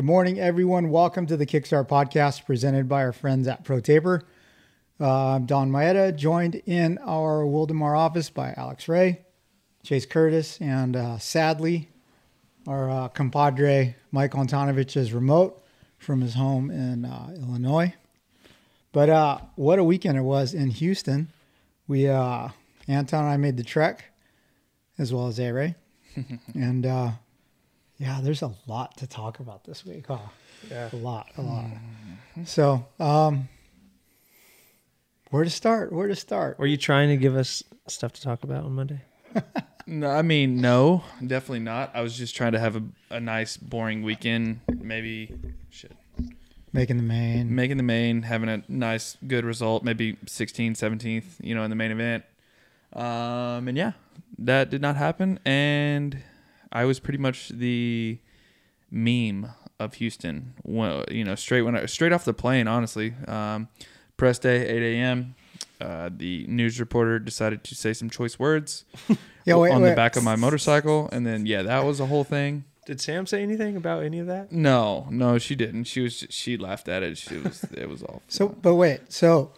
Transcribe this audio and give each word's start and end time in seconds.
Good 0.00 0.06
morning, 0.06 0.40
everyone. 0.40 0.88
Welcome 0.88 1.26
to 1.26 1.36
the 1.36 1.44
Kickstart 1.44 1.86
podcast 1.86 2.46
presented 2.46 2.88
by 2.88 3.02
our 3.02 3.12
friends 3.12 3.46
at 3.46 3.64
ProTaper. 3.64 4.22
Uh, 4.98 5.34
I'm 5.34 5.44
Don 5.44 5.70
Maeda, 5.70 6.16
joined 6.16 6.54
in 6.64 6.96
our 7.04 7.42
Wildomar 7.42 7.98
office 7.98 8.30
by 8.30 8.54
Alex 8.56 8.88
Ray, 8.88 9.20
Chase 9.82 10.06
Curtis, 10.06 10.58
and 10.58 10.96
uh, 10.96 11.18
sadly, 11.18 11.90
our 12.66 12.88
uh, 12.88 13.08
compadre 13.08 13.94
Mike 14.10 14.30
Antonovich 14.30 14.96
is 14.96 15.12
remote 15.12 15.62
from 15.98 16.22
his 16.22 16.32
home 16.32 16.70
in 16.70 17.04
uh, 17.04 17.34
Illinois. 17.36 17.92
But 18.92 19.10
uh, 19.10 19.40
what 19.56 19.78
a 19.78 19.84
weekend 19.84 20.16
it 20.16 20.22
was 20.22 20.54
in 20.54 20.70
Houston. 20.70 21.28
We 21.86 22.08
uh, 22.08 22.48
Anton 22.88 23.24
and 23.24 23.34
I 23.34 23.36
made 23.36 23.58
the 23.58 23.64
trek, 23.64 24.04
as 24.96 25.12
well 25.12 25.26
as 25.26 25.38
A 25.38 25.52
Ray, 25.52 25.74
and 26.54 26.86
uh, 26.86 27.10
yeah, 28.00 28.18
there's 28.22 28.42
a 28.42 28.50
lot 28.66 28.96
to 28.96 29.06
talk 29.06 29.38
about 29.38 29.62
this 29.64 29.84
week. 29.86 30.06
Huh? 30.08 30.18
Yeah. 30.70 30.88
a 30.92 30.96
lot, 30.96 31.28
a 31.36 31.42
lot. 31.42 31.66
So, 32.46 32.84
um, 32.98 33.48
where 35.30 35.44
to 35.44 35.50
start? 35.50 35.92
Where 35.92 36.08
to 36.08 36.16
start? 36.16 36.58
Were 36.58 36.66
you 36.66 36.76
trying 36.76 37.10
to 37.10 37.16
give 37.16 37.36
us 37.36 37.62
stuff 37.86 38.12
to 38.14 38.22
talk 38.22 38.42
about 38.42 38.64
on 38.64 38.72
Monday? 38.74 39.00
No, 39.86 40.08
I 40.08 40.22
mean, 40.22 40.60
no, 40.60 41.02
definitely 41.26 41.60
not. 41.60 41.90
I 41.94 42.02
was 42.02 42.16
just 42.16 42.36
trying 42.36 42.52
to 42.52 42.60
have 42.60 42.76
a, 42.76 42.82
a 43.10 43.18
nice, 43.18 43.56
boring 43.56 44.02
weekend. 44.04 44.60
Maybe, 44.68 45.34
shit, 45.70 45.96
Making 46.72 46.98
the 46.98 47.02
main. 47.02 47.52
making 47.52 47.76
the 47.76 47.82
main, 47.82 48.22
having 48.22 48.48
a 48.48 48.62
nice, 48.68 49.16
good 49.26 49.44
result. 49.44 49.82
Maybe 49.82 50.12
16th, 50.26 50.72
17th, 50.72 51.24
you 51.40 51.56
know, 51.56 51.64
in 51.64 51.70
the 51.70 51.76
main 51.76 51.90
event. 51.90 52.22
Um, 52.92 53.66
and 53.66 53.76
yeah, 53.76 53.92
that 54.38 54.70
did 54.70 54.80
not 54.80 54.94
happen. 54.94 55.40
And 55.44 56.22
I 56.72 56.84
was 56.84 57.00
pretty 57.00 57.18
much 57.18 57.48
the 57.48 58.18
meme 58.90 59.50
of 59.78 59.94
Houston. 59.94 60.54
Well, 60.62 61.04
you 61.10 61.24
know, 61.24 61.34
straight 61.34 61.62
when 61.62 61.76
I, 61.76 61.86
straight 61.86 62.12
off 62.12 62.24
the 62.24 62.34
plane, 62.34 62.68
honestly. 62.68 63.14
Um, 63.26 63.68
press 64.16 64.38
day, 64.38 64.66
8 64.68 64.82
a.m. 64.96 65.34
Uh, 65.80 66.10
the 66.14 66.46
news 66.46 66.78
reporter 66.78 67.18
decided 67.18 67.64
to 67.64 67.74
say 67.74 67.92
some 67.94 68.10
choice 68.10 68.38
words 68.38 68.84
Yeah, 69.46 69.54
wait, 69.56 69.72
on 69.72 69.80
wait. 69.80 69.90
the 69.90 69.96
back 69.96 70.16
of 70.16 70.22
my 70.22 70.36
motorcycle, 70.36 71.08
and 71.10 71.26
then 71.26 71.46
yeah, 71.46 71.62
that 71.62 71.84
was 71.84 71.98
a 72.00 72.06
whole 72.06 72.24
thing. 72.24 72.64
Did 72.84 73.00
Sam 73.00 73.26
say 73.26 73.42
anything 73.42 73.76
about 73.76 74.02
any 74.02 74.18
of 74.18 74.26
that? 74.26 74.52
No, 74.52 75.06
no, 75.10 75.38
she 75.38 75.54
didn't. 75.54 75.84
She 75.84 76.00
was 76.00 76.26
she 76.28 76.56
laughed 76.58 76.88
at 76.88 77.02
it. 77.02 77.16
She 77.16 77.38
was 77.38 77.64
it 77.64 77.88
was 77.88 78.02
all 78.02 78.22
So, 78.28 78.48
but 78.48 78.74
wait. 78.74 79.10
So, 79.12 79.52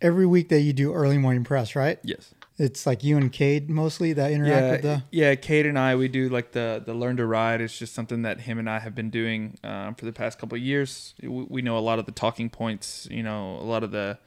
every 0.00 0.26
week 0.26 0.48
that 0.48 0.60
you 0.60 0.72
do 0.72 0.94
early 0.94 1.18
morning 1.18 1.44
press, 1.44 1.76
right? 1.76 1.98
yes. 2.02 2.34
It's 2.62 2.84
like 2.86 3.02
you 3.02 3.16
and 3.16 3.32
Cade 3.32 3.70
mostly 3.70 4.12
that 4.12 4.30
interact 4.32 4.62
Yeah, 4.64 4.70
with 4.72 4.82
the. 4.82 5.02
yeah. 5.10 5.34
Cade 5.34 5.64
and 5.66 5.78
I 5.78 5.96
we 5.96 6.08
do 6.08 6.28
like 6.28 6.52
the 6.52 6.82
the 6.84 6.92
learn 6.94 7.16
to 7.16 7.24
ride. 7.26 7.60
It's 7.62 7.78
just 7.78 7.94
something 7.94 8.22
that 8.22 8.40
him 8.42 8.58
and 8.58 8.68
I 8.68 8.80
have 8.80 8.94
been 8.94 9.08
doing 9.08 9.56
um, 9.64 9.94
for 9.94 10.04
the 10.04 10.12
past 10.12 10.38
couple 10.38 10.56
of 10.56 10.62
years. 10.62 11.14
We, 11.22 11.28
we 11.28 11.62
know 11.62 11.78
a 11.78 11.80
lot 11.80 11.98
of 11.98 12.04
the 12.06 12.12
talking 12.12 12.50
points. 12.50 13.08
You 13.10 13.22
know, 13.22 13.56
a 13.56 13.64
lot 13.64 13.82
of 13.82 13.92
the 13.92 14.18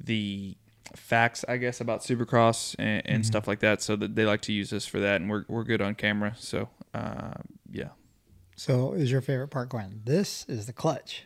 the 0.00 0.56
facts, 0.96 1.44
I 1.48 1.56
guess, 1.56 1.80
about 1.80 2.00
Supercross 2.00 2.74
and, 2.78 3.02
and 3.06 3.22
Mm-hmm. 3.22 3.26
stuff 3.28 3.46
like 3.46 3.60
that. 3.60 3.80
So 3.82 3.94
that 3.96 4.16
they 4.16 4.24
like 4.26 4.40
to 4.42 4.52
use 4.52 4.72
us 4.72 4.84
for 4.86 4.98
that, 5.00 5.20
and 5.20 5.30
we're 5.30 5.44
we're 5.48 5.64
good 5.64 5.80
on 5.80 5.94
camera. 5.94 6.34
So 6.38 6.68
uh, 6.92 7.34
yeah. 7.70 7.90
So, 8.56 8.92
is 8.92 9.10
your 9.10 9.20
favorite 9.20 9.48
part 9.48 9.68
going? 9.68 10.00
This 10.04 10.44
is 10.48 10.66
the 10.66 10.72
clutch. 10.72 11.24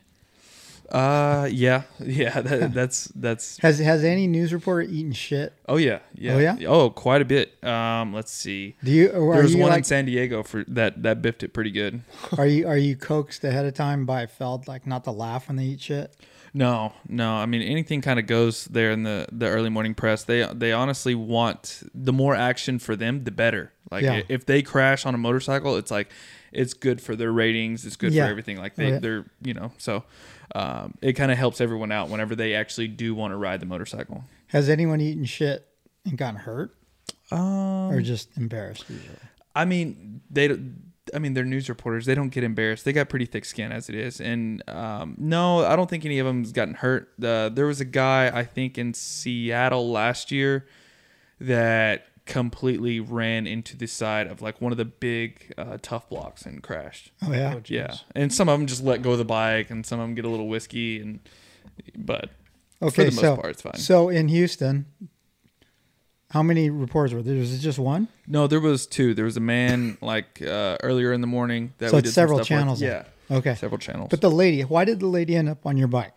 Uh 0.91 1.47
yeah 1.53 1.82
yeah 2.00 2.41
that, 2.41 2.72
that's 2.72 3.04
that's 3.15 3.59
Has 3.62 3.78
has 3.78 4.04
any 4.04 4.26
news 4.26 4.53
reporter 4.54 4.82
eaten 4.82 5.12
shit? 5.12 5.53
oh 5.69 5.76
yeah 5.76 5.99
yeah 6.15 6.34
Oh, 6.34 6.38
yeah? 6.38 6.56
oh 6.66 6.88
quite 6.91 7.21
a 7.21 7.26
bit 7.26 7.62
um 7.62 8.15
let's 8.15 8.32
see 8.32 8.75
Do 8.82 8.91
you? 8.91 9.09
Or 9.10 9.32
there 9.34 9.41
are 9.41 9.43
was 9.43 9.54
you 9.54 9.60
one 9.60 9.77
in? 9.77 9.84
San 9.84 10.06
Diego 10.06 10.43
for 10.43 10.65
that 10.69 11.03
that 11.03 11.21
biffed 11.21 11.43
it 11.43 11.53
pretty 11.53 11.71
good 11.72 12.00
Are 12.38 12.47
you 12.47 12.66
are 12.66 12.78
you 12.78 12.97
coaxed 12.97 13.44
ahead 13.44 13.66
of 13.66 13.75
time 13.75 14.06
by 14.06 14.27
Feld 14.27 14.66
like 14.66 14.87
not 14.87 15.04
to 15.04 15.10
laugh 15.10 15.48
when 15.48 15.56
they 15.56 15.65
eat 15.65 15.81
shit? 15.82 16.15
no 16.54 16.94
no 17.06 17.34
I 17.34 17.44
mean 17.44 17.60
anything 17.60 18.00
kind 18.00 18.19
of 18.19 18.27
goes 18.27 18.65
there 18.65 18.91
in 18.91 19.03
the 19.03 19.27
the 19.31 19.47
early 19.47 19.69
morning 19.69 19.94
press 19.94 20.25
they 20.25 20.48
they 20.54 20.72
honestly 20.72 21.15
want 21.15 21.82
the 21.94 22.15
more 22.15 22.34
action 22.34 22.78
for 22.78 22.97
them 22.97 23.25
the 23.25 23.31
better 23.31 23.72
like 23.91 24.03
Yeah. 24.04 24.22
if 24.31 24.47
they 24.47 24.62
crash 24.62 25.04
on 25.04 25.15
a 25.15 25.19
motorcycle 25.19 25.77
it's 25.77 25.91
like 25.91 26.09
it's 26.50 26.72
good 26.72 27.03
for 27.03 27.15
their 27.15 27.31
ratings 27.31 27.84
it's 27.84 27.97
good 27.97 28.15
Yeah. 28.15 28.25
for 28.25 28.31
everything 28.31 28.56
like 28.56 28.77
they 28.77 28.87
Oh, 28.87 28.88
yeah. 28.93 28.98
they're 29.00 29.25
you 29.43 29.53
know 29.53 29.72
so 29.77 30.04
um 30.54 30.94
it 31.03 31.12
kind 31.14 31.31
of 31.31 31.38
helps 31.38 31.60
everyone 31.60 31.92
out 31.92 32.09
whenever 32.09 32.34
they 32.34 32.54
actually 32.54 32.88
do 32.88 33.14
want 33.14 33.32
to 33.32 33.36
ride 33.36 33.60
the 33.60 33.66
motorcycle 33.66 34.25
Has 34.48 34.69
anyone 34.69 35.00
eaten 35.00 35.25
shit 35.25 35.66
and 36.04 36.16
gotten 36.16 36.41
hurt 36.41 36.75
um 37.31 37.92
or 37.92 38.00
just 38.00 38.36
embarrassed? 38.36 38.84
Usually? 38.88 39.16
I 39.54 39.64
mean, 39.64 40.20
they. 40.31 40.56
I 41.14 41.19
mean, 41.19 41.32
they're 41.32 41.44
news 41.44 41.69
reporters. 41.69 42.04
They 42.04 42.14
don't 42.14 42.28
get 42.28 42.44
embarrassed. 42.44 42.84
They 42.84 42.92
got 42.92 43.09
pretty 43.09 43.25
thick 43.25 43.44
skin 43.47 43.72
as 43.72 43.88
it 43.88 43.94
is. 43.94 44.20
And 44.20 44.62
um, 44.69 45.14
no, 45.19 45.64
I 45.64 45.75
don't 45.75 45.88
think 45.88 46.04
any 46.04 46.19
of 46.19 46.26
them's 46.26 46.53
gotten 46.53 46.75
hurt. 46.75 47.10
Uh, 47.22 47.48
there 47.48 47.66
was 47.66 47.80
a 47.80 47.86
guy 47.86 48.30
I 48.32 48.44
think 48.44 48.76
in 48.76 48.92
Seattle 48.94 49.91
last 49.91 50.30
year 50.30 50.66
that 51.41 52.06
completely 52.28 53.00
ran 53.00 53.47
into 53.49 53.77
the 53.77 53.89
side 53.89 54.28
of 54.28 54.41
like 54.41 54.61
one 54.61 54.71
of 54.71 54.78
the 54.78 54.84
big 54.84 55.53
uh, 55.59 55.78
tough 55.83 56.09
blocks 56.09 56.47
and 56.47 56.62
crashed. 56.62 57.11
Oh 57.22 57.33
yeah. 57.33 57.55
Oh. 57.56 57.62
Yeah, 57.66 57.94
and 58.15 58.33
some 58.33 58.49
of 58.49 58.56
them 58.56 58.69
just 58.69 58.84
let 58.84 59.03
go 59.03 59.12
of 59.12 59.19
the 59.19 59.25
bike, 59.25 59.71
and 59.71 59.84
some 59.84 59.99
of 59.99 60.05
them 60.06 60.15
get 60.15 60.25
a 60.25 60.28
little 60.28 60.47
whiskey, 60.49 61.00
and 61.00 61.19
but 61.97 62.31
Okay, 62.81 62.94
for 62.94 63.05
the 63.05 63.11
most 63.11 63.21
so 63.21 63.34
part, 63.37 63.49
it's 63.50 63.62
fine. 63.62 63.75
so 63.77 64.09
in 64.09 64.28
Houston, 64.28 64.87
how 66.31 66.43
many 66.43 66.71
reports 66.71 67.12
were 67.12 67.22
there? 67.22 67.34
Was 67.37 67.53
it 67.55 67.59
just 67.59 67.78
one? 67.78 68.06
no, 68.27 68.47
there 68.47 68.60
was 68.60 68.87
two. 68.87 69.15
There 69.15 69.25
was 69.25 69.37
a 69.37 69.41
man 69.41 69.97
like 70.03 70.41
uh, 70.43 70.77
earlier 70.83 71.12
in 71.12 71.21
the 71.21 71.27
morning 71.27 71.72
that 71.78 71.91
So 71.91 71.97
we 71.97 71.99
it's 72.00 72.09
did 72.10 72.12
some 72.15 72.22
several 72.22 72.39
stuff 72.39 72.47
channels 72.49 72.81
then. 72.81 73.05
Yeah, 73.31 73.37
Okay, 73.39 73.55
several 73.56 73.78
channels. 73.78 74.09
but 74.10 74.21
the 74.21 74.31
lady, 74.31 74.62
why 74.62 74.84
did 74.84 75.00
the 75.00 75.06
lady 75.06 75.34
end 75.34 75.49
up 75.49 75.65
on 75.66 75.77
your 75.77 75.89
bike? 75.89 76.12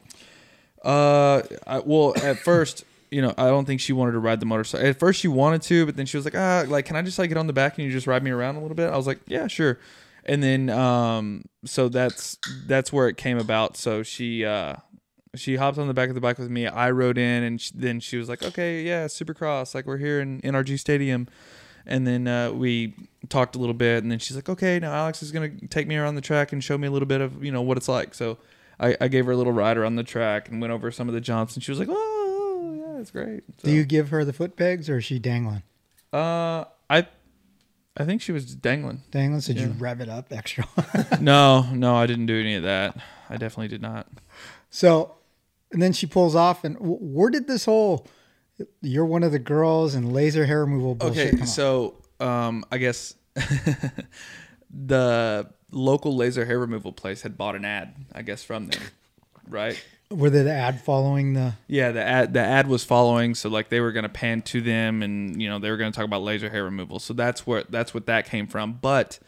Uh, 0.84 1.42
I, 1.68 1.80
well, 1.80 2.14
at 2.24 2.38
first, 2.40 2.84
you 3.12 3.22
know, 3.22 3.34
I 3.38 3.48
don't 3.48 3.66
think 3.66 3.82
she 3.82 3.92
wanted 3.94 4.14
to 4.14 4.20
ride 4.20 4.40
the 4.40 4.46
motorcycle. 4.46 4.88
At 4.88 4.98
first, 4.98 5.20
she 5.20 5.28
wanted 5.28 5.62
to, 5.64 5.86
but 5.86 5.98
then 5.98 6.06
she 6.06 6.18
was 6.18 6.26
like, 6.26 6.36
ah, 6.36 6.64
like, 6.68 6.86
can 6.86 6.96
I 6.96 7.02
just 7.02 7.20
like 7.20 7.30
get 7.30 7.38
on 7.38 7.46
the 7.46 7.54
back 7.54 7.78
and 7.78 7.86
you 7.86 7.92
just 7.92 8.08
ride 8.08 8.24
me 8.24 8.32
around 8.32 8.56
a 8.56 8.62
little 8.62 8.76
bit? 8.76 8.90
I 8.90 8.96
was 8.96 9.06
like, 9.06 9.20
yeah, 9.28 9.48
sure. 9.48 9.80
And 10.26 10.42
then, 10.42 10.70
um, 10.70 11.44
so 11.66 11.90
that's 11.90 12.38
that's 12.66 12.94
where 12.94 13.10
it 13.10 13.18
came 13.18 13.38
about. 13.38 13.76
So 13.76 14.02
she, 14.02 14.46
uh, 14.46 14.78
she 15.36 15.58
hopped 15.58 15.78
on 15.78 15.88
the 15.88 15.94
back 15.94 16.10
of 16.10 16.16
the 16.16 16.22
bike 16.22 16.38
with 16.38 16.50
me. 16.50 16.68
I 16.68 16.92
rode 16.92 17.18
in, 17.18 17.44
and 17.44 17.60
sh 17.60 17.72
then 17.74 18.00
she 18.00 18.18
was 18.18 18.30
like, 18.30 18.44
okay, 18.44 18.82
yeah, 18.82 19.06
Supercross, 19.06 19.76
like 19.76 19.86
we're 19.86 19.98
here 19.98 20.22
in 20.22 20.42
NRG 20.42 20.80
Stadium. 20.80 21.28
And 21.86 22.06
then 22.06 22.28
uh, 22.28 22.52
we 22.52 22.94
talked 23.30 23.56
a 23.56 23.60
little 23.60 23.74
bit, 23.74 24.04
and 24.04 24.12
then 24.12 24.20
she's 24.20 24.36
like, 24.36 24.48
"Okay, 24.48 24.78
now 24.78 24.94
Alex 24.94 25.24
is 25.24 25.32
gonna 25.32 25.50
take 25.70 25.88
me 25.88 25.96
around 25.98 26.14
the 26.14 26.22
track 26.22 26.54
and 26.54 26.64
show 26.64 26.78
me 26.78 26.88
a 26.88 26.92
little 26.92 27.08
bit 27.08 27.22
of 27.22 27.44
you 27.44 27.52
know 27.52 27.64
what 27.64 27.76
it's 27.76 27.88
like." 27.88 28.14
So 28.14 28.38
I, 28.80 28.96
I 29.02 29.08
gave 29.08 29.26
her 29.26 29.32
a 29.32 29.36
little 29.36 29.52
ride 29.52 29.78
around 29.78 29.96
the 29.96 30.04
track 30.04 30.48
and 30.48 30.62
went 30.62 30.72
over 30.72 30.92
some 30.92 31.08
of 31.08 31.16
the 31.16 31.22
jumps, 31.22 31.56
and 31.56 31.64
she 31.64 31.72
was 31.72 31.80
like, 31.80 31.90
"Oh, 31.90 32.11
it's 33.02 33.12
great." 33.12 33.44
So, 33.58 33.68
Do 33.68 33.72
you 33.72 33.84
give 33.84 34.10
her 34.10 34.24
the 34.24 34.34
foot 34.34 34.56
pegs 34.56 34.90
or 34.90 34.98
is 34.98 35.06
she 35.06 35.20
dangling? 35.20 35.64
Uh, 36.14 36.66
I, 36.90 37.08
I 37.98 38.06
think 38.06 38.22
she 38.22 38.32
was 38.32 38.56
dangling. 38.56 39.02
Dangling? 39.12 39.42
So 39.42 39.54
did 39.54 39.62
you 39.62 39.70
rev 39.78 40.02
it 40.02 40.10
up 40.10 40.28
extra? 40.32 40.66
no, 41.22 41.64
no, 41.74 41.96
I 41.96 42.06
didn't 42.06 42.26
do 42.28 42.40
any 42.40 42.56
of 42.56 42.64
that. 42.64 42.96
I 43.30 43.38
definitely 43.38 43.70
did 43.70 43.82
not. 43.82 44.08
so, 44.70 45.16
and 45.72 45.82
then 45.82 45.94
she 45.94 46.06
pulls 46.06 46.36
off. 46.36 46.64
And 46.64 46.76
wh- 46.78 47.02
where 47.02 47.30
did 47.30 47.48
this 47.48 47.66
whole 47.66 48.08
"you're 48.82 49.06
one 49.06 49.24
of 49.24 49.32
the 49.32 49.40
girls" 49.40 49.96
and 49.96 50.12
laser 50.14 50.46
hair 50.46 50.62
removal 50.66 50.96
bullshit 50.96 51.34
Okay, 51.36 51.46
so 51.46 51.96
um, 52.20 52.66
I 52.72 52.78
guess 52.78 53.16
the 54.70 55.50
local 55.72 56.16
laser 56.16 56.46
hair 56.46 56.60
removal 56.60 56.92
place 56.92 57.22
had 57.22 57.38
bought 57.38 57.56
an 57.56 57.66
ad, 57.66 57.96
I 58.14 58.22
guess, 58.22 58.44
from 58.44 58.68
them, 58.68 58.82
right? 59.48 59.82
Were 60.12 60.30
they 60.30 60.44
the 60.44 60.54
ad 60.54 60.82
following 60.82 61.34
the? 61.34 61.54
Yeah, 61.68 61.92
the 61.92 62.04
ad 62.04 62.34
the 62.34 62.42
ad 62.42 62.68
was 62.68 62.84
following, 62.84 63.34
so 63.34 63.50
like 63.50 63.70
they 63.70 63.80
were 63.80 63.92
gonna 63.92 64.10
pan 64.10 64.42
to 64.44 64.62
them, 64.62 65.02
and 65.02 65.42
you 65.42 65.48
know 65.50 65.58
they 65.58 65.72
were 65.72 65.78
gonna 65.78 65.92
talk 65.92 66.06
about 66.06 66.22
laser 66.22 66.50
hair 66.50 66.64
removal. 66.64 67.00
So 67.00 67.14
that's 67.14 67.48
where 67.48 67.64
that's 67.70 67.94
what 67.94 68.06
that 68.08 68.26
came 68.26 68.48
from. 68.48 68.74
But 68.82 69.20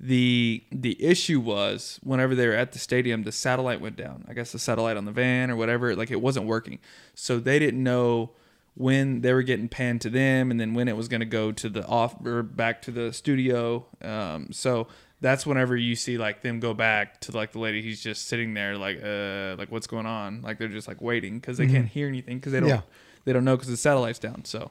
the 0.00 0.64
the 0.72 1.02
issue 1.02 1.38
was 1.38 2.00
whenever 2.02 2.34
they 2.34 2.48
were 2.48 2.54
at 2.54 2.72
the 2.72 2.78
stadium, 2.78 3.24
the 3.24 3.32
satellite 3.32 3.80
went 3.80 3.96
down. 3.96 4.24
I 4.28 4.32
guess 4.32 4.52
the 4.52 4.58
satellite 4.58 4.96
on 4.96 5.04
the 5.04 5.12
van 5.12 5.50
or 5.50 5.56
whatever, 5.56 5.94
like 5.94 6.10
it 6.10 6.20
wasn't 6.20 6.46
working. 6.46 6.78
So 7.14 7.38
they 7.38 7.58
didn't 7.58 7.82
know 7.82 8.30
when 8.74 9.20
they 9.20 9.34
were 9.34 9.42
getting 9.42 9.68
panned 9.68 10.00
to 10.00 10.10
them, 10.10 10.50
and 10.50 10.58
then 10.58 10.72
when 10.72 10.88
it 10.88 10.96
was 10.96 11.08
gonna 11.08 11.26
go 11.26 11.52
to 11.52 11.68
the 11.68 11.86
off 11.86 12.16
or 12.24 12.42
back 12.42 12.80
to 12.82 12.90
the 12.90 13.12
studio. 13.12 13.86
Um, 14.00 14.50
so 14.50 14.88
that's 15.22 15.46
whenever 15.46 15.74
you 15.76 15.96
see 15.96 16.18
like 16.18 16.42
them 16.42 16.60
go 16.60 16.74
back 16.74 17.18
to 17.20 17.32
like 17.34 17.52
the 17.52 17.58
lady 17.58 17.80
he's 17.80 18.02
just 18.02 18.26
sitting 18.28 18.52
there 18.52 18.76
like 18.76 19.00
uh 19.02 19.54
like 19.56 19.70
what's 19.72 19.86
going 19.86 20.04
on 20.04 20.42
like 20.42 20.58
they're 20.58 20.68
just 20.68 20.86
like 20.88 21.00
waiting 21.00 21.38
because 21.38 21.56
they 21.56 21.66
can't 21.66 21.88
hear 21.88 22.06
anything 22.08 22.36
because 22.38 22.52
they 22.52 22.60
don't 22.60 22.68
Yeah. 22.68 22.80
they 23.24 23.32
don't 23.32 23.44
know 23.44 23.56
because 23.56 23.68
the 23.70 23.76
satellite's 23.78 24.18
down 24.18 24.44
so 24.44 24.70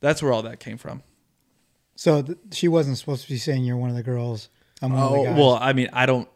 that's 0.00 0.22
where 0.22 0.32
all 0.32 0.42
that 0.42 0.60
came 0.60 0.76
from 0.76 1.02
So 1.96 2.20
th- 2.22 2.38
she 2.52 2.68
wasn't 2.68 2.98
supposed 2.98 3.22
to 3.22 3.28
be 3.30 3.38
saying 3.38 3.64
you're 3.64 3.76
one 3.78 3.88
of 3.88 3.96
the 3.96 4.02
girls. 4.02 4.48
I'm 4.82 4.92
one 4.92 5.02
of 5.02 5.10
the 5.12 5.16
oh 5.18 5.24
guys. 5.24 5.38
well 5.38 5.54
i 5.54 5.72
mean 5.72 5.88
i 5.92 6.04
don't 6.04 6.28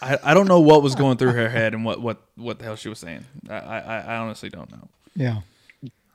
I, 0.00 0.16
I 0.22 0.32
don't 0.34 0.46
know 0.46 0.60
what 0.60 0.80
was 0.82 0.94
going 0.94 1.16
through 1.18 1.32
her 1.32 1.48
head 1.50 1.74
and 1.74 1.84
what 1.84 2.00
what 2.00 2.22
what 2.36 2.58
the 2.60 2.64
hell 2.64 2.76
she 2.76 2.88
was 2.88 3.00
saying 3.00 3.24
i 3.50 3.54
i, 3.56 3.98
I 3.98 4.16
honestly 4.16 4.48
don't 4.48 4.70
know 4.70 4.88
yeah. 5.16 5.40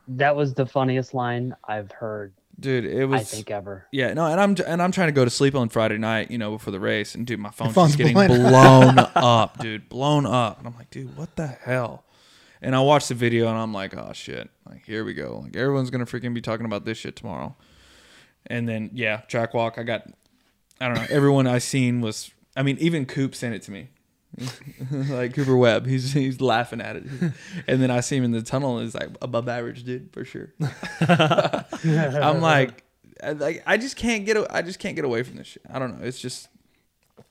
That 0.07 0.35
was 0.35 0.53
the 0.53 0.65
funniest 0.67 1.13
line 1.15 1.55
I've 1.67 1.91
heard, 1.91 2.31
dude 2.59 2.85
it 2.85 3.05
was 3.05 3.21
I 3.21 3.23
think, 3.23 3.51
ever. 3.51 3.85
Yeah, 3.91 4.13
no, 4.13 4.25
and 4.25 4.39
I'm 4.39 4.55
and 4.65 4.81
I'm 4.81 4.91
trying 4.91 5.07
to 5.07 5.13
go 5.13 5.25
to 5.25 5.31
sleep 5.31 5.55
on 5.55 5.69
Friday 5.69 5.97
night, 5.97 6.31
you 6.31 6.37
know, 6.37 6.51
before 6.51 6.71
the 6.71 6.79
race, 6.79 7.15
and 7.15 7.25
dude, 7.25 7.39
my 7.39 7.51
phone's, 7.51 7.73
phone's 7.73 7.95
just 7.95 7.97
getting 7.97 8.13
blowing 8.13 8.41
blown 8.41 8.99
up, 9.15 9.59
dude, 9.59 9.89
blown 9.89 10.25
up, 10.25 10.59
and 10.59 10.67
I'm 10.67 10.75
like, 10.75 10.89
dude, 10.89 11.15
what 11.17 11.35
the 11.35 11.47
hell? 11.47 12.03
And 12.61 12.75
I 12.75 12.79
watched 12.79 13.09
the 13.09 13.15
video, 13.15 13.47
and 13.47 13.57
I'm 13.57 13.73
like, 13.73 13.95
oh 13.95 14.11
shit, 14.13 14.49
like 14.67 14.85
here 14.85 15.03
we 15.03 15.13
go, 15.13 15.41
like 15.43 15.55
everyone's 15.55 15.89
gonna 15.89 16.05
freaking 16.05 16.33
be 16.33 16.41
talking 16.41 16.65
about 16.65 16.85
this 16.85 16.97
shit 16.97 17.15
tomorrow. 17.15 17.55
And 18.47 18.67
then 18.67 18.91
yeah, 18.93 19.17
track 19.27 19.53
walk, 19.53 19.77
I 19.77 19.83
got, 19.83 20.07
I 20.79 20.87
don't 20.87 20.95
know, 20.95 21.07
everyone 21.09 21.47
I 21.47 21.57
seen 21.57 22.01
was, 22.01 22.31
I 22.55 22.63
mean, 22.63 22.77
even 22.79 23.05
Coop 23.05 23.35
sent 23.35 23.55
it 23.55 23.61
to 23.63 23.71
me. 23.71 23.89
like 24.91 25.33
Cooper 25.33 25.55
Webb, 25.55 25.85
he's 25.85 26.13
he's 26.13 26.41
laughing 26.41 26.81
at 26.81 26.97
it, 26.97 27.03
and 27.67 27.81
then 27.81 27.89
I 27.91 28.01
see 28.01 28.17
him 28.17 28.23
in 28.23 28.31
the 28.31 28.41
tunnel, 28.41 28.77
and 28.77 28.85
he's 28.85 28.95
like 28.95 29.09
above 29.21 29.47
average, 29.47 29.83
dude, 29.83 30.11
for 30.11 30.25
sure. 30.25 30.53
I'm 31.01 32.41
like, 32.41 32.83
I, 33.23 33.31
like 33.31 33.63
I 33.65 33.77
just 33.77 33.95
can't 33.95 34.25
get, 34.25 34.37
I 34.51 34.61
just 34.61 34.79
can't 34.79 34.95
get 34.95 35.05
away 35.05 35.23
from 35.23 35.37
this 35.37 35.47
shit. 35.47 35.63
I 35.71 35.79
don't 35.79 35.99
know. 35.99 36.05
It's 36.05 36.19
just, 36.19 36.49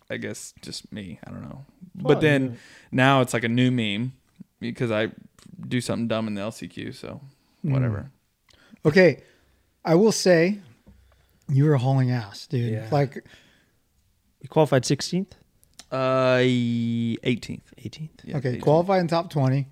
I 0.08 0.16
guess, 0.16 0.54
just 0.62 0.92
me. 0.92 1.18
I 1.26 1.30
don't 1.30 1.42
know. 1.42 1.64
Well, 1.96 2.14
but 2.14 2.20
then 2.20 2.58
now 2.90 3.20
it's 3.20 3.34
like 3.34 3.44
a 3.44 3.48
new 3.48 3.70
meme 3.70 4.12
because 4.60 4.90
I 4.90 5.10
do 5.68 5.80
something 5.80 6.08
dumb 6.08 6.26
in 6.26 6.34
the 6.34 6.40
LCQ. 6.40 6.94
So 6.94 7.20
mm. 7.64 7.72
whatever. 7.72 8.10
Okay. 8.86 9.22
I 9.84 9.94
will 9.94 10.12
say 10.12 10.60
you 11.48 11.64
were 11.64 11.76
hauling 11.76 12.10
ass, 12.10 12.46
dude. 12.46 12.72
Yeah. 12.72 12.88
Like 12.90 13.22
You 14.40 14.48
qualified 14.48 14.84
16th, 14.84 15.32
Uh, 15.94 16.38
18th. 16.38 17.60
18th. 17.78 18.10
Yeah, 18.24 18.36
okay, 18.38 18.56
18th. 18.56 18.62
qualified 18.62 19.00
in 19.00 19.06
top 19.08 19.30
20, 19.30 19.66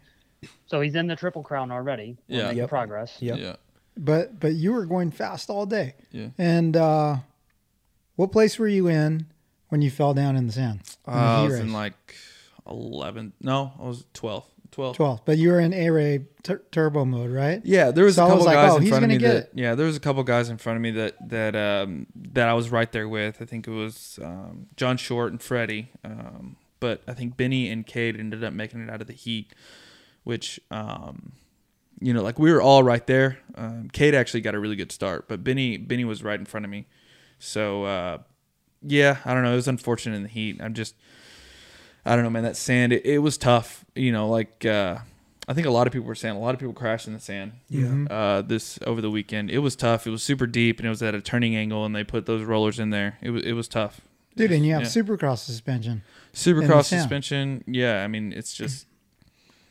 So 0.66 0.80
he's 0.80 0.94
in 0.94 1.06
the 1.06 1.16
triple 1.16 1.42
crown 1.42 1.70
already. 1.70 2.16
We're 2.28 2.38
Yeah. 2.38 2.50
Yep. 2.52 2.68
progress. 2.68 3.16
Yep. 3.20 3.38
Yeah. 3.38 3.56
but 3.96 4.38
but 4.40 4.54
you 4.54 4.72
were 4.72 4.86
going 4.86 5.10
fast 5.10 5.50
all 5.50 5.66
day. 5.66 5.94
Yeah. 6.12 6.28
And 6.38 6.76
uh 6.76 7.16
what 8.16 8.30
place 8.32 8.58
were 8.58 8.68
you 8.68 8.88
in 8.88 9.26
when 9.68 9.82
you 9.82 9.90
fell 9.90 10.14
down 10.14 10.36
in 10.36 10.46
the 10.46 10.52
sand? 10.52 10.80
In 11.06 11.12
the 11.12 11.18
Uh, 11.18 11.40
I 11.40 11.42
was 11.44 11.52
race? 11.54 11.62
in 11.62 11.72
like 11.72 12.14
11. 12.66 13.32
No, 13.40 13.72
I 13.78 13.82
was 13.86 14.04
12. 14.14 14.44
12. 14.72 14.96
12. 14.96 15.20
But 15.24 15.38
you 15.38 15.50
were 15.50 15.60
in 15.60 15.72
A-Ray 15.72 16.24
tur- 16.42 16.62
turbo 16.72 17.04
mode, 17.04 17.30
right? 17.30 17.60
Yeah, 17.64 17.90
there 17.90 18.04
was 18.04 18.16
So 18.16 18.24
a 18.24 18.26
couple 18.26 18.38
was 18.38 18.46
like, 18.46 18.56
guys 18.56 18.72
oh, 18.72 18.76
in 18.78 18.86
front 18.88 19.04
of 19.04 19.10
me 19.10 19.18
that 19.18 19.36
it. 19.36 19.50
yeah, 19.54 19.74
there 19.74 19.86
was 19.86 19.96
a 19.96 20.00
couple 20.00 20.22
guys 20.24 20.48
in 20.48 20.58
front 20.58 20.76
of 20.76 20.82
me 20.82 20.90
that 20.92 21.28
that 21.28 21.54
um 21.54 22.06
that 22.16 22.48
I 22.48 22.54
was 22.54 22.70
right 22.70 22.90
there 22.90 23.08
with. 23.08 23.40
I 23.40 23.44
think 23.44 23.68
it 23.68 23.70
was 23.70 24.18
um, 24.22 24.66
John 24.76 24.96
Short 24.96 25.30
and 25.30 25.40
Freddie. 25.42 25.90
Um, 26.04 26.56
but 26.80 27.02
I 27.06 27.12
think 27.14 27.36
Benny 27.36 27.68
and 27.70 27.86
Cade 27.86 28.18
ended 28.18 28.42
up 28.42 28.52
making 28.52 28.82
it 28.82 28.90
out 28.90 29.00
of 29.00 29.06
the 29.06 29.12
heat, 29.12 29.52
which 30.24 30.58
um 30.70 31.32
you 32.00 32.12
know, 32.12 32.22
like 32.22 32.38
we 32.38 32.50
were 32.52 32.60
all 32.60 32.82
right 32.82 33.06
there. 33.06 33.38
Um, 33.54 33.88
Cade 33.92 34.14
actually 34.14 34.40
got 34.40 34.54
a 34.56 34.58
really 34.58 34.74
good 34.74 34.90
start, 34.90 35.28
but 35.28 35.44
Benny 35.44 35.76
Benny 35.76 36.04
was 36.04 36.24
right 36.24 36.38
in 36.40 36.46
front 36.46 36.64
of 36.64 36.70
me. 36.70 36.86
So 37.38 37.84
uh, 37.84 38.18
yeah, 38.82 39.18
I 39.24 39.34
don't 39.34 39.42
know. 39.44 39.52
It 39.52 39.56
was 39.56 39.68
unfortunate 39.68 40.16
in 40.16 40.22
the 40.22 40.28
heat. 40.28 40.60
I'm 40.60 40.74
just 40.74 40.94
I 42.04 42.14
don't 42.16 42.24
know, 42.24 42.30
man. 42.30 42.42
That 42.42 42.56
sand, 42.56 42.92
it, 42.92 43.04
it 43.06 43.18
was 43.18 43.36
tough. 43.38 43.84
You 43.94 44.10
know, 44.12 44.28
like 44.28 44.64
uh, 44.64 44.98
I 45.48 45.54
think 45.54 45.66
a 45.66 45.70
lot 45.70 45.86
of 45.86 45.92
people 45.92 46.06
were 46.08 46.14
saying 46.14 46.34
a 46.36 46.40
lot 46.40 46.54
of 46.54 46.60
people 46.60 46.72
crashed 46.74 47.06
in 47.06 47.12
the 47.12 47.20
sand. 47.20 47.52
Yeah. 47.68 48.06
Uh, 48.10 48.42
this 48.42 48.78
over 48.86 49.00
the 49.00 49.10
weekend, 49.10 49.50
it 49.50 49.58
was 49.58 49.76
tough. 49.76 50.06
It 50.06 50.10
was 50.10 50.22
super 50.22 50.46
deep, 50.46 50.78
and 50.78 50.86
it 50.86 50.90
was 50.90 51.02
at 51.02 51.14
a 51.14 51.20
turning 51.20 51.54
angle, 51.56 51.84
and 51.84 51.94
they 51.94 52.04
put 52.04 52.26
those 52.26 52.42
rollers 52.42 52.78
in 52.78 52.90
there. 52.90 53.18
It 53.20 53.30
was 53.30 53.42
it 53.44 53.52
was 53.52 53.68
tough. 53.68 54.00
Dude, 54.34 54.50
and 54.52 54.64
you 54.64 54.72
have 54.72 54.82
Yeah. 54.82 54.88
supercross 54.88 55.38
suspension. 55.38 56.02
Supercross 56.32 56.84
suspension. 56.86 57.62
Yeah, 57.66 58.02
I 58.02 58.08
mean 58.08 58.32
it's 58.32 58.54
just 58.54 58.86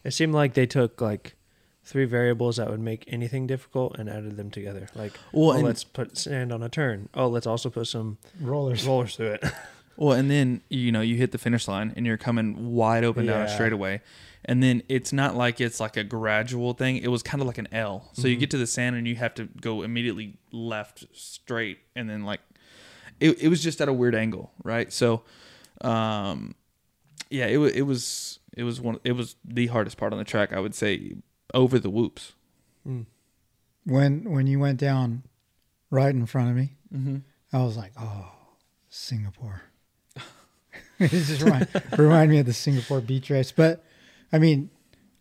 It 0.04 0.12
seemed 0.12 0.34
like 0.34 0.54
they 0.54 0.66
took 0.68 1.01
like 1.01 1.36
three 1.84 2.06
variables 2.06 2.57
that 2.57 2.69
would 2.69 2.80
make 2.80 3.04
anything 3.07 3.48
difficult 3.48 3.98
and 3.98 4.07
added 4.07 4.38
them 4.38 4.51
together. 4.51 4.88
Like, 4.94 5.13
Well, 5.34 5.57
oh, 5.57 5.62
let's 5.62 5.84
put 5.84 6.16
sand 6.16 6.54
on 6.54 6.62
a 6.62 6.69
turn. 6.69 7.10
Oh, 7.16 7.27
let's 7.27 7.48
also 7.48 7.72
put 7.72 7.88
some 7.88 8.19
Rollers. 8.39 8.86
rollers 8.86 9.16
through 9.16 9.31
it. 9.34 9.44
well, 9.97 10.17
and 10.17 10.29
then 10.31 10.61
you 10.69 10.91
know 10.91 11.01
you 11.01 11.15
hit 11.15 11.31
the 11.31 11.38
finish 11.38 11.67
line, 11.67 11.93
and 11.95 12.05
you're 12.05 12.17
coming 12.17 12.73
wide 12.73 13.03
open 13.03 13.25
down 13.25 13.41
a 13.41 13.45
Yeah. 13.45 13.53
straightaway. 13.53 14.01
And 14.43 14.63
then 14.63 14.81
it's 14.89 15.13
not 15.13 15.35
like 15.35 15.61
it's 15.61 15.79
like 15.79 15.97
a 15.97 16.03
gradual 16.03 16.73
thing. 16.73 16.97
It 16.97 17.09
was 17.09 17.21
kind 17.21 17.41
of 17.41 17.47
like 17.47 17.59
an 17.59 17.67
L. 17.71 18.09
So 18.13 18.27
you 18.27 18.35
get 18.38 18.49
to 18.51 18.57
the 18.57 18.65
sand 18.65 18.95
and 18.95 19.07
you 19.07 19.15
have 19.17 19.35
to 19.35 19.45
go 19.61 19.83
immediately 19.83 20.38
left 20.51 21.05
straight 21.13 21.77
and 21.95 22.09
then 22.09 22.23
like 22.25 22.39
it, 23.19 23.39
it 23.39 23.49
was 23.49 23.61
just 23.61 23.79
at 23.81 23.88
a 23.88 23.93
weird 23.93 24.15
angle, 24.15 24.51
right? 24.63 24.91
So 24.91 25.21
um 25.81 26.55
yeah, 27.29 27.45
it 27.45 27.57
was 27.57 27.71
it 27.73 27.83
was 27.83 28.39
it 28.57 28.63
was 28.63 28.81
one 28.81 28.97
it 29.03 29.11
was 29.11 29.35
the 29.45 29.67
hardest 29.67 29.97
part 29.97 30.11
on 30.11 30.17
the 30.17 30.25
track, 30.25 30.51
I 30.53 30.59
would 30.59 30.73
say, 30.73 31.17
over 31.53 31.77
the 31.77 31.91
whoops. 31.91 32.33
When 33.85 34.23
when 34.31 34.47
you 34.47 34.59
went 34.59 34.79
down 34.79 35.23
right 35.91 36.13
in 36.13 36.25
front 36.25 36.49
of 36.49 36.55
me, 36.55 36.77
Mm-hmm. 36.91 37.17
I 37.53 37.63
was 37.63 37.77
like, 37.77 37.93
oh, 37.97 38.31
Singapore. 38.89 39.61
it 41.06 41.09
just 41.09 41.42
remind, 41.42 41.68
remind 41.98 42.31
me 42.31 42.39
of 42.39 42.45
the 42.45 42.53
Singapore 42.53 43.01
beach 43.01 43.30
race. 43.30 43.51
But 43.51 43.83
I 44.31 44.39
mean, 44.39 44.69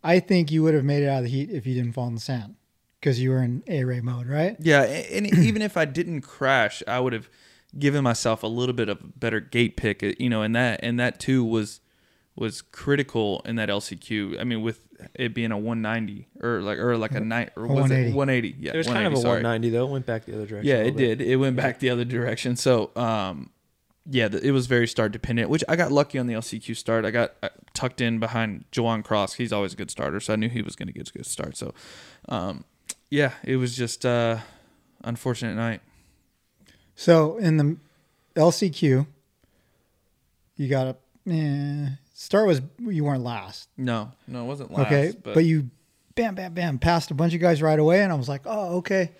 I 0.03 0.19
think 0.19 0.51
you 0.51 0.63
would 0.63 0.73
have 0.73 0.83
made 0.83 1.03
it 1.03 1.07
out 1.07 1.19
of 1.19 1.23
the 1.25 1.29
heat 1.29 1.49
if 1.51 1.65
you 1.65 1.73
didn't 1.73 1.93
fall 1.93 2.07
in 2.07 2.15
the 2.15 2.21
sand 2.21 2.55
because 2.99 3.19
you 3.19 3.31
were 3.31 3.41
in 3.41 3.63
A-ray 3.67 4.01
mode, 4.01 4.27
right? 4.27 4.55
Yeah, 4.59 4.83
and 4.83 5.27
even 5.39 5.61
if 5.61 5.75
I 5.75 5.85
didn't 5.85 6.21
crash, 6.21 6.83
I 6.87 6.99
would 6.99 7.13
have 7.13 7.29
given 7.77 8.03
myself 8.03 8.43
a 8.43 8.47
little 8.47 8.73
bit 8.73 8.89
of 8.89 9.01
a 9.01 9.07
better 9.07 9.39
gate 9.39 9.77
pick, 9.77 10.03
uh, 10.03 10.11
you 10.19 10.29
know, 10.29 10.41
and 10.41 10.55
that 10.55 10.79
and 10.83 10.99
that 10.99 11.19
too 11.19 11.43
was 11.43 11.81
was 12.35 12.61
critical 12.61 13.41
in 13.45 13.55
that 13.57 13.69
LCQ. 13.69 14.39
I 14.39 14.43
mean, 14.43 14.61
with 14.61 14.81
it 15.15 15.33
being 15.33 15.51
a 15.51 15.57
190 15.57 16.27
or 16.41 16.61
like 16.61 16.77
or 16.77 16.97
like 16.97 17.13
a 17.13 17.19
night 17.19 17.51
or 17.55 17.63
was 17.63 17.81
180. 17.81 18.11
it 18.11 18.15
180? 18.15 18.55
Yeah, 18.59 18.73
it 18.73 18.77
was 18.77 18.87
kind 18.87 19.07
of 19.07 19.13
a 19.13 19.17
sorry. 19.17 19.43
190 19.43 19.69
though. 19.69 19.87
It 19.87 19.91
went 19.91 20.05
back 20.05 20.25
the 20.25 20.35
other 20.35 20.45
direction. 20.45 20.69
Yeah, 20.69 20.83
it 20.83 20.95
bit. 20.95 21.17
did. 21.17 21.27
It 21.27 21.35
went 21.37 21.55
back 21.55 21.79
the 21.79 21.89
other 21.89 22.05
direction. 22.05 22.55
So, 22.55 22.91
um, 22.95 23.49
yeah, 24.09 24.29
it 24.31 24.51
was 24.51 24.67
very 24.67 24.87
start 24.87 25.11
dependent. 25.11 25.49
Which 25.49 25.63
I 25.69 25.75
got 25.75 25.91
lucky 25.91 26.17
on 26.17 26.27
the 26.27 26.33
LCQ 26.33 26.75
start. 26.75 27.05
I 27.05 27.11
got 27.11 27.33
uh, 27.43 27.49
tucked 27.73 28.01
in 28.01 28.19
behind 28.19 28.65
Joan 28.71 29.03
Cros. 29.03 29.35
He's 29.35 29.53
always 29.53 29.73
a 29.73 29.75
good 29.75 29.91
starter, 29.91 30.19
so 30.19 30.33
I 30.33 30.35
knew 30.35 30.49
he 30.49 30.61
was 30.61 30.75
going 30.75 30.87
to 30.87 30.93
get 30.93 31.09
a 31.09 31.11
good 31.13 31.25
start. 31.25 31.55
So, 31.55 31.73
um, 32.27 32.65
yeah, 33.09 33.33
it 33.43 33.57
was 33.57 33.75
just 33.75 34.05
uh, 34.05 34.39
unfortunate 35.03 35.55
night. 35.55 35.81
So 36.95 37.37
in 37.37 37.57
the 37.57 37.77
LCQ, 38.35 39.05
you 40.55 40.67
got 40.67 40.87
a 40.87 40.95
eh, 41.31 41.89
start 42.13 42.47
was 42.47 42.61
you 42.79 43.03
weren't 43.03 43.23
last, 43.23 43.69
No, 43.77 44.11
no, 44.27 44.43
it 44.43 44.47
wasn't 44.47 44.71
last. 44.71 44.87
okay, 44.87 45.13
but, 45.23 45.33
but, 45.35 45.45
you 45.45 45.69
bam 46.15 46.35
bam 46.35 46.53
bam 46.53 46.79
passed 46.79 47.11
a 47.11 47.13
bunch 47.13 47.33
of 47.33 47.41
guys 47.41 47.61
right 47.61 47.79
away, 47.79 48.03
and 48.03 48.11
I 48.11 48.15
was 48.15 48.29
like, 48.29 48.41
oh 48.45 48.77
okay, 48.77 49.11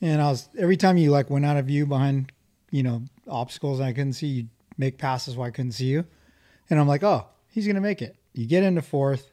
and 0.00 0.20
I 0.20 0.30
was 0.30 0.48
every 0.58 0.76
time 0.76 0.96
you 0.96 1.10
like 1.10 1.30
went 1.30 1.44
out 1.44 1.56
of 1.56 1.66
view 1.66 1.86
behind, 1.86 2.32
you 2.72 2.82
know, 2.82 3.04
obstacles 3.28 3.78
and 3.78 3.86
I 3.86 3.92
couldn't 3.92 4.14
see 4.14 4.26
you 4.26 4.46
make 4.76 4.98
passes 4.98 5.36
while 5.36 5.46
I 5.46 5.50
couldn't 5.52 5.72
see 5.72 5.86
you, 5.86 6.04
and 6.68 6.80
I'm 6.80 6.88
like, 6.88 7.04
oh, 7.04 7.26
he's 7.48 7.66
gonna 7.68 7.80
make 7.80 8.02
it. 8.02 8.16
You 8.32 8.46
get 8.46 8.64
into 8.64 8.82
fourth, 8.82 9.30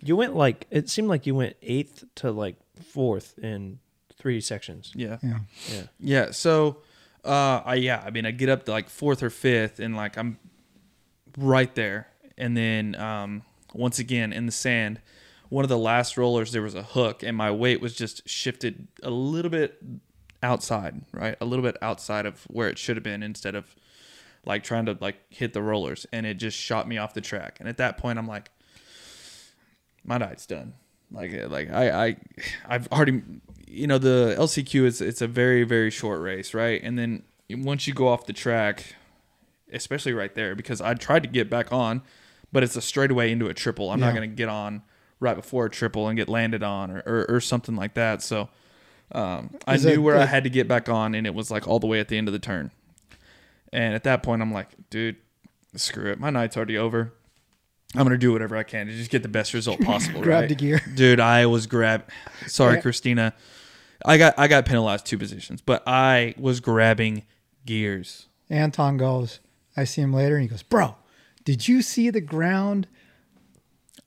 You 0.00 0.14
went 0.14 0.36
like 0.36 0.66
it 0.70 0.88
seemed 0.88 1.08
like 1.08 1.26
you 1.26 1.34
went 1.34 1.56
eighth 1.62 2.04
to 2.16 2.30
like 2.30 2.56
fourth 2.92 3.36
in 3.38 3.78
three 4.18 4.40
sections. 4.40 4.92
yeah, 4.94 5.16
yeah, 5.22 5.38
Yeah. 5.72 5.82
yeah. 5.98 6.30
So, 6.30 6.78
uh, 7.24 7.62
I 7.64 7.74
yeah, 7.76 8.02
I 8.06 8.10
mean, 8.10 8.26
I 8.26 8.30
get 8.30 8.48
up 8.50 8.64
to 8.66 8.70
like 8.70 8.88
fourth 8.90 9.22
or 9.22 9.30
fifth, 9.30 9.80
and 9.80 9.96
like 9.96 10.16
I'm 10.18 10.38
right 11.38 11.74
there, 11.74 12.08
and 12.36 12.54
then 12.56 12.94
um, 12.96 13.42
once 13.72 13.98
again 13.98 14.32
in 14.32 14.46
the 14.46 14.52
sand, 14.52 15.00
one 15.48 15.64
of 15.64 15.68
the 15.70 15.78
last 15.78 16.16
rollers 16.18 16.52
there 16.52 16.62
was 16.62 16.74
a 16.74 16.82
hook, 16.82 17.22
and 17.22 17.34
my 17.36 17.50
weight 17.50 17.80
was 17.80 17.94
just 17.94 18.28
shifted 18.28 18.86
a 19.02 19.10
little 19.10 19.50
bit 19.50 19.78
outside, 20.44 21.00
right, 21.12 21.36
a 21.40 21.44
little 21.44 21.64
bit 21.64 21.76
outside 21.82 22.26
of 22.26 22.42
where 22.44 22.68
it 22.68 22.78
should 22.78 22.96
have 22.96 23.02
been, 23.02 23.22
instead 23.22 23.54
of 23.56 23.74
like 24.46 24.62
trying 24.62 24.86
to 24.86 24.96
like 25.00 25.16
hit 25.30 25.54
the 25.54 25.62
rollers, 25.62 26.06
and 26.12 26.26
it 26.26 26.34
just 26.34 26.56
shot 26.56 26.86
me 26.86 26.98
off 26.98 27.14
the 27.14 27.20
track. 27.20 27.56
And 27.58 27.68
at 27.68 27.78
that 27.78 27.96
point, 27.96 28.18
I'm 28.18 28.28
like, 28.28 28.50
my 30.04 30.18
night's 30.18 30.46
done. 30.46 30.74
Like, 31.10 31.32
eh, 31.32 31.46
like 31.48 31.70
I, 31.70 32.06
I, 32.06 32.16
I've 32.68 32.88
already, 32.88 33.22
you 33.66 33.86
know, 33.86 33.98
the 33.98 34.36
LCQ 34.38 34.84
is 34.84 35.00
it's 35.00 35.22
a 35.22 35.26
very 35.26 35.64
very 35.64 35.90
short 35.90 36.20
race, 36.20 36.54
right? 36.54 36.80
And 36.82 36.98
then 36.98 37.22
once 37.50 37.86
you 37.86 37.94
go 37.94 38.08
off 38.08 38.26
the 38.26 38.32
track, 38.32 38.94
especially 39.72 40.12
right 40.12 40.34
there, 40.34 40.54
because 40.54 40.80
I 40.80 40.94
tried 40.94 41.22
to 41.22 41.28
get 41.28 41.48
back 41.48 41.72
on, 41.72 42.02
but 42.52 42.62
it's 42.62 42.76
a 42.76 42.82
straightaway 42.82 43.32
into 43.32 43.46
a 43.48 43.54
triple. 43.54 43.90
I'm 43.90 44.00
not 44.00 44.14
gonna 44.14 44.26
get 44.26 44.48
on 44.48 44.82
right 45.20 45.36
before 45.36 45.66
a 45.66 45.70
triple 45.70 46.06
and 46.08 46.16
get 46.16 46.28
landed 46.28 46.62
on 46.62 46.90
or 46.90 47.02
or, 47.06 47.26
or 47.36 47.40
something 47.40 47.76
like 47.76 47.94
that. 47.94 48.22
So. 48.22 48.50
Um, 49.12 49.50
I 49.66 49.76
knew 49.76 50.02
where 50.02 50.16
I 50.18 50.24
had 50.26 50.44
to 50.44 50.50
get 50.50 50.66
back 50.66 50.88
on, 50.88 51.14
and 51.14 51.26
it 51.26 51.34
was 51.34 51.50
like 51.50 51.68
all 51.68 51.78
the 51.78 51.86
way 51.86 52.00
at 52.00 52.08
the 52.08 52.18
end 52.18 52.28
of 52.28 52.32
the 52.32 52.38
turn. 52.38 52.70
And 53.72 53.94
at 53.94 54.04
that 54.04 54.22
point, 54.22 54.40
I'm 54.42 54.52
like, 54.52 54.68
dude, 54.90 55.16
screw 55.76 56.10
it. 56.10 56.18
My 56.20 56.30
night's 56.30 56.56
already 56.56 56.78
over. 56.78 57.12
I'm 57.96 58.02
gonna 58.02 58.18
do 58.18 58.32
whatever 58.32 58.56
I 58.56 58.64
can 58.64 58.86
to 58.86 58.92
just 58.92 59.10
get 59.10 59.22
the 59.22 59.28
best 59.28 59.54
result 59.54 59.80
possible. 59.84 60.20
Grab 60.20 60.42
right? 60.42 60.48
the 60.48 60.54
gear. 60.56 60.80
dude. 60.94 61.20
I 61.20 61.46
was 61.46 61.66
grab. 61.66 62.08
Sorry, 62.46 62.74
Yeah. 62.76 62.80
Christina. 62.80 63.34
I 64.04 64.18
got 64.18 64.34
I 64.36 64.48
got 64.48 64.66
penalized 64.66 65.06
two 65.06 65.16
positions, 65.18 65.60
but 65.60 65.82
I 65.86 66.34
was 66.36 66.58
grabbing 66.60 67.22
gears. 67.64 68.26
Anton 68.50 68.96
goes, 68.96 69.38
I 69.76 69.84
see 69.84 70.02
him 70.02 70.12
later, 70.12 70.34
and 70.36 70.42
he 70.42 70.48
goes, 70.48 70.62
Bro, 70.62 70.96
did 71.44 71.66
you 71.68 71.82
see 71.82 72.10
the 72.10 72.20
ground? 72.20 72.88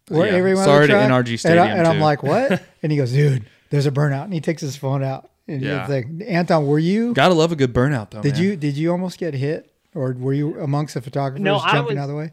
Where 0.10 0.28
Yeah. 0.32 0.38
everyone 0.38 0.64
Sorry 0.66 0.88
to 0.88 0.94
track?" 0.94 1.10
NRG 1.10 1.18
And, 1.46 1.60
I, 1.60 1.66
Stadium, 1.66 1.68
and 1.80 1.88
I'm 1.88 2.00
like, 2.00 2.24
What? 2.24 2.62
and 2.84 2.92
he 2.92 2.98
goes, 2.98 3.12
Dude, 3.12 3.46
there's 3.70 3.86
a 3.86 3.92
burnout. 3.92 4.24
And 4.26 4.34
he 4.34 4.42
takes 4.42 4.62
his 4.62 4.76
phone 4.76 5.04
out. 5.04 5.30
And 5.48 5.62
Yeah. 5.62 5.88
yeah. 5.88 5.88
like, 5.88 6.08
Anton, 6.28 6.68
were 6.68 6.80
you 6.80 7.14
Gotta 7.14 7.34
love 7.34 7.52
a 7.52 7.56
good 7.56 7.74
burnout 7.74 8.10
though. 8.12 8.22
did 8.22 8.34
man. 8.34 8.44
you 8.44 8.56
did 8.58 8.76
you 8.78 8.92
almost 8.92 9.18
get 9.18 9.34
hit? 9.34 9.72
Or 9.96 10.12
were 10.14 10.34
you 10.34 10.60
amongst 10.60 10.94
the 10.94 11.02
photographers 11.02 11.42
No, 11.44 11.58
I 11.58 11.72
jumping 11.72 11.96
was- 11.96 12.02
out 12.02 12.04
of 12.04 12.10
the 12.10 12.16
way? 12.16 12.32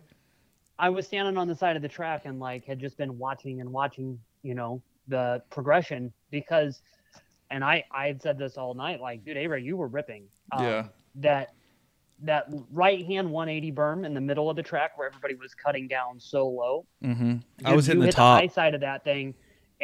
I 0.78 0.88
was 0.88 1.06
standing 1.06 1.36
on 1.38 1.46
the 1.46 1.54
side 1.54 1.76
of 1.76 1.82
the 1.82 1.88
track 1.88 2.22
and 2.24 2.40
like 2.40 2.64
had 2.64 2.80
just 2.80 2.96
been 2.96 3.16
watching 3.16 3.60
and 3.60 3.72
watching, 3.72 4.18
you 4.42 4.54
know, 4.54 4.82
the 5.06 5.40
progression 5.50 6.12
because, 6.30 6.82
and 7.50 7.62
I 7.62 7.84
I 7.92 8.08
had 8.08 8.20
said 8.20 8.38
this 8.38 8.56
all 8.58 8.74
night, 8.74 9.00
like, 9.00 9.24
dude, 9.24 9.36
Avery, 9.36 9.62
you 9.62 9.76
were 9.76 9.86
ripping. 9.86 10.24
Um, 10.52 10.64
Yeah. 10.64 10.86
That 11.16 11.54
that 12.22 12.46
right 12.72 13.04
hand 13.06 13.30
180 13.30 13.70
berm 13.72 14.04
in 14.04 14.14
the 14.14 14.20
middle 14.20 14.50
of 14.50 14.56
the 14.56 14.62
track 14.62 14.96
where 14.98 15.06
everybody 15.06 15.34
was 15.36 15.54
cutting 15.54 15.86
down 15.86 16.18
so 16.18 16.48
low. 16.48 16.86
Mm-hmm. 17.04 17.36
I 17.64 17.74
was 17.74 17.86
hitting 17.86 18.00
you 18.00 18.02
the 18.02 18.06
hit 18.08 18.16
top. 18.16 18.40
high 18.40 18.46
side 18.48 18.74
of 18.74 18.80
that 18.80 19.04
thing 19.04 19.34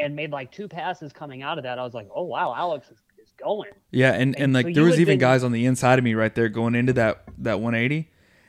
and 0.00 0.16
made 0.16 0.30
like 0.32 0.50
two 0.50 0.68
passes 0.68 1.12
coming 1.12 1.42
out 1.42 1.58
of 1.58 1.64
that. 1.64 1.78
I 1.78 1.84
was 1.84 1.94
like, 1.94 2.08
oh 2.14 2.22
wow, 2.24 2.54
Alex 2.56 2.88
is, 2.90 2.98
is 3.22 3.32
going. 3.38 3.70
Yeah, 3.90 4.12
and, 4.12 4.34
and 4.34 4.44
And 4.44 4.52
like 4.52 4.66
so 4.66 4.72
there 4.72 4.84
was 4.84 4.98
even 5.00 5.12
been- 5.12 5.18
guys 5.20 5.44
on 5.44 5.52
the 5.52 5.66
inside 5.66 5.98
of 5.98 6.04
me 6.04 6.14
right 6.14 6.34
there 6.34 6.48
going 6.48 6.74
into 6.74 6.92
that 6.94 7.24
that 7.38 7.60
180, 7.60 8.08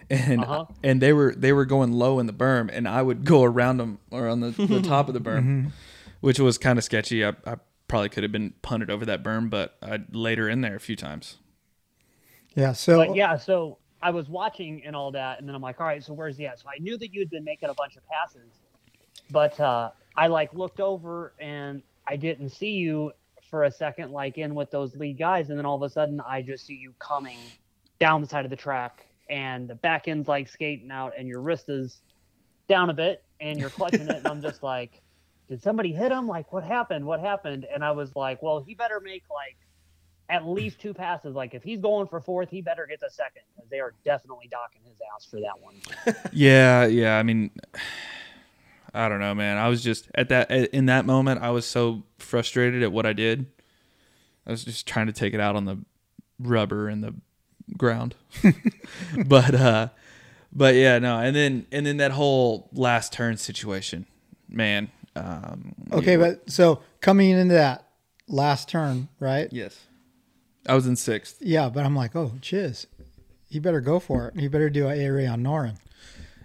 and 0.09 0.43
Uh-huh. 0.43 0.65
and 0.83 1.01
they 1.01 1.13
were 1.13 1.33
they 1.35 1.53
were 1.53 1.65
going 1.65 1.91
low 1.93 2.19
in 2.19 2.25
the 2.25 2.33
berm, 2.33 2.69
and 2.71 2.87
I 2.87 3.01
would 3.01 3.23
go 3.25 3.43
around 3.43 3.77
them 3.77 3.99
or 4.11 4.27
on 4.27 4.39
the, 4.41 4.49
the 4.51 4.81
top 4.87 5.07
of 5.07 5.13
the 5.13 5.21
berm, 5.21 5.71
which 6.21 6.39
was 6.39 6.57
kind 6.57 6.77
of 6.79 6.83
sketchy. 6.83 7.25
I, 7.25 7.29
I 7.45 7.55
probably 7.87 8.09
could 8.09 8.23
have 8.23 8.31
been 8.31 8.53
punted 8.61 8.89
over 8.89 9.05
that 9.05 9.21
berm, 9.23 9.49
but 9.49 9.75
I 9.81 9.99
later 10.11 10.47
in 10.49 10.61
there 10.61 10.75
a 10.75 10.79
few 10.79 10.95
times. 10.95 11.37
Yeah. 12.55 12.73
So 12.73 12.97
But 12.97 13.15
yeah, 13.15 13.37
so 13.37 13.77
I 14.01 14.09
was 14.11 14.27
watching 14.29 14.83
and 14.85 14.95
all 14.95 15.11
that, 15.11 15.39
and 15.39 15.47
then 15.47 15.55
I'm 15.55 15.61
like, 15.61 15.79
all 15.79 15.87
right, 15.87 16.03
so 16.03 16.13
where's 16.13 16.37
he 16.37 16.45
at? 16.47 16.59
So 16.59 16.67
I 16.69 16.79
knew 16.79 16.97
that 16.97 17.13
you 17.13 17.19
had 17.21 17.29
been 17.29 17.43
making 17.43 17.69
a 17.69 17.73
bunch 17.73 17.95
of 17.97 18.03
passes, 18.07 18.49
but 19.29 19.57
uh, 19.59 19.91
I 20.15 20.27
like 20.27 20.53
looked 20.53 20.79
over 20.79 21.33
and 21.39 21.81
I 22.07 22.15
didn't 22.15 22.49
see 22.49 22.71
you 22.71 23.11
for 23.49 23.63
a 23.65 23.71
second, 23.71 24.11
like 24.11 24.37
in 24.37 24.55
with 24.55 24.71
those 24.71 24.95
lead 24.95 25.17
guys, 25.17 25.49
and 25.49 25.57
then 25.57 25.65
all 25.65 25.75
of 25.75 25.81
a 25.83 25.89
sudden 25.89 26.21
I 26.21 26.41
just 26.41 26.65
see 26.65 26.75
you 26.75 26.93
coming 26.99 27.37
down 27.99 28.21
the 28.21 28.27
side 28.27 28.45
of 28.45 28.49
the 28.49 28.57
track, 28.57 29.05
and 29.29 29.67
the 29.67 29.75
back 29.75 30.07
end's 30.07 30.27
like 30.27 30.47
skating 30.47 30.89
out, 30.91 31.13
and 31.17 31.27
your 31.27 31.41
wrist 31.41 31.69
is 31.69 32.01
down 32.67 32.89
a 32.89 32.93
bit, 32.93 33.23
and 33.39 33.59
you're 33.59 33.69
clutching 33.69 34.07
it, 34.07 34.15
and 34.15 34.27
I'm 34.27 34.41
just 34.41 34.63
like, 34.63 35.01
did 35.49 35.61
somebody 35.61 35.91
hit 35.91 36.11
him? 36.11 36.27
Like, 36.27 36.53
what 36.53 36.63
happened? 36.63 37.05
What 37.05 37.19
happened? 37.19 37.67
And 37.73 37.83
I 37.83 37.91
was 37.91 38.15
like, 38.15 38.41
well, 38.41 38.61
he 38.61 38.73
better 38.73 39.01
make 39.01 39.23
like 39.29 39.57
at 40.29 40.47
least 40.47 40.79
two 40.79 40.93
passes. 40.93 41.35
Like 41.35 41.53
if 41.53 41.61
he's 41.61 41.79
going 41.79 42.07
for 42.07 42.21
fourth, 42.21 42.49
he 42.49 42.61
better 42.61 42.87
get 42.87 43.01
the 43.01 43.09
second 43.09 43.43
because 43.53 43.69
they 43.69 43.81
are 43.81 43.93
definitely 44.05 44.47
docking 44.49 44.81
his 44.85 44.95
ass 45.13 45.25
for 45.25 45.41
that 45.41 45.59
one. 45.59 45.75
Yeah, 46.31 46.85
yeah. 46.85 47.17
I 47.17 47.23
mean, 47.23 47.51
I 48.93 49.07
don't 49.07 49.19
know, 49.19 49.33
man. 49.33 49.57
I 49.57 49.69
was 49.69 49.83
just 49.83 50.09
at 50.15 50.29
that 50.29 50.51
in 50.51 50.87
that 50.87 51.05
moment. 51.05 51.41
I 51.41 51.51
was 51.51 51.65
so 51.65 52.03
frustrated 52.17 52.83
at 52.83 52.91
what 52.91 53.05
I 53.05 53.13
did. 53.13 53.45
I 54.45 54.51
was 54.51 54.63
just 54.63 54.87
trying 54.87 55.07
to 55.07 55.13
take 55.13 55.33
it 55.33 55.39
out 55.39 55.55
on 55.55 55.65
the 55.65 55.77
rubber 56.39 56.87
and 56.87 57.03
the 57.03 57.13
ground. 57.77 58.15
but 59.25 59.55
uh 59.55 59.89
but 60.51 60.75
yeah, 60.75 60.99
no. 60.99 61.19
And 61.19 61.35
then 61.35 61.67
and 61.71 61.85
then 61.85 61.97
that 61.97 62.11
whole 62.11 62.69
last 62.73 63.13
turn 63.13 63.37
situation, 63.37 64.05
man. 64.49 64.91
Um 65.15 65.73
okay, 65.91 66.17
but 66.17 66.49
so 66.49 66.81
coming 66.99 67.29
into 67.29 67.53
that 67.53 67.87
last 68.27 68.69
turn, 68.69 69.07
right? 69.19 69.47
yes. 69.51 69.79
I 70.67 70.75
was 70.75 70.85
in 70.85 70.95
sixth. 70.95 71.37
Yeah, 71.41 71.69
but 71.69 71.85
I'm 71.85 71.95
like, 71.95 72.15
oh, 72.15 72.33
chiz. 72.39 72.85
He 73.49 73.59
better 73.59 73.81
go 73.81 73.99
for 73.99 74.27
it. 74.27 74.39
He 74.39 74.47
better 74.47 74.69
do 74.69 74.87
a 74.87 74.93
A-Ray 74.93 75.25
on 75.25 75.41
Noren. 75.43 75.77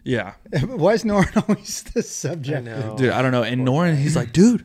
Yeah. 0.07 0.35
Why 0.65 0.93
is 0.93 1.03
Noren 1.03 1.37
always 1.49 1.83
the 1.83 2.03
subject? 2.03 2.59
I 2.59 2.61
know. 2.61 2.97
Dude, 2.97 3.11
I 3.11 3.23
don't 3.23 3.33
know. 3.33 3.43
And 3.43 3.67
Noren, 3.67 3.97
he's 3.97 4.15
like, 4.15 4.33
dude, 4.33 4.65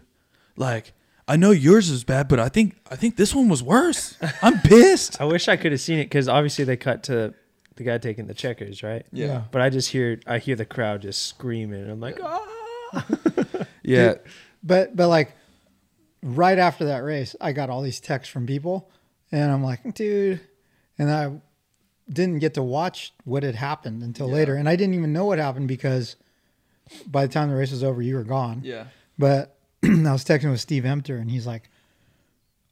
like, 0.56 0.94
I 1.28 1.36
know 1.36 1.50
yours 1.50 1.90
is 1.90 2.04
bad, 2.04 2.28
but 2.28 2.40
I 2.40 2.48
think 2.48 2.76
I 2.92 2.96
think 2.96 3.16
this 3.16 3.34
one 3.34 3.50
was 3.50 3.64
worse. 3.64 4.18
I'm 4.42 4.60
pissed. 4.64 5.20
I 5.20 5.26
wish 5.26 5.48
I 5.48 5.58
could 5.58 5.72
have 5.72 5.82
seen 5.82 5.98
it 5.98 6.06
because 6.06 6.28
obviously 6.28 6.66
they 6.66 6.78
cut 6.78 7.04
to 7.04 7.34
the 7.76 7.84
guy 7.84 7.98
taking 7.98 8.28
the 8.28 8.34
checkers, 8.34 8.84
right? 8.84 9.06
Yeah. 9.12 9.44
But 9.52 9.62
I 9.64 9.70
just 9.70 9.90
hear 9.90 10.20
I 10.28 10.38
hear 10.38 10.56
the 10.56 10.66
crowd 10.66 11.02
just 11.02 11.26
screaming. 11.26 11.82
And 11.82 11.92
I'm 11.92 12.00
like, 12.00 12.20
ah. 12.22 12.48
Yeah. 13.84 14.16
But 14.62 14.96
but 14.96 15.08
like 15.08 15.36
right 16.22 16.60
after 16.60 16.86
that 16.86 17.04
race, 17.04 17.36
I 17.42 17.52
got 17.52 17.70
all 17.70 17.82
these 17.82 18.00
texts 18.00 18.32
from 18.32 18.46
people, 18.46 18.92
and 19.32 19.52
I'm 19.52 19.64
like, 19.64 19.96
dude, 19.96 20.42
and 21.00 21.10
I 21.10 21.32
didn't 22.12 22.40
get 22.40 22.54
to 22.56 22.64
watch 22.64 23.14
what 23.24 23.44
had 23.44 23.56
happened 23.56 24.04
until 24.04 24.28
later, 24.30 24.56
and 24.56 24.68
I 24.68 24.76
didn't 24.76 24.96
even 24.96 25.14
know 25.14 25.26
what 25.26 25.40
happened 25.40 25.68
because 25.68 26.16
by 27.08 27.26
the 27.26 27.32
time 27.34 27.50
the 27.50 27.56
race 27.56 27.72
was 27.72 27.84
over, 27.84 28.02
you 28.02 28.16
were 28.16 28.24
gone. 28.24 28.62
Yeah. 28.64 28.86
But 29.18 29.56
I 29.84 29.88
was 30.12 30.24
texting 30.26 30.52
with 30.52 30.60
Steve 30.60 30.84
Emter, 30.84 31.20
and 31.22 31.30
he's 31.32 31.48
like, 31.48 31.70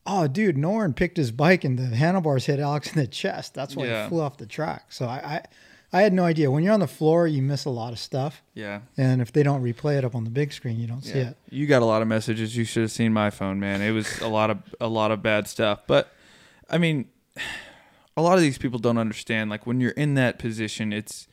"Oh, 0.06 0.28
dude, 0.28 0.58
Noren 0.58 0.96
picked 0.96 1.18
his 1.18 1.32
bike, 1.32 1.64
and 1.64 1.78
the 1.78 1.96
handlebars 1.96 2.46
hit 2.46 2.60
Alex 2.60 2.92
in 2.94 3.00
the 3.00 3.08
chest. 3.08 3.54
That's 3.54 3.76
why 3.76 3.86
Yeah. 3.86 4.04
he 4.04 4.10
flew 4.10 4.22
off 4.22 4.38
the 4.38 4.46
track." 4.46 4.92
So 4.92 5.06
I, 5.06 5.16
I, 5.18 6.00
I 6.00 6.02
had 6.02 6.14
no 6.14 6.24
idea. 6.26 6.52
When 6.52 6.64
you're 6.64 6.74
on 6.74 6.80
the 6.80 6.88
floor, 6.88 7.26
you 7.28 7.42
miss 7.42 7.66
a 7.66 7.70
lot 7.70 7.94
of 7.94 8.00
stuff, 8.00 8.44
Yeah. 8.54 8.82
and 8.98 9.22
if 9.22 9.32
they 9.32 9.42
don't 9.44 9.64
replay 9.64 9.98
it 9.98 10.06
up 10.06 10.16
on 10.16 10.24
the 10.24 10.30
big 10.30 10.52
screen, 10.54 10.80
you 10.80 10.88
don't 10.88 11.04
see 11.04 11.20
it. 11.20 11.38
You 11.50 11.66
got 11.66 11.82
a 11.82 11.86
lot 11.86 12.02
of 12.02 12.08
messages. 12.08 12.56
You 12.58 12.64
should 12.66 12.82
have 12.84 12.92
seen 12.92 13.14
my 13.14 13.30
phone, 13.30 13.60
man. 13.60 13.82
It 13.82 13.92
was 13.92 14.20
a 14.22 14.28
lot 14.28 14.50
of 14.50 14.58
a 14.82 14.88
lot 14.88 15.12
of 15.12 15.22
bad 15.24 15.48
stuff. 15.48 15.82
But 15.88 16.12
I 16.70 16.78
mean, 16.78 17.06
a 18.20 18.22
lot 18.22 18.36
of 18.36 18.42
these 18.42 18.58
people 18.58 18.80
don't 18.80 18.98
understand. 18.98 19.50
Like 19.50 19.66
when 19.66 19.80
you're 19.80 19.92
in 19.92 20.16
that 20.16 20.40
position, 20.40 20.92
it's 20.92 21.28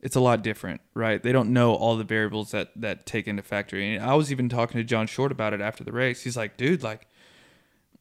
it's 0.00 0.14
a 0.14 0.20
lot 0.20 0.42
different, 0.42 0.82
right? 0.94 1.22
They 1.22 1.32
don't 1.32 1.52
know 1.52 1.74
all 1.74 1.96
the 1.96 2.04
variables 2.04 2.50
that 2.50 2.70
that 2.76 3.06
take 3.06 3.26
into 3.26 3.42
factor. 3.42 3.78
And 3.78 4.02
I 4.02 4.14
was 4.14 4.30
even 4.30 4.48
talking 4.48 4.78
to 4.78 4.84
John 4.84 5.06
Short 5.06 5.32
about 5.32 5.54
it 5.54 5.60
after 5.60 5.82
the 5.82 5.92
race. 5.92 6.22
He's 6.22 6.36
like, 6.36 6.56
dude, 6.56 6.82
like, 6.82 7.08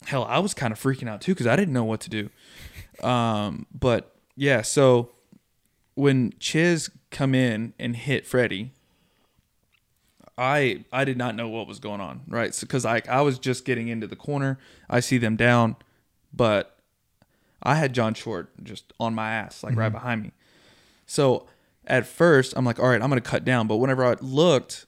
hell, 0.06 0.26
I 0.26 0.40
was 0.40 0.54
kind 0.54 0.74
of 0.74 0.80
freaking 0.80 1.10
out 1.10 1.22
too 1.22 1.34
because 1.34 1.48
I 1.48 1.56
didn't 1.56 1.74
know 1.74 1.86
what 1.86 2.02
to 2.02 2.10
do. 2.10 2.30
Um, 3.02 3.66
but 3.74 4.16
yeah, 4.36 4.62
so 4.62 5.12
when 5.96 6.34
Chiz 6.40 6.90
come 7.12 7.34
in 7.34 7.74
and 7.80 7.96
hit 7.96 8.28
Freddie, 8.28 8.72
I 10.38 10.84
I 10.92 11.06
did 11.06 11.18
not 11.18 11.36
know 11.36 11.48
what 11.48 11.66
was 11.66 11.80
going 11.80 12.02
on, 12.02 12.22
right? 12.28 12.56
Because 12.60 12.84
like 12.84 13.08
I 13.08 13.22
was 13.22 13.40
just 13.40 13.64
getting 13.64 13.88
into 13.88 14.06
the 14.06 14.18
corner, 14.18 14.60
I 14.90 15.00
see 15.00 15.18
them 15.18 15.38
down, 15.38 15.78
but 16.34 16.75
I 17.66 17.76
had 17.76 17.94
John 17.94 18.14
Short 18.14 18.52
just 18.64 18.94
on 19.00 19.14
my 19.14 19.32
ass, 19.32 19.64
like 19.64 19.76
right 19.76 19.88
mm-hmm. 19.88 19.94
behind 19.94 20.24
me. 20.24 20.32
So 21.06 21.48
at 21.86 22.06
first, 22.06 22.54
I'm 22.56 22.66
like, 22.66 22.80
all 22.80 22.88
right, 22.88 23.02
I'm 23.02 23.10
gonna 23.10 23.22
cut 23.22 23.46
down. 23.46 23.68
But 23.68 23.78
whenever 23.78 24.06
I 24.06 24.16
looked, 24.22 24.86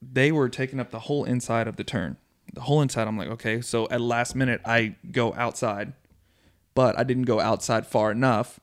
they 0.00 0.32
were 0.32 0.48
taking 0.48 0.80
up 0.80 0.90
the 0.90 1.00
whole 1.00 1.24
inside 1.24 1.68
of 1.68 1.76
the 1.76 1.84
turn, 1.84 2.16
the 2.52 2.62
whole 2.62 2.80
inside. 2.82 3.08
I'm 3.08 3.18
like, 3.18 3.28
okay. 3.28 3.60
So 3.60 3.88
at 3.90 4.00
last 4.00 4.34
minute, 4.34 4.60
I 4.64 4.96
go 5.10 5.34
outside, 5.34 5.92
but 6.74 6.98
I 6.98 7.04
didn't 7.04 7.24
go 7.24 7.40
outside 7.40 7.86
far 7.86 8.10
enough 8.10 8.60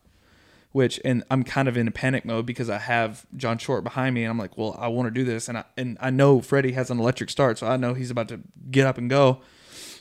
which 0.71 0.99
and 1.03 1.23
I'm 1.29 1.43
kind 1.43 1.67
of 1.67 1.75
in 1.75 1.87
a 1.87 1.91
panic 1.91 2.25
mode 2.25 2.45
because 2.45 2.69
I 2.69 2.77
have 2.77 3.25
John 3.35 3.57
Short 3.57 3.83
behind 3.83 4.15
me 4.15 4.23
and 4.23 4.31
I'm 4.31 4.37
like, 4.37 4.57
well, 4.57 4.75
I 4.79 4.87
want 4.87 5.07
to 5.07 5.11
do 5.11 5.25
this 5.25 5.49
and 5.49 5.57
I 5.57 5.65
and 5.77 5.97
I 5.99 6.09
know 6.09 6.41
Freddie 6.41 6.71
has 6.73 6.89
an 6.89 6.99
electric 6.99 7.29
start, 7.29 7.57
so 7.57 7.67
I 7.67 7.77
know 7.77 7.93
he's 7.93 8.11
about 8.11 8.29
to 8.29 8.39
get 8.69 8.87
up 8.87 8.97
and 8.97 9.09
go. 9.09 9.41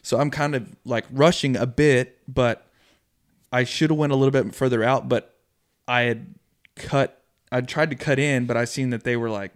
So 0.02 0.18
I'm 0.18 0.30
kind 0.30 0.54
of 0.54 0.76
like 0.84 1.06
rushing 1.10 1.56
a 1.56 1.66
bit, 1.66 2.18
but 2.32 2.66
I 3.52 3.64
should 3.64 3.90
have 3.90 3.98
went 3.98 4.12
a 4.12 4.16
little 4.16 4.30
bit 4.30 4.54
further 4.54 4.82
out, 4.84 5.08
but 5.08 5.36
I 5.88 6.02
had 6.02 6.34
cut 6.76 7.16
I 7.52 7.60
tried 7.60 7.90
to 7.90 7.96
cut 7.96 8.18
in, 8.18 8.46
but 8.46 8.56
I 8.56 8.64
seen 8.64 8.90
that 8.90 9.02
they 9.02 9.16
were 9.16 9.30
like 9.30 9.52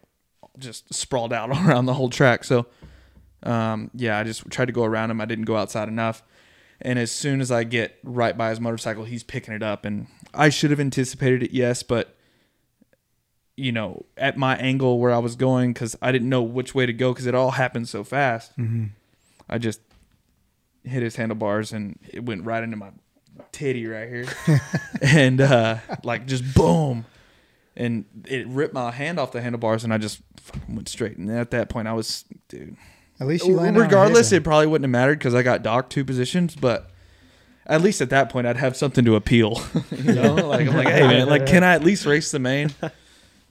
just 0.59 0.93
sprawled 0.93 1.33
out 1.33 1.51
around 1.67 1.87
the 1.87 1.95
whole 1.95 2.11
track. 2.11 2.45
So 2.45 2.67
um, 3.43 3.91
yeah, 3.95 4.19
I 4.19 4.25
just 4.25 4.49
tried 4.51 4.67
to 4.67 4.73
go 4.73 4.85
around 4.85 5.11
him. 5.11 5.21
I 5.21 5.27
didn't 5.27 5.45
go 5.45 5.57
outside 5.57 5.89
enough. 5.89 6.23
And 6.81 6.99
as 6.99 7.13
soon 7.13 7.41
as 7.41 7.53
I 7.53 7.65
get 7.65 7.99
right 8.03 8.37
by 8.37 8.51
his 8.51 8.61
motorcycle, 8.61 9.05
he's 9.05 9.23
picking 9.23 9.55
it 9.55 9.63
up. 9.63 9.85
And 9.85 10.09
I 10.33 10.49
should 10.49 10.71
have 10.71 10.81
anticipated 10.81 11.43
it, 11.43 11.53
yes, 11.53 11.83
but 11.83 12.17
you 13.57 13.71
know, 13.71 14.05
at 14.17 14.37
my 14.37 14.57
angle 14.57 14.99
where 14.99 15.13
I 15.13 15.19
was 15.19 15.37
going, 15.37 15.73
because 15.73 15.97
I 16.03 16.11
didn't 16.11 16.29
know 16.29 16.43
which 16.43 16.75
way 16.75 16.87
to 16.87 16.93
go, 16.93 17.13
because 17.13 17.27
it 17.27 17.35
all 17.37 17.53
happened 17.53 17.89
so 17.89 18.03
fast. 18.03 18.51
I 19.49 19.59
just 19.59 19.81
hit 20.83 21.03
his 21.05 21.15
handlebars 21.15 21.73
and 21.73 21.97
it 22.13 22.25
went 22.25 22.45
right 22.45 22.65
into 22.65 22.77
my 22.77 22.91
titty 23.53 23.87
right 23.87 24.09
here, 24.09 24.27
and 25.03 25.41
uh, 25.41 25.79
like 26.03 26.27
just 26.27 26.55
boom, 26.55 27.07
and 27.77 28.05
it 28.27 28.47
ripped 28.47 28.75
my 28.75 28.91
hand 28.91 29.19
off 29.19 29.33
the 29.33 29.41
handlebars, 29.41 29.85
and 29.85 29.93
I 29.93 29.99
just 29.99 30.21
went 30.69 30.89
straight. 30.89 31.17
And 31.17 31.31
at 31.31 31.51
that 31.53 31.69
point, 31.69 31.89
I 31.89 31.93
was, 31.93 32.25
dude. 32.49 32.77
At 33.21 33.29
least 33.29 33.47
you 33.47 33.55
landed 33.55 33.81
Regardless, 33.81 34.33
it 34.33 34.43
probably 34.43 34.67
wouldn't 34.67 34.85
have 34.85 34.91
mattered 34.91 35.19
because 35.19 35.35
I 35.35 35.43
got 35.43 35.63
docked 35.63 35.93
two 35.93 36.05
positions, 36.05 36.57
but 36.57 36.91
at 37.67 37.81
least 37.81 38.01
at 38.01 38.11
that 38.11 38.29
point, 38.29 38.47
I'd 38.47 38.57
have 38.57 38.77
something 38.77 39.05
to 39.05 39.15
appeal. 39.15 39.63
you 39.91 40.15
know, 40.15 40.35
like 40.35 40.67
I'm 40.67 40.77
like, 40.77 40.89
hey 40.89 41.07
man, 41.07 41.29
like, 41.29 41.47
can 41.47 41.63
I 41.63 41.75
at 41.75 41.85
least 41.85 42.07
race 42.07 42.31
the 42.31 42.39
main? 42.39 42.73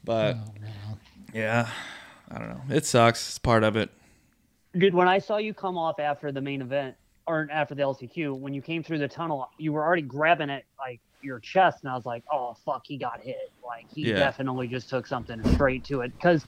But 0.04 0.36
Oh, 0.36 0.98
yeah, 1.32 1.68
I 2.30 2.38
don't 2.38 2.48
know. 2.48 2.60
It 2.70 2.84
sucks. 2.86 3.28
It's 3.28 3.38
part 3.38 3.64
of 3.64 3.76
it. 3.76 3.90
Dude, 4.76 4.94
when 4.94 5.08
I 5.08 5.18
saw 5.18 5.38
you 5.38 5.54
come 5.54 5.78
off 5.78 5.98
after 5.98 6.30
the 6.30 6.40
main 6.40 6.60
event 6.60 6.96
or 7.26 7.48
after 7.50 7.74
the 7.74 7.82
LCQ, 7.82 8.38
when 8.38 8.52
you 8.54 8.62
came 8.62 8.82
through 8.82 8.98
the 8.98 9.08
tunnel, 9.08 9.48
you 9.58 9.72
were 9.72 9.84
already 9.84 10.02
grabbing 10.02 10.50
at 10.50 10.64
like 10.78 11.00
your 11.22 11.40
chest, 11.40 11.78
and 11.82 11.90
I 11.90 11.94
was 11.96 12.04
like, 12.06 12.22
"Oh 12.30 12.54
fuck, 12.64 12.82
he 12.84 12.98
got 12.98 13.20
hit! 13.22 13.36
Like 13.64 13.86
he 13.88 14.04
Yeah. 14.04 14.18
definitely 14.18 14.68
just 14.68 14.88
took 14.90 15.06
something 15.06 15.42
straight 15.44 15.84
to 15.84 16.02
it." 16.02 16.12
Because 16.12 16.44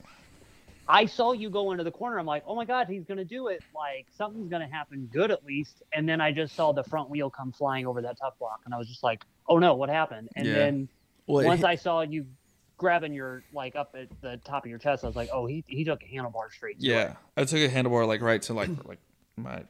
I 0.88 1.06
saw 1.06 1.32
you 1.32 1.50
go 1.50 1.72
into 1.72 1.82
the 1.82 1.90
corner. 1.90 2.18
I'm 2.18 2.26
like, 2.26 2.44
"Oh 2.46 2.54
my 2.54 2.64
god, 2.64 2.88
he's 2.88 3.04
gonna 3.04 3.24
do 3.24 3.48
it! 3.48 3.64
Like 3.74 4.06
something's 4.10 4.48
gonna 4.48 4.68
happen 4.70 5.08
good 5.12 5.30
at 5.30 5.44
least." 5.44 5.82
And 5.94 6.08
then 6.08 6.20
I 6.20 6.30
just 6.32 6.54
saw 6.54 6.72
the 6.72 6.84
front 6.84 7.08
wheel 7.10 7.30
come 7.30 7.52
flying 7.52 7.86
over 7.86 8.02
that 8.02 8.16
tough 8.20 8.34
block, 8.38 8.60
and 8.66 8.74
I 8.74 8.78
was 8.78 8.88
just 8.88 9.02
like, 9.02 9.22
"Oh 9.48 9.58
no, 9.58 9.74
what 9.74 9.88
happened?" 9.88 10.28
And 10.36 10.46
Yeah. 10.46 10.52
then 10.54 10.88
Well, 11.26 11.44
once 11.44 11.64
I 11.64 11.74
saw 11.74 12.02
you 12.02 12.26
grabbing 12.78 13.14
your 13.14 13.44
like 13.52 13.74
up 13.74 13.92
at 13.96 14.08
the 14.20 14.36
top 14.44 14.64
of 14.64 14.68
your 14.68 14.78
chest, 14.78 15.02
I 15.02 15.06
was 15.06 15.16
like, 15.16 15.30
"Oh, 15.32 15.46
he 15.46 15.64
he 15.66 15.84
took 15.84 16.02
a 16.02 16.06
handlebar 16.06 16.50
straight." 16.50 16.78
To 16.80 16.86
it. 16.86 16.90
yeah, 16.90 17.14
I 17.36 17.44
took 17.44 17.60
a 17.60 17.68
handlebar 17.68 18.06
like 18.06 18.20
right 18.20 18.42
to 18.42 18.52
like 18.54 18.70
like 18.84 19.00
my 19.38 19.64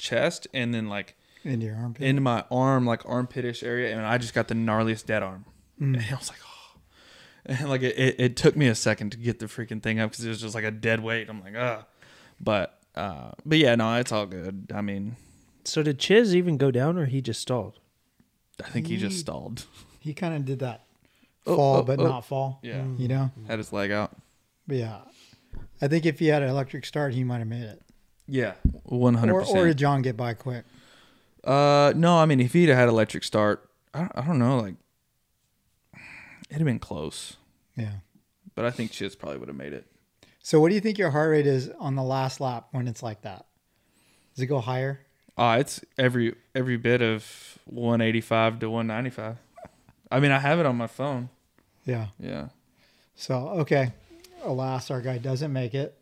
chest, 0.00 0.48
and 0.52 0.74
then 0.74 0.88
like 0.88 1.14
Into 1.44 1.66
your 1.66 1.76
armpit. 1.76 2.02
into 2.06 2.20
my 2.20 2.44
arm, 2.50 2.86
like 2.86 3.02
armpitish 3.04 3.62
area, 3.62 3.96
and 3.96 4.04
I 4.04 4.18
just 4.18 4.34
got 4.34 4.48
the 4.48 4.54
gnarliest 4.54 5.06
dead 5.06 5.22
arm. 5.22 5.44
Mm. 5.80 5.96
And 5.96 6.06
I 6.10 6.14
was 6.16 6.28
like, 6.28 6.38
oh. 6.44 6.78
And 7.46 7.68
like 7.70 7.82
it, 7.82 7.96
it, 7.98 8.14
it 8.18 8.36
took 8.36 8.56
me 8.56 8.66
a 8.66 8.74
second 8.74 9.10
to 9.12 9.18
get 9.18 9.38
the 9.38 9.46
freaking 9.46 9.82
thing 9.82 10.00
up 10.00 10.10
because 10.10 10.24
it 10.24 10.28
was 10.28 10.40
just 10.40 10.54
like 10.54 10.64
a 10.64 10.70
dead 10.70 11.00
weight. 11.00 11.28
I'm 11.30 11.40
like, 11.42 11.54
ah. 11.56 11.84
But 12.40 12.78
uh, 12.94 13.30
but 13.46 13.58
yeah, 13.58 13.74
no, 13.76 13.94
it's 13.96 14.12
all 14.12 14.26
good. 14.26 14.72
I 14.74 14.80
mean, 14.80 15.16
So 15.64 15.82
did 15.82 15.98
Chiz 15.98 16.34
even 16.34 16.56
go 16.56 16.70
down, 16.70 16.98
or 16.98 17.06
he 17.06 17.20
just 17.20 17.40
stalled? 17.40 17.78
I 18.64 18.68
think 18.68 18.88
he 18.88 18.96
just 18.96 19.18
stalled. 19.18 19.64
he 20.00 20.12
kind 20.12 20.34
of 20.34 20.44
did 20.44 20.58
that 20.58 20.84
Oh, 21.46 21.56
fall, 21.56 21.76
oh, 21.76 21.82
but 21.82 21.98
oh. 21.98 22.04
not 22.06 22.26
fall. 22.26 22.58
Yeah. 22.62 22.84
You 22.98 23.08
know? 23.08 23.30
Had 23.46 23.58
his 23.58 23.72
leg 23.72 23.90
out. 23.90 24.14
But 24.66 24.76
yeah. 24.76 24.98
I 25.80 25.88
think 25.88 26.04
if 26.04 26.18
he 26.18 26.26
had 26.26 26.42
an 26.42 26.50
electric 26.50 26.84
start, 26.84 27.14
he 27.14 27.24
might 27.24 27.38
have 27.38 27.46
made 27.48 27.62
it. 27.62 27.80
Yeah, 28.32 28.52
one 28.84 29.14
hundred 29.14 29.34
Or, 29.34 29.44
or 29.44 29.66
did. 29.66 29.76
John 29.78 30.02
get 30.02 30.16
by 30.16 30.34
quick? 30.34 30.64
Uh, 31.42 31.92
no, 31.96 32.16
I 32.18 32.26
mean, 32.26 32.38
if 32.38 32.52
he'd 32.52 32.68
had 32.68 32.88
electric 32.88 33.24
start, 33.24 33.68
I 33.92 33.98
don't, 34.00 34.12
I 34.14 34.20
don't 34.24 34.38
know, 34.38 34.58
like 34.60 34.74
it'd 36.48 36.58
have 36.60 36.64
been 36.64 36.78
close. 36.78 37.36
Yeah. 37.76 37.94
But 38.54 38.64
I 38.66 38.70
think 38.70 38.90
Chiz 38.92 39.16
probably 39.16 39.38
would 39.38 39.48
have 39.48 39.56
made 39.56 39.72
it. 39.72 39.86
So 40.42 40.60
what 40.60 40.68
do 40.68 40.74
you 40.74 40.80
think 40.80 40.96
your 40.98 41.10
heart 41.10 41.30
rate 41.30 41.46
is 41.46 41.70
on 41.78 41.96
the 41.96 42.02
last 42.02 42.40
lap 42.40 42.68
when 42.70 42.88
it's 42.88 43.02
like 43.02 43.22
that? 43.22 43.46
Does 44.34 44.42
it 44.42 44.46
go 44.46 44.60
higher? 44.60 45.00
Uh, 45.36 45.56
it's 45.58 45.84
every 45.98 46.34
every 46.54 46.76
bit 46.76 47.02
of 47.02 47.58
185 47.64 48.60
to 48.60 48.70
195. 48.70 49.36
I 50.12 50.20
mean, 50.20 50.30
I 50.30 50.38
have 50.38 50.58
it 50.58 50.66
on 50.66 50.76
my 50.76 50.86
phone. 50.86 51.30
Yeah. 51.84 52.08
Yeah. 52.18 52.48
So 53.14 53.48
okay. 53.60 53.92
Alas, 54.42 54.90
our 54.90 55.00
guy 55.00 55.18
doesn't 55.18 55.52
make 55.52 55.74
it. 55.74 55.96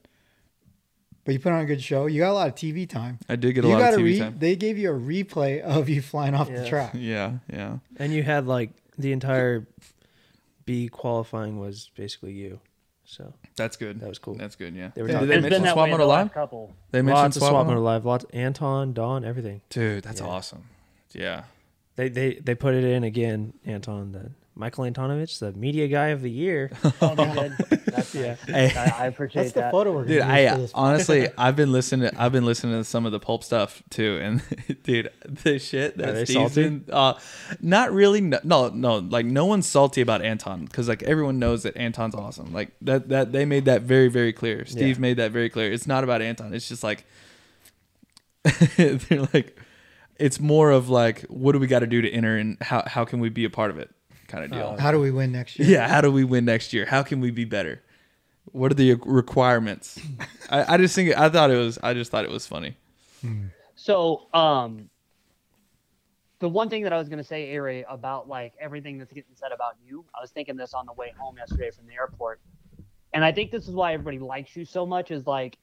But 1.28 1.34
you 1.34 1.40
put 1.40 1.52
on 1.52 1.60
a 1.60 1.66
good 1.66 1.82
show. 1.82 2.06
You 2.06 2.20
got 2.20 2.30
a 2.30 2.32
lot 2.32 2.48
of 2.48 2.54
TV 2.54 2.88
time. 2.88 3.18
I 3.28 3.36
did 3.36 3.52
get 3.52 3.62
a 3.62 3.68
you 3.68 3.74
lot 3.74 3.80
got 3.80 3.92
of 3.92 4.00
a 4.00 4.02
TV 4.02 4.04
re- 4.06 4.18
time. 4.18 4.36
They 4.38 4.56
gave 4.56 4.78
you 4.78 4.90
a 4.90 4.98
replay 4.98 5.60
of 5.60 5.86
you 5.90 6.00
flying 6.00 6.34
off 6.34 6.48
the 6.48 6.66
track. 6.66 6.92
Yeah, 6.94 7.32
yeah. 7.52 7.80
And 7.98 8.14
you 8.14 8.22
had 8.22 8.46
like 8.46 8.70
the 8.96 9.12
entire 9.12 9.66
B 10.64 10.88
qualifying 10.88 11.58
was 11.60 11.90
basically 11.94 12.32
you. 12.32 12.60
So 13.04 13.34
That's 13.56 13.76
good. 13.76 14.00
That 14.00 14.08
was 14.08 14.18
cool. 14.18 14.36
That's 14.36 14.56
good, 14.56 14.74
yeah. 14.74 14.90
they 14.94 15.02
were 15.02 15.08
Yeah. 15.08 15.14
talking 15.16 15.28
Did 15.28 15.34
they 15.34 15.38
It's 15.38 15.42
mention 15.50 15.62
been 15.64 15.72
Swap 15.74 15.84
way 15.84 15.90
Moto 15.90 16.02
the 16.04 16.08
Live? 16.08 16.26
last 16.28 16.32
couple. 16.34 16.72
They 16.92 17.02
mentioned 17.02 17.22
lots 17.22 17.36
of 17.36 17.40
Swap 17.42 17.50
swap 17.50 17.66
Moto 17.66 17.80
live, 17.82 18.04
lots 18.06 18.24
Anton, 18.32 18.94
Don, 18.94 19.22
everything. 19.22 19.60
Dude, 19.68 20.04
that's 20.04 20.22
Yeah. 20.22 20.26
awesome. 20.28 20.62
Yeah. 21.12 21.42
They 21.96 22.08
they 22.08 22.34
they 22.36 22.54
put 22.54 22.72
it 22.72 22.84
in 22.84 23.04
again. 23.04 23.52
Anton, 23.66 24.12
the 24.12 24.30
Michael 24.58 24.84
Antonovich, 24.84 25.38
the 25.38 25.52
media 25.52 25.86
guy 25.88 26.08
of 26.08 26.20
the 26.20 26.30
year. 26.30 26.70
Oh. 27.00 27.14
That's 27.14 28.14
Yeah. 28.14 28.36
nice. 28.48 28.76
I, 28.76 29.04
I 29.04 29.06
appreciate 29.06 29.42
That's 29.44 29.54
the 29.54 29.60
that. 29.60 29.70
photo 29.72 29.92
we're 29.92 30.04
Dude, 30.04 30.16
use 30.16 30.22
I 30.24 30.48
for 30.50 30.56
this. 30.58 30.70
honestly, 30.74 31.28
I've 31.38 31.56
been 31.56 31.72
listening. 31.72 32.10
To, 32.10 32.20
I've 32.22 32.32
been 32.32 32.44
listening 32.44 32.74
to 32.74 32.84
some 32.84 33.06
of 33.06 33.12
the 33.12 33.18
pulp 33.20 33.42
stuff 33.44 33.82
too, 33.90 34.18
and 34.22 34.42
dude, 34.82 35.10
the 35.24 35.58
shit 35.58 35.94
Are 35.94 35.96
they 35.96 36.12
that 36.12 36.26
Steve's 36.28 36.54
salty? 36.54 36.64
in, 36.64 36.84
uh, 36.92 37.14
not 37.60 37.92
really. 37.92 38.20
No, 38.20 38.38
no, 38.44 38.68
no, 38.70 38.96
like 38.98 39.26
no 39.26 39.46
one's 39.46 39.66
salty 39.66 40.00
about 40.00 40.22
Anton 40.22 40.64
because 40.64 40.88
like 40.88 41.02
everyone 41.04 41.38
knows 41.38 41.62
that 41.62 41.76
Anton's 41.76 42.14
awesome. 42.14 42.52
Like 42.52 42.72
that, 42.82 43.08
that 43.10 43.32
they 43.32 43.44
made 43.44 43.64
that 43.66 43.82
very, 43.82 44.08
very 44.08 44.32
clear. 44.32 44.64
Steve 44.66 44.96
Yeah. 44.96 45.00
made 45.00 45.16
that 45.18 45.30
very 45.32 45.48
clear. 45.50 45.72
It's 45.72 45.86
not 45.86 46.04
about 46.04 46.20
Anton. 46.20 46.52
It's 46.52 46.68
just 46.68 46.82
like 46.82 47.04
they're 48.76 49.26
like, 49.32 49.58
it's 50.18 50.40
more 50.40 50.70
of 50.70 50.88
like, 50.88 51.22
what 51.22 51.52
do 51.52 51.58
we 51.58 51.66
got 51.66 51.80
to 51.80 51.86
do 51.86 52.02
to 52.02 52.10
enter, 52.10 52.36
and 52.36 52.56
how 52.60 52.82
how 52.86 53.04
can 53.04 53.20
we 53.20 53.28
be 53.28 53.44
a 53.44 53.50
part 53.50 53.70
of 53.70 53.78
it, 53.78 53.90
kind 54.28 54.44
of 54.44 54.52
deal. 54.52 54.76
How 54.78 54.92
do 54.92 55.00
we 55.00 55.10
win 55.10 55.32
next 55.32 55.58
year? 55.58 55.68
Yeah, 55.68 55.88
how 55.88 56.00
do 56.00 56.12
we 56.12 56.22
win 56.22 56.44
next 56.44 56.72
year? 56.72 56.86
How 56.86 57.02
can 57.02 57.20
we 57.20 57.30
be 57.30 57.44
better? 57.44 57.82
What 58.52 58.70
are 58.70 58.74
the 58.76 58.94
requirements? 59.04 60.00
I, 60.50 60.74
I 60.74 60.76
just 60.76 60.94
think 60.94 61.16
I 61.18 61.28
thought 61.28 61.50
it 61.50 61.56
was 61.56 61.78
I 61.82 61.94
just 61.94 62.10
thought 62.10 62.24
it 62.24 62.30
was 62.30 62.46
funny. 62.46 62.76
So, 63.74 64.28
um, 64.32 64.90
the 66.38 66.48
one 66.48 66.68
thing 66.68 66.84
that 66.84 66.92
I 66.92 66.98
was 66.98 67.08
going 67.08 67.18
to 67.18 67.24
say, 67.24 67.56
Ari, 67.56 67.84
about 67.88 68.28
like 68.28 68.54
everything 68.60 68.98
that's 68.98 69.12
getting 69.12 69.34
said 69.34 69.50
about 69.52 69.74
you, 69.84 70.04
I 70.14 70.20
was 70.20 70.30
thinking 70.30 70.56
this 70.56 70.72
on 70.72 70.86
the 70.86 70.92
way 70.92 71.12
home 71.18 71.36
yesterday 71.36 71.70
from 71.70 71.86
the 71.86 71.94
airport, 71.94 72.40
and 73.12 73.24
I 73.24 73.32
think 73.32 73.50
this 73.50 73.66
is 73.66 73.74
why 73.74 73.94
everybody 73.94 74.18
likes 74.18 74.54
you 74.54 74.64
so 74.64 74.86
much. 74.86 75.10
Is 75.10 75.26
like 75.26 75.58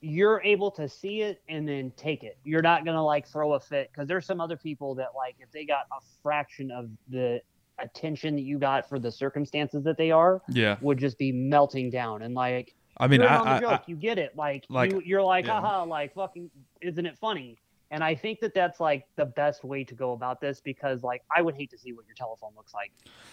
you're 0.00 0.42
able 0.42 0.70
to 0.72 0.88
see 0.88 1.22
it 1.22 1.40
and 1.48 1.66
then 1.66 1.92
take 1.96 2.24
it. 2.24 2.36
You're 2.42 2.62
not 2.62 2.84
going 2.84 2.96
to 2.96 3.02
like 3.02 3.26
throw 3.26 3.54
a 3.54 3.60
fit 3.60 3.90
because 3.92 4.08
there's 4.08 4.26
some 4.26 4.40
other 4.40 4.56
people 4.56 4.96
that 4.96 5.10
like 5.16 5.36
if 5.38 5.50
they 5.52 5.64
got 5.64 5.86
a 5.92 6.00
fraction 6.22 6.70
of 6.72 6.90
the 7.08 7.40
attention 7.78 8.34
that 8.36 8.42
you 8.42 8.58
got 8.58 8.88
for 8.88 8.98
the 8.98 9.10
circumstances 9.10 9.82
that 9.84 9.96
they 9.96 10.10
are, 10.10 10.42
Yeah, 10.48 10.76
would 10.80 10.98
just 10.98 11.18
be 11.18 11.32
melting 11.32 11.90
down 11.90 12.22
and 12.22 12.34
like 12.34 12.74
I 12.98 13.06
mean, 13.08 13.20
you're 13.20 13.30
I, 13.30 13.36
on 13.36 13.44
the 13.46 13.52
I, 13.52 13.60
joke. 13.60 13.70
I 13.72 13.82
you 13.86 13.96
get 13.96 14.18
it. 14.18 14.36
Like, 14.36 14.64
like, 14.68 14.92
you, 14.92 15.02
you're 15.04 15.22
like, 15.22 15.46
yeah. 15.46 15.60
haha, 15.60 15.84
like 15.84 16.14
fucking, 16.14 16.50
isn't 16.82 17.06
it 17.06 17.16
funny? 17.18 17.58
And 17.90 18.02
I 18.04 18.14
think 18.14 18.40
that 18.40 18.54
that's 18.54 18.80
like 18.80 19.06
the 19.16 19.24
best 19.26 19.64
way 19.64 19.82
to 19.84 19.94
go 19.94 20.12
about 20.12 20.40
this 20.40 20.60
because 20.60 21.02
like 21.02 21.22
I 21.34 21.42
would 21.42 21.54
hate 21.54 21.70
to 21.70 21.78
see 21.78 21.92
what 21.92 22.06
your 22.06 22.14
telephone 22.14 22.52
looks 22.56 22.72
like 22.72 22.92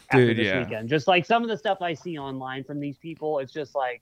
after 0.09 0.27
Dude, 0.27 0.37
this 0.37 0.47
yeah. 0.47 0.63
weekend. 0.63 0.89
Just 0.89 1.07
like 1.07 1.25
some 1.25 1.43
of 1.43 1.49
the 1.49 1.57
stuff 1.57 1.81
I 1.81 1.93
see 1.93 2.17
online 2.17 2.63
from 2.63 2.79
these 2.79 2.97
people, 2.97 3.39
it's 3.39 3.53
just 3.53 3.73
like, 3.75 4.01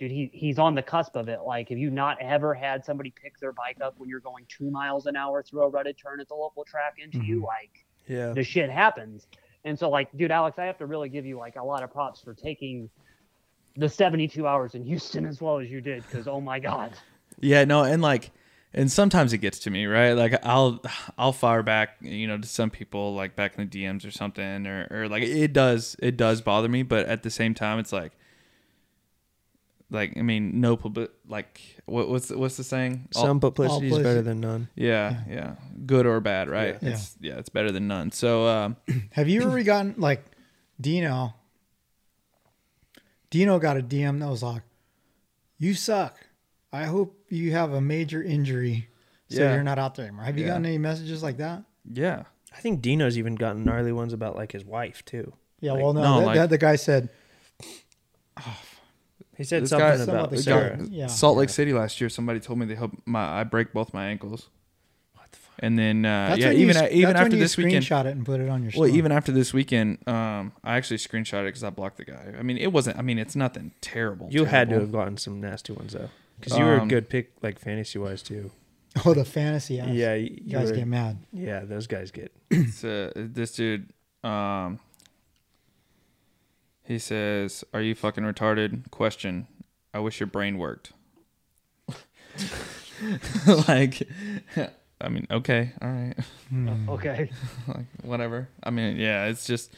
dude, 0.00 0.10
he 0.10 0.30
he's 0.32 0.58
on 0.58 0.74
the 0.74 0.82
cusp 0.82 1.14
of 1.16 1.28
it. 1.28 1.40
Like, 1.46 1.68
have 1.68 1.78
you 1.78 1.90
not 1.90 2.20
ever 2.20 2.54
had 2.54 2.84
somebody 2.84 3.10
pick 3.14 3.38
their 3.38 3.52
bike 3.52 3.78
up 3.80 3.94
when 3.98 4.08
you're 4.08 4.20
going 4.20 4.46
two 4.48 4.70
miles 4.70 5.06
an 5.06 5.14
hour 5.16 5.42
through 5.44 5.62
a 5.62 5.68
rutted 5.68 5.96
turn 5.96 6.20
at 6.20 6.28
the 6.28 6.34
local 6.34 6.64
track 6.64 6.94
into 6.98 7.18
you? 7.18 7.36
Mm-hmm. 7.36 7.44
Like, 7.44 7.84
Yeah. 8.08 8.32
the 8.32 8.42
shit 8.42 8.70
happens. 8.70 9.28
And 9.64 9.78
so, 9.78 9.88
like, 9.88 10.14
dude, 10.16 10.30
Alex, 10.30 10.58
I 10.58 10.64
have 10.64 10.78
to 10.78 10.86
really 10.86 11.08
give 11.08 11.24
you 11.24 11.38
like 11.38 11.56
a 11.56 11.64
lot 11.64 11.82
of 11.82 11.92
props 11.92 12.20
for 12.20 12.34
taking 12.34 12.90
the 13.76 13.88
72 13.88 14.46
hours 14.46 14.74
in 14.74 14.84
Houston 14.84 15.26
as 15.26 15.40
well 15.40 15.58
as 15.58 15.70
you 15.70 15.80
did, 15.80 16.04
because 16.04 16.28
oh 16.28 16.40
my 16.40 16.58
god, 16.60 16.92
yeah, 17.40 17.64
no, 17.64 17.82
and 17.82 18.02
like, 18.02 18.30
and 18.72 18.92
sometimes 18.92 19.32
it 19.32 19.38
gets 19.38 19.58
to 19.60 19.70
me, 19.70 19.86
right? 19.86 20.12
Like, 20.12 20.34
I'll 20.44 20.82
I'll 21.18 21.32
fire 21.32 21.62
back, 21.62 21.96
you 22.00 22.26
know, 22.26 22.38
to 22.38 22.46
some 22.46 22.70
people 22.70 23.14
like 23.14 23.34
back 23.34 23.58
in 23.58 23.68
the 23.68 23.82
DMs 23.82 24.06
or 24.06 24.10
something, 24.10 24.66
or 24.66 24.86
or 24.90 25.08
like 25.08 25.22
it 25.22 25.52
does 25.52 25.96
it 25.98 26.16
does 26.16 26.40
bother 26.40 26.68
me, 26.68 26.82
but 26.82 27.06
at 27.06 27.22
the 27.22 27.30
same 27.30 27.54
time, 27.54 27.78
it's 27.78 27.92
like. 27.92 28.12
Like 29.94 30.16
I 30.18 30.22
mean, 30.22 30.60
no 30.60 30.76
public. 30.76 31.10
Like 31.26 31.60
what, 31.86 32.08
what's 32.10 32.30
what's 32.30 32.56
the 32.58 32.64
saying? 32.64 33.08
All- 33.14 33.22
Some 33.24 33.40
publicity 33.40 33.88
is 33.88 33.98
better 33.98 34.20
than 34.22 34.40
none. 34.40 34.68
Yeah, 34.74 35.20
yeah, 35.30 35.54
good 35.86 36.04
or 36.06 36.20
bad, 36.20 36.48
right? 36.50 36.76
Yeah. 36.82 36.88
It's 36.90 37.16
yeah, 37.20 37.38
it's 37.38 37.48
better 37.48 37.70
than 37.72 37.88
none. 37.88 38.10
So 38.10 38.46
um, 38.48 38.76
Have 39.12 39.28
you 39.28 39.42
ever 39.42 39.62
gotten 39.62 39.94
like 39.96 40.24
Dino? 40.80 41.34
Dino 43.30 43.58
got 43.58 43.76
a 43.76 43.82
DM 43.82 44.20
that 44.20 44.28
was 44.28 44.42
like, 44.42 44.62
"You 45.58 45.74
suck. 45.74 46.16
I 46.72 46.84
hope 46.84 47.18
you 47.30 47.52
have 47.52 47.72
a 47.72 47.80
major 47.80 48.22
injury, 48.22 48.88
so 49.28 49.40
Yeah. 49.42 49.54
you're 49.54 49.62
not 49.64 49.78
out 49.78 49.94
there 49.96 50.06
anymore." 50.06 50.24
Have 50.24 50.36
you 50.38 50.44
Yeah. 50.44 50.50
gotten 50.50 50.66
any 50.66 50.78
messages 50.78 51.22
like 51.22 51.38
that? 51.38 51.64
yeah, 51.90 52.24
I 52.56 52.60
think 52.60 52.80
Dino's 52.80 53.18
even 53.18 53.34
gotten 53.34 53.64
gnarly 53.64 53.92
ones 53.92 54.12
about 54.12 54.36
like 54.36 54.52
his 54.52 54.64
wife 54.64 55.04
too. 55.04 55.32
Yeah. 55.60 55.72
Like, 55.72 55.82
well, 55.82 55.92
no. 55.94 56.02
no, 56.02 56.20
that, 56.20 56.26
like- 56.26 56.34
that- 56.36 56.50
the 56.50 56.58
guy 56.58 56.76
said, 56.76 57.08
He 59.36 59.44
said 59.44 59.62
This 59.64 59.70
something 59.70 59.88
guy- 60.06 60.12
about 60.12 60.30
the 60.30 60.42
guy- 60.42 60.78
yeah. 60.90 61.06
Salt 61.08 61.36
Lake 61.36 61.48
City 61.48 61.72
last 61.72 62.00
year, 62.00 62.08
somebody 62.08 62.40
told 62.40 62.58
me 62.58 62.66
they 62.66 62.74
hope 62.74 62.92
my 63.04 63.40
I 63.40 63.44
break 63.44 63.72
both 63.72 63.92
my 63.92 64.06
ankles. 64.06 64.48
What 65.14 65.30
the 65.32 65.38
fuck? 65.38 65.54
And 65.58 65.78
then 65.78 66.04
uh, 66.04 66.28
That's 66.30 66.40
yeah, 66.40 66.48
when 66.48 66.56
you, 66.56 66.62
even 66.62 66.74
sc- 66.76 66.82
even 66.84 67.00
that's 67.02 67.14
when 67.14 67.16
after 67.26 67.36
you 67.36 67.42
this 67.42 67.56
weekend, 67.56 67.84
screenshot 67.84 68.04
it 68.06 68.16
and 68.16 68.24
put 68.24 68.40
it 68.40 68.48
on 68.48 68.62
your. 68.62 68.72
well, 68.76 68.88
story. 68.88 68.92
even 68.92 69.12
after 69.12 69.32
this 69.32 69.52
weekend, 69.52 70.06
um, 70.08 70.52
I 70.62 70.76
actually 70.76 70.98
screenshot 70.98 71.42
it 71.42 71.46
because 71.46 71.64
I 71.64 71.70
blocked 71.70 71.96
the 71.96 72.04
guy. 72.04 72.34
I 72.38 72.42
mean, 72.42 72.58
it 72.58 72.72
wasn't. 72.72 72.98
I 72.98 73.02
mean, 73.02 73.18
it's 73.18 73.34
nothing 73.36 73.72
terrible. 73.80 74.28
You 74.30 74.44
had 74.44 74.68
to 74.70 74.76
have 74.80 74.92
gotten 74.92 75.16
some 75.16 75.40
nasty 75.40 75.72
ones 75.72 75.92
though, 75.94 76.10
because 76.38 76.56
you 76.58 76.64
were 76.64 76.76
a 76.76 76.80
Um, 76.82 76.88
good 76.88 77.08
pick 77.08 77.32
like 77.42 77.58
fantasy 77.58 77.98
wise 77.98 78.22
too. 78.22 78.50
oh, 79.04 79.14
the 79.14 79.24
fantasy. 79.24 79.80
Ass. 79.80 79.88
Yeah, 79.90 80.14
you, 80.14 80.38
you 80.44 80.52
guys 80.52 80.70
were- 80.70 80.76
get 80.76 80.86
mad. 80.86 81.18
Yeah, 81.32 81.60
those 81.64 81.88
guys 81.88 82.10
get. 82.12 82.30
It's, 82.50 82.84
uh, 82.84 83.10
this 83.16 83.52
dude, 83.52 83.88
um, 84.22 84.78
he 86.84 86.98
says, 86.98 87.64
"Are 87.72 87.80
you 87.82 87.94
fucking 87.94 88.24
retarded?" 88.24 88.90
Question. 88.90 89.46
I 89.92 90.00
wish 90.00 90.18
your 90.20 90.26
brain 90.26 90.58
worked. 90.58 90.92
like, 93.68 94.02
I 95.00 95.08
mean, 95.08 95.26
okay, 95.30 95.72
all 95.80 95.88
right. 95.88 96.14
Hmm. 96.48 96.88
okay, 96.90 97.30
like 97.68 97.86
whatever. 98.02 98.48
I 98.62 98.70
mean, 98.70 98.96
yeah, 98.96 99.26
it's 99.26 99.46
just 99.46 99.72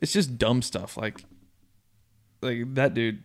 it's 0.00 0.12
just 0.12 0.38
dumb 0.38 0.62
stuff. 0.62 0.96
Like 0.96 1.20
like 2.40 2.74
that 2.74 2.94
dude 2.94 3.24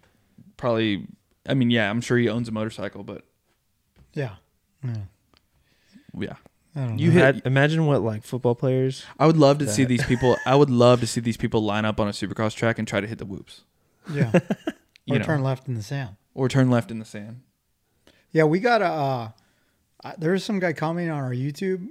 probably. 0.57 1.07
I 1.45 1.53
mean, 1.55 1.69
yeah, 1.69 1.89
I'm 1.89 1.99
sure 2.01 2.17
he 2.17 2.29
owns 2.29 2.47
a 2.47 2.51
motorcycle, 2.53 3.03
but 3.03 3.23
Yeah. 4.13 4.35
Yeah. 4.83 4.95
yeah, 6.17 6.35
I 6.35 6.35
don't 6.35 6.52
You 6.75 6.81
know. 6.81 6.95
hit- 7.13 7.13
Had- 7.35 7.41
imagine 7.45 7.85
what 7.85 8.01
like 8.01 8.23
football 8.23 8.55
players. 8.55 9.05
I 9.19 9.27
would 9.27 9.37
love 9.37 9.59
to 9.59 9.67
see 9.67 9.83
these 9.85 10.03
people. 10.05 10.37
I 10.45 10.55
would 10.55 10.69
love 10.71 10.99
to 11.01 11.07
see 11.07 11.21
these 11.21 11.37
people 11.37 11.63
line 11.63 11.85
up 11.85 11.99
on 11.99 12.07
a 12.07 12.11
supercross 12.11 12.55
track 12.55 12.79
and 12.79 12.87
try 12.87 12.99
to 12.99 13.07
hit 13.07 13.19
the 13.19 13.25
whoops, 13.25 13.61
Yeah. 14.11 14.31
You 15.05 15.15
or 15.15 15.19
know. 15.19 15.25
turn 15.25 15.43
left 15.43 15.67
in 15.67 15.73
the 15.75 15.83
sand. 15.83 16.15
or 16.33 16.47
turn 16.47 16.69
left 16.69 16.89
in 16.89 16.97
the 16.99 17.05
sand. 17.05 17.41
Yeah, 18.31 18.45
we 18.45 18.59
got 18.59 18.81
a. 18.81 18.85
Uh, 18.87 19.29
I- 20.03 20.15
there 20.17 20.31
was 20.31 20.43
some 20.43 20.59
guy 20.59 20.73
commenting 20.73 21.11
on 21.11 21.21
our 21.23 21.31
YouTube 21.33 21.89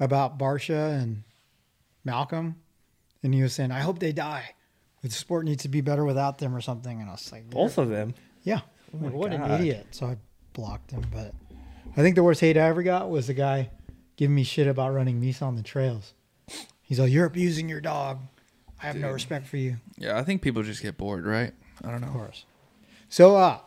about 0.00 0.36
Barcia 0.38 1.00
and 1.00 1.22
Malcolm, 2.04 2.56
and 3.22 3.32
he 3.32 3.42
was 3.42 3.52
saying, 3.54 3.70
"I 3.70 3.80
hope 3.80 3.98
they 4.00 4.12
die. 4.12 4.54
The 5.02 5.10
sport 5.10 5.44
needs 5.44 5.62
to 5.62 5.68
be 5.68 5.80
better 5.80 6.04
without 6.04 6.38
them, 6.38 6.54
or 6.54 6.60
something." 6.60 7.00
And 7.00 7.08
I 7.08 7.12
was 7.12 7.30
like, 7.32 7.48
Both 7.50 7.78
of 7.78 7.88
them. 7.88 8.14
Yeah. 8.42 8.60
Oh 8.92 8.98
Like, 8.98 9.12
my 9.12 9.18
what 9.18 9.32
an 9.32 9.50
idiot. 9.52 9.86
So 9.92 10.06
I 10.06 10.16
blocked 10.52 10.90
him. 10.90 11.04
But 11.12 11.32
I 11.96 12.02
think 12.02 12.16
the 12.16 12.22
worst 12.22 12.40
hate 12.40 12.56
I 12.56 12.62
ever 12.68 12.82
got 12.82 13.08
was 13.10 13.26
the 13.28 13.34
guy 13.34 13.70
giving 14.16 14.34
me 14.34 14.44
shit 14.44 14.66
about 14.66 14.92
running 14.94 15.20
Misa 15.20 15.42
on 15.42 15.56
the 15.56 15.62
trails. 15.62 16.14
He's 16.82 17.00
like, 17.00 17.10
You're 17.12 17.26
abusing 17.26 17.68
your 17.68 17.80
dog. 17.80 18.20
I 18.82 18.86
have 18.86 18.96
no 18.96 19.08
Dude. 19.08 19.14
respect 19.14 19.46
for 19.46 19.56
you. 19.56 19.76
Yeah, 19.96 20.18
I 20.18 20.22
think 20.24 20.42
people 20.42 20.62
just 20.62 20.82
get 20.82 20.96
bored, 20.98 21.24
right? 21.24 21.52
I 21.82 21.86
don't 21.86 21.96
Of 21.96 22.02
know. 22.02 22.18
course. 22.18 22.44
So 23.08 23.36
uh 23.36 23.58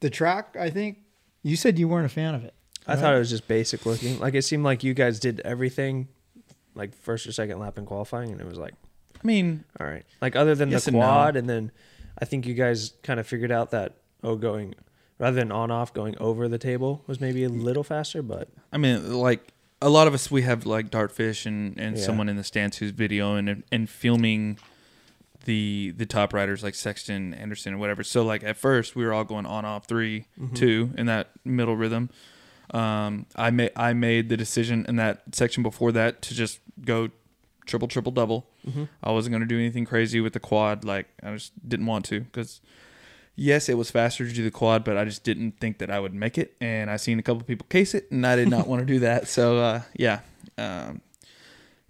the 0.00 0.10
track, 0.10 0.56
I 0.58 0.68
think 0.70 0.98
you 1.42 1.56
said 1.56 1.78
you 1.78 1.88
weren't 1.88 2.06
a 2.06 2.10
fan 2.10 2.34
of 2.34 2.44
it. 2.44 2.54
I 2.86 2.96
thought 2.96 3.14
it 3.14 3.18
was 3.18 3.30
just 3.30 3.46
basic 3.46 3.86
looking. 3.86 4.18
Like 4.18 4.34
it 4.34 4.42
seemed 4.42 4.64
like 4.64 4.82
you 4.82 4.92
guys 4.94 5.20
did 5.20 5.40
everything, 5.44 6.08
like 6.74 6.94
first 6.94 7.26
or 7.26 7.32
second 7.32 7.60
lap 7.60 7.78
in 7.78 7.86
qualifying, 7.86 8.32
and 8.32 8.40
it 8.40 8.46
was 8.46 8.58
like, 8.58 8.74
I 9.14 9.24
mean, 9.26 9.64
all 9.78 9.86
right. 9.86 10.04
Like 10.20 10.34
other 10.34 10.56
than 10.56 10.70
Yes 10.70 10.84
the 10.86 10.88
and 10.90 10.96
no. 10.98 11.04
quad, 11.06 11.36
and 11.36 11.48
then 11.48 11.70
I 12.18 12.24
think 12.24 12.44
you 12.44 12.54
guys 12.54 12.94
kind 13.04 13.20
of 13.20 13.26
figured 13.28 13.52
out 13.52 13.70
that 13.70 13.98
oh, 14.24 14.34
going 14.34 14.74
rather 15.18 15.36
than 15.36 15.52
on 15.52 15.70
off, 15.70 15.92
going 15.94 16.16
over 16.18 16.48
the 16.48 16.58
table 16.58 17.02
was 17.06 17.20
maybe 17.20 17.44
a 17.44 17.48
little 17.48 17.84
faster, 17.84 18.22
but 18.22 18.48
I 18.72 18.78
mean, 18.78 19.12
like 19.14 19.48
a 19.80 19.88
lot 19.88 20.06
of 20.06 20.14
us, 20.14 20.30
we 20.30 20.42
have 20.42 20.64
like 20.66 20.90
Dartfish 20.90 21.46
and 21.46 21.78
and 21.78 21.96
Yeah. 21.96 22.04
someone 22.04 22.28
in 22.28 22.36
the 22.36 22.44
stands 22.44 22.78
who's 22.78 22.92
videoing 22.92 23.50
and, 23.50 23.62
and 23.72 23.88
filming 23.90 24.58
the 25.44 25.92
the 25.96 26.06
top 26.06 26.32
riders 26.32 26.62
like 26.62 26.74
Sexton, 26.74 27.34
Anderson, 27.34 27.74
or 27.74 27.78
whatever. 27.78 28.02
So 28.04 28.22
like 28.24 28.44
at 28.44 28.56
first, 28.56 28.94
we 28.94 29.04
were 29.04 29.12
all 29.12 29.24
going 29.24 29.46
on 29.46 29.64
off 29.64 29.86
3 29.86 30.26
two 30.54 30.92
in 30.96 31.06
that 31.06 31.30
middle 31.44 31.76
rhythm. 31.76 32.10
Um, 32.72 33.26
I 33.36 33.50
made 33.50 33.72
I 33.76 33.92
made 33.92 34.28
the 34.28 34.36
decision 34.36 34.86
in 34.88 34.96
that 34.96 35.22
section 35.32 35.62
before 35.62 35.92
that 35.92 36.22
to 36.22 36.34
just 36.34 36.60
go 36.84 37.10
triple 37.66 37.88
triple 37.88 38.12
double. 38.12 38.46
I 39.02 39.10
wasn't 39.10 39.32
going 39.32 39.40
to 39.42 39.46
do 39.48 39.58
anything 39.58 39.84
crazy 39.84 40.20
with 40.20 40.32
the 40.34 40.40
quad. 40.40 40.84
Like 40.84 41.08
I 41.22 41.32
just 41.32 41.52
didn't 41.68 41.86
want 41.86 42.04
to 42.06 42.20
because 42.20 42.60
yes, 43.34 43.68
it 43.68 43.74
was 43.74 43.90
faster 43.90 44.26
to 44.26 44.32
do 44.32 44.44
the 44.44 44.50
quad, 44.50 44.84
but 44.84 44.96
I 44.96 45.04
just 45.04 45.24
didn't 45.24 45.58
think 45.58 45.78
that 45.78 45.90
I 45.90 46.00
would 46.00 46.14
make 46.14 46.38
it. 46.38 46.54
And 46.60 46.90
I 46.90 46.96
seen 46.96 47.18
a 47.18 47.22
couple 47.22 47.42
people 47.42 47.66
case 47.68 47.94
it, 47.94 48.10
and 48.10 48.26
I 48.26 48.36
did 48.36 48.48
not 48.48 48.66
want 48.66 48.80
to 48.80 48.86
do 48.86 49.00
that. 49.00 49.28
So 49.32 49.58
uh, 49.58 49.82
yeah. 49.94 50.20
Um, 50.58 51.00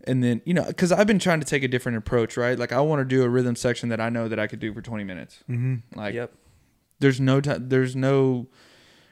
and 0.04 0.22
then 0.22 0.42
you 0.44 0.54
know, 0.54 0.64
because 0.64 0.92
I've 0.92 1.06
been 1.06 1.18
trying 1.18 1.40
to 1.40 1.46
take 1.46 1.62
a 1.62 1.68
different 1.68 1.98
approach, 1.98 2.36
right? 2.36 2.58
Like 2.58 2.72
I 2.72 2.80
want 2.80 3.00
to 3.00 3.04
do 3.04 3.22
a 3.22 3.28
rhythm 3.28 3.56
section 3.56 3.88
that 3.88 4.00
I 4.00 4.08
know 4.08 4.28
that 4.28 4.38
I 4.38 4.46
could 4.46 4.60
do 4.60 4.72
for 4.72 4.80
20 4.80 5.04
minutes. 5.04 5.42
Mm-hmm. 5.48 5.98
Like 5.98 6.14
yep. 6.14 6.32
there's 7.00 7.20
no 7.20 7.40
ti 7.40 7.54
there's 7.58 7.96
no 7.96 8.46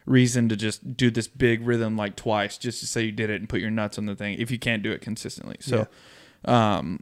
reason 0.07 0.49
to 0.49 0.57
just 0.57 0.97
do 0.97 1.11
this 1.11 1.29
big 1.29 1.67
rhythm 1.67 1.97
like 1.97 2.17
twice 2.17 2.59
just 2.59 2.81
to 2.81 2.87
say 2.87 3.03
you 3.03 3.13
did 3.13 3.31
it 3.31 3.41
and 3.41 3.49
put 3.49 3.61
your 3.61 3.71
nuts 3.71 3.99
on 3.99 4.07
the 4.07 4.17
thing 4.17 4.39
if 4.39 4.51
you 4.51 4.59
can't 4.59 4.83
do 4.83 4.93
it 4.93 5.01
consistently. 5.01 5.57
So, 5.61 5.89
um, 6.45 7.01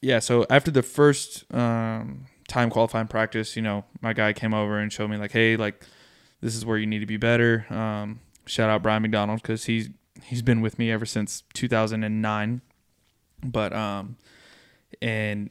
yeah. 0.00 0.18
So 0.18 0.46
after 0.50 0.70
the 0.70 0.82
first 0.82 1.44
um, 1.52 2.26
time 2.52 2.70
qualifying 2.70 3.06
practice, 3.08 3.56
you 3.56 3.62
know, 3.62 3.84
my 4.00 4.12
guy 4.12 4.32
came 4.32 4.52
over 4.54 4.78
and 4.78 4.92
showed 4.92 5.08
me 5.10 5.16
like, 5.16 5.32
hey, 5.32 5.56
like 5.56 5.84
this 6.40 6.54
is 6.54 6.66
where 6.66 6.76
you 6.78 6.86
need 6.86 6.98
to 7.00 7.06
be 7.06 7.16
better. 7.16 7.64
Um, 7.70 8.20
shout 8.46 8.68
out 8.68 8.82
Brian 8.82 9.02
McDonald 9.02 9.40
because 9.42 9.64
he's 9.64 9.88
he's 10.24 10.42
been 10.42 10.60
with 10.60 10.78
me 10.78 10.90
ever 10.90 11.06
since 11.06 11.42
2009. 11.54 12.60
But 13.44 13.72
um, 13.72 14.16
and 15.00 15.50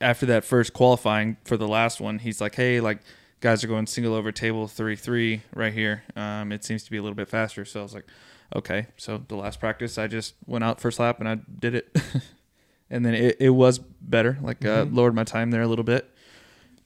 after 0.00 0.24
that 0.26 0.44
first 0.44 0.72
qualifying 0.72 1.36
for 1.44 1.56
the 1.56 1.68
last 1.68 2.00
one, 2.00 2.18
he's 2.20 2.40
like, 2.40 2.54
hey, 2.54 2.80
like 2.80 3.00
guys 3.40 3.64
are 3.64 3.68
going 3.68 3.86
single 3.86 4.14
over 4.14 4.30
table 4.32 4.68
three 4.68 4.96
three 4.96 5.42
right 5.54 5.72
here. 5.72 6.04
Um, 6.16 6.52
it 6.52 6.64
seems 6.64 6.84
to 6.84 6.90
be 6.90 6.96
a 6.96 7.02
little 7.02 7.16
bit 7.16 7.28
faster. 7.28 7.64
So 7.64 7.80
I 7.80 7.82
was 7.82 7.94
like, 7.94 8.06
okay. 8.54 8.86
So 8.96 9.22
the 9.28 9.36
last 9.36 9.60
practice, 9.60 9.98
I 9.98 10.06
just 10.06 10.34
went 10.46 10.64
out 10.64 10.80
first 10.80 10.98
lap 10.98 11.18
and 11.20 11.28
I 11.28 11.38
did 11.58 11.74
it, 11.74 11.96
and 12.90 13.04
then 13.04 13.14
it, 13.14 13.36
it 13.40 13.50
was 13.50 13.78
better. 13.78 14.38
Like 14.40 14.64
uh, 14.64 14.84
Mhm. 14.86 14.94
lowered 14.94 15.14
my 15.14 15.24
time 15.24 15.50
there 15.50 15.62
a 15.62 15.66
little 15.68 15.84
bit, 15.84 16.08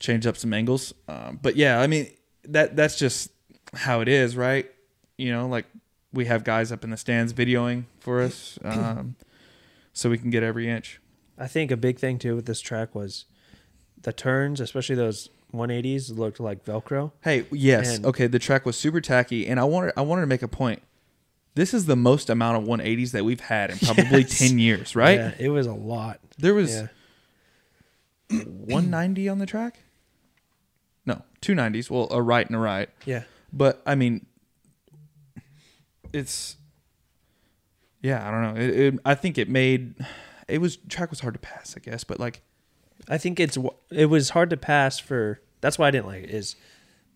changed 0.05 0.27
up 0.27 0.37
some 0.37 0.53
angles. 0.53 0.95
Um, 1.09 1.38
but 1.43 1.57
yeah, 1.57 1.81
I 1.81 1.87
mean 1.87 2.09
that 2.45 2.77
that's 2.77 2.97
just 2.99 3.31
how 3.75 4.01
it 4.01 4.09
is, 4.09 4.37
right? 4.37 4.71
You 5.19 5.33
know, 5.33 5.47
like 5.49 5.67
we 6.12 6.27
have 6.27 6.45
guys 6.45 6.71
up 6.71 6.85
in 6.85 6.90
the 6.90 6.97
stands 6.97 7.33
videoing 7.33 7.85
for 8.01 8.21
us, 8.23 8.59
um, 8.64 9.17
so 9.93 10.11
we 10.11 10.19
can 10.19 10.31
get 10.31 10.43
every 10.43 10.69
inch. 10.69 11.01
I 11.38 11.49
think 11.49 11.71
a 11.71 11.77
big 11.77 11.99
thing 11.99 12.19
too 12.19 12.37
with 12.37 12.47
this 12.47 12.61
track 12.61 12.95
was 12.95 13.25
the 14.03 14.12
turns, 14.12 14.61
especially 14.61 14.95
those 14.95 15.29
180s, 15.53 16.17
looked 16.17 16.38
like 16.38 16.64
Velcro. 16.64 17.11
Hey, 17.23 17.47
yes, 17.51 17.97
And- 17.97 18.07
okay. 18.07 18.27
The 18.27 18.38
track 18.38 18.67
was 18.67 18.77
super 18.77 19.01
tacky, 19.01 19.47
and 19.47 19.59
I 19.59 19.64
wanted 19.64 19.93
I 19.97 20.03
wanted 20.03 20.23
to 20.23 20.27
make 20.29 20.43
a 20.43 20.49
point. 20.49 20.83
This 21.57 21.73
is 21.73 21.87
the 21.87 21.97
most 21.97 22.29
amount 22.31 22.57
of 22.62 22.64
180s 22.69 23.12
that 23.12 23.25
we've 23.25 23.38
had 23.40 23.71
in 23.71 23.79
probably 23.79 24.21
Yes. 24.29 24.38
10 24.40 24.59
years, 24.59 24.97
right? 24.97 25.17
Yeah, 25.19 25.35
it 25.38 25.49
was 25.51 25.67
a 25.69 25.73
lot. 25.73 26.19
There 26.37 26.53
was 26.55 26.75
yeah. 26.75 26.87
190 28.31 29.29
on 29.29 29.38
the 29.38 29.47
track. 29.47 29.79
No, 31.07 31.23
two 31.40 31.55
nineties. 31.55 31.90
Well, 31.90 32.09
a 32.11 32.21
right 32.21 32.47
and 32.47 32.57
a 32.57 32.59
right. 32.59 32.88
Yeah. 33.05 33.25
But 33.53 33.83
I 33.87 33.95
mean, 33.95 34.27
it's 36.12 36.57
yeah. 38.03 38.27
I 38.27 38.31
don't 38.31 38.43
know. 38.43 38.61
It, 38.61 38.79
it, 38.79 39.01
I 39.05 39.14
think 39.14 39.38
it 39.38 39.49
made 39.49 39.95
it 40.49 40.59
was 40.59 40.77
track 40.77 41.11
was 41.11 41.21
hard 41.21 41.35
to 41.35 41.40
pass, 41.40 41.75
I 41.77 41.81
guess. 41.81 42.05
But 42.05 42.21
like, 42.21 42.43
I 43.09 43.19
think 43.19 43.40
it's 43.40 43.59
it 43.90 44.07
was 44.07 44.31
hard 44.31 44.51
to 44.51 44.57
pass 44.57 44.99
for. 44.99 45.40
That's 45.61 45.79
why 45.79 45.88
I 45.88 45.90
didn't 45.90 46.07
like 46.07 46.25
it. 46.25 46.31
Is 46.31 46.57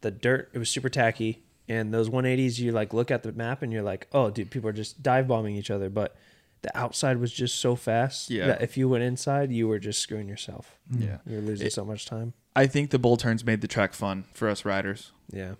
the 0.01 0.11
dirt? 0.11 0.51
It 0.53 0.59
was 0.59 0.71
super 0.71 0.89
tacky, 0.89 1.43
and 1.69 1.93
those 1.93 2.09
180s. 2.09 2.59
You 2.59 2.73
like 2.73 2.93
look 2.93 3.11
at 3.11 3.23
the 3.23 3.33
map 3.33 3.63
and 3.63 3.73
you're 3.73 3.83
like, 3.83 4.07
oh, 4.13 4.31
dude, 4.31 4.51
people 4.51 4.71
are 4.71 4.75
just 4.75 5.03
dive 5.03 5.29
bombing 5.29 5.57
each 5.57 5.71
other. 5.71 5.91
But 5.91 6.17
the 6.63 6.77
outside 6.77 7.19
was 7.19 7.33
just 7.33 7.57
so 7.61 7.77
fast. 7.77 8.31
Yeah. 8.31 8.47
That 8.49 8.63
if 8.63 8.77
you 8.77 8.89
went 8.89 9.05
inside, 9.05 9.53
you 9.53 9.69
were 9.69 9.79
just 9.79 10.01
screwing 10.01 10.29
yourself. 10.29 10.79
yeah, 10.91 11.19
You're 11.27 11.41
losing 11.41 11.67
It- 11.69 11.73
so 11.73 11.85
much 11.85 12.05
time. 12.07 12.33
I 12.57 12.67
think 12.67 12.91
the 12.91 12.99
bull 12.99 13.17
turns 13.17 13.45
made 13.45 13.61
the 13.61 13.69
track 13.69 13.93
fun 13.95 14.25
for 14.35 14.49
us 14.49 14.65
riders. 14.65 15.13
Yeah, 15.31 15.55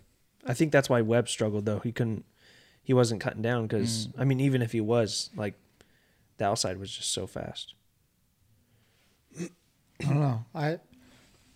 I 0.45 0.53
think 0.53 0.71
that's 0.73 0.89
why 0.89 1.01
Webb 1.01 1.29
struggled 1.29 1.65
though. 1.65 1.79
He 1.79 1.91
couldn't. 1.93 2.25
He 2.83 2.93
wasn't 2.93 3.21
cutting 3.21 3.41
down 3.41 3.67
because 3.67 4.07
Mm. 4.07 4.13
I 4.17 4.23
mean, 4.25 4.39
even 4.41 4.61
if 4.61 4.71
he 4.73 4.81
was, 4.81 5.29
like, 5.35 5.53
the 6.37 6.45
outside 6.45 6.77
was 6.77 6.91
just 6.91 7.11
so 7.13 7.25
fast. 7.27 7.75
I 9.39 9.49
don't 10.01 10.19
know. 10.19 10.45
I 10.55 10.79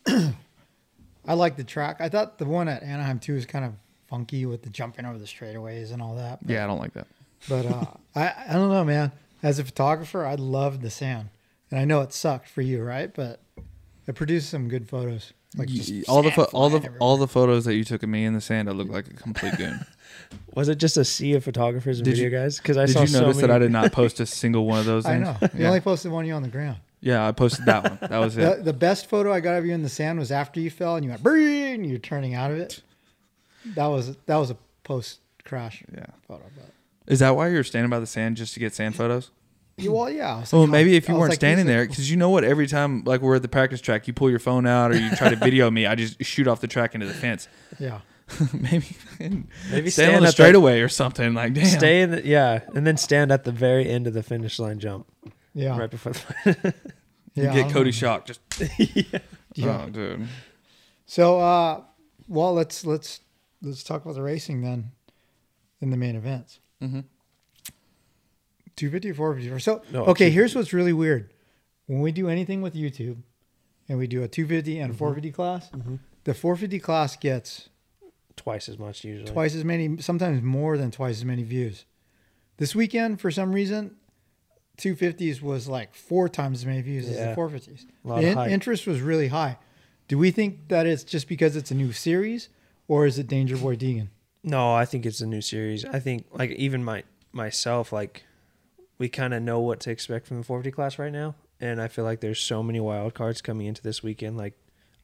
I 1.26 1.34
like 1.34 1.56
the 1.56 1.64
track. 1.64 1.98
I 2.02 2.10
thought 2.10 2.38
the 2.38 2.46
one 2.46 2.68
at 2.68 2.84
Anaheim 2.84 3.20
too 3.20 3.34
was 3.36 3.46
kind 3.46 3.66
of 3.66 3.74
funky 4.08 4.46
with 4.46 4.62
the 4.64 4.70
jumping 4.70 5.06
over 5.06 5.18
the 5.18 5.26
straightaways 5.26 5.92
and 5.92 6.02
all 6.02 6.16
that. 6.16 6.40
But, 6.42 6.52
Yeah, 6.54 6.64
I 6.64 6.68
don't 6.68 6.80
like 6.80 6.94
that. 6.94 7.08
But 7.50 7.66
uh, 7.66 7.86
I 8.16 8.34
I 8.50 8.54
don't 8.54 8.70
know, 8.70 8.84
man. 8.84 9.12
As 9.44 9.60
a 9.60 9.64
photographer, 9.64 10.26
I 10.26 10.36
loved 10.36 10.82
the 10.82 10.90
sand, 10.90 11.30
and 11.70 11.80
I 11.80 11.86
know 11.86 12.02
it 12.02 12.14
sucked 12.14 12.48
for 12.50 12.62
you, 12.62 12.82
right? 12.82 13.14
But 13.14 13.42
it 14.08 14.16
produced 14.16 14.50
some 14.50 14.70
good 14.70 14.88
photos. 14.90 15.34
Like 15.56 15.68
Y- 15.70 15.76
just 15.76 16.10
all 16.10 16.24
the 16.24 16.32
fo- 16.32 16.46
all 16.46 16.70
the 16.70 16.80
flying 16.80 16.98
all 17.00 17.18
the 17.18 17.28
photos 17.28 17.66
that 17.66 17.76
you 17.76 17.84
took 17.84 18.02
of 18.02 18.10
me 18.10 18.26
in 18.26 18.34
the 18.34 18.42
sand, 18.42 18.68
I 18.70 18.72
look 18.72 18.90
like 18.90 19.08
a 19.08 19.14
complete 19.14 19.56
goon. 19.58 19.86
Was 20.56 20.68
it 20.70 20.80
just 20.80 20.98
a 20.98 21.06
sea 21.06 21.34
of 21.34 21.44
photographers 21.44 22.00
and 22.00 22.06
Did 22.06 22.16
video 22.16 22.26
you- 22.32 22.36
guys? 22.44 22.58
Because 22.58 22.76
I 22.78 22.86
Did 22.88 22.94
saw 22.94 23.02
you 23.02 23.08
so 23.08 23.22
notice 23.22 23.38
that 23.42 23.52
I 23.52 23.60
did 23.60 23.72
not 23.72 23.92
post 23.92 24.20
a 24.20 24.26
single 24.42 24.66
one 24.66 24.80
of 24.80 24.86
those? 24.86 25.06
I 25.06 25.14
Things? 25.22 25.26
know. 25.26 25.38
You 25.54 25.60
Yeah. 25.62 25.68
only 25.68 25.82
posted 25.82 26.12
one 26.12 26.24
of 26.24 26.28
you 26.28 26.34
on 26.34 26.42
the 26.42 26.48
ground. 26.50 26.78
yeah, 27.02 27.28
I 27.28 27.32
posted 27.34 27.66
that 27.66 27.84
one. 27.84 27.98
That 28.10 28.18
was 28.18 28.34
The, 28.36 28.54
it. 28.54 28.66
the 28.66 28.74
best 28.74 29.08
photo 29.10 29.32
I 29.32 29.42
got 29.42 29.58
of 29.58 29.66
you 29.66 29.74
in 29.76 29.84
the 29.84 29.90
sand 29.90 30.18
was 30.18 30.32
after 30.32 30.60
you 30.60 30.72
fell 30.72 30.96
and 30.96 31.04
you 31.04 31.12
went 31.12 31.22
"Brrrr," 31.22 31.76
and 31.76 31.86
you're 31.86 32.00
turning 32.00 32.34
out 32.34 32.50
of 32.50 32.58
it. 32.58 32.82
That 33.76 33.88
was 33.88 34.16
that 34.26 34.38
was 34.38 34.50
a 34.50 34.58
post 34.84 35.20
crash 35.44 35.84
Yeah. 35.94 36.06
photo. 36.28 36.44
But 36.56 36.72
Is 37.08 37.20
that 37.20 37.36
why 37.36 37.50
you're 37.50 37.64
standing 37.64 37.90
by 37.90 38.00
the 38.00 38.08
sand 38.08 38.38
just 38.38 38.54
to 38.54 38.60
get 38.60 38.74
sand 38.74 38.96
photos? 38.96 39.32
Yeah, 39.78 39.90
well, 39.90 40.10
yeah. 40.10 40.36
I 40.36 40.40
was 40.42 40.54
Well, 40.54 40.68
maybe 40.68 40.96
if 40.96 41.08
you 41.10 41.16
I 41.16 41.18
weren't 41.18 41.32
like, 41.32 41.40
standing 41.40 41.66
there, 41.66 41.86
because 41.88 42.10
you 42.12 42.16
know 42.18 42.30
what? 42.30 42.44
Every 42.44 42.68
time, 42.68 43.04
like 43.06 43.22
we're 43.22 43.36
at 43.36 43.42
the 43.42 43.48
practice 43.48 43.82
track, 43.82 44.08
you 44.08 44.14
pull 44.14 44.30
your 44.30 44.40
phone 44.40 44.68
out 44.68 44.92
or 44.92 44.98
you 44.98 45.10
try 45.16 45.30
to 45.30 45.36
video 45.48 45.70
me, 45.72 45.86
I 45.88 45.96
just 45.96 46.24
shoot 46.24 46.48
off 46.48 46.62
the 46.62 46.68
track 46.68 46.94
into 46.94 47.08
the 47.08 47.14
fence. 47.14 47.48
Yeah. 47.80 48.02
maybe 48.54 48.96
Maybe 49.20 49.42
stand 49.70 49.82
on 49.82 49.90
stand 49.92 50.12
the 50.12 50.16
at 50.16 50.22
the- 50.22 50.32
straightaway 50.32 50.80
or 50.82 50.90
something. 50.90 51.34
Like, 51.34 51.54
damn. 51.54 51.66
Stay 51.66 52.02
in 52.04 52.12
the, 52.12 52.26
yeah, 52.26 52.62
and 52.76 52.86
then 52.88 52.98
stand 52.98 53.32
at 53.32 53.44
the 53.44 53.52
very 53.52 53.90
end 53.90 54.08
of 54.08 54.14
the 54.14 54.24
finish 54.24 54.60
line 54.60 54.80
jump 54.80 55.08
Yeah. 55.54 55.78
right 55.78 55.90
before. 55.92 56.14
The, 56.14 56.74
yeah. 57.34 57.52
I 57.52 57.56
get 57.56 57.72
Cody 57.72 57.86
know. 57.90 57.92
shocked. 57.92 58.28
Just 58.28 58.40
Yeah. 59.56 59.84
oh, 59.86 59.90
dude. 59.90 60.28
So, 61.06 61.40
uh, 61.40 61.82
well, 62.28 62.54
let's 62.54 62.86
let's 62.86 63.20
let's 63.62 63.84
talk 63.84 64.04
about 64.04 64.16
the 64.16 64.22
racing 64.22 64.62
then 64.62 64.92
in 65.82 65.90
the 65.90 65.98
main 65.98 66.16
events. 66.16 66.60
Hmm 66.90 67.00
254, 68.76 69.36
54. 69.36 69.60
So, 69.60 69.82
No, 69.92 70.06
okay, 70.06 70.30
here's 70.30 70.56
what's 70.56 70.74
really 70.74 70.94
weird. 70.94 71.32
When 71.86 72.02
we 72.02 72.12
do 72.12 72.28
anything 72.28 72.62
with 72.62 72.74
YouTube, 72.74 73.18
and 73.88 73.98
we 74.00 74.08
do 74.08 74.24
a 74.24 74.28
250 74.28 74.80
and 74.80 74.92
a 74.94 74.98
450 74.98 75.32
class, 75.32 75.70
the 76.24 76.34
450 76.34 76.80
class 76.80 77.16
gets 77.16 77.70
Twice 78.36 78.68
as 78.68 78.80
much 78.80 79.04
usually. 79.04 79.30
twice 79.32 79.54
as 79.54 79.64
many, 79.64 80.02
sometimes 80.02 80.42
more 80.42 80.78
than 80.78 80.90
twice 80.90 81.18
as 81.18 81.26
many 81.26 81.44
views. 81.44 81.86
This 82.58 82.74
weekend, 82.74 83.22
for 83.22 83.30
some 83.30 83.54
reason, 83.54 83.96
250s 84.80 85.42
was 85.42 85.68
like 85.68 85.94
four 85.94 86.28
times 86.30 86.60
as 86.62 86.66
many 86.66 86.82
views 86.82 87.08
as 87.08 87.18
the 87.18 87.36
450s. 87.36 87.86
A 88.04 88.08
lot 88.08 88.22
The 88.22 88.28
in- 88.46 88.50
interest 88.52 88.88
was 88.88 89.02
really 89.02 89.28
high. 89.28 89.58
Do 90.08 90.18
we 90.18 90.32
think 90.32 90.70
that 90.70 90.88
it's 90.88 91.04
just 91.04 91.28
because 91.28 91.56
it's 91.56 91.70
a 91.70 91.76
new 91.76 91.92
series, 91.92 92.50
or 92.88 93.06
is 93.06 93.20
it 93.20 93.28
Danger 93.28 93.56
Boy 93.58 93.76
Deegan? 93.76 94.08
No, 94.44 94.74
I 94.74 94.86
think 94.86 95.06
it's 95.06 95.22
a 95.22 95.28
new 95.28 95.42
series. 95.42 95.86
I 95.86 96.00
think 96.00 96.26
like 96.32 96.52
even 96.52 96.84
my 96.84 97.04
myself 97.32 97.92
like 97.92 98.24
we 98.98 99.10
kind 99.10 99.34
of 99.34 99.42
know 99.42 99.60
what 99.60 99.80
to 99.82 99.92
expect 99.92 100.28
from 100.28 100.38
the 100.38 100.44
450 100.44 100.76
class 100.76 101.00
right 101.00 101.12
now, 101.12 101.36
and 101.60 101.82
I 101.82 101.88
feel 101.88 102.06
like 102.06 102.20
there's 102.20 102.40
so 102.40 102.62
many 102.62 102.80
wild 102.80 103.14
cards 103.14 103.42
coming 103.42 103.68
into 103.68 103.82
this 103.82 104.04
weekend. 104.04 104.38
Like 104.38 104.54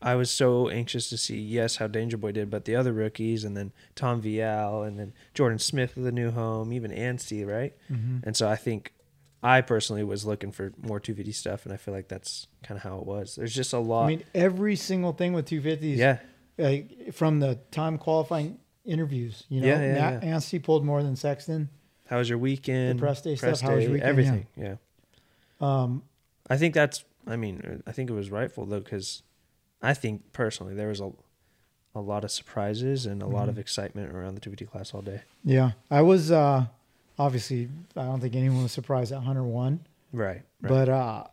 I 0.02 0.16
was 0.16 0.30
so 0.30 0.70
anxious 0.70 1.10
to 1.10 1.18
see 1.18 1.40
yes 1.40 1.78
how 1.78 1.88
Danger 1.88 2.18
Boy 2.18 2.32
did, 2.32 2.50
but 2.50 2.66
the 2.66 2.76
other 2.76 2.94
rookies 2.94 3.44
and 3.44 3.56
then 3.56 3.72
Tom 3.96 4.22
Vialle 4.22 4.88
and 4.88 5.00
then 5.00 5.14
Jordan 5.34 5.60
Smith 5.60 5.96
with 5.96 6.08
a 6.08 6.12
new 6.12 6.32
home, 6.32 6.72
even 6.72 6.92
Anstie, 6.92 7.46
right? 7.46 7.74
Mm-hmm. 7.92 8.20
And 8.24 8.36
so 8.36 8.48
I 8.48 8.56
think 8.56 8.94
I 9.42 9.62
personally 9.62 10.04
was 10.04 10.26
looking 10.26 10.52
for 10.52 10.74
more 10.82 11.00
250 11.00 11.32
stuff, 11.32 11.66
and 11.66 11.74
I 11.74 11.78
feel 11.78 11.94
like 11.94 12.10
that's 12.10 12.48
kind 12.64 12.78
of 12.78 12.84
how 12.84 12.98
it 13.00 13.06
was. 13.06 13.36
There's 13.36 13.56
just 13.56 13.74
a 13.74 13.80
lot. 13.80 14.06
I 14.06 14.08
mean, 14.08 14.24
every 14.36 14.76
single 14.76 15.14
thing 15.14 15.34
with 15.34 15.48
250s. 15.48 15.98
yeah, 15.98 16.20
like 16.58 17.14
from 17.14 17.40
the 17.40 17.60
time 17.72 17.98
qualifying 17.98 18.60
interviews. 18.86 19.44
You 19.50 19.62
know, 19.62 19.68
Yeah, 19.68 19.82
yeah, 19.82 19.94
Matt 19.94 20.24
yeah. 20.24 20.36
Anstie 20.36 20.60
pulled 20.64 20.86
more 20.86 21.04
than 21.04 21.16
Sexton. 21.16 21.70
How 22.08 22.18
was 22.18 22.30
your 22.30 22.38
weekend? 22.40 23.00
The 23.00 23.04
press 23.04 23.22
day 23.22 23.36
stuff, 23.36 23.62
how 23.62 23.76
was 23.76 23.84
your 23.84 23.94
weekend? 23.94 24.10
Everything. 24.10 24.48
Yeah. 24.58 24.76
Um, 25.62 26.04
I 26.50 26.58
think 26.58 26.74
that's. 26.74 27.04
I 27.28 27.36
mean, 27.36 27.84
I 27.86 27.92
think 27.92 28.10
it 28.10 28.14
was 28.14 28.32
rightful 28.32 28.66
though, 28.66 28.80
because 28.80 29.22
I 29.82 29.94
think 29.94 30.32
personally 30.34 30.74
there 30.74 30.88
was 30.88 31.00
a, 31.02 31.12
a 31.94 32.00
lot 32.02 32.24
of 32.24 32.32
surprises 32.32 33.06
and 33.06 33.22
a 33.22 33.28
lot 33.28 33.42
Mm-hmm. 33.42 33.50
of 33.50 33.60
excitement 33.60 34.12
around 34.12 34.36
the 34.36 34.42
250 34.42 34.66
class 34.66 34.94
all 34.94 35.02
day. 35.02 35.22
yeah, 35.44 35.72
I 35.92 36.02
was 36.02 36.32
uh, 36.32 36.66
obviously. 37.20 37.70
I 37.96 38.04
don't 38.06 38.20
think 38.22 38.36
anyone 38.36 38.64
was 38.64 38.72
surprised 38.72 39.12
that 39.12 39.20
Hunter 39.22 39.44
won, 39.44 39.82
Right. 40.12 40.42
right. 40.62 40.70
but 40.70 40.90
uh, 40.90 41.24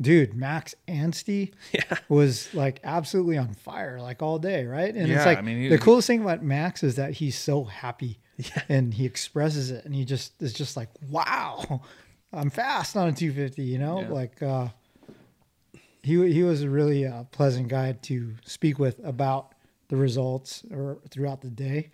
dude, 0.00 0.34
Max 0.34 0.74
Anstie 0.86 1.52
yeah. 1.72 1.98
was 2.08 2.52
like 2.54 2.80
absolutely 2.84 3.36
on 3.38 3.54
fire 3.54 4.00
like 4.00 4.22
all 4.22 4.38
day, 4.38 4.64
right? 4.64 4.94
And 4.94 5.08
Yeah, 5.08 5.16
it's 5.16 5.26
like 5.26 5.38
I 5.38 5.42
mean, 5.42 5.58
he- 5.62 5.68
the 5.68 5.78
coolest 5.78 6.06
thing 6.06 6.22
about 6.22 6.42
Max 6.42 6.82
is 6.82 6.96
that 6.96 7.12
he's 7.14 7.36
so 7.38 7.64
happy 7.64 8.18
Yeah. 8.36 8.62
and 8.68 8.94
he 8.94 9.04
expresses 9.04 9.70
it 9.70 9.84
and 9.84 9.94
he 9.94 10.04
just 10.04 10.40
is 10.42 10.52
just 10.52 10.76
like, 10.76 10.88
wow, 11.10 11.82
I'm 12.32 12.50
fast 12.50 12.96
on 12.96 13.08
a 13.08 13.12
250, 13.12 13.62
you 13.62 13.78
know? 13.78 13.98
Like 14.00 14.42
uh 14.42 14.68
he 16.02 16.32
he 16.32 16.42
was 16.42 16.62
a 16.62 16.70
really 16.70 17.06
uh, 17.06 17.24
pleasant 17.24 17.68
guy 17.68 17.92
to 18.02 18.34
speak 18.44 18.78
with 18.78 19.00
about 19.04 19.54
the 19.88 19.96
results 19.96 20.62
or 20.70 20.98
throughout 21.10 21.40
the 21.40 21.50
day. 21.50 21.90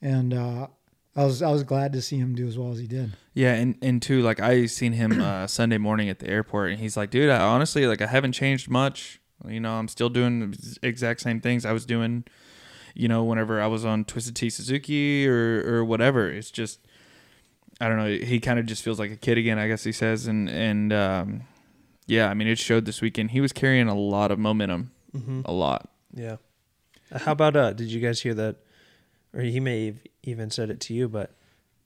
And 0.00 0.32
uh 0.34 0.68
I 1.14 1.24
was 1.24 1.42
I 1.42 1.50
was 1.50 1.62
glad 1.62 1.92
to 1.92 2.00
see 2.02 2.16
him 2.18 2.34
do 2.34 2.46
as 2.48 2.56
well 2.58 2.70
as 2.72 2.78
he 2.78 2.86
did. 2.86 3.12
Yeah, 3.34 3.54
and 3.54 3.76
and 3.82 4.00
two, 4.00 4.22
like 4.22 4.40
I 4.40 4.66
seen 4.66 4.92
him 4.94 5.20
uh, 5.20 5.46
Sunday 5.58 5.78
morning 5.78 6.08
at 6.08 6.18
the 6.20 6.28
airport, 6.28 6.70
and 6.70 6.80
he's 6.80 6.96
like, 6.96 7.10
dude, 7.10 7.28
I 7.30 7.40
honestly 7.40 7.86
like 7.86 8.00
I 8.00 8.06
haven't 8.06 8.32
changed 8.32 8.70
much. 8.70 9.20
You 9.46 9.60
know, 9.60 9.72
I'm 9.74 9.88
still 9.88 10.08
doing 10.08 10.52
the 10.52 10.78
exact 10.82 11.20
same 11.20 11.40
things 11.40 11.66
I 11.66 11.72
was 11.72 11.84
doing. 11.84 12.24
You 12.94 13.08
know, 13.08 13.24
whenever 13.24 13.60
I 13.60 13.66
was 13.66 13.84
on 13.84 14.04
Twisted 14.04 14.36
Tea 14.36 14.50
Suzuki 14.50 15.26
or 15.28 15.62
or 15.66 15.84
whatever, 15.84 16.30
it's 16.30 16.50
just 16.50 16.80
I 17.80 17.88
don't 17.88 17.96
know. 17.98 18.06
He 18.08 18.38
kind 18.40 18.58
of 18.58 18.66
just 18.66 18.82
feels 18.82 18.98
like 18.98 19.10
a 19.10 19.16
kid 19.16 19.36
again. 19.38 19.58
I 19.58 19.68
guess 19.68 19.84
he 19.84 19.92
says, 19.92 20.26
and 20.26 20.48
and 20.48 20.92
um, 20.92 21.42
yeah, 22.06 22.28
I 22.30 22.34
mean, 22.34 22.48
it 22.48 22.58
showed 22.58 22.84
this 22.86 23.00
weekend. 23.02 23.32
He 23.32 23.40
was 23.40 23.52
carrying 23.52 23.88
a 23.88 23.94
lot 23.94 24.30
of 24.30 24.38
momentum, 24.38 24.92
Mm-hmm. 25.14 25.42
a 25.44 25.52
lot. 25.52 25.90
Yeah. 26.14 26.36
Uh, 27.10 27.18
How 27.18 27.32
about 27.32 27.54
uh? 27.56 27.72
Did 27.74 27.88
you 27.92 28.00
guys 28.00 28.22
hear 28.22 28.34
that? 28.34 28.56
Or 29.34 29.40
he 29.40 29.60
may 29.60 29.86
have 29.86 29.96
even 30.22 30.50
said 30.50 30.70
it 30.70 30.80
to 30.80 30.94
you, 30.94 31.08
but 31.08 31.34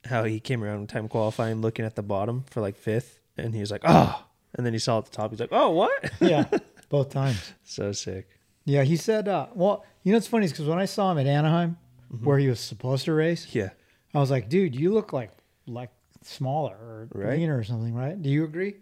how 0.04 0.24
he 0.24 0.38
came 0.40 0.62
around 0.62 0.88
time 0.88 1.08
qualifying, 1.08 1.60
looking 1.60 1.84
at 1.84 1.96
the 1.96 2.02
bottom 2.02 2.44
for 2.50 2.60
like 2.60 2.76
fifth, 2.76 3.18
and 3.36 3.54
he 3.54 3.60
was 3.60 3.70
like, 3.70 3.82
"Oh," 3.84 4.24
and 4.54 4.64
then 4.64 4.72
he 4.72 4.78
saw 4.78 4.98
at 4.98 5.04
the 5.06 5.10
top, 5.10 5.30
he's 5.30 5.40
like, 5.40 5.48
"Oh, 5.52 5.70
what?" 5.70 6.10
Yeah, 6.20 6.44
both 6.88 7.10
times. 7.10 7.52
so 7.64 7.92
sick. 7.92 8.28
Yeah, 8.64 8.82
he 8.82 8.96
said 8.96 9.28
uh 9.28 9.46
well, 9.54 9.84
you 10.02 10.12
know 10.12 10.16
what's 10.16 10.26
funny 10.26 10.44
is 10.44 10.52
cuz 10.52 10.66
when 10.66 10.78
I 10.78 10.84
saw 10.86 11.12
him 11.12 11.18
at 11.18 11.26
Anaheim 11.26 11.76
where 12.22 12.38
he 12.38 12.48
was 12.48 12.60
supposed 12.60 13.04
to 13.06 13.12
race, 13.12 13.46
Yeah. 13.54 13.70
I 14.14 14.18
was 14.18 14.30
like, 14.30 14.48
dude, 14.48 14.74
you 14.74 14.92
look 14.92 15.12
like 15.12 15.30
like 15.66 15.90
smaller 16.22 16.74
or 16.74 17.08
Right. 17.12 17.38
leaner 17.38 17.56
or 17.58 17.62
something, 17.64 17.94
right? 17.94 18.20
Do 18.20 18.28
you 18.30 18.44
agree? 18.44 18.76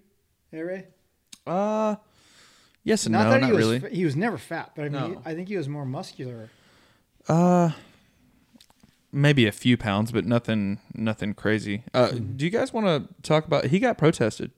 Hey 0.51 0.63
Ray? 0.63 0.87
Uh, 1.47 1.97
yes 2.83 3.05
and 3.07 3.13
Not 3.13 3.25
no, 3.25 3.31
that 3.33 3.41
not 3.43 3.47
he 3.49 3.53
was, 3.53 3.67
really. 3.83 3.95
He 3.95 4.05
was 4.07 4.17
never 4.17 4.39
fat, 4.39 4.73
but 4.75 4.87
I 4.87 4.89
mean 4.89 5.13
No. 5.15 5.23
I 5.25 5.35
think 5.35 5.49
he 5.49 5.57
was 5.57 5.69
more 5.69 5.85
muscular. 5.85 6.49
Uh, 7.29 7.71
maybe 9.15 9.47
a 9.47 9.53
few 9.53 9.77
pounds, 9.77 10.13
but 10.13 10.25
nothing, 10.27 10.81
nothing 10.95 11.33
crazy. 11.35 11.85
Uh, 11.95 12.09
do 12.11 12.45
you 12.45 12.51
guys 12.51 12.73
want 12.73 12.87
to 12.87 13.23
talk 13.23 13.47
about? 13.47 13.67
He 13.67 13.79
got 13.79 13.97
protested. 13.97 14.51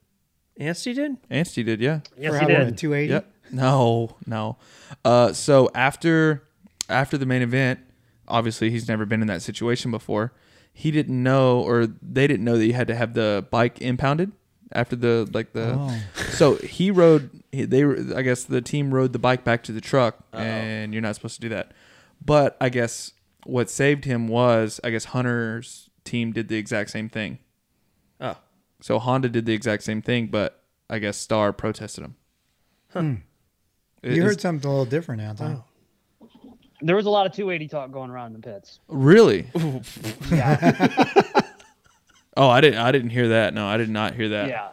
Anstie 0.59 0.93
did? 0.95 1.17
Anstie 1.29 1.63
did, 1.63 1.79
yeah. 1.79 1.99
Yes, 2.17 2.33
for 2.33 2.39
he 2.39 2.47
did. 2.47 2.77
280. 2.77 3.13
Yep. 3.13 3.31
No, 3.51 4.17
no. 4.25 4.57
Uh, 5.05 5.31
so 5.33 5.69
after 5.75 6.43
after 6.89 7.17
the 7.17 7.25
main 7.25 7.41
event, 7.41 7.79
obviously 8.27 8.69
he's 8.71 8.87
never 8.87 9.05
been 9.05 9.21
in 9.21 9.27
that 9.27 9.41
situation 9.41 9.91
before. 9.91 10.33
He 10.73 10.91
didn't 10.91 11.21
know, 11.21 11.61
or 11.61 11.87
they 12.01 12.27
didn't 12.27 12.43
know 12.43 12.57
that 12.57 12.65
you 12.65 12.73
had 12.73 12.87
to 12.87 12.95
have 12.95 13.13
the 13.13 13.45
bike 13.51 13.81
impounded 13.81 14.31
after 14.73 14.95
the 14.95 15.29
like 15.33 15.53
the. 15.53 15.75
Oh. 15.77 15.97
So 16.31 16.55
he 16.55 16.91
rode. 16.91 17.29
he- 17.51 17.65
They, 17.65 17.83
I 18.15 18.21
guess, 18.23 18.43
the 18.43 18.61
team 18.61 18.93
rode 18.93 19.13
the 19.13 19.19
bike 19.19 19.43
back 19.43 19.63
to 19.63 19.71
the 19.71 19.81
truck, 19.81 20.17
and 20.33 20.91
you're 20.93 21.01
not 21.01 21.15
supposed 21.15 21.35
to 21.35 21.41
do 21.41 21.49
that. 21.49 21.71
But 22.23 22.57
I 22.59 22.69
guess 22.69 23.13
what 23.45 23.69
saved 23.69 24.05
him 24.05 24.27
was, 24.27 24.79
I 24.83 24.89
guess 24.89 25.05
Hunter's 25.05 25.89
team 26.03 26.31
did 26.31 26.47
the 26.47 26.57
exact 26.57 26.89
same 26.89 27.09
thing. 27.09 27.39
Oh. 28.19 28.37
So 28.81 28.99
Honda 28.99 29.29
did 29.29 29.45
the 29.45 29.53
exact 29.53 29.83
same 29.83 30.01
thing, 30.01 30.27
but 30.27 30.63
I 30.89 30.99
guess 30.99 31.17
Star 31.17 31.51
protested 31.53 32.03
him. 32.03 32.15
Hmm. 32.93 33.13
Is- 34.03 34.15
You 34.17 34.23
heard 34.23 34.39
something 34.41 34.67
a 34.67 34.71
little 34.71 34.85
different, 34.85 35.21
Anton. 35.21 35.63
There 36.81 36.95
was 36.95 37.07
a 37.07 37.09
lot 37.09 37.25
of 37.25 37.31
280 37.33 37.67
talk 37.69 37.91
going 37.91 38.11
around 38.11 38.35
in 38.35 38.41
the 38.41 38.47
pits. 38.47 38.79
really? 38.87 39.49
Yeah, 40.31 41.41
Oh, 42.37 42.49
I 42.49 42.61
didn't. 42.61 42.77
I 42.79 42.91
didn't 42.91 43.09
hear 43.09 43.29
that. 43.29 43.55
No, 43.55 43.65
I 43.65 43.77
did 43.77 43.89
not 43.89 44.13
hear 44.13 44.29
that. 44.29 44.47
yeah, 44.49 44.69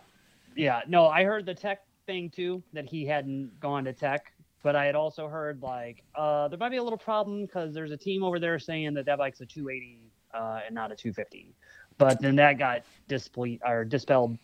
yeah. 0.55 0.83
No, 0.87 1.07
I 1.07 1.25
heard 1.25 1.47
the 1.47 1.55
tech 1.55 1.81
thing 2.07 2.29
too 2.29 2.63
that 2.75 2.85
he 2.85 3.07
hadn't 3.07 3.59
gone 3.59 3.85
to 3.85 3.95
tech, 3.95 4.34
but 4.65 4.75
I 4.75 4.87
had 4.87 4.97
also 4.97 5.29
heard 5.29 5.63
like 5.63 6.03
uh, 6.17 6.49
there 6.49 6.59
might 6.59 6.71
be 6.71 6.79
a 6.79 6.83
little 6.83 6.99
problem 6.99 7.43
because 7.43 7.73
there's 7.73 7.93
a 7.93 7.97
team 7.97 8.25
over 8.25 8.41
there 8.41 8.59
saying 8.59 8.95
that 8.95 9.05
that 9.07 9.19
bike's 9.19 9.41
a 9.41 9.47
280 9.47 10.01
uh, 10.33 10.61
and 10.67 10.75
not 10.75 10.91
a 10.91 10.97
250. 10.97 11.55
But 11.97 12.21
then 12.21 12.35
that 12.37 12.59
got 12.59 12.83
disple- 13.07 13.59
or 13.65 13.85
dispelled 13.85 14.37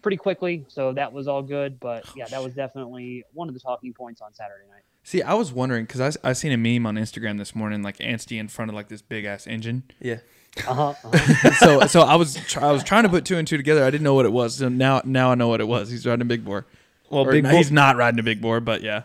pretty 0.00 0.16
quickly, 0.16 0.64
so 0.68 0.94
that 0.94 1.12
was 1.12 1.28
all 1.28 1.42
good. 1.42 1.78
But 1.78 2.06
yeah, 2.16 2.26
that 2.28 2.42
was 2.42 2.54
definitely 2.54 3.24
one 3.34 3.48
of 3.48 3.52
the 3.52 3.60
talking 3.60 3.92
points 3.92 4.22
on 4.22 4.32
Saturday 4.32 4.64
night. 4.70 4.84
See, 5.02 5.20
I 5.20 5.34
was 5.34 5.52
wondering 5.52 5.84
because 5.84 6.00
I 6.00 6.30
I 6.30 6.32
seen 6.32 6.52
a 6.52 6.56
meme 6.56 6.86
on 6.86 6.94
Instagram 6.94 7.36
this 7.36 7.54
morning, 7.54 7.82
like 7.82 7.98
Anstie 7.98 8.38
in 8.38 8.48
front 8.48 8.70
of 8.70 8.74
like 8.74 8.88
this 8.88 9.02
big 9.02 9.26
ass 9.26 9.46
engine. 9.46 9.82
Yeah. 10.00 10.20
Uh-huh, 10.66 10.94
uh-huh. 11.04 11.50
so 11.58 11.86
so 11.88 12.00
I 12.02 12.14
was 12.14 12.36
tr- 12.36 12.60
I 12.60 12.70
was 12.72 12.82
trying 12.82 13.02
to 13.02 13.10
put 13.10 13.26
two 13.26 13.36
and 13.36 13.46
two 13.46 13.58
together. 13.58 13.84
I 13.84 13.90
didn't 13.90 14.04
know 14.04 14.14
what 14.14 14.24
it 14.24 14.32
was. 14.32 14.54
So 14.54 14.70
now 14.70 15.02
now 15.04 15.32
I 15.32 15.34
know 15.34 15.48
what 15.48 15.60
it 15.60 15.68
was. 15.68 15.90
He's 15.90 16.06
riding 16.06 16.22
a 16.22 16.24
big 16.24 16.42
bore. 16.44 16.64
Well, 17.10 17.26
big 17.26 17.44
no, 17.44 17.50
Bull- 17.50 17.58
he's 17.58 17.70
not 17.70 17.96
riding 17.96 18.18
a 18.18 18.22
big 18.22 18.40
bore, 18.40 18.60
but 18.60 18.82
yeah. 18.82 19.02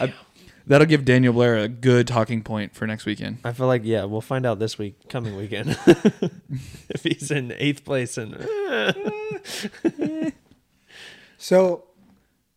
I- 0.00 0.14
that'll 0.66 0.86
give 0.86 1.04
Daniel 1.04 1.32
Blair 1.32 1.56
a 1.58 1.68
good 1.68 2.06
talking 2.06 2.42
point 2.42 2.74
for 2.74 2.86
next 2.86 3.06
weekend. 3.06 3.38
I 3.44 3.52
feel 3.52 3.66
like 3.66 3.82
yeah, 3.84 4.04
we'll 4.04 4.20
find 4.20 4.44
out 4.46 4.58
this 4.58 4.78
week, 4.78 5.08
coming 5.08 5.36
weekend, 5.36 5.70
if 6.88 7.02
he's 7.02 7.30
in 7.30 7.52
eighth 7.58 7.84
place 7.84 8.18
and 8.18 8.34
So, 11.38 11.84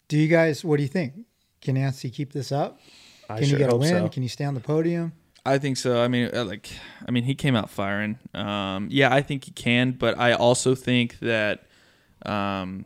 do 0.08 0.18
you 0.18 0.28
guys? 0.28 0.64
What 0.64 0.78
do 0.78 0.84
you 0.84 0.90
think? 0.90 1.14
Can 1.62 1.76
Nancy 1.76 2.10
keep 2.10 2.32
this 2.32 2.52
up? 2.52 2.80
I 3.30 3.40
Can 3.40 3.48
sure 3.50 3.60
you 3.60 3.66
get 3.66 3.74
a 3.74 3.78
win? 3.78 3.90
so. 3.90 4.10
Can 4.10 4.24
you 4.24 4.30
stay 4.30 4.46
on 4.46 4.54
the 4.54 4.60
podium? 4.62 5.14
I 5.46 5.58
think 5.58 5.78
so. 5.78 6.02
I 6.02 6.08
mean, 6.08 6.30
uh, 6.34 6.44
like, 6.46 6.70
I 7.08 7.12
mean, 7.12 7.24
he 7.24 7.36
came 7.36 7.56
out 7.56 7.70
firing. 7.70 8.18
Um, 8.34 8.88
yeah, 8.92 9.14
I 9.14 9.22
think 9.22 9.46
he 9.46 9.52
can, 9.52 9.92
but 9.92 10.18
I 10.18 10.34
also 10.34 10.76
think 10.76 11.20
that, 11.20 11.64
um, 12.26 12.86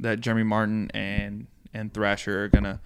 that 0.00 0.20
Jeremy 0.20 0.42
Martin 0.44 0.90
and 0.94 1.46
and 1.72 1.92
Thrasher 1.92 2.44
are 2.44 2.48
gonna 2.48 2.80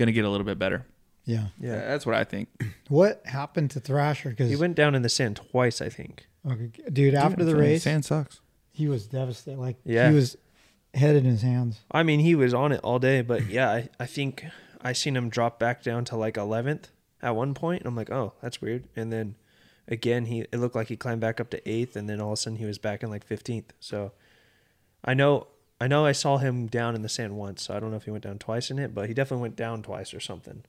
gonna 0.00 0.12
get 0.12 0.24
a 0.24 0.28
little 0.30 0.44
bit 0.46 0.58
better. 0.58 0.84
Yeah. 1.24 1.48
Yeah, 1.60 1.74
Yeah, 1.74 1.86
that's 1.88 2.04
what 2.06 2.14
I 2.16 2.24
think. 2.24 2.48
What 2.88 3.22
happened 3.26 3.70
to 3.72 3.80
Thrasher? 3.80 4.30
Because 4.30 4.50
he 4.50 4.56
went 4.56 4.74
down 4.74 4.96
in 4.96 5.02
the 5.02 5.08
sand 5.08 5.36
twice, 5.52 5.80
I 5.80 5.88
think. 5.88 6.26
okay, 6.50 6.70
dude, 6.92 7.14
after 7.14 7.44
the 7.44 7.54
race, 7.54 7.84
sand 7.84 8.04
sucks. 8.04 8.40
he 8.72 8.88
was 8.88 9.06
devastated. 9.06 9.60
Like 9.60 9.76
Yeah. 9.84 10.08
he 10.08 10.14
was 10.16 10.36
head 10.94 11.14
in 11.14 11.24
his 11.24 11.42
hands. 11.42 11.80
I 11.92 12.02
mean, 12.02 12.18
he 12.20 12.34
was 12.34 12.52
on 12.52 12.72
it 12.72 12.80
all 12.82 12.98
day, 12.98 13.22
but 13.22 13.46
yeah, 13.46 13.70
I, 13.70 13.88
I 14.00 14.06
think 14.06 14.44
I 14.82 14.92
seen 14.92 15.14
him 15.16 15.28
drop 15.28 15.60
back 15.60 15.84
down 15.84 16.04
to 16.06 16.16
like 16.16 16.34
11th 16.34 16.86
at 17.22 17.36
one 17.36 17.54
point, 17.54 17.82
and 17.82 17.86
I'm 17.88 17.94
like, 17.94 18.10
oh, 18.10 18.32
that's 18.42 18.60
weird. 18.60 18.88
And 18.96 19.12
then 19.12 19.36
again, 19.86 20.24
he 20.24 20.40
it 20.40 20.56
looked 20.56 20.74
like 20.74 20.88
he 20.88 20.96
climbed 20.96 21.20
back 21.20 21.38
up 21.40 21.50
to 21.50 21.68
eighth, 21.70 21.94
and 21.94 22.08
then 22.08 22.20
all 22.20 22.32
of 22.32 22.38
a 22.38 22.42
sudden 22.42 22.58
he 22.58 22.64
was 22.64 22.78
back 22.78 23.04
in 23.04 23.10
like 23.10 23.24
15th. 23.28 23.66
So 23.78 24.10
I 25.04 25.14
know 25.14 25.46
I 25.80 25.86
know 25.86 26.04
I 26.04 26.12
saw 26.12 26.36
him 26.36 26.66
down 26.66 26.94
in 26.94 27.02
the 27.02 27.08
sand 27.08 27.36
once, 27.36 27.62
so 27.62 27.74
I 27.74 27.80
don't 27.80 27.90
know 27.90 27.96
if 27.96 28.04
he 28.04 28.10
went 28.10 28.24
down 28.24 28.38
twice 28.38 28.70
in 28.70 28.78
it, 28.78 28.94
but 28.94 29.08
he 29.08 29.14
definitely 29.14 29.42
went 29.42 29.56
down 29.56 29.82
twice 29.82 30.12
or 30.12 30.20
something. 30.20 30.62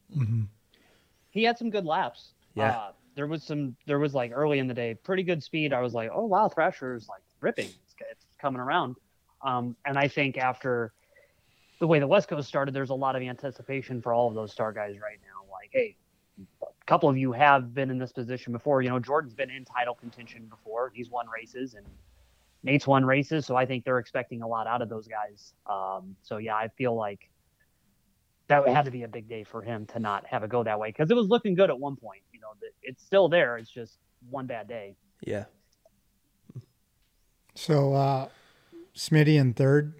he 1.31 1.43
had 1.43 1.57
some 1.57 1.69
good 1.69 1.85
laps. 1.85 2.31
Yeah. 2.55 2.71
Uh, 2.71 2.91
there 3.15 3.27
was 3.27 3.43
some. 3.43 3.75
There 3.85 3.99
was 3.99 4.13
like 4.13 4.31
early 4.33 4.59
in 4.59 4.67
the 4.67 4.73
day, 4.73 4.93
pretty 4.95 5.23
good 5.23 5.43
speed. 5.43 5.73
I 5.73 5.81
was 5.81 5.93
like, 5.93 6.09
oh 6.13 6.25
wow, 6.25 6.47
Thrasher's 6.47 7.09
like 7.09 7.21
ripping. 7.41 7.65
It's, 7.65 7.95
it's 8.09 8.25
coming 8.39 8.61
around. 8.61 8.95
Um, 9.41 9.75
and 9.85 9.97
I 9.97 10.07
think 10.07 10.37
after 10.37 10.93
the 11.79 11.87
way 11.87 11.99
the 11.99 12.07
West 12.07 12.29
Coast 12.29 12.47
started, 12.47 12.73
there's 12.73 12.89
a 12.91 12.95
lot 12.95 13.15
of 13.15 13.21
anticipation 13.21 14.01
for 14.01 14.13
all 14.13 14.29
of 14.29 14.35
those 14.35 14.51
star 14.51 14.71
guys 14.71 14.97
right 15.01 15.17
now. 15.23 15.51
Like, 15.51 15.71
hey, 15.73 15.95
a 16.61 16.67
couple 16.85 17.09
of 17.09 17.17
you 17.17 17.31
have 17.31 17.73
been 17.73 17.89
in 17.89 17.97
this 17.97 18.11
position 18.11 18.53
before. 18.53 18.81
You 18.81 18.89
know, 18.89 18.99
Jordan's 18.99 19.33
been 19.33 19.49
in 19.49 19.65
title 19.65 19.95
contention 19.95 20.45
before. 20.45 20.91
He's 20.93 21.09
won 21.09 21.25
races 21.27 21.73
and 21.73 21.85
Nate's 22.63 22.85
won 22.85 23.03
races, 23.05 23.45
so 23.45 23.55
I 23.55 23.65
think 23.65 23.85
they're 23.85 23.99
expecting 23.99 24.41
a 24.41 24.47
lot 24.47 24.67
out 24.67 24.81
of 24.81 24.89
those 24.89 25.07
guys. 25.07 25.53
Um, 25.65 26.15
so 26.21 26.37
yeah, 26.37 26.55
I 26.55 26.67
feel 26.77 26.95
like 26.95 27.29
that 28.47 28.67
had 28.67 28.85
to 28.85 28.91
be 28.91 29.03
a 29.03 29.07
big 29.07 29.27
day 29.27 29.43
for 29.43 29.61
him 29.61 29.85
to 29.87 29.99
not 29.99 30.25
have 30.27 30.43
it 30.43 30.49
go 30.49 30.63
that 30.63 30.79
way 30.79 30.89
because 30.89 31.09
it 31.09 31.15
was 31.15 31.27
looking 31.27 31.55
good 31.55 31.69
at 31.69 31.79
one 31.79 31.95
point. 31.95 32.21
You 32.33 32.39
know, 32.39 32.49
it's 32.83 33.03
still 33.03 33.29
there. 33.29 33.57
It's 33.57 33.69
just 33.69 33.97
one 34.29 34.45
bad 34.45 34.67
day. 34.67 34.95
Yeah. 35.21 35.45
So 37.55 37.93
uh, 37.93 38.29
Smitty 38.95 39.35
in 39.39 39.53
third, 39.53 39.93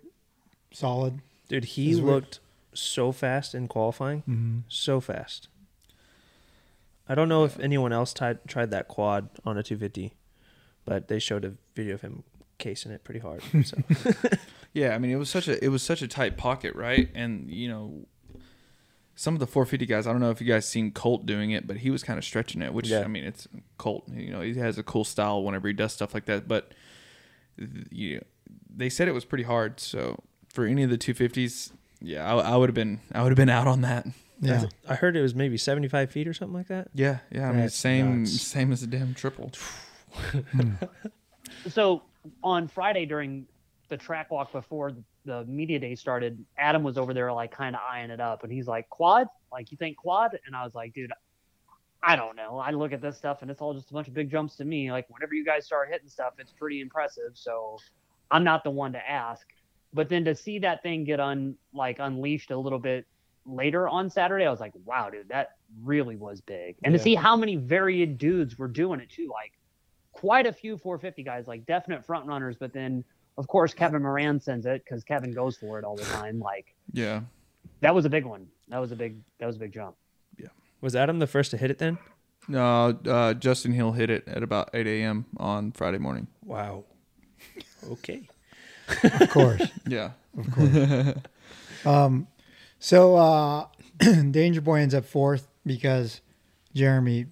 solid. 0.72 1.20
Dude, 1.48 1.66
he 1.66 1.92
Is 1.92 2.02
weird. 2.02 2.16
looked 2.16 2.40
so 2.74 3.12
fast 3.12 3.56
in 3.56 3.68
qualifying. 3.68 4.20
Mm-hmm. 4.22 4.60
So 4.68 5.00
fast. 5.02 5.48
I 7.10 7.16
don't 7.16 7.28
know 7.30 7.44
if 7.44 7.60
anyone 7.60 7.92
else 7.92 8.14
tried 8.14 8.40
tried 8.48 8.72
that 8.72 8.88
quad 8.88 9.30
on 9.46 9.58
a 9.58 9.64
250, 9.64 10.14
but 10.86 11.08
they 11.08 11.20
showed 11.20 11.44
a 11.44 11.54
video 11.76 11.96
of 11.96 12.02
him 12.02 12.24
casing 12.62 12.92
it 12.92 13.04
pretty 13.04 13.20
hard. 13.20 13.42
So 13.66 13.78
Yeah, 14.74 14.96
I 14.96 15.00
mean 15.00 15.12
it 15.12 15.18
was 15.18 15.30
such 15.30 15.48
a 15.50 15.62
it 15.64 15.68
was 15.68 15.84
such 15.84 16.02
a 16.02 16.08
tight 16.08 16.38
pocket, 16.38 16.76
right? 16.76 17.10
And 17.14 17.50
you 17.52 17.68
know, 17.68 18.06
some 19.16 19.34
of 19.34 19.40
the 19.42 19.48
450 19.48 19.86
guys, 19.86 20.08
I 20.08 20.12
don't 20.12 20.22
know 20.22 20.32
if 20.32 20.40
you 20.40 20.48
guys 20.48 20.66
seen 20.68 20.92
Colt 20.92 21.26
doing 21.26 21.52
it, 21.52 21.68
but 21.68 21.78
he 21.78 21.90
was 21.92 22.04
kind 22.04 22.18
of 22.18 22.24
stretching 22.24 22.62
it. 22.62 22.74
Which 22.74 22.88
Yeah. 22.88 23.02
I 23.02 23.08
mean, 23.08 23.26
it's 23.26 23.48
Colt. 23.78 24.06
You 24.14 24.32
know, 24.32 24.42
he 24.42 24.54
has 24.56 24.78
a 24.78 24.84
cool 24.84 25.04
style 25.04 25.44
whenever 25.44 25.68
he 25.68 25.74
does 25.74 25.92
stuff 25.94 26.14
like 26.14 26.26
that. 26.26 26.48
But 26.48 26.72
th- 27.58 27.88
you, 27.92 28.24
they 28.74 28.88
said 28.90 29.08
it 29.10 29.14
was 29.14 29.26
pretty 29.26 29.44
hard. 29.44 29.80
So 29.82 30.24
for 30.48 30.66
any 30.66 30.84
of 30.84 30.90
the 30.90 30.98
250s, 30.98 31.72
yeah, 32.02 32.26
I, 32.34 32.54
I 32.54 32.56
would 32.56 32.70
have 32.70 32.74
been 32.76 33.02
I 33.12 33.22
would 33.24 33.32
have 33.32 33.38
been 33.38 33.50
out 33.50 33.68
on 33.68 33.82
that. 33.82 34.08
Yeah. 34.40 34.66
I 34.90 34.96
heard 34.96 35.16
it 35.16 35.22
was 35.22 35.36
maybe 35.36 35.56
75 35.58 36.10
feet 36.10 36.28
or 36.28 36.34
something 36.34 36.56
like 36.56 36.68
that. 36.70 36.88
Yeah, 36.96 37.20
yeah. 37.30 37.48
I 37.48 37.52
mean, 37.52 37.62
That's 37.62 37.76
same 37.76 38.22
nuts. 38.22 38.42
same 38.42 38.72
as 38.72 38.82
a 38.82 38.88
damn 38.88 39.14
triple. 39.14 39.52
Hmm. 40.52 40.72
So 41.70 42.02
on 42.44 42.68
Friday 42.68 43.06
during 43.06 43.46
the 43.90 43.98
track 43.98 44.32
walk 44.32 44.52
before 44.52 44.94
the 45.26 45.46
media 45.46 45.80
day 45.80 45.96
started, 45.96 46.44
Adam 46.58 46.84
was 46.84 46.98
over 46.98 47.14
there 47.14 47.32
like 47.34 47.52
kind 47.52 47.76
of 47.76 47.82
eyeing 47.90 48.10
it 48.10 48.20
up, 48.20 48.44
and 48.44 48.52
he's 48.52 48.68
like, 48.68 48.90
"Quad? 48.90 49.28
Like 49.52 49.72
you 49.72 49.78
think 49.78 49.98
quad?" 49.98 50.38
And 50.46 50.56
I 50.56 50.64
was 50.64 50.74
like, 50.76 50.94
"Dude, 50.94 51.12
I 52.04 52.16
don't 52.16 52.36
know. 52.36 52.58
I 52.58 52.72
look 52.72 52.94
at 52.94 53.02
this 53.02 53.18
stuff 53.18 53.42
and 53.42 53.52
it's 53.52 53.62
all 53.62 53.74
just 53.74 53.92
a 53.92 53.94
bunch 53.94 54.08
of 54.08 54.14
big 54.14 54.30
jumps 54.32 54.56
to 54.58 54.66
me. 54.66 54.92
Like 54.92 55.08
whenever 55.10 55.36
you 55.36 55.46
guys 55.46 55.66
start 55.66 55.90
hitting 55.92 56.10
stuff, 56.10 56.34
it's 56.40 56.52
pretty 56.52 56.82
impressive. 56.82 57.32
So 57.36 57.78
I'm 58.32 58.44
not 58.44 58.64
the 58.64 58.72
one 58.72 58.94
to 58.94 59.10
ask. 59.10 59.46
But 59.94 60.10
then 60.10 60.26
to 60.26 60.34
see 60.36 60.60
that 60.60 60.82
thing 60.82 61.04
get 61.04 61.20
un 61.20 61.56
like 61.74 61.98
unleashed 62.00 62.50
a 62.52 62.58
little 62.58 62.80
bit 62.80 63.06
later 63.46 63.88
on 63.88 64.10
Saturday, 64.10 64.46
I 64.46 64.52
was 64.52 64.60
like, 64.60 64.74
wow, 64.86 65.10
dude, 65.10 65.30
that 65.30 65.50
really 65.84 66.16
was 66.16 66.42
big. 66.42 66.78
And 66.84 66.94
Yeah. 66.94 66.98
to 66.98 67.04
see 67.04 67.16
how 67.16 67.36
many 67.36 67.56
varied 67.58 68.18
dudes 68.18 68.58
were 68.58 68.68
doing 68.68 69.00
it 69.00 69.10
too, 69.10 69.30
like 69.32 69.54
quite 70.12 70.46
a 70.48 70.52
few 70.54 70.78
450 70.78 71.24
guys, 71.24 71.48
like 71.48 71.66
definite 71.66 72.06
front 72.06 72.26
runners. 72.26 72.56
But 72.60 72.74
then 72.74 73.04
of 73.38 73.48
course 73.48 73.74
Kevin 73.74 74.02
Moran 74.04 74.40
sends 74.40 74.66
it 74.66 74.84
because 74.84 75.04
Kevin 75.04 75.34
goes 75.34 75.58
for 75.58 75.80
it 75.80 75.86
all 75.86 75.96
the 75.96 76.04
time. 76.06 76.40
Like 76.40 76.74
Yeah. 76.94 77.22
that 77.82 77.94
was 77.96 78.06
a 78.06 78.10
big 78.10 78.26
one. 78.26 78.48
That 78.70 78.80
was 78.80 78.92
a 78.92 78.96
big 78.96 79.18
that 79.40 79.46
was 79.48 79.56
a 79.56 79.60
big 79.60 79.72
jump. 79.74 79.96
Yeah. 80.38 80.48
Was 80.82 80.96
Adam 80.96 81.20
the 81.20 81.28
first 81.28 81.52
to 81.52 81.58
hit 81.58 81.72
it 81.72 81.78
then? 81.78 81.98
No, 82.48 82.98
uh, 83.08 83.34
Justin 83.36 83.72
Hill 83.72 83.92
hit 83.92 84.10
it 84.10 84.28
at 84.28 84.42
about 84.42 84.72
8 84.74 84.88
a.m. 84.88 85.26
on 85.38 85.72
Friday 85.74 86.00
morning. 86.00 86.26
Wow. 86.44 86.86
Okay. 87.92 88.28
Of 89.04 89.30
course. 89.30 89.62
Yeah. 89.88 90.12
Of 90.38 90.52
course. 90.52 91.16
um, 91.86 92.28
so 92.80 93.16
uh, 93.16 93.68
Danger 94.32 94.62
Boy 94.62 94.80
ends 94.80 94.94
up 94.96 95.06
fourth 95.06 95.48
because 95.66 96.22
Jeremy 96.74 97.28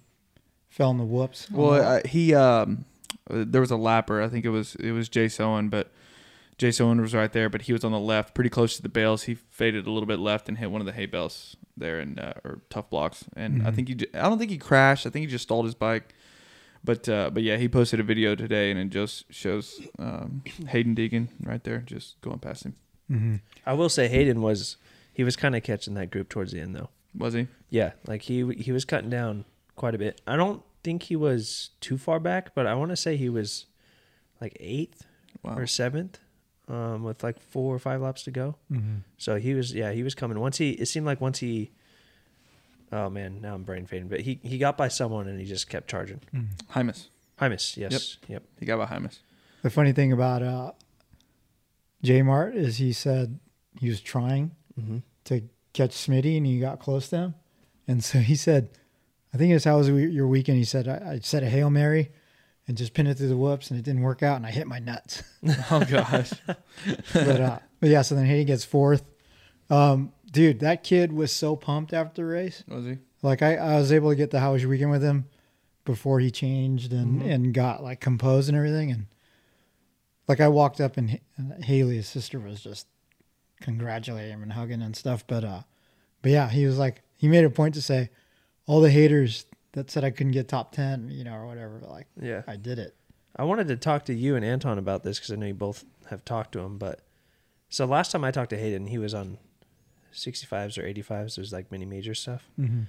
fell 0.79 0.91
in 0.91 0.97
the 0.97 1.03
whoops. 1.03 1.51
Well, 1.51 1.73
uh, 1.73 1.99
he 2.07 2.33
um, 2.33 2.85
there 3.29 3.61
was 3.61 3.69
a 3.71 3.75
lapper. 3.75 4.23
I 4.23 4.29
think 4.29 4.45
it 4.45 4.49
was 4.49 4.75
it 4.75 4.91
was 4.93 5.09
Jace 5.09 5.39
Owen, 5.39 5.69
but 5.69 5.91
Jace 6.57 6.79
Owen 6.81 6.99
was 7.01 7.13
right 7.13 7.31
there, 7.31 7.49
but 7.49 7.63
he 7.63 7.73
was 7.73 7.83
on 7.83 7.91
the 7.91 7.99
left, 7.99 8.33
pretty 8.33 8.49
close 8.49 8.75
to 8.77 8.81
the 8.81 8.89
bales. 8.89 9.23
He 9.23 9.35
faded 9.35 9.85
a 9.87 9.91
little 9.91 10.07
bit 10.07 10.19
left 10.19 10.47
and 10.49 10.57
hit 10.57 10.71
one 10.71 10.81
of 10.81 10.85
the 10.87 10.93
hay 10.93 11.05
bales 11.05 11.55
there 11.77 11.99
and 11.99 12.19
uh, 12.19 12.33
or 12.43 12.61
tough 12.69 12.89
blocks. 12.89 13.25
And 13.35 13.61
I 13.61 13.71
Mhm. 13.71 13.75
think 13.75 13.87
he 13.89 13.95
j- 13.95 14.07
I 14.13 14.23
don't 14.29 14.39
think 14.39 14.51
he 14.51 14.57
crashed. 14.57 15.05
I 15.05 15.09
think 15.09 15.21
he 15.25 15.27
just 15.31 15.43
stalled 15.43 15.65
his 15.65 15.75
bike. 15.75 16.13
But 16.83 17.09
uh, 17.09 17.29
but 17.33 17.43
yeah, 17.43 17.57
he 17.57 17.67
posted 17.67 17.99
a 17.99 18.03
video 18.03 18.35
today 18.35 18.71
and 18.71 18.79
it 18.79 18.89
just 18.89 19.25
shows 19.33 19.81
um, 19.99 20.43
Haiden 20.45 20.95
Deegan 20.95 21.27
right 21.43 21.61
there, 21.63 21.79
just 21.79 22.19
going 22.21 22.39
past 22.39 22.63
him. 22.65 22.75
hmm 23.09 23.35
I 23.65 23.73
will 23.73 23.89
say 23.89 24.07
Haiden 24.07 24.39
was 24.39 24.77
he 25.13 25.23
was 25.25 25.35
kind 25.35 25.55
of 25.57 25.63
catching 25.63 25.93
that 25.95 26.09
group 26.09 26.29
towards 26.29 26.51
the 26.53 26.61
end 26.61 26.73
though. 26.75 26.89
Was 27.17 27.33
he? 27.33 27.47
Yeah, 27.69 27.91
like 28.07 28.21
he 28.23 28.45
he 28.55 28.71
was 28.71 28.85
cutting 28.85 29.09
down 29.09 29.43
quite 29.75 29.93
a 29.93 29.97
bit. 29.97 30.21
I 30.25 30.35
don't 30.37 30.61
think 30.83 31.03
he 31.03 31.15
was 31.15 31.71
too 31.81 31.97
far 31.97 32.19
back, 32.19 32.53
but 32.55 32.65
I 32.67 32.73
want 32.75 32.89
to 32.91 32.95
say 32.95 33.17
he 33.17 33.29
was 33.29 33.65
like 34.41 34.55
eighth 34.59 35.05
Wow. 35.43 35.55
or 35.57 35.67
seventh, 35.67 36.19
um, 36.67 37.03
with 37.03 37.23
like 37.23 37.39
four 37.39 37.73
or 37.73 37.79
five 37.79 38.01
laps 38.01 38.23
to 38.23 38.31
go. 38.31 38.55
hmm 38.69 38.97
So 39.17 39.35
he 39.37 39.53
was 39.53 39.73
yeah 39.73 39.91
he 39.91 40.03
was 40.03 40.15
coming. 40.15 40.39
Once 40.39 40.57
he 40.57 40.71
it 40.71 40.87
seemed 40.87 41.05
like 41.05 41.21
once 41.21 41.39
he. 41.39 41.71
Oh 42.91 43.09
man, 43.09 43.39
now 43.41 43.53
I'm 43.53 43.63
brain 43.63 43.85
fading. 43.85 44.07
But 44.07 44.21
he 44.21 44.39
he 44.43 44.57
got 44.57 44.75
by 44.77 44.87
someone 44.87 45.27
and 45.27 45.39
he 45.39 45.45
just 45.45 45.69
kept 45.69 45.87
charging. 45.89 46.19
Hymas. 46.73 47.07
Hymas, 47.39 47.77
yes, 47.77 48.17
yep. 48.27 48.43
He 48.59 48.65
got 48.65 48.77
by 48.77 48.85
Hymas. 48.93 49.19
The 49.61 49.69
funny 49.69 49.93
thing 49.93 50.11
about 50.11 50.41
uh, 50.41 50.71
J 52.03 52.21
Mart 52.21 52.55
is 52.55 52.77
he 52.77 52.91
said 52.93 53.39
he 53.79 53.89
was 53.89 54.01
trying 54.01 54.51
Mm-hmm. 54.79 54.97
to 55.25 55.41
catch 55.73 55.91
Smitty 55.91 56.37
and 56.37 56.45
he 56.45 56.57
got 56.59 56.79
close 56.79 57.09
to 57.09 57.17
him. 57.17 57.35
And 57.85 58.01
so 58.01 58.19
he 58.19 58.35
said, 58.35 58.69
I 59.33 59.37
think 59.37 59.53
it's 59.53 59.65
how 59.65 59.77
was 59.77 59.89
your 59.89 60.27
weekend? 60.27 60.57
He 60.57 60.63
said, 60.63 60.87
I, 60.87 61.11
I 61.13 61.19
said 61.21 61.43
a 61.43 61.49
Hail 61.49 61.69
Mary 61.69 62.11
and 62.67 62.75
just 62.77 62.93
pinned 62.93 63.07
it 63.07 63.15
through 63.15 63.27
the 63.29 63.37
whoops 63.37 63.69
and 63.69 63.79
it 63.79 63.83
didn't 63.83 64.01
work 64.01 64.23
out 64.23 64.37
and 64.37 64.45
I 64.45 64.51
hit 64.51 64.67
my 64.67 64.79
nuts. 64.79 65.23
Oh 65.71 65.83
gosh. 65.89 66.31
but, 67.13 67.41
uh, 67.41 67.59
but 67.79 67.89
yeah, 67.89 68.01
so 68.01 68.15
then 68.15 68.25
Haiden 68.25 68.47
gets 68.47 68.63
fourth. 68.65 69.03
Um, 69.69 70.11
dude, 70.31 70.59
that 70.61 70.83
kid 70.83 71.11
was 71.13 71.31
so 71.31 71.55
pumped 71.55 71.93
after 71.93 72.21
the 72.21 72.27
race. 72.27 72.63
Was 72.67 72.85
he? 72.85 72.97
Like 73.21 73.41
I, 73.41 73.55
I 73.55 73.75
was 73.79 73.91
able 73.91 74.09
to 74.09 74.15
get 74.15 74.31
the 74.31 74.39
How 74.39 74.53
Was 74.53 74.61
Your 74.63 74.71
Weekend 74.71 74.91
with 74.91 75.03
him 75.03 75.25
before 75.85 76.19
he 76.19 76.31
changed 76.31 76.91
and, 76.93 77.21
Mhm. 77.21 77.31
and 77.33 77.53
got 77.53 77.83
like 77.83 77.99
composed 77.99 78.49
and 78.49 78.57
everything. 78.57 78.91
And 78.91 79.05
like 80.27 80.39
I 80.39 80.47
walked 80.47 80.79
up 80.81 80.97
and, 80.97 81.19
and 81.37 81.63
Hailee, 81.63 81.95
his 81.95 82.07
sister, 82.07 82.39
was 82.39 82.61
just 82.61 82.87
congratulating 83.61 84.31
him 84.33 84.43
and 84.43 84.53
hugging 84.53 84.81
and 84.81 84.95
stuff. 84.95 85.25
But 85.27 85.43
uh, 85.43 85.61
but 86.21 86.31
yeah, 86.31 86.49
he 86.49 86.65
was 86.65 86.77
like 86.77 87.01
he 87.17 87.27
made 87.27 87.43
a 87.45 87.49
point 87.49 87.75
to 87.75 87.81
say 87.81 88.09
all 88.69 88.81
the 88.81 88.91
haters 88.91 89.47
that 89.71 89.89
said 89.89 90.03
I 90.03 90.11
couldn't 90.11 90.33
get 90.33 90.47
top 90.47 90.71
ten, 90.71 91.09
you 91.09 91.23
know, 91.23 91.33
or 91.33 91.47
whatever. 91.47 91.81
Like 91.81 92.05
Yeah. 92.21 92.43
I 92.47 92.55
did 92.55 92.77
it. 92.77 92.95
I 93.35 93.43
wanted 93.43 93.67
to 93.69 93.75
talk 93.75 94.05
to 94.05 94.13
you 94.13 94.35
and 94.35 94.45
Anton 94.45 94.77
about 94.77 95.01
this 95.01 95.17
because 95.17 95.31
I 95.31 95.37
know 95.37 95.47
you 95.47 95.55
both 95.55 95.85
have 96.11 96.23
talked 96.23 96.51
to 96.51 96.59
him. 96.59 96.77
But 96.77 97.01
so 97.67 97.85
last 97.85 98.11
time 98.11 98.23
I 98.23 98.29
talked 98.29 98.51
to 98.51 98.57
Haiden, 98.57 98.87
he 98.87 98.99
was 98.99 99.15
on 99.15 99.39
65s 100.13 100.77
or 100.77 100.83
85s. 100.83 101.35
There's 101.35 101.51
like 101.51 101.71
mini 101.71 101.85
major 101.85 102.13
stuff. 102.13 102.47
Mm-hmm. 102.59 102.83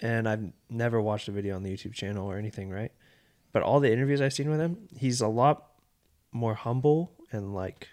And 0.00 0.26
I've 0.26 0.50
never 0.70 0.98
watched 0.98 1.28
a 1.28 1.32
video 1.32 1.56
on 1.56 1.62
the 1.62 1.70
YouTube 1.70 1.92
channel 1.92 2.26
or 2.26 2.38
anything, 2.38 2.70
right? 2.70 2.92
But 3.52 3.62
all 3.62 3.80
the 3.80 3.92
interviews 3.92 4.22
I've 4.22 4.32
seen 4.32 4.48
with 4.48 4.60
him, 4.60 4.88
he's 4.96 5.20
a 5.20 5.28
lot 5.28 5.72
more 6.32 6.54
humble 6.54 7.12
and 7.32 7.54
like, 7.54 7.88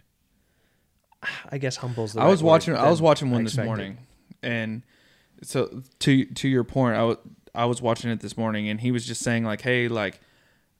I 1.51 1.57
guess 1.57 1.75
humble's 1.75 2.13
the 2.13 2.21
I 2.21 2.23
right 2.23 2.31
was 2.31 2.41
word 2.41 2.49
watching. 2.49 2.75
I 2.77 2.89
was 2.89 3.01
watching 3.01 3.27
I 3.27 3.31
one 3.31 3.43
this 3.43 3.57
morning, 3.57 3.97
and 4.41 4.83
so 5.41 5.83
to 5.99 6.25
to 6.25 6.47
your 6.47 6.63
point, 6.63 6.95
I 6.95 7.03
wa- 7.03 7.17
I 7.55 7.65
was 7.65 7.81
watching 7.81 8.11
it 8.11 8.21
this 8.21 8.37
morning, 8.37 8.69
and 8.69 8.79
he 8.79 8.91
was 8.91 9.05
just 9.05 9.21
saying 9.21 9.43
like, 9.43 9.61
"Hey, 9.61 9.87
like, 9.87 10.19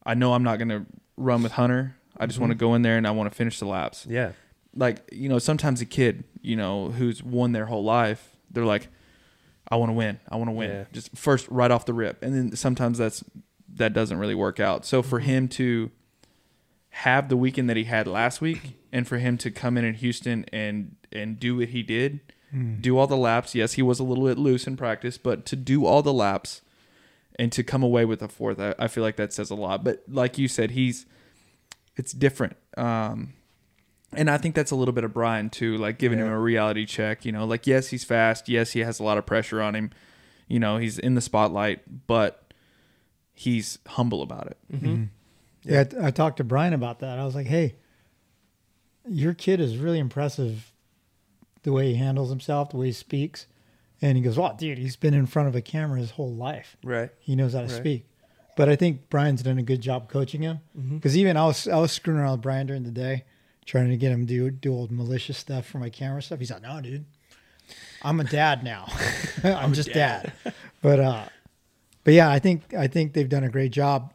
I 0.06 0.14
know 0.14 0.34
I'm 0.34 0.44
not 0.44 0.60
gonna 0.60 0.86
run 1.18 1.44
with 1.44 1.54
Hunter. 1.54 1.96
I 2.18 2.26
just 2.26 2.36
mm-hmm. 2.36 2.44
want 2.44 2.52
to 2.52 2.58
go 2.58 2.76
in 2.76 2.82
there 2.82 2.98
and 2.98 3.08
I 3.08 3.12
want 3.12 3.32
to 3.32 3.36
finish 3.36 3.60
the 3.60 3.66
laps. 3.66 4.06
Yeah. 4.08 4.34
Like, 4.76 5.08
you 5.12 5.30
know, 5.30 5.40
sometimes 5.40 5.82
a 5.82 5.86
kid, 5.86 6.24
you 6.42 6.56
know, 6.56 6.90
who's 6.90 7.24
won 7.24 7.52
their 7.52 7.66
whole 7.68 7.84
life, 7.84 8.36
they're 8.52 8.66
like, 8.66 8.88
I 9.70 9.76
want 9.76 9.90
to 9.90 9.94
win. 9.94 10.20
I 10.30 10.36
want 10.36 10.50
to 10.50 10.54
win. 10.54 10.70
Yeah. 10.70 10.86
Just 10.92 11.16
first 11.18 11.48
right 11.50 11.72
off 11.72 11.86
the 11.86 11.94
rip, 11.94 12.22
and 12.22 12.36
then 12.36 12.56
sometimes 12.56 12.98
that's 12.98 13.24
that 13.76 13.94
doesn't 13.94 14.18
really 14.18 14.36
work 14.36 14.60
out. 14.60 14.86
So 14.86 15.02
for 15.02 15.20
mm-hmm. 15.20 15.30
him 15.30 15.48
to 15.50 15.92
have 16.90 17.30
the 17.30 17.38
weekend 17.38 17.70
that 17.70 17.78
he 17.78 17.86
had 17.86 18.06
last 18.06 18.40
week 18.40 18.78
and 18.92 19.08
for 19.08 19.18
him 19.18 19.38
to 19.40 19.50
come 19.50 19.78
in 19.78 19.86
in 19.86 19.96
Houston 19.96 20.46
and 20.52 20.96
and 21.12 21.40
do 21.40 21.58
what 21.58 21.70
he 21.70 21.82
did, 21.82 22.20
do 22.82 22.98
all 22.98 23.08
the 23.08 23.18
laps. 23.18 23.56
Yes, 23.56 23.74
he 23.74 23.82
was 23.82 24.00
a 24.00 24.04
little 24.04 24.26
bit 24.26 24.38
loose 24.38 24.68
in 24.68 24.78
practice, 24.78 25.18
but 25.18 25.46
to 25.48 25.56
do 25.56 25.86
all 25.86 26.02
the 26.04 26.14
laps 26.14 26.62
and 27.40 27.52
to 27.52 27.64
come 27.64 27.82
away 27.82 28.06
with 28.06 28.22
a 28.22 28.28
fourth, 28.28 28.60
I, 28.60 28.76
I 28.78 28.88
feel 28.88 29.04
like 29.04 29.16
that 29.16 29.34
says 29.34 29.50
a 29.50 29.56
lot. 29.56 29.84
But 29.84 30.04
like 30.08 30.38
you 30.38 30.48
said, 30.48 30.72
he's 30.72 31.06
it's 31.96 32.12
different. 32.12 32.56
Um, 32.78 33.34
and 34.16 34.30
I 34.30 34.38
think 34.38 34.54
that's 34.54 34.72
a 34.72 34.76
little 34.76 34.94
bit 34.94 35.04
of 35.04 35.14
Brian 35.14 35.50
too, 35.50 35.78
like 35.78 35.98
giving 35.98 36.20
him 36.20 36.28
a 36.28 36.40
reality 36.40 36.86
check. 36.86 37.26
You 37.26 37.32
know, 37.32 37.46
like 37.46 37.66
yes, 37.66 37.88
he's 37.88 38.04
fast. 38.04 38.48
Yes, 38.48 38.72
he 38.72 38.82
has 38.82 39.00
a 39.00 39.04
lot 39.04 39.18
of 39.18 39.26
pressure 39.26 39.62
on 39.62 39.76
him. 39.76 39.92
You 40.48 40.60
know, 40.60 40.78
he's 40.78 41.00
in 41.00 41.16
the 41.16 41.22
spotlight, 41.22 42.08
but 42.08 42.54
he's 43.34 43.80
humble 43.88 44.22
about 44.22 44.48
it. 44.48 44.58
Mm-hmm. 44.72 45.04
Yeah, 45.64 45.86
Yeah. 45.92 46.04
I, 46.04 46.08
I 46.08 46.12
talked 46.12 46.38
to 46.38 46.44
Brian 46.44 46.74
about 46.74 47.00
that. 47.00 47.18
I 47.18 47.26
was 47.26 47.34
like, 47.34 47.48
"Hey, 47.48 47.76
your 49.08 49.34
kid 49.34 49.60
is 49.60 49.78
really 49.78 50.00
impressive. 50.00 50.72
The 51.64 51.72
way 51.72 51.88
he 51.92 51.96
handles 51.96 52.30
himself, 52.30 52.70
the 52.70 52.78
way 52.78 52.88
he 52.88 52.92
speaks." 52.94 53.48
And 54.02 54.18
he 54.18 54.24
goes, 54.24 54.38
"Wow, 54.38 54.54
dude, 54.54 54.78
he's 54.78 54.96
been 54.98 55.14
in 55.14 55.26
front 55.26 55.48
of 55.48 55.56
a 55.56 55.62
camera 55.62 56.00
his 56.00 56.12
whole 56.12 56.34
life. 56.34 56.76
Right. 56.84 57.10
He 57.20 57.36
knows 57.36 57.54
how 57.54 57.60
to 57.62 57.68
Right. 57.68 57.72
speak." 57.76 58.06
But 58.56 58.70
I 58.70 58.76
think 58.76 59.10
Brian's 59.10 59.42
done 59.42 59.58
a 59.58 59.64
good 59.64 59.82
job 59.82 60.10
coaching 60.10 60.42
him 60.42 60.60
Mm-hmm. 60.78 60.98
because 60.98 61.18
even 61.18 61.38
I 61.38 61.46
was 61.46 61.68
I 61.68 61.78
was 61.78 61.92
screwing 61.92 62.20
around 62.20 62.34
with 62.34 62.42
Brian 62.42 62.68
during 62.68 62.84
the 62.84 62.92
day, 62.92 63.24
trying 63.66 63.90
to 63.90 63.98
get 63.98 64.12
him 64.12 64.28
to 64.28 64.34
do 64.34 64.52
do 64.52 64.74
old 64.74 64.92
malicious 64.92 65.38
stuff 65.38 65.66
for 65.66 65.80
my 65.80 65.90
camera 65.90 66.22
stuff. 66.22 66.40
He's 66.40 66.52
like, 66.52 66.62
"No, 66.62 66.80
dude, 66.82 67.06
I'm 68.04 68.20
a 68.20 68.24
dad 68.26 68.64
now. 68.64 68.86
I'm, 69.44 69.74
just 69.74 69.92
dad. 69.94 70.34
But 70.82 71.00
uh, 71.00 71.26
but 72.04 72.14
yeah, 72.14 72.30
I 72.30 72.40
think 72.40 72.74
I 72.74 72.88
think 72.88 73.14
they've 73.14 73.30
done 73.30 73.44
a 73.46 73.50
great 73.50 73.72
job 73.72 74.14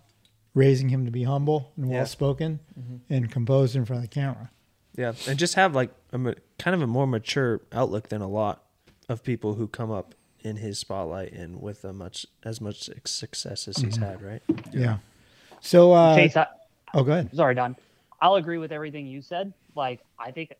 raising 0.55 0.89
him 0.91 1.05
to 1.07 1.11
be 1.11 1.23
humble 1.25 1.73
and 1.77 1.89
Yeah. 1.89 1.97
well 1.99 2.07
spoken 2.07 2.61
and 3.09 3.31
composed 3.31 3.75
in 3.75 3.85
front 3.87 4.05
of 4.05 4.11
the 4.11 4.15
camera. 4.15 4.51
Yeah, 4.97 5.15
and 5.27 5.39
just 5.39 5.55
have 5.55 5.75
like 5.75 5.91
a 6.13 6.19
ma- 6.19 6.33
kind 6.59 6.75
of 6.75 6.83
a 6.83 6.87
more 6.87 7.07
mature 7.07 7.61
outlook 7.73 8.09
than 8.09 8.21
a 8.21 8.29
lot 8.29 8.65
of 9.09 9.23
people 9.23 9.55
who 9.55 9.67
come 9.67 9.91
up 9.91 10.15
in 10.41 10.57
his 10.57 10.79
spotlight 10.79 11.33
and 11.33 11.61
with 11.61 11.85
a 11.85 11.93
much 11.93 12.27
as 12.45 12.61
much 12.61 12.89
success 13.05 13.69
as 13.69 13.79
he's 13.79 13.97
had. 13.97 14.23
Right. 14.23 14.43
Yeah. 14.73 14.99
So 15.61 15.93
uh, 15.93 16.17
Chase, 16.17 16.37
I, 16.37 16.47
oh, 16.95 17.03
go 17.03 17.13
ahead. 17.13 17.35
sorry, 17.35 17.55
Don. 17.55 17.77
I'll 18.21 18.37
agree 18.37 18.59
with 18.59 18.73
everything 18.73 19.07
you 19.07 19.23
said. 19.23 19.53
Like, 19.75 20.01
I 20.19 20.31
think 20.31 20.53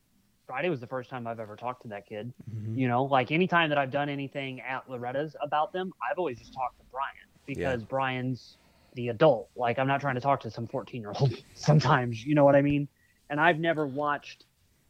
Friday 0.47 0.69
was 0.69 0.81
the 0.81 0.87
first 0.87 1.11
time 1.11 1.27
I've 1.27 1.41
ever 1.41 1.57
talked 1.57 1.83
to 1.83 1.89
that 1.89 2.07
kid. 2.07 2.33
Mm-hmm. 2.51 2.79
You 2.79 2.89
know, 2.89 3.05
like 3.05 3.33
anytime 3.33 3.69
that 3.69 3.79
I've 3.79 3.91
done 3.91 4.09
anything 4.09 4.61
at 4.61 4.89
Loretta's 4.89 5.37
about 5.43 5.73
them, 5.73 5.93
I've 6.09 6.19
always 6.19 6.39
just 6.39 6.55
talked 6.55 6.79
to 6.79 6.85
Brian 6.91 7.13
because 7.47 7.83
Brian's 7.83 8.57
the 8.95 9.09
adult. 9.09 9.49
Like, 9.57 9.79
I'm 9.79 9.87
not 9.87 10.01
trying 10.01 10.15
to 10.17 10.21
talk 10.21 10.41
to 10.41 10.51
some 10.51 10.67
14 10.67 11.01
year 11.01 11.13
old 11.19 11.35
sometimes, 11.55 12.25
you 12.25 12.35
know 12.35 12.45
what 12.45 12.57
I 12.57 12.63
mean? 12.63 12.89
And 13.31 13.41
I've 13.41 13.59
never 13.59 13.87
watched 13.87 14.45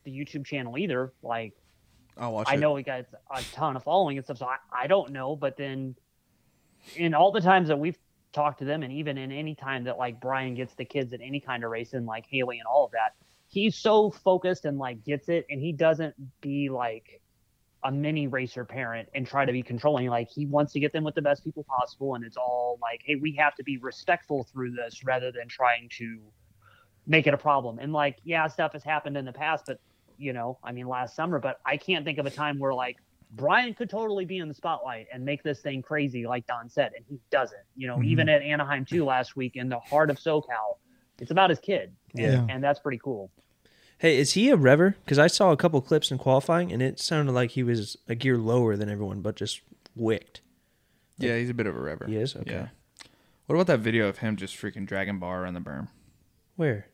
the 0.05 0.11
YouTube 0.11 0.45
channel 0.45 0.79
either. 0.79 1.13
Like, 1.23 1.55
I'll 2.17 2.33
watch 2.33 2.49
I 2.49 2.55
it. 2.55 2.61
know 2.61 2.77
he 2.77 2.83
got 2.83 3.07
a 3.35 3.43
ton 3.53 3.77
of 3.77 3.85
following 3.85 4.17
and 4.17 4.25
stuff, 4.25 4.39
so 4.39 4.47
I, 4.47 4.57
I 4.73 4.87
don't 4.87 5.13
know. 5.13 5.37
But 5.37 5.57
then, 5.57 5.95
in 6.97 7.15
all 7.15 7.33
the 7.33 7.41
times 7.41 7.69
that 7.69 7.79
we've 7.79 7.99
talked 8.33 8.59
to 8.61 8.65
them, 8.65 8.83
and 8.83 8.93
even 8.93 9.19
in 9.19 9.33
any 9.33 9.55
time 9.55 9.85
that 9.85 9.99
like 9.99 10.21
Brian 10.21 10.55
gets 10.55 10.75
the 10.75 10.85
kids 10.85 11.13
at 11.13 11.21
any 11.21 11.41
kind 11.41 11.65
of 11.65 11.71
racing, 11.71 12.07
like 12.07 12.27
Hailee 12.33 12.59
and 12.59 12.67
all 12.71 12.87
of 12.87 12.93
that, 12.93 13.15
he's 13.47 13.77
so 13.77 14.11
focused 14.11 14.65
and 14.65 14.79
like 14.79 15.05
gets 15.05 15.29
it, 15.29 15.47
and 15.51 15.61
he 15.61 15.73
doesn't 15.73 16.15
be 16.41 16.69
like 16.69 17.21
a 17.85 17.93
mini 17.93 18.27
racer 18.27 18.65
parent 18.65 19.09
and 19.15 19.25
try 19.27 19.45
to 19.45 19.53
be 19.53 19.63
controlling. 19.63 20.09
Like 20.09 20.29
he 20.29 20.47
wants 20.47 20.73
to 20.73 20.81
get 20.81 20.93
them 20.93 21.05
with 21.05 21.15
the 21.15 21.23
best 21.23 21.45
people 21.45 21.65
possible, 21.65 22.15
and 22.15 22.25
it's 22.25 22.37
all 22.37 22.79
like, 22.83 23.01
hey, 23.05 23.15
we 23.17 23.37
have 23.37 23.55
to 23.57 23.63
be 23.63 23.79
respectful 23.79 24.45
through 24.53 24.73
this 24.73 25.05
rather 25.05 25.31
than 25.31 25.49
trying 25.49 25.89
to 25.99 26.19
make 27.09 27.27
it 27.27 27.35
a 27.35 27.39
problem. 27.39 27.81
And 27.81 27.93
like, 27.93 28.19
yeah, 28.23 28.47
stuff 28.47 28.73
has 28.75 28.85
happened 28.85 29.17
in 29.17 29.25
the 29.25 29.33
past, 29.33 29.65
but 29.67 29.81
you 30.19 30.33
know, 30.33 30.59
I 30.63 30.71
mean, 30.73 30.87
last 30.87 31.17
summer, 31.17 31.39
but 31.41 31.59
I 31.67 31.77
can't 31.77 32.05
think 32.05 32.19
of 32.19 32.27
a 32.27 32.31
time 32.31 32.59
where 32.61 32.75
like 32.75 32.99
Brian 33.33 33.75
could 33.75 33.91
totally 33.91 34.25
be 34.25 34.39
in 34.39 34.49
the 34.49 34.55
spotlight 34.55 35.07
and 35.13 35.25
make 35.25 35.43
this 35.43 35.61
thing 35.61 35.83
crazy, 35.83 36.27
like 36.27 36.47
Don 36.47 36.69
said, 36.69 36.93
and 36.97 37.05
he 37.09 37.19
doesn't. 37.31 37.61
You 37.77 37.87
know, 37.89 37.97
Mhm. 37.97 38.07
even 38.07 38.29
at 38.29 38.43
Anaheim 38.43 38.85
too 38.85 39.05
last 39.05 39.35
week 39.37 39.57
in 39.57 39.69
the 39.69 39.79
heart 39.81 40.11
of 40.11 40.19
SoCal, 40.19 40.79
it's 41.21 41.31
about 41.31 41.51
his 41.51 41.59
kid, 41.59 41.95
Yeah. 42.15 42.47
and 42.49 42.63
that's 42.63 42.79
pretty 42.81 42.99
cool. 42.99 43.31
Hey, 43.99 44.17
is 44.17 44.33
he 44.35 44.51
a 44.51 44.57
rever? 44.57 44.97
Because 45.05 45.19
I 45.19 45.27
saw 45.27 45.51
a 45.51 45.57
couple 45.57 45.81
clips 45.83 46.11
in 46.13 46.19
qualifying, 46.19 46.73
and 46.73 46.81
it 46.81 47.01
sounded 47.01 47.33
like 47.33 47.51
he 47.51 47.63
was 47.65 47.97
a 48.09 48.15
gear 48.15 48.39
lower 48.39 48.77
than 48.77 48.89
everyone, 48.89 49.21
but 49.23 49.35
just 49.37 49.61
wicked. 49.97 50.41
Yeah, 51.19 51.37
he's 51.37 51.51
a 51.51 51.55
bit 51.55 51.67
of 51.67 51.77
a 51.77 51.81
rever. 51.81 52.07
He 52.07 52.17
is? 52.17 52.35
Okay. 52.37 52.51
Yeah. 52.53 52.69
What 53.47 53.57
about 53.57 53.67
that 53.67 53.81
video 53.81 54.09
of 54.09 54.19
him 54.19 54.37
just 54.37 54.57
freaking 54.57 54.87
dragging 54.87 55.19
bar 55.19 55.43
around 55.43 55.55
the 55.55 55.61
berm? 55.61 55.89
Where? 56.57 56.87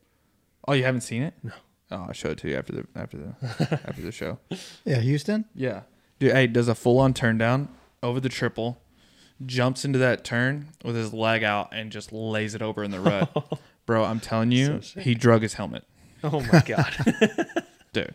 Oh, 0.66 0.72
you 0.72 0.84
haven't 0.84 1.02
seen 1.02 1.22
it? 1.22 1.34
No. 1.42 1.52
Oh, 1.90 2.04
I'll 2.08 2.12
show 2.12 2.30
it 2.30 2.38
to 2.38 2.48
you 2.48 2.56
after 2.56 2.72
the 2.72 2.86
after 2.96 3.16
the 3.18 3.80
after 3.86 4.02
the 4.02 4.10
show. 4.12 4.38
Yeah, 4.84 5.00
Houston. 5.00 5.44
Yeah. 5.54 5.82
Dude, 6.18 6.32
hey, 6.32 6.46
does 6.46 6.68
a 6.68 6.74
full 6.74 6.98
on 6.98 7.12
turn 7.14 7.38
down 7.38 7.68
over 8.02 8.20
the 8.20 8.28
triple, 8.28 8.80
jumps 9.44 9.84
into 9.84 9.98
that 9.98 10.24
turn 10.24 10.68
with 10.84 10.96
his 10.96 11.12
leg 11.12 11.42
out 11.44 11.68
and 11.72 11.92
just 11.92 12.12
lays 12.12 12.54
it 12.54 12.62
over 12.62 12.82
in 12.82 12.90
the 12.90 13.00
rut. 13.00 13.60
Bro, 13.86 14.04
I'm 14.04 14.20
telling 14.20 14.50
you, 14.52 14.80
So 14.80 15.00
he 15.00 15.14
drug 15.14 15.42
his 15.42 15.54
helmet. 15.54 15.84
Oh 16.22 16.40
my 16.52 16.62
god! 16.64 16.96
Dude. 17.92 18.14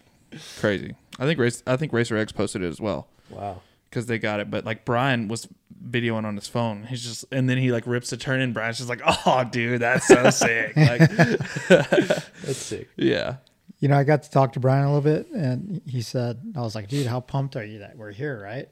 Crazy. 0.60 0.96
I 1.20 1.26
think 1.26 1.40
race 1.40 1.62
I 1.68 1.78
think 1.78 1.94
Racer 1.94 2.18
X 2.18 2.32
posted 2.32 2.64
it 2.64 2.68
as 2.68 2.82
well. 2.82 3.08
wow. 3.30 3.62
Because 3.90 4.06
they 4.06 4.20
got 4.20 4.40
it. 4.40 4.50
But 4.52 4.66
like 4.66 4.86
Brian 4.86 5.28
was 5.28 5.48
videoing 5.90 6.26
on 6.26 6.36
his 6.36 6.48
phone. 6.48 6.84
He's 6.84 7.04
just, 7.04 7.26
and 7.32 7.50
then 7.50 7.58
he 7.58 7.72
like 7.72 7.88
rips 7.88 8.10
the 8.10 8.18
turn 8.18 8.42
in. 8.42 8.54
Brian's 8.54 8.78
just 8.78 8.90
like, 8.90 9.02
oh, 9.26 9.44
dude, 9.50 9.82
that's 9.82 10.08
so 10.08 10.30
sick. 10.30 10.76
Like, 10.76 11.00
That's 11.70 12.58
sick. 12.58 12.90
yeah, 12.96 13.38
You 13.80 13.88
know, 13.88 13.98
I 13.98 14.04
got 14.04 14.24
to 14.24 14.32
talk 14.32 14.54
to 14.54 14.60
Brian 14.60 14.86
a 14.86 14.94
little 14.94 15.02
bit, 15.02 15.30
and 15.32 15.82
he 15.86 16.02
said, 16.02 16.40
I 16.56 16.62
was 16.62 16.76
like, 16.76 16.88
dude, 16.88 17.08
how 17.08 17.20
pumped 17.20 17.56
are 17.56 17.66
you 17.66 17.80
that 17.80 17.98
we're 17.98 18.12
here, 18.12 18.42
right? 18.42 18.68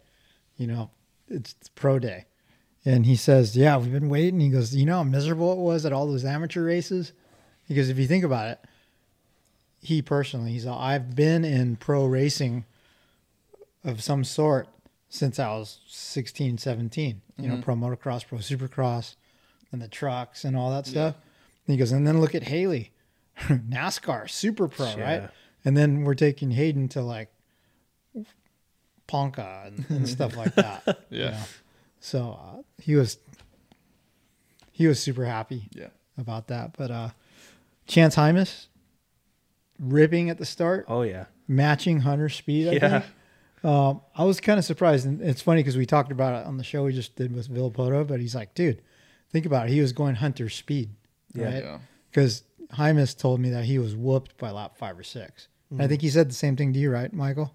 You 0.58 0.68
know, 0.68 0.92
it's, 1.30 1.56
it's 1.60 1.70
pro 1.70 2.00
day. 2.00 2.26
And 2.86 3.06
he 3.06 3.16
says, 3.16 3.56
yeah, 3.58 3.78
we've 3.78 3.92
been 3.92 4.10
waiting. 4.10 4.40
He 4.40 4.50
goes, 4.50 4.74
you 4.74 4.86
know 4.86 4.98
how 4.98 5.04
miserable 5.04 5.52
it 5.52 5.58
was 5.58 5.86
at 5.86 5.92
all 5.94 6.08
those 6.08 6.24
amateur 6.24 6.64
races? 6.64 7.12
Because 7.68 7.90
if 7.90 7.98
you 8.00 8.08
think 8.08 8.24
about 8.24 8.48
it, 8.48 8.60
he 9.82 10.02
personally, 10.02 10.52
he's 10.52 10.66
all, 10.66 10.80
I've 10.80 11.14
been 11.16 11.44
in 11.44 11.76
pro 11.76 12.06
racing 12.06 12.66
of 13.84 14.02
some 14.02 14.24
sort 14.24 14.68
since 15.10 15.40
I 15.40 15.50
was 15.50 15.80
16, 15.88 16.58
17. 16.58 17.22
You 17.40 17.48
know, 17.50 17.58
pro 17.62 17.76
motocross, 17.76 18.26
pro 18.28 18.40
supercross, 18.40 19.16
and 19.72 19.82
the 19.82 19.88
trucks 19.88 20.44
and 20.44 20.56
all 20.58 20.72
that 20.72 20.86
stuff. 20.88 21.16
And 21.66 21.74
he 21.74 21.78
goes, 21.78 21.92
and 21.92 22.08
then 22.08 22.20
look 22.22 22.34
at 22.36 22.44
Hailee, 22.44 22.90
NASCAR, 23.40 24.30
super 24.30 24.68
pro, 24.68 24.96
right? 24.98 25.30
And 25.66 25.76
then 25.78 26.04
we're 26.04 26.16
taking 26.16 26.52
Haiden 26.52 26.90
to 26.92 27.02
like 27.02 27.30
Ponca 29.08 29.64
and, 29.66 29.86
and 29.90 30.10
stuff 30.18 30.36
like 30.36 30.56
that. 30.56 30.84
you 31.10 31.20
Yeah. 31.22 31.30
know? 31.32 31.44
So 32.00 32.40
uh, 32.42 32.62
he 32.82 32.96
was 32.96 33.18
he 34.72 34.88
was 34.88 35.02
super 35.02 35.26
happy 35.26 35.68
yeah. 35.74 35.88
about 36.18 36.48
that. 36.48 36.76
But 36.78 36.92
uh 36.92 37.10
Chance 37.88 38.16
Hymas 38.16 38.68
ripping 39.80 40.30
at 40.30 40.38
the 40.38 40.46
start, 40.46 40.86
Oh 40.88 41.02
yeah. 41.04 41.26
matching 41.48 42.02
Hunter's 42.02 42.36
speed. 42.36 42.68
I 42.68 42.72
Yeah. 42.74 43.00
think. 43.00 43.14
Um, 43.68 44.00
I 44.16 44.24
was 44.24 44.40
kind 44.40 44.58
of 44.58 44.64
surprised, 44.64 45.06
and 45.06 45.22
it's 45.22 45.42
funny 45.42 45.60
because 45.62 45.76
we 45.76 45.86
talked 45.86 46.12
about 46.12 46.42
it 46.42 46.48
on 46.48 46.56
the 46.56 46.64
show 46.64 46.86
we 46.86 46.94
just 46.94 47.18
did 47.18 47.36
with 47.36 47.50
Villopoto. 47.54 48.08
But 48.08 48.22
he's 48.22 48.34
like, 48.34 48.54
dude, 48.56 48.82
think 49.30 49.46
about 49.46 49.68
it. 49.68 49.74
He 49.74 49.82
was 49.82 49.92
going 49.92 50.16
hunter 50.16 50.48
speed, 50.48 50.92
Yeah. 51.34 51.46
right? 51.46 51.64
Yeah. 51.64 51.80
Because 52.10 52.44
Hymas 52.74 53.18
told 53.18 53.42
me 53.42 53.50
that 53.50 53.66
he 53.66 53.78
was 53.78 53.94
whooped 53.94 54.38
by 54.38 54.52
lap 54.52 54.78
five 54.78 54.98
or 54.98 55.04
6 55.04 55.48
And 55.70 55.82
I 55.82 55.88
think 55.88 56.02
he 56.02 56.10
said 56.10 56.30
the 56.30 56.34
same 56.34 56.56
thing 56.56 56.72
to 56.74 56.80
you, 56.80 56.90
right, 56.90 57.12
Michael? 57.12 57.54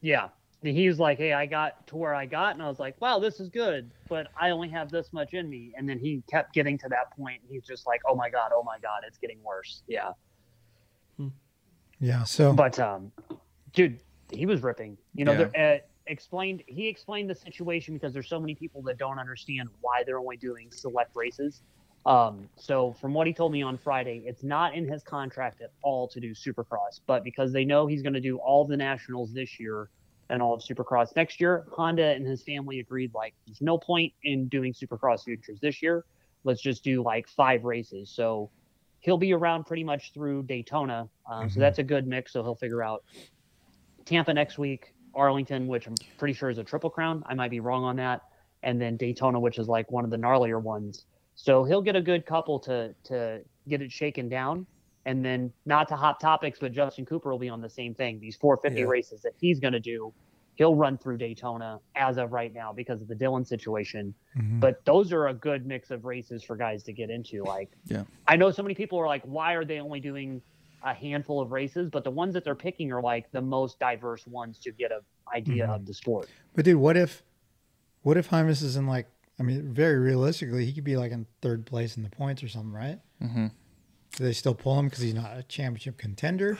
Yeah. 0.00 0.28
He 0.62 0.88
was 0.88 0.98
like, 0.98 1.18
"Hey, 1.18 1.32
I 1.34 1.46
got 1.46 1.86
to 1.88 1.96
where 1.96 2.14
I 2.14 2.26
got," 2.26 2.54
and 2.54 2.62
I 2.62 2.68
was 2.68 2.80
like, 2.80 3.00
"Wow, 3.00 3.20
this 3.20 3.38
is 3.38 3.48
good," 3.48 3.92
but 4.08 4.26
I 4.40 4.50
only 4.50 4.68
have 4.70 4.90
this 4.90 5.12
much 5.12 5.32
in 5.34 5.48
me. 5.48 5.72
And 5.76 5.88
then 5.88 6.00
he 6.00 6.22
kept 6.28 6.52
getting 6.52 6.76
to 6.78 6.88
that 6.88 7.16
point, 7.16 7.42
and 7.42 7.50
he's 7.52 7.64
just 7.64 7.86
like, 7.86 8.00
"Oh 8.08 8.16
my 8.16 8.28
god, 8.28 8.50
oh 8.52 8.64
my 8.64 8.76
god, 8.80 9.02
it's 9.06 9.18
getting 9.18 9.40
worse." 9.44 9.82
Yeah. 9.86 10.12
Yeah. 12.00 12.24
So 12.24 12.52
But 12.52 12.78
um, 12.80 13.12
dude, 13.72 14.00
he 14.30 14.46
was 14.46 14.62
ripping. 14.62 14.96
You 15.14 15.24
know, 15.24 15.50
Yeah. 15.54 15.76
uh, 15.76 15.78
explained 16.06 16.62
he 16.66 16.86
explained 16.88 17.28
the 17.28 17.34
situation 17.34 17.94
because 17.94 18.12
there's 18.12 18.28
so 18.28 18.40
many 18.40 18.54
people 18.54 18.82
that 18.82 18.96
don't 18.98 19.18
understand 19.18 19.68
why 19.80 20.02
they're 20.04 20.18
only 20.18 20.36
doing 20.36 20.70
select 20.70 21.14
races. 21.14 21.62
Um, 22.06 22.48
so 22.56 22.94
from 22.94 23.12
what 23.12 23.26
he 23.26 23.34
told 23.34 23.52
me 23.52 23.62
on 23.62 23.76
Friday, 23.76 24.22
it's 24.24 24.42
not 24.42 24.74
in 24.74 24.88
his 24.88 25.02
contract 25.02 25.60
at 25.60 25.70
all 25.82 26.08
to 26.08 26.20
do 26.20 26.30
Supercross, 26.30 27.00
but 27.06 27.22
because 27.24 27.52
they 27.52 27.64
know 27.66 27.86
he's 27.86 28.02
going 28.02 28.14
to 28.14 28.20
do 28.20 28.38
all 28.38 28.64
the 28.64 28.76
nationals 28.76 29.34
this 29.34 29.60
year 29.60 29.90
and 30.30 30.40
all 30.40 30.54
of 30.54 30.62
Supercross 30.62 31.14
next 31.16 31.40
year, 31.40 31.66
Honda 31.70 32.04
and 32.14 32.26
his 32.26 32.42
family 32.42 32.80
agreed 32.80 33.12
like 33.12 33.34
there's 33.46 33.60
no 33.60 33.76
point 33.76 34.12
in 34.22 34.48
doing 34.48 34.72
Supercross 34.72 35.24
futures 35.24 35.60
this 35.60 35.82
year. 35.82 36.04
Let's 36.44 36.62
just 36.62 36.82
do 36.84 37.02
like 37.02 37.28
five 37.28 37.64
races. 37.64 38.10
So 38.10 38.50
he'll 39.00 39.18
be 39.18 39.34
around 39.34 39.64
pretty 39.66 39.84
much 39.84 40.12
through 40.14 40.44
Daytona. 40.44 41.08
Um, 41.30 41.50
So 41.50 41.60
that's 41.60 41.78
a 41.78 41.82
good 41.82 42.06
mix. 42.06 42.32
So 42.32 42.42
he'll 42.42 42.54
figure 42.54 42.82
out 42.82 43.04
Tampa 44.08 44.32
next 44.32 44.58
week, 44.58 44.94
Arlington, 45.14 45.66
which 45.66 45.86
I'm 45.86 45.94
pretty 46.16 46.32
sure 46.34 46.48
is 46.50 46.58
a 46.58 46.64
triple 46.64 46.90
crown. 46.90 47.22
I 47.26 47.34
might 47.34 47.50
be 47.50 47.60
wrong 47.60 47.84
on 47.84 47.96
that, 47.96 48.22
and 48.62 48.80
then 48.80 48.96
Daytona, 48.96 49.38
which 49.38 49.58
is 49.58 49.68
like 49.68 49.90
one 49.92 50.04
of 50.04 50.10
the 50.10 50.16
gnarlier 50.16 50.60
ones. 50.60 51.04
So 51.34 51.62
he'll 51.64 51.82
get 51.82 51.94
a 51.94 52.00
good 52.02 52.24
couple 52.26 52.58
to 52.60 52.94
to 53.04 53.42
get 53.68 53.82
it 53.82 53.92
shaken 53.92 54.28
down. 54.28 54.66
And 55.06 55.24
then 55.24 55.52
not 55.64 55.88
to 55.88 55.96
hot 55.96 56.20
topics, 56.20 56.58
but 56.60 56.72
Justin 56.72 57.06
Cooper 57.06 57.30
will 57.30 57.38
be 57.38 57.48
on 57.48 57.62
the 57.62 57.70
same 57.70 57.94
thing. 57.94 58.18
These 58.20 58.36
450 58.36 58.80
Yeah. 58.80 58.86
races 58.86 59.22
that 59.22 59.32
he's 59.40 59.58
going 59.58 59.72
to 59.72 59.80
do, 59.80 60.12
he'll 60.56 60.74
run 60.74 60.98
through 60.98 61.16
Daytona 61.16 61.80
as 61.94 62.18
of 62.18 62.32
right 62.32 62.52
now 62.52 62.74
because 62.74 63.00
of 63.00 63.08
the 63.08 63.14
Dylan 63.14 63.46
situation. 63.46 64.12
Mhm. 64.36 64.60
But 64.60 64.84
those 64.84 65.10
are 65.12 65.28
a 65.28 65.32
good 65.34 65.64
mix 65.64 65.90
of 65.90 66.04
races 66.04 66.42
for 66.42 66.56
guys 66.56 66.82
to 66.82 66.92
get 66.92 67.08
into. 67.08 67.42
Like, 67.42 67.70
Yeah. 67.86 68.04
I 68.26 68.36
know 68.36 68.50
so 68.50 68.62
many 68.62 68.74
people 68.74 68.98
are 68.98 69.06
like, 69.06 69.22
why 69.22 69.54
are 69.54 69.64
they 69.64 69.80
only 69.80 70.00
doing 70.00 70.42
a 70.82 70.94
handful 70.94 71.40
of 71.40 71.50
races, 71.52 71.90
but 71.90 72.04
the 72.04 72.10
ones 72.10 72.34
that 72.34 72.44
they're 72.44 72.54
picking 72.54 72.92
are 72.92 73.02
like 73.02 73.30
the 73.32 73.40
most 73.42 73.78
diverse 73.78 74.26
ones 74.26 74.58
to 74.60 74.72
get 74.72 74.92
an 74.92 75.00
idea 75.34 75.64
Mm-hmm. 75.64 75.72
of 75.72 75.86
the 75.86 75.94
sport. 75.94 76.28
But 76.54 76.64
dude, 76.64 76.76
what 76.76 76.96
if, 76.96 77.22
what 78.02 78.16
if 78.16 78.30
Hymas 78.30 78.62
is 78.62 78.76
in 78.76 78.86
like? 78.86 79.06
I 79.40 79.44
mean, 79.44 79.72
very 79.72 79.98
realistically, 79.98 80.64
he 80.64 80.72
could 80.72 80.84
be 80.84 80.96
like 80.96 81.12
in 81.12 81.26
third 81.42 81.64
place 81.66 81.96
in 81.96 82.02
the 82.02 82.08
points 82.10 82.42
or 82.42 82.48
something, 82.48 82.72
right? 82.72 82.98
Mm-hmm. 83.22 83.46
Do 84.16 84.24
they 84.24 84.32
still 84.32 84.54
pull 84.54 84.78
him 84.78 84.86
because 84.86 85.02
he's 85.02 85.14
not 85.14 85.36
a 85.36 85.42
championship 85.44 85.96
contender? 85.98 86.58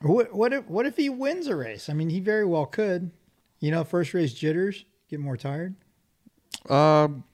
What 0.00 0.32
what 0.34 0.52
if 0.52 0.68
what 0.68 0.86
if 0.86 0.96
he 0.96 1.08
wins 1.10 1.46
a 1.48 1.56
race? 1.56 1.88
I 1.88 1.92
mean, 1.92 2.08
he 2.10 2.20
very 2.20 2.44
well 2.44 2.66
could. 2.66 3.10
You 3.60 3.70
know, 3.72 3.82
first 3.84 4.14
race 4.14 4.32
jitters, 4.32 4.84
get 5.10 5.18
more 5.20 5.36
tired. 5.36 5.74
Um, 6.68 7.24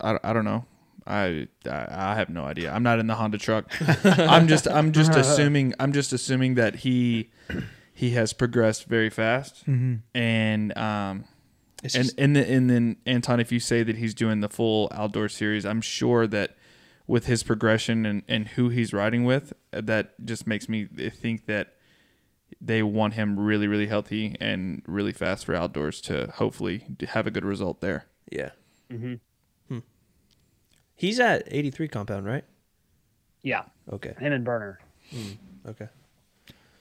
I, 0.00 0.18
I 0.22 0.32
don't 0.32 0.44
know. 0.44 0.64
I, 1.06 1.48
I 1.66 1.86
I 1.90 2.14
have 2.14 2.28
no 2.28 2.44
idea. 2.44 2.72
I'm 2.72 2.82
not 2.82 2.98
in 2.98 3.06
the 3.06 3.14
Honda 3.14 3.38
truck. 3.38 3.64
I'm 4.04 4.46
just 4.48 4.68
I'm 4.68 4.92
just 4.92 5.12
assuming 5.22 5.74
I'm 5.80 5.92
just 5.92 6.12
assuming 6.12 6.54
that 6.54 6.76
he 6.76 7.30
he 7.92 8.10
has 8.10 8.32
progressed 8.32 8.86
very 8.86 9.10
fast 9.10 9.66
Mm-hmm. 9.66 9.94
and 10.16 10.76
um 10.78 11.24
It's 11.82 11.94
and 11.94 12.04
just- 12.04 12.18
and 12.18 12.36
then, 12.36 12.44
and 12.44 12.70
then 12.70 12.96
Anton, 13.06 13.40
if 13.40 13.50
you 13.52 13.58
say 13.60 13.82
that 13.82 13.96
he's 13.96 14.14
doing 14.14 14.40
the 14.40 14.48
full 14.48 14.88
outdoor 14.92 15.28
series, 15.28 15.64
I'm 15.66 15.80
sure 15.80 16.26
that 16.28 16.56
with 17.08 17.26
his 17.26 17.42
progression 17.42 18.06
and 18.06 18.22
and 18.28 18.48
who 18.48 18.68
he's 18.68 18.92
riding 18.92 19.24
with, 19.24 19.52
that 19.72 20.24
just 20.24 20.46
makes 20.46 20.68
me 20.68 20.86
think 20.86 21.46
that 21.46 21.74
they 22.60 22.82
want 22.82 23.14
him 23.14 23.40
really 23.40 23.66
really 23.66 23.88
healthy 23.88 24.36
and 24.40 24.82
really 24.86 25.12
fast 25.12 25.44
for 25.46 25.54
outdoors 25.54 26.00
to 26.02 26.30
hopefully 26.36 26.84
have 27.08 27.26
a 27.26 27.30
good 27.30 27.44
result 27.44 27.80
there. 27.80 28.06
yeah. 28.30 28.50
Mhm. 28.90 29.18
He's 30.94 31.18
at 31.20 31.42
83 31.46 31.88
compound, 31.88 32.26
right? 32.26 32.44
Yeah, 33.42 33.62
Okay. 33.92 34.14
him 34.18 34.32
and 34.32 34.44
Burner. 34.44 34.78
Okay. 35.66 35.88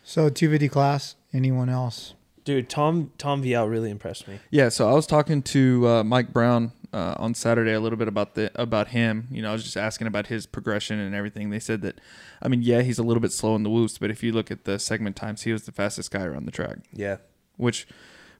So 0.04 0.30
250 0.30 0.70
class. 0.70 1.16
Anyone 1.34 1.70
else? 1.70 2.14
Dude, 2.44 2.70
Tom 2.70 3.12
Tom 3.18 3.44
Vialle 3.44 3.70
really 3.70 3.90
impressed 3.92 4.28
me. 4.28 4.40
Yeah, 4.50 4.70
so 4.70 4.90
I 4.90 4.94
was 4.94 5.06
talking 5.08 5.42
to 5.44 5.88
uh, 5.88 6.04
Mike 6.04 6.34
Brown 6.34 6.72
uh, 6.92 7.16
on 7.18 7.34
Saturday 7.36 7.72
a 7.72 7.80
little 7.80 7.98
bit 7.98 8.08
about 8.08 8.34
the 8.36 8.52
about 8.60 8.90
him. 8.90 9.28
You 9.32 9.42
know, 9.44 9.50
I 9.52 9.54
was 9.54 9.64
just 9.64 9.78
asking 9.78 10.08
about 10.08 10.28
his 10.28 10.46
progression 10.48 11.00
and 11.00 11.14
everything. 11.16 11.52
They 11.52 11.60
said 11.60 11.82
that, 11.84 12.02
I 12.42 12.48
mean, 12.48 12.64
yeah, 12.64 12.82
he's 12.82 12.98
a 13.00 13.04
little 13.04 13.22
bit 13.22 13.32
slow 13.32 13.56
in 13.56 13.64
the 13.64 13.70
whoops, 13.70 13.98
but 14.00 14.10
if 14.12 14.24
you 14.24 14.32
look 14.34 14.50
at 14.52 14.66
the 14.66 14.80
segment 14.80 15.16
times, 15.16 15.44
he 15.44 15.54
was 15.54 15.64
the 15.64 15.72
fastest 15.72 16.10
guy 16.12 16.24
around 16.24 16.46
the 16.46 16.52
track, 16.52 16.78
Yeah. 16.92 17.18
which 17.58 17.88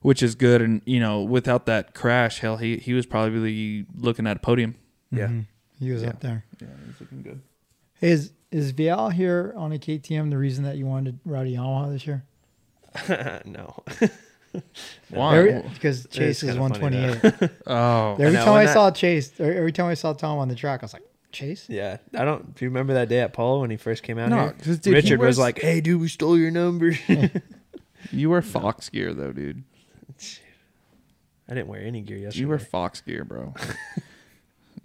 which 0.00 0.20
is 0.22 0.34
good. 0.34 0.60
And 0.60 0.82
you 0.84 0.98
know, 0.98 1.22
without 1.22 1.66
that 1.66 1.94
crash, 1.94 2.40
hell, 2.40 2.56
he 2.56 2.78
he 2.78 2.92
was 2.94 3.06
probably 3.06 3.86
looking 3.96 4.26
at 4.26 4.36
a 4.36 4.40
podium. 4.40 4.74
Yeah. 5.12 5.28
Mhm. 5.28 5.46
He 5.82 5.90
was 5.90 6.02
Yeah. 6.02 6.10
up 6.10 6.20
there. 6.20 6.44
Yeah, 6.60 6.68
he's 6.86 7.00
looking 7.00 7.22
good. 7.22 7.40
Hey, 8.00 8.10
is 8.10 8.32
is 8.50 8.72
Vialle 8.72 9.12
here 9.12 9.52
on 9.56 9.72
a 9.72 9.78
KTM 9.78 10.30
the 10.30 10.38
reason 10.38 10.64
that 10.64 10.76
you 10.76 10.86
wanted 10.86 11.18
to 11.24 11.28
ride 11.30 11.46
a 11.46 11.50
Yamaha 11.50 11.90
this 11.92 12.06
year? 12.06 12.22
no. 13.46 13.82
Why? 15.10 15.38
Every- 15.38 15.62
because 15.72 16.06
Chase 16.08 16.42
is 16.42 16.50
kinda 16.54 16.60
128. 16.60 17.50
oh, 17.66 18.12
Every 18.20 18.36
time 18.38 18.48
I 18.50 18.60
and 18.60 18.68
that- 18.68 18.72
saw 18.74 18.90
Chase, 18.90 19.32
er, 19.40 19.52
every 19.52 19.72
time 19.72 19.86
I 19.86 19.94
saw 19.94 20.12
Tom 20.12 20.38
on 20.38 20.48
the 20.48 20.54
track, 20.54 20.82
I 20.82 20.84
was 20.84 20.92
like, 20.92 21.02
Chase? 21.32 21.64
yeah. 21.68 21.96
I 22.14 22.24
don't 22.26 22.54
do 22.54 22.64
you 22.64 22.68
remember 22.70 22.92
that 22.94 23.08
day 23.08 23.20
at 23.20 23.32
Polo 23.32 23.62
when 23.62 23.70
he 23.70 23.76
first 23.78 24.02
came 24.02 24.18
out 24.18 24.28
No, 24.28 24.36
here? 24.42 24.52
'cause, 24.52 24.78
dude, 24.78 24.92
he 24.92 25.00
Richard 25.00 25.18
wears- 25.18 25.30
was 25.30 25.38
like, 25.38 25.58
"Hey, 25.60 25.80
dude, 25.80 26.00
we 26.00 26.08
stole 26.08 26.36
your 26.38 26.50
number." 26.50 26.92
you 28.12 28.28
wear 28.30 28.42
Fox 28.42 28.88
gear 28.90 29.14
though, 29.14 29.32
dude. 29.32 29.64
I 31.48 31.54
didn't 31.54 31.68
wear 31.68 31.80
any 31.80 32.02
gear 32.02 32.18
yesterday. 32.18 32.40
You 32.42 32.48
wear 32.48 32.58
Fox 32.58 33.00
gear, 33.00 33.24
bro. 33.24 33.54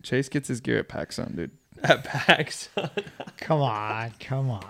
Chase 0.03 0.29
gets 0.29 0.47
his 0.47 0.61
gear 0.61 0.79
at 0.79 0.87
PacSun, 0.89 1.35
dude. 1.35 1.51
at 1.83 2.03
PAX. 2.03 2.69
Come 3.37 3.61
on, 3.61 4.11
come 4.19 4.49
on. 4.49 4.65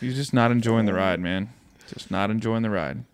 He's 0.00 0.14
just 0.14 0.34
not 0.34 0.50
enjoying 0.50 0.84
the 0.86 0.92
ride, 0.94 1.18
man. 1.18 1.48
Just 1.88 2.10
not 2.10 2.30
enjoying 2.30 2.62
the 2.62 2.70
ride. 2.70 3.04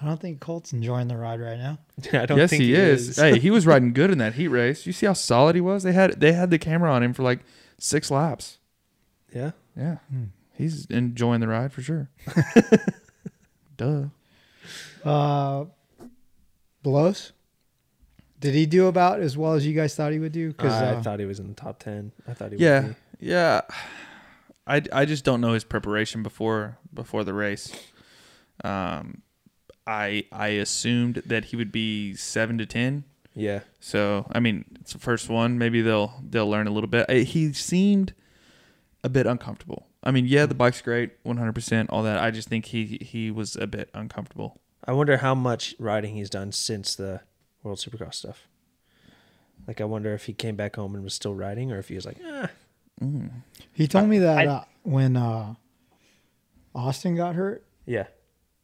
I 0.00 0.06
don't 0.06 0.20
think 0.20 0.40
Colt's 0.40 0.72
enjoying 0.72 1.08
the 1.08 1.16
ride 1.16 1.40
right 1.40 1.58
now. 1.58 1.78
I 2.12 2.26
don't 2.26 2.38
yes, 2.38 2.50
think 2.50 2.62
he, 2.62 2.74
is. 2.74 3.16
hey, 3.16 3.38
he 3.38 3.50
was 3.50 3.66
riding 3.66 3.92
good 3.92 4.10
in 4.10 4.18
that 4.18 4.34
heat 4.34 4.48
race. 4.48 4.86
You 4.86 4.92
see 4.92 5.06
how 5.06 5.12
solid 5.14 5.54
he 5.54 5.60
was? 5.60 5.82
They 5.82 5.92
had 5.92 6.20
they 6.20 6.32
had 6.32 6.50
the 6.50 6.58
camera 6.58 6.92
on 6.92 7.02
him 7.02 7.12
for 7.12 7.22
like 7.22 7.40
six 7.78 8.10
laps. 8.10 8.58
Yeah. 9.34 9.52
Yeah, 9.76 9.96
Hmm. 10.10 10.24
he's 10.54 10.86
enjoying 10.86 11.40
the 11.40 11.48
ride 11.48 11.72
for 11.72 11.80
sure. 11.82 12.10
Duh. 13.76 14.04
Uh, 15.04 15.64
Blows? 16.82 17.32
Did 18.40 18.54
he 18.54 18.66
do 18.66 18.86
about 18.86 19.20
as 19.20 19.36
well 19.36 19.52
as 19.52 19.66
you 19.66 19.74
guys 19.74 19.94
thought 19.94 20.12
he 20.12 20.18
would 20.18 20.32
do? 20.32 20.48
Because 20.48 20.72
I 20.72 20.94
uh, 20.94 21.02
thought 21.02 21.20
he 21.20 21.26
was 21.26 21.38
in 21.38 21.48
the 21.48 21.54
top 21.54 21.78
10. 21.78 22.10
I 22.26 22.32
thought 22.34 22.52
he 22.52 22.58
Yeah, 22.58 22.80
would 22.80 22.96
be. 23.20 23.26
yeah. 23.26 23.60
I, 24.66 24.82
I 24.92 25.04
just 25.04 25.24
don't 25.24 25.40
know 25.40 25.52
his 25.52 25.64
preparation 25.64 26.22
before 26.22 26.78
before 26.94 27.22
the 27.24 27.34
race. 27.34 27.72
Um, 28.64 29.22
I 29.86 30.24
I 30.32 30.48
assumed 30.48 31.22
that 31.26 31.46
he 31.46 31.56
would 31.56 31.72
be 31.72 32.14
seven 32.14 32.58
to 32.58 32.66
ten. 32.66 33.04
Yeah. 33.34 33.60
So 33.80 34.26
I 34.32 34.38
mean, 34.40 34.64
it's 34.80 34.92
the 34.92 34.98
first 34.98 35.28
one. 35.28 35.58
Maybe 35.58 35.80
they'll 35.82 36.12
they'll 36.22 36.48
learn 36.48 36.66
a 36.66 36.70
little 36.70 36.88
bit. 36.88 37.08
He 37.10 37.52
seemed 37.52 38.14
a 39.02 39.08
bit 39.08 39.26
uncomfortable. 39.26 39.86
I 40.04 40.10
mean, 40.12 40.26
yeah, 40.26 40.46
the 40.46 40.54
bike's 40.54 40.82
great, 40.82 41.12
one 41.24 41.36
hundred 41.38 41.54
percent, 41.54 41.90
all 41.90 42.02
that. 42.04 42.22
I 42.22 42.30
just 42.30 42.48
think 42.48 42.66
he 42.66 42.98
he 43.00 43.30
was 43.30 43.56
a 43.56 43.66
bit 43.66 43.90
uncomfortable. 43.94 44.60
I 44.84 44.92
wonder 44.92 45.16
how 45.18 45.34
much 45.34 45.74
riding 45.78 46.14
he's 46.14 46.30
done 46.30 46.52
since 46.52 46.94
the 46.94 47.20
World 47.62 47.78
Supercross 47.78 48.14
stuff. 48.14 48.46
Like, 49.66 49.80
I 49.80 49.84
wonder 49.84 50.14
if 50.14 50.24
he 50.24 50.32
came 50.32 50.56
back 50.56 50.76
home 50.76 50.94
and 50.94 51.04
was 51.04 51.14
still 51.14 51.34
riding, 51.34 51.70
or 51.70 51.78
if 51.78 51.88
he 51.88 51.94
was 51.94 52.06
like, 52.06 52.16
ah, 52.26 52.48
he 53.72 53.86
told 53.86 54.08
me 54.08 54.18
that 54.18 54.38
I- 54.38 54.46
uh, 54.46 54.64
when 54.82 55.16
uh, 55.16 55.54
Austin 56.74 57.14
got 57.16 57.34
hurt, 57.34 57.64
yeah, 57.86 58.06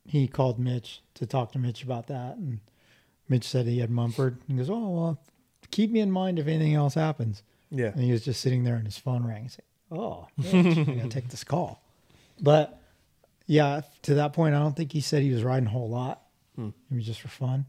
he 0.04 0.26
called 0.28 0.58
Mitch 0.58 1.02
to 1.14 1.26
talk 1.26 1.52
to 1.52 1.58
Mitch 1.58 1.82
about 1.82 2.06
that. 2.08 2.36
And 2.36 2.60
Mitch 3.28 3.44
said 3.44 3.66
he 3.66 3.78
had 3.80 3.90
Mumford. 3.90 4.38
He 4.46 4.54
goes, 4.54 4.70
Oh, 4.70 4.88
well, 4.90 5.20
keep 5.70 5.90
me 5.90 6.00
in 6.00 6.10
mind 6.10 6.38
if 6.38 6.46
anything 6.46 6.74
else 6.74 6.94
happens. 6.94 7.42
yeah, 7.70 7.88
And 7.88 8.00
he 8.02 8.12
was 8.12 8.24
just 8.24 8.40
sitting 8.40 8.64
there 8.64 8.76
and 8.76 8.86
his 8.86 8.98
phone 8.98 9.26
rang. 9.26 9.42
He's 9.44 9.58
like, 9.90 9.98
Oh, 10.00 10.28
Mitch, 10.36 10.78
I 10.78 10.84
gotta 10.94 11.08
take 11.08 11.28
this 11.28 11.44
call. 11.44 11.82
But 12.40 12.80
yeah, 13.46 13.80
to 14.02 14.14
that 14.14 14.32
point, 14.32 14.54
I 14.54 14.58
don't 14.60 14.76
think 14.76 14.92
he 14.92 15.00
said 15.00 15.22
he 15.22 15.32
was 15.32 15.42
riding 15.42 15.66
a 15.66 15.70
whole 15.70 15.88
lot. 15.90 16.22
Hmm. 16.54 16.68
It 16.90 16.94
was 16.94 17.04
just 17.06 17.20
for 17.20 17.28
fun. 17.28 17.66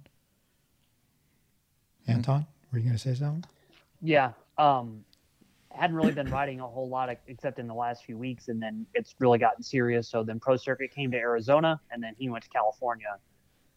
Anton, 2.07 2.45
were 2.71 2.79
you 2.79 2.85
going 2.85 2.95
to 2.95 3.01
say 3.01 3.13
something? 3.13 3.43
Yeah. 4.01 4.31
Um, 4.57 5.03
hadn't 5.71 5.95
really 5.95 6.11
been 6.13 6.29
riding 6.31 6.59
a 6.59 6.67
whole 6.67 6.89
lot 6.89 7.09
except 7.27 7.59
in 7.59 7.67
the 7.67 7.73
last 7.73 8.03
few 8.03 8.17
weeks, 8.17 8.47
and 8.47 8.61
then 8.61 8.85
it's 8.93 9.13
really 9.19 9.37
gotten 9.37 9.61
serious. 9.63 10.07
So 10.09 10.23
then 10.23 10.39
Pro 10.39 10.55
Circuit 10.57 10.91
came 10.91 11.11
to 11.11 11.17
Arizona, 11.17 11.79
and 11.91 12.01
then 12.01 12.13
he 12.17 12.29
went 12.29 12.43
to 12.45 12.49
California 12.49 13.17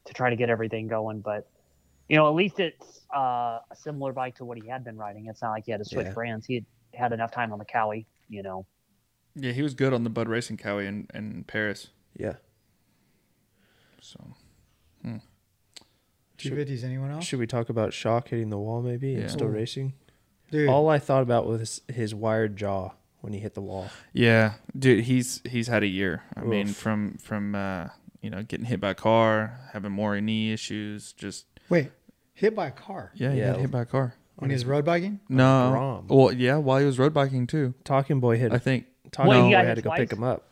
to 0.06 0.14
try 0.14 0.30
to 0.30 0.36
get 0.36 0.48
everything 0.48 0.88
going. 0.88 1.20
But 1.20 1.48
you 2.08 2.16
know, 2.16 2.26
at 2.28 2.34
least 2.34 2.58
it's 2.58 3.02
uh, 3.14 3.18
a 3.70 3.76
similar 3.76 4.12
bike 4.12 4.34
to 4.36 4.44
what 4.44 4.58
he 4.58 4.66
had 4.68 4.82
been 4.84 4.96
riding. 4.96 5.26
It's 5.26 5.42
not 5.42 5.50
like 5.50 5.66
he 5.66 5.72
had 5.72 5.78
to 5.78 5.84
switch 5.84 6.06
Yeah. 6.06 6.12
brands. 6.12 6.46
He 6.46 6.54
had 6.54 6.64
had 6.94 7.12
enough 7.12 7.30
time 7.32 7.52
on 7.52 7.58
the 7.58 7.64
Kawi. 7.66 8.06
You 8.28 8.42
know. 8.42 8.66
Yeah, 9.34 9.52
he 9.52 9.62
was 9.62 9.74
good 9.74 9.92
on 9.92 10.02
the 10.04 10.10
Bud 10.10 10.28
Racing 10.28 10.56
Kawi 10.56 10.86
in, 10.86 11.06
in 11.14 11.44
Paris. 11.44 11.88
yeah. 12.16 12.34
So 14.00 14.18
250s, 16.40 16.84
anyone 16.84 17.10
else? 17.10 17.24
Should 17.24 17.38
we 17.38 17.46
talk 17.46 17.68
about 17.68 17.90
Schock 17.90 18.28
hitting 18.28 18.50
the 18.50 18.58
wall 18.58 18.82
maybe 18.82 19.10
Yeah. 19.12 19.20
and 19.20 19.30
still 19.30 19.46
Ooh. 19.48 19.50
racing? 19.52 19.94
Dude, 20.50 20.68
All 20.68 20.88
I 20.88 20.98
thought 20.98 21.22
about 21.22 21.46
was 21.46 21.82
his 21.88 22.14
wired 22.14 22.56
jaw 22.56 22.90
when 23.20 23.32
he 23.32 23.38
hit 23.38 23.54
the 23.54 23.60
wall. 23.60 23.88
yeah, 24.12 24.54
dude, 24.76 25.04
he's 25.04 25.40
he's 25.48 25.68
had 25.68 25.82
a 25.82 25.86
year. 25.86 26.22
I 26.36 26.40
mean, 26.40 26.68
Oof. 26.70 26.76
from 26.76 27.18
from 27.18 27.54
uh, 27.54 27.88
you 28.20 28.30
know 28.30 28.42
getting 28.42 28.66
hit 28.66 28.80
by 28.80 28.90
a 28.90 28.94
car, 28.94 29.60
having 29.72 29.92
more 29.92 30.20
knee 30.20 30.52
issues, 30.52 31.12
just 31.12 31.46
wait, 31.68 31.90
hit 32.34 32.56
by 32.56 32.66
a 32.66 32.70
car 32.72 33.12
yeah, 33.14 33.30
he 33.32 33.38
Yeah. 33.38 33.52
got 33.52 33.60
hit 33.60 33.70
by 33.70 33.82
a 33.82 33.86
car. 33.86 34.14
when 34.36 34.50
he's 34.50 34.64
road 34.64 34.84
biking? 34.84 35.20
No, 35.28 35.70
Grom. 35.70 36.06
well, 36.08 36.32
yeah, 36.32 36.56
while 36.56 36.78
he 36.78 36.84
was 36.86 36.98
road 36.98 37.14
biking 37.14 37.46
too. 37.46 37.74
Talking 37.84 38.18
Boy 38.20 38.36
hit. 38.38 38.52
I 38.52 38.58
think. 38.58 38.86
Talking 39.12 39.30
Wait, 39.30 39.36
he 39.36 39.42
Boy 39.42 39.50
got 39.52 39.58
had 39.58 39.66
hit 39.68 39.74
to 39.76 39.82
go 39.82 39.90
pick 39.94 40.08
twice? 40.08 40.18
him 40.18 40.24
up. 40.24 40.46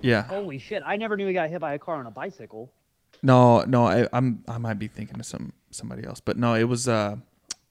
Yeah. 0.00 0.22
Holy 0.22 0.58
shit! 0.58 0.82
I 0.86 0.96
never 0.96 1.16
knew 1.16 1.26
he 1.26 1.32
got 1.32 1.50
hit 1.50 1.60
by 1.60 1.74
a 1.74 1.78
car 1.78 1.96
on 1.96 2.06
a 2.06 2.10
bicycle. 2.10 2.72
No, 3.22 3.62
no, 3.62 3.86
I, 3.86 4.08
I'm 4.12 4.44
I 4.46 4.58
might 4.58 4.78
be 4.78 4.88
thinking 4.88 5.18
of 5.18 5.26
some 5.26 5.52
somebody 5.70 6.06
else, 6.06 6.20
but 6.20 6.36
no, 6.36 6.54
it 6.54 6.64
was 6.64 6.88
uh, 6.88 7.16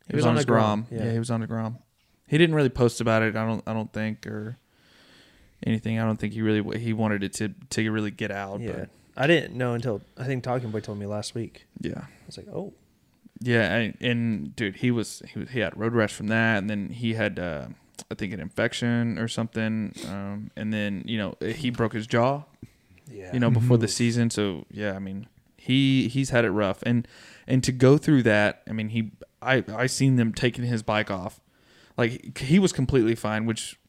it 0.09 0.15
was, 0.15 0.25
on, 0.25 0.35
his 0.35 0.45
Grom. 0.45 0.87
Yeah. 0.91 1.05
yeah. 1.05 1.11
he 1.11 1.19
was 1.19 1.31
on 1.31 1.41
a 1.41 1.47
Grom. 1.47 1.79
He 2.27 2.37
didn't 2.37 2.55
really 2.55 2.69
post 2.69 2.99
about 3.01 3.21
it. 3.23 3.35
I 3.35 3.45
don't 3.45 3.63
I 3.65 3.73
don't 3.73 3.91
think 3.91 4.27
or 4.27 4.57
anything. 5.65 5.99
I 5.99 6.05
don't 6.05 6.17
think 6.17 6.33
he 6.33 6.41
really 6.41 6.79
he 6.79 6.93
wanted 6.93 7.23
it 7.23 7.33
to 7.33 7.53
to 7.69 7.89
really 7.91 8.11
get 8.11 8.31
out. 8.31 8.59
Yeah. 8.59 8.71
But 8.71 8.89
I 9.15 9.27
didn't 9.27 9.57
know 9.57 9.73
until 9.73 10.01
I 10.17 10.25
think 10.25 10.43
Talking 10.43 10.69
Boy 10.69 10.81
told 10.81 10.99
me 10.99 11.05
last 11.05 11.33
week. 11.33 11.65
yeah, 11.81 12.01
I 12.01 12.25
was 12.27 12.37
like, 12.37 12.47
oh, 12.49 12.73
yeah, 13.41 13.73
and, 13.75 13.97
and 14.01 14.55
dude, 14.55 14.77
he 14.77 14.91
was 14.91 15.21
he 15.31 15.39
was 15.39 15.49
he 15.49 15.59
had 15.59 15.77
road 15.77 15.93
rash 15.93 16.13
from 16.13 16.27
that, 16.27 16.57
and 16.57 16.69
then 16.69 16.89
he 16.89 17.13
had 17.13 17.39
uh, 17.39 17.67
I 18.11 18.15
think 18.15 18.33
an 18.33 18.39
infection 18.39 19.17
or 19.17 19.27
something, 19.27 19.93
um, 20.07 20.51
and 20.55 20.73
then 20.73 21.03
you 21.05 21.17
know 21.17 21.35
he 21.41 21.69
broke 21.69 21.93
his 21.93 22.07
jaw. 22.07 22.43
Yeah. 23.11 23.33
you 23.33 23.39
know, 23.39 23.49
before 23.49 23.77
the 23.77 23.87
season. 23.87 24.29
So 24.29 24.65
yeah, 24.71 24.93
I 24.93 24.99
mean, 24.99 25.27
he 25.57 26.07
he's 26.07 26.29
had 26.31 26.45
it 26.45 26.51
rough, 26.51 26.81
and 26.83 27.07
and 27.47 27.63
to 27.63 27.71
go 27.71 27.97
through 27.97 28.23
that, 28.23 28.61
I 28.69 28.73
mean, 28.73 28.89
he 28.89 29.11
I 29.41 29.63
I 29.75 29.87
seen 29.87 30.15
them 30.15 30.33
taking 30.33 30.65
his 30.65 30.83
bike 30.83 31.09
off, 31.11 31.39
like 31.97 32.37
he 32.39 32.59
was 32.59 32.71
completely 32.73 33.15
fine, 33.15 33.45
which 33.45 33.79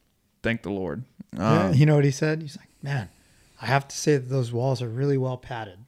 thank 0.43 0.62
the 0.62 0.71
Lord. 0.71 1.05
Yeah, 1.37 1.64
Um, 1.66 1.75
you 1.75 1.87
know 1.87 1.97
what 1.97 2.05
he 2.05 2.11
said? 2.11 2.43
He's 2.43 2.57
like, 2.57 2.69
man, 2.83 3.09
I 3.61 3.66
have 3.66 3.87
to 3.89 3.97
say 3.97 4.16
that 4.16 4.29
those 4.29 4.53
walls 4.53 4.81
are 4.83 4.89
really 4.89 5.19
well 5.19 5.37
padded. 5.37 5.79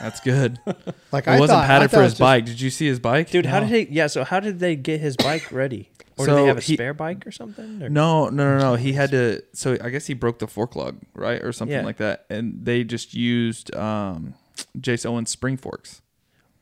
That's 0.00 0.20
good. 0.20 0.58
Like 1.12 1.26
It 1.26 1.30
I 1.30 1.38
wasn't 1.40 1.60
thought, 1.60 1.66
padded 1.66 1.90
thought 1.90 1.96
for 1.98 2.02
his 2.02 2.12
just- 2.12 2.20
bike. 2.20 2.44
Did 2.46 2.60
you 2.60 2.70
see 2.70 2.86
his 2.86 2.98
bike? 2.98 3.30
Dude, 3.30 3.46
how 3.46 3.60
did 3.60 3.68
he? 3.70 3.94
Yeah, 3.94 4.06
so 4.08 4.24
how 4.24 4.40
did 4.40 4.58
they 4.58 4.76
get 4.76 5.00
his 5.00 5.16
bike 5.16 5.50
ready? 5.52 5.90
Or 6.18 6.24
So 6.26 6.34
did 6.36 6.42
they 6.42 6.46
have 6.48 6.58
a 6.58 6.60
he- 6.60 6.74
spare 6.74 6.94
bike 6.94 7.26
or 7.26 7.30
something? 7.30 7.82
Or? 7.82 7.88
No, 7.88 8.28
no, 8.28 8.56
no, 8.56 8.58
no. 8.58 8.74
He 8.74 8.92
had 8.92 9.10
to. 9.12 9.42
So 9.52 9.76
I 9.80 9.90
guess 9.90 10.06
he 10.06 10.14
broke 10.14 10.38
the 10.40 10.46
fork 10.46 10.74
lug, 10.76 10.98
right, 11.14 11.42
or 11.42 11.52
something 11.52 11.76
Yeah. 11.76 11.84
like 11.84 11.98
that, 11.98 12.26
and 12.28 12.64
they 12.64 12.84
just 12.84 13.14
used 13.14 13.74
um, 13.76 14.34
Jace 14.78 15.06
Owens 15.06 15.30
spring 15.30 15.56
forks. 15.56 16.02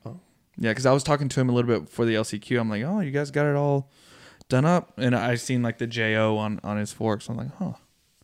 Oh. 0.05 0.19
Yeah, 0.57 0.71
because 0.71 0.85
I 0.85 0.91
was 0.91 1.03
talking 1.03 1.29
to 1.29 1.39
him 1.39 1.49
a 1.49 1.53
little 1.53 1.69
bit 1.69 1.85
before 1.85 2.05
the 2.05 2.15
LCQ. 2.15 2.59
I'm 2.59 2.69
like, 2.69 2.83
oh, 2.83 2.99
you 2.99 3.11
guys 3.11 3.31
got 3.31 3.45
it 3.47 3.55
all 3.55 3.89
done 4.49 4.65
up, 4.65 4.93
and 4.97 5.15
I 5.15 5.35
seen 5.35 5.61
like 5.63 5.77
the 5.77 5.87
Jo 5.87 6.37
on 6.37 6.59
on 6.63 6.77
his 6.77 6.93
forks. 6.93 7.27
I'm 7.29 7.37
like, 7.37 7.53
huh. 7.57 7.73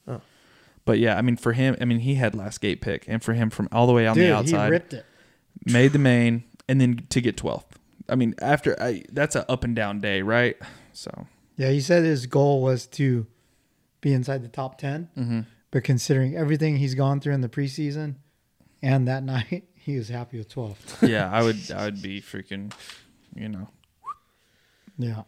Oh. 0.08 0.22
But 0.86 1.00
yeah, 1.00 1.18
I 1.18 1.22
mean, 1.22 1.38
for 1.38 1.54
him, 1.54 1.76
I 1.82 1.86
mean, 1.86 2.00
he 2.00 2.16
had 2.16 2.36
last 2.36 2.60
gate 2.62 2.82
pick, 2.82 3.06
and 3.08 3.24
for 3.24 3.34
him 3.34 3.50
from 3.50 3.70
all 3.72 3.88
the 3.88 3.94
way 3.94 4.06
on 4.06 4.16
Dude, 4.16 4.30
the 4.30 4.36
outside, 4.36 4.66
he 4.66 4.72
ripped 4.72 4.94
it. 4.94 5.06
made 5.66 5.94
the 5.94 6.00
main, 6.00 6.44
and 6.68 6.80
then 6.82 7.06
to 7.10 7.22
get 7.22 7.38
12th. 7.38 7.64
I 8.10 8.16
mean, 8.16 8.36
after 8.42 8.76
I, 8.82 9.04
that's 9.14 9.36
an 9.38 9.46
up 9.48 9.64
and 9.64 9.74
down 9.76 10.02
day, 10.02 10.22
right? 10.22 10.58
So 10.94 11.28
Yeah, 11.58 11.70
he 11.70 11.82
said 11.82 12.04
his 12.04 12.26
goal 12.26 12.62
was 12.62 12.88
to 12.88 13.28
be 14.02 14.14
inside 14.14 14.44
the 14.44 14.50
top 14.50 14.78
10, 14.78 15.10
mm-hmm. 15.18 15.40
but 15.72 15.84
considering 15.84 16.36
everything 16.36 16.78
he's 16.78 16.96
gone 16.96 17.20
through 17.20 17.34
in 17.34 17.42
the 17.42 17.50
preseason 17.50 18.16
and 18.82 19.08
that 19.08 19.24
night, 19.24 19.66
he 19.76 19.98
was 19.98 20.10
happy 20.10 20.38
with 20.38 20.50
12th. 20.54 21.08
yeah, 21.08 21.30
I 21.32 21.44
would, 21.44 21.72
I 21.72 21.86
would 21.86 22.02
be 22.02 22.22
freaking, 22.22 22.72
you 23.36 23.50
know. 23.50 23.68
Yeah. 24.98 25.24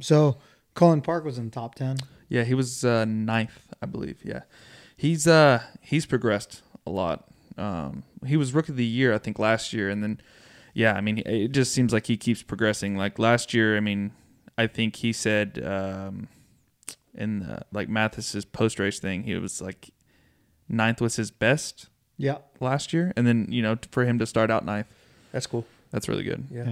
So 0.00 0.38
Cullin 0.74 1.00
Park 1.00 1.24
was 1.24 1.38
in 1.38 1.46
the 1.46 1.50
top 1.50 1.74
10. 1.74 1.98
Yeah, 2.28 2.44
he 2.44 2.54
was 2.54 2.84
uh, 2.84 3.04
ninth, 3.04 3.68
I 3.82 3.86
believe. 3.86 4.20
Yeah, 4.24 4.42
he's 4.96 5.26
uh 5.26 5.62
he's 5.82 6.06
progressed 6.06 6.62
a 6.86 6.90
lot. 6.90 7.28
Um, 7.58 8.04
he 8.26 8.38
was 8.38 8.54
rookie 8.54 8.72
of 8.72 8.78
the 8.78 8.86
year, 8.86 9.12
I 9.12 9.18
think, 9.18 9.38
last 9.38 9.74
year, 9.74 9.90
and 9.90 10.02
then 10.02 10.18
yeah, 10.72 10.94
I 10.94 11.02
mean, 11.02 11.18
it 11.26 11.52
just 11.52 11.72
seems 11.72 11.92
like 11.92 12.06
he 12.06 12.16
keeps 12.16 12.42
progressing. 12.42 12.96
Like 12.96 13.18
last 13.18 13.52
year, 13.52 13.76
I 13.76 13.80
mean, 13.80 14.12
I 14.58 14.66
think 14.66 14.96
he 14.96 15.12
said 15.12 15.60
um, 15.64 16.28
in 17.14 17.40
the, 17.40 17.62
like 17.72 17.88
Mathis's 17.88 18.44
post 18.44 18.78
race 18.78 18.98
thing, 18.98 19.24
he 19.24 19.34
was 19.36 19.60
like 19.60 19.90
ninth 20.68 21.00
was 21.00 21.16
his 21.16 21.30
best 21.30 21.88
Yeah. 22.18 22.38
last 22.60 22.92
year, 22.92 23.12
and 23.16 23.26
then 23.26 23.46
you 23.50 23.62
know 23.62 23.76
for 23.90 24.04
him 24.04 24.18
to 24.18 24.26
start 24.26 24.50
out 24.50 24.64
ninth, 24.64 24.86
That's 25.32 25.46
cool. 25.46 25.64
that's 25.90 26.08
really 26.08 26.24
good. 26.24 26.44
Yeah. 26.50 26.64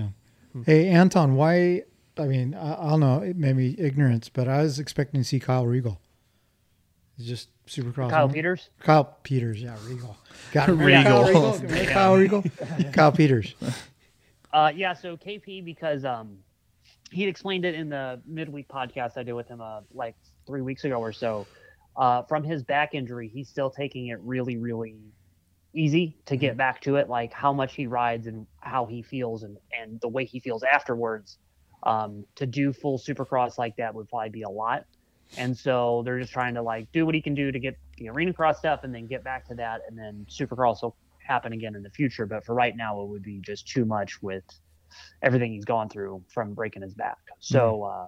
Yeah. 0.55 0.63
Hey, 0.67 0.89
Anton, 0.89 1.37
why? 1.37 1.83
I 2.19 2.27
mean, 2.27 2.55
I, 2.55 2.75
I 2.87 2.91
don't 2.91 3.01
know, 3.01 3.21
it 3.21 3.37
may 3.37 3.53
be 3.53 3.81
ignorance, 3.81 4.29
but 4.29 4.49
I 4.49 4.63
was 4.63 4.79
expecting 4.79 5.21
to 5.21 5.25
see 5.25 5.39
Kyle 5.41 5.65
Regal. 5.67 6.01
He's 7.17 7.27
just 7.27 7.49
supercross. 7.67 8.11
Kyle. 8.11 8.29
Peters. 8.29 8.69
Kyle 8.81 9.05
Peters, 9.23 9.63
yeah, 9.63 9.77
Regal. 9.87 10.17
Got 10.53 10.71
it. 10.71 10.73
Regal. 10.75 11.03
Kyle 11.05 11.25
Regal. 11.27 11.53
Remember 11.59 11.85
Kyle 11.93 12.17
Regal. 12.17 12.45
Kyle 12.93 13.13
Peters. 13.13 13.55
Uh, 14.53 14.73
yeah, 14.75 14.93
so 14.95 15.17
KP 15.17 15.65
because 15.65 16.05
um, 16.05 16.39
he 17.11 17.27
explained 17.27 17.65
it 17.65 17.75
in 17.75 17.89
the 17.89 18.21
midweek 18.27 18.69
podcast 18.69 19.17
I 19.17 19.23
did 19.23 19.33
with 19.33 19.49
him 19.49 19.61
uh, 19.61 19.81
like 19.93 20.17
three 20.47 20.63
weeks 20.63 20.85
ago 20.85 21.01
or 21.01 21.13
so. 21.13 21.47
Uh, 21.97 22.23
from 22.23 22.45
his 22.45 22.63
back 22.63 22.95
injury, 22.95 23.29
he's 23.29 23.49
still 23.49 23.71
taking 23.71 24.09
it 24.09 24.21
really, 24.21 24.57
really 24.57 24.97
easy 25.75 26.17
to 26.27 26.37
get 26.37 26.57
back 26.57 26.81
to 26.83 26.97
it. 26.97 27.09
Like 27.09 27.33
how 27.33 27.53
much 27.53 27.75
he 27.75 27.87
rides 27.87 28.27
and 28.27 28.47
how 28.61 28.87
he 28.87 29.03
feels 29.03 29.43
and 29.43 29.57
and 29.79 30.01
the 30.01 30.09
way 30.09 30.25
he 30.25 30.41
feels 30.41 30.63
afterwards. 30.63 31.39
Um, 31.83 32.27
to 32.35 32.47
do 32.47 32.75
full 32.75 32.99
Supercross 32.99 33.57
like 33.57 33.77
that 33.77 33.95
would 33.95 34.09
probably 34.09 34.29
be 34.29 34.43
a 34.43 34.51
lot. 34.51 34.85
And 35.39 35.57
so 35.57 36.03
they're 36.05 36.21
just 36.21 36.33
trying 36.33 36.55
to 36.55 36.63
like 36.63 36.93
do 36.93 37.07
what 37.07 37.15
he 37.15 37.23
can 37.23 37.35
do 37.35 37.51
to 37.51 37.59
get 37.59 37.79
the 37.97 38.11
arena 38.11 38.35
cross 38.35 38.59
stuff 38.59 38.81
and 38.85 38.95
then 38.95 39.07
get 39.07 39.25
back 39.25 39.47
to 39.49 39.55
that 39.55 39.81
and 39.89 39.99
then 39.99 40.27
Supercross 40.29 40.83
will 40.83 40.97
happen 41.27 41.53
again 41.53 41.75
in 41.75 41.83
the 41.83 41.91
future. 41.91 42.27
But 42.27 42.45
for 42.45 42.55
right 42.55 42.77
now, 42.77 43.01
it 43.01 43.09
would 43.09 43.23
be 43.23 43.41
just 43.41 43.67
too 43.67 43.85
much 43.85 44.21
with 44.23 44.45
everything 45.23 45.53
he's 45.53 45.65
gone 45.65 45.89
through 45.89 46.23
from 46.29 46.55
breaking 46.55 46.83
his 46.83 46.95
back. 46.95 47.19
So, 47.39 47.85
uh, 47.85 48.07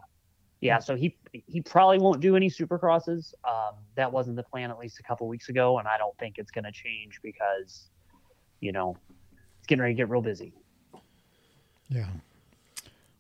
yeah, 0.61 0.78
so 0.78 0.95
he 0.95 1.16
he 1.47 1.61
probably 1.61 1.99
won't 1.99 2.20
do 2.20 2.37
any 2.37 2.49
supercrosses. 2.49 3.35
Um, 3.45 3.74
that 3.97 4.12
wasn't 4.12 4.37
the 4.37 4.45
plan 4.45 4.70
at 4.70 4.78
least 4.78 5.01
a 5.01 5.03
couple 5.03 5.26
weeks 5.26 5.49
ago, 5.49 5.78
and 5.78 5.89
I 5.89 5.99
don't 5.99 6.16
think 6.18 6.39
it's 6.39 6.53
going 6.53 6.64
to 6.64 6.72
change 6.72 7.20
because, 7.22 7.89
you 8.61 8.70
know, 8.70 8.97
it's 9.59 9.66
getting 9.66 9.83
ready 9.83 9.95
to 9.95 9.97
get 9.97 10.09
real 10.09 10.22
busy. 10.22 10.53
Yeah. 11.89 12.07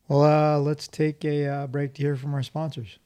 Well, 0.08 0.22
uh, 0.22 0.58
let's 0.60 0.86
take 0.88 1.24
a 1.24 1.46
uh, 1.46 1.66
break 1.66 1.94
to 1.94 2.02
hear 2.02 2.16
from 2.16 2.34
our 2.34 2.42
sponsors. 2.42 2.98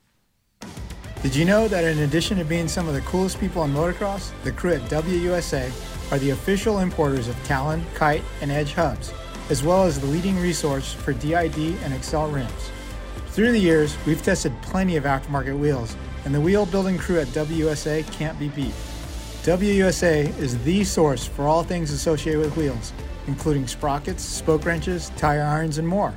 Did 1.23 1.35
you 1.35 1.45
know 1.45 1.67
that 1.67 1.85
in 1.85 2.01
addition 2.01 2.39
to 2.39 2.45
being 2.45 2.69
some 2.69 2.89
of 2.89 2.95
the 2.95 3.01
coolest 3.03 3.41
people 3.41 3.65
in 3.65 3.73
motocross, 3.73 4.31
the 4.45 4.53
crew 4.53 4.75
at 4.75 4.83
WUSA 4.83 6.13
are 6.13 6.19
the 6.19 6.31
official 6.31 6.79
importers 6.79 7.27
of 7.27 7.43
Talon, 7.45 7.85
Kite, 7.95 8.23
and 8.41 8.53
Edge 8.53 8.75
hubs, 8.75 9.13
as 9.51 9.63
well 9.63 9.85
as 9.85 10.01
the 10.01 10.07
leading 10.07 10.39
resource 10.39 10.93
for 10.93 11.13
DID 11.13 11.77
and 11.83 11.95
Excel 11.95 12.29
rims. 12.29 12.71
Through 13.29 13.53
the 13.53 13.59
years, 13.59 13.97
we've 14.07 14.23
tested 14.23 14.53
plenty 14.63 14.97
of 14.97 15.05
aftermarket 15.05 15.59
wheels, 15.59 15.97
and 16.25 16.35
the 16.35 16.41
wheel 16.41 16.67
building 16.67 16.99
crew 16.99 17.21
at 17.21 17.29
WUSA 17.29 18.11
can't 18.13 18.39
be 18.39 18.49
beat. 18.49 18.75
WUSA 19.43 20.37
is 20.39 20.59
the 20.65 20.83
source 20.83 21.27
for 21.27 21.47
all 21.47 21.63
things 21.63 21.91
associated 21.91 22.41
with 22.41 22.57
wheels, 22.57 22.93
including 23.27 23.67
sprockets, 23.67 24.25
spoke 24.25 24.65
wrenches, 24.65 25.11
tire 25.17 25.43
irons, 25.43 25.79
and 25.79 25.87
more. 25.87 26.15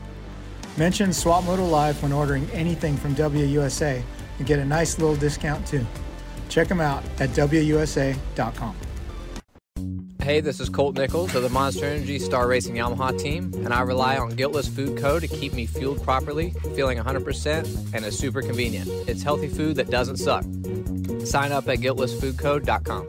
Mention 0.78 1.12
Swap 1.12 1.44
Moto 1.44 1.66
Live 1.66 2.02
when 2.02 2.12
ordering 2.12 2.50
anything 2.52 2.96
from 2.96 3.14
WUSA 3.16 4.02
and 4.38 4.48
get 4.48 4.60
a 4.60 4.66
nice 4.66 4.98
little 4.98 5.16
discount 5.16 5.68
too. 5.68 5.86
Check 6.48 6.68
them 6.68 6.82
out 6.82 7.04
at 7.20 7.30
WUSA.com. 7.30 8.76
Hey, 10.30 10.42
this 10.42 10.60
is 10.60 10.70
Colt 10.70 10.96
Nichols 10.96 11.34
of 11.34 11.42
the 11.42 11.50
Monster 11.50 11.86
Energy 11.86 12.20
Star 12.20 12.48
Racing 12.48 12.76
Yamaha 12.76 13.18
team, 13.18 13.52
and 13.66 13.74
I 13.74 13.82
rely 13.82 14.16
on 14.16 14.30
Guiltless 14.30 14.68
Food 14.68 14.96
Co. 14.96 15.20
to 15.20 15.28
keep 15.28 15.54
me 15.54 15.66
fueled 15.66 16.04
properly, 16.04 16.52
feeling 16.76 17.00
100%, 17.00 17.96
and 17.96 18.06
is 18.06 18.16
super 18.16 18.44
convenient. 18.44 18.88
It's 19.10 19.24
healthy 19.24 19.48
food 19.48 19.76
that 19.78 19.90
doesn't 19.90 20.18
suck. 20.18 20.44
Sign 21.26 21.52
up 21.52 21.68
at 21.68 21.80
guiltlessfoodco.com. 21.80 23.08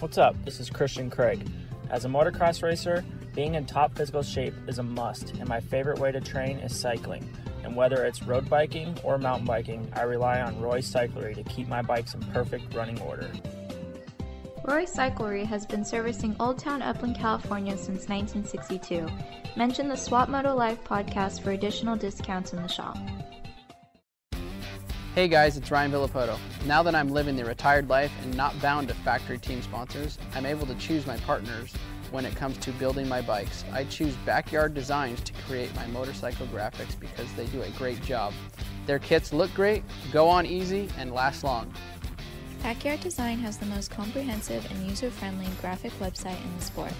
What's 0.00 0.18
up? 0.18 0.36
This 0.44 0.60
is 0.60 0.68
Christian 0.68 1.08
Craig. 1.08 1.48
As 1.88 2.04
a 2.04 2.08
motocross 2.08 2.62
racer, 2.62 3.02
being 3.34 3.54
in 3.54 3.64
top 3.64 3.96
physical 3.96 4.22
shape 4.22 4.52
is 4.66 4.78
a 4.78 4.82
must, 4.82 5.30
and 5.36 5.48
my 5.48 5.60
favorite 5.60 6.00
way 6.00 6.12
to 6.12 6.20
train 6.20 6.58
is 6.58 6.78
cycling. 6.78 7.26
And 7.64 7.74
whether 7.74 8.04
it's 8.04 8.22
road 8.22 8.50
biking 8.50 8.94
or 9.02 9.16
mountain 9.16 9.46
biking, 9.46 9.90
I 9.96 10.02
rely 10.02 10.42
on 10.42 10.60
Roy 10.60 10.80
Cyclery 10.80 11.34
to 11.34 11.42
keep 11.44 11.66
my 11.66 11.80
bikes 11.80 12.12
in 12.12 12.20
perfect 12.24 12.74
running 12.74 13.00
order. 13.00 13.30
Roy 14.68 14.84
Cyclery 14.84 15.46
has 15.46 15.64
been 15.64 15.82
servicing 15.82 16.36
Old 16.38 16.58
Town 16.58 16.82
Upland, 16.82 17.16
California 17.16 17.74
since 17.74 18.06
1962. 18.06 19.08
Mention 19.56 19.88
the 19.88 19.96
Swap 19.96 20.28
Moto 20.28 20.54
Live 20.54 20.84
podcast 20.84 21.42
for 21.42 21.52
additional 21.52 21.96
discounts 21.96 22.52
in 22.52 22.60
the 22.60 22.68
shop. 22.68 22.98
Hey 25.14 25.26
guys, 25.26 25.56
it's 25.56 25.70
Ryan 25.70 25.90
Villopoto. 25.90 26.38
Now 26.66 26.82
that 26.82 26.94
I'm 26.94 27.08
living 27.08 27.34
the 27.34 27.46
retired 27.46 27.88
life 27.88 28.12
and 28.22 28.36
not 28.36 28.60
bound 28.60 28.88
to 28.88 28.94
factory 28.94 29.38
team 29.38 29.62
sponsors, 29.62 30.18
I'm 30.34 30.44
able 30.44 30.66
to 30.66 30.74
choose 30.74 31.06
my 31.06 31.16
partners 31.16 31.72
when 32.10 32.26
it 32.26 32.36
comes 32.36 32.58
to 32.58 32.70
building 32.72 33.08
my 33.08 33.22
bikes. 33.22 33.64
I 33.72 33.84
choose 33.84 34.14
Backyard 34.26 34.74
Designs 34.74 35.22
to 35.22 35.32
create 35.46 35.74
my 35.76 35.86
motorcycle 35.86 36.46
graphics 36.48 36.98
because 37.00 37.32
they 37.38 37.46
do 37.46 37.62
a 37.62 37.70
great 37.70 38.02
job. 38.02 38.34
Their 38.84 38.98
kits 38.98 39.32
look 39.32 39.52
great, 39.54 39.82
go 40.12 40.28
on 40.28 40.44
easy, 40.44 40.90
and 40.98 41.12
last 41.12 41.42
long. 41.42 41.72
Backyard 42.62 43.00
Design 43.00 43.38
has 43.38 43.56
the 43.56 43.66
most 43.66 43.90
comprehensive 43.90 44.64
and 44.70 44.88
user-friendly 44.88 45.48
graphic 45.60 45.92
website 46.00 46.40
in 46.44 46.56
the 46.58 46.64
sport. 46.64 46.92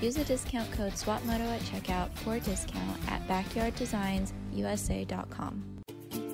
Use 0.00 0.14
the 0.14 0.24
discount 0.24 0.70
code 0.72 0.92
SWAPMOTO 0.92 1.40
at 1.40 1.60
checkout 1.62 2.10
for 2.18 2.36
a 2.36 2.40
discount 2.40 2.96
at 3.08 3.26
backyarddesignsusa.com. 3.26 5.64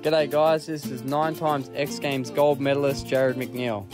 G'day 0.03 0.31
guys, 0.31 0.67
this 0.67 0.85
is 0.87 1.03
nine 1.03 1.35
times 1.35 1.71
X 1.75 1.99
Games 1.99 2.31
gold 2.31 2.61
medalist 2.61 3.07
Jarryd 3.07 3.35
McNeil. 3.35 3.87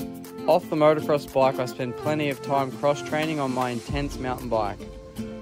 Off 0.48 0.68
the 0.68 0.76
motocross 0.76 1.32
bike, 1.32 1.58
I 1.58 1.64
spend 1.66 1.96
plenty 1.96 2.28
of 2.28 2.42
time 2.42 2.72
cross 2.72 3.00
training 3.02 3.40
on 3.40 3.54
my 3.54 3.70
intense 3.70 4.18
mountain 4.18 4.48
bike. 4.48 4.78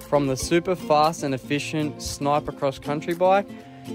From 0.01 0.27
the 0.27 0.37
super 0.37 0.75
fast 0.75 1.23
and 1.23 1.33
efficient 1.33 1.99
sniper 2.01 2.51
cross 2.51 2.77
country 2.79 3.15
bike 3.15 3.47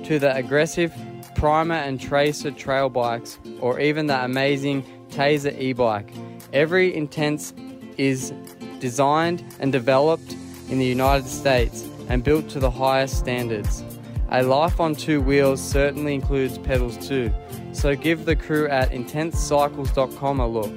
to 0.04 0.18
the 0.18 0.34
aggressive 0.34 0.92
primer 1.36 1.76
and 1.76 2.00
tracer 2.00 2.50
trail 2.50 2.88
bikes, 2.88 3.38
or 3.60 3.78
even 3.78 4.06
the 4.06 4.24
amazing 4.24 4.82
Tazer 5.10 5.58
e 5.58 5.72
bike. 5.72 6.10
Every 6.52 6.94
intense 6.94 7.52
is 7.96 8.32
designed 8.80 9.44
and 9.60 9.72
developed 9.72 10.36
in 10.68 10.78
the 10.78 10.84
United 10.86 11.28
States 11.28 11.84
and 12.08 12.22
built 12.22 12.48
to 12.50 12.60
the 12.60 12.70
highest 12.70 13.18
standards. 13.18 13.84
A 14.30 14.42
life 14.42 14.80
on 14.80 14.94
two 14.94 15.20
wheels 15.20 15.62
certainly 15.62 16.14
includes 16.14 16.58
pedals 16.58 16.96
too, 17.06 17.32
so 17.72 17.94
give 17.94 18.24
the 18.24 18.34
crew 18.36 18.68
at 18.68 18.90
intensecycles.com 18.90 20.40
a 20.40 20.46
look. 20.46 20.72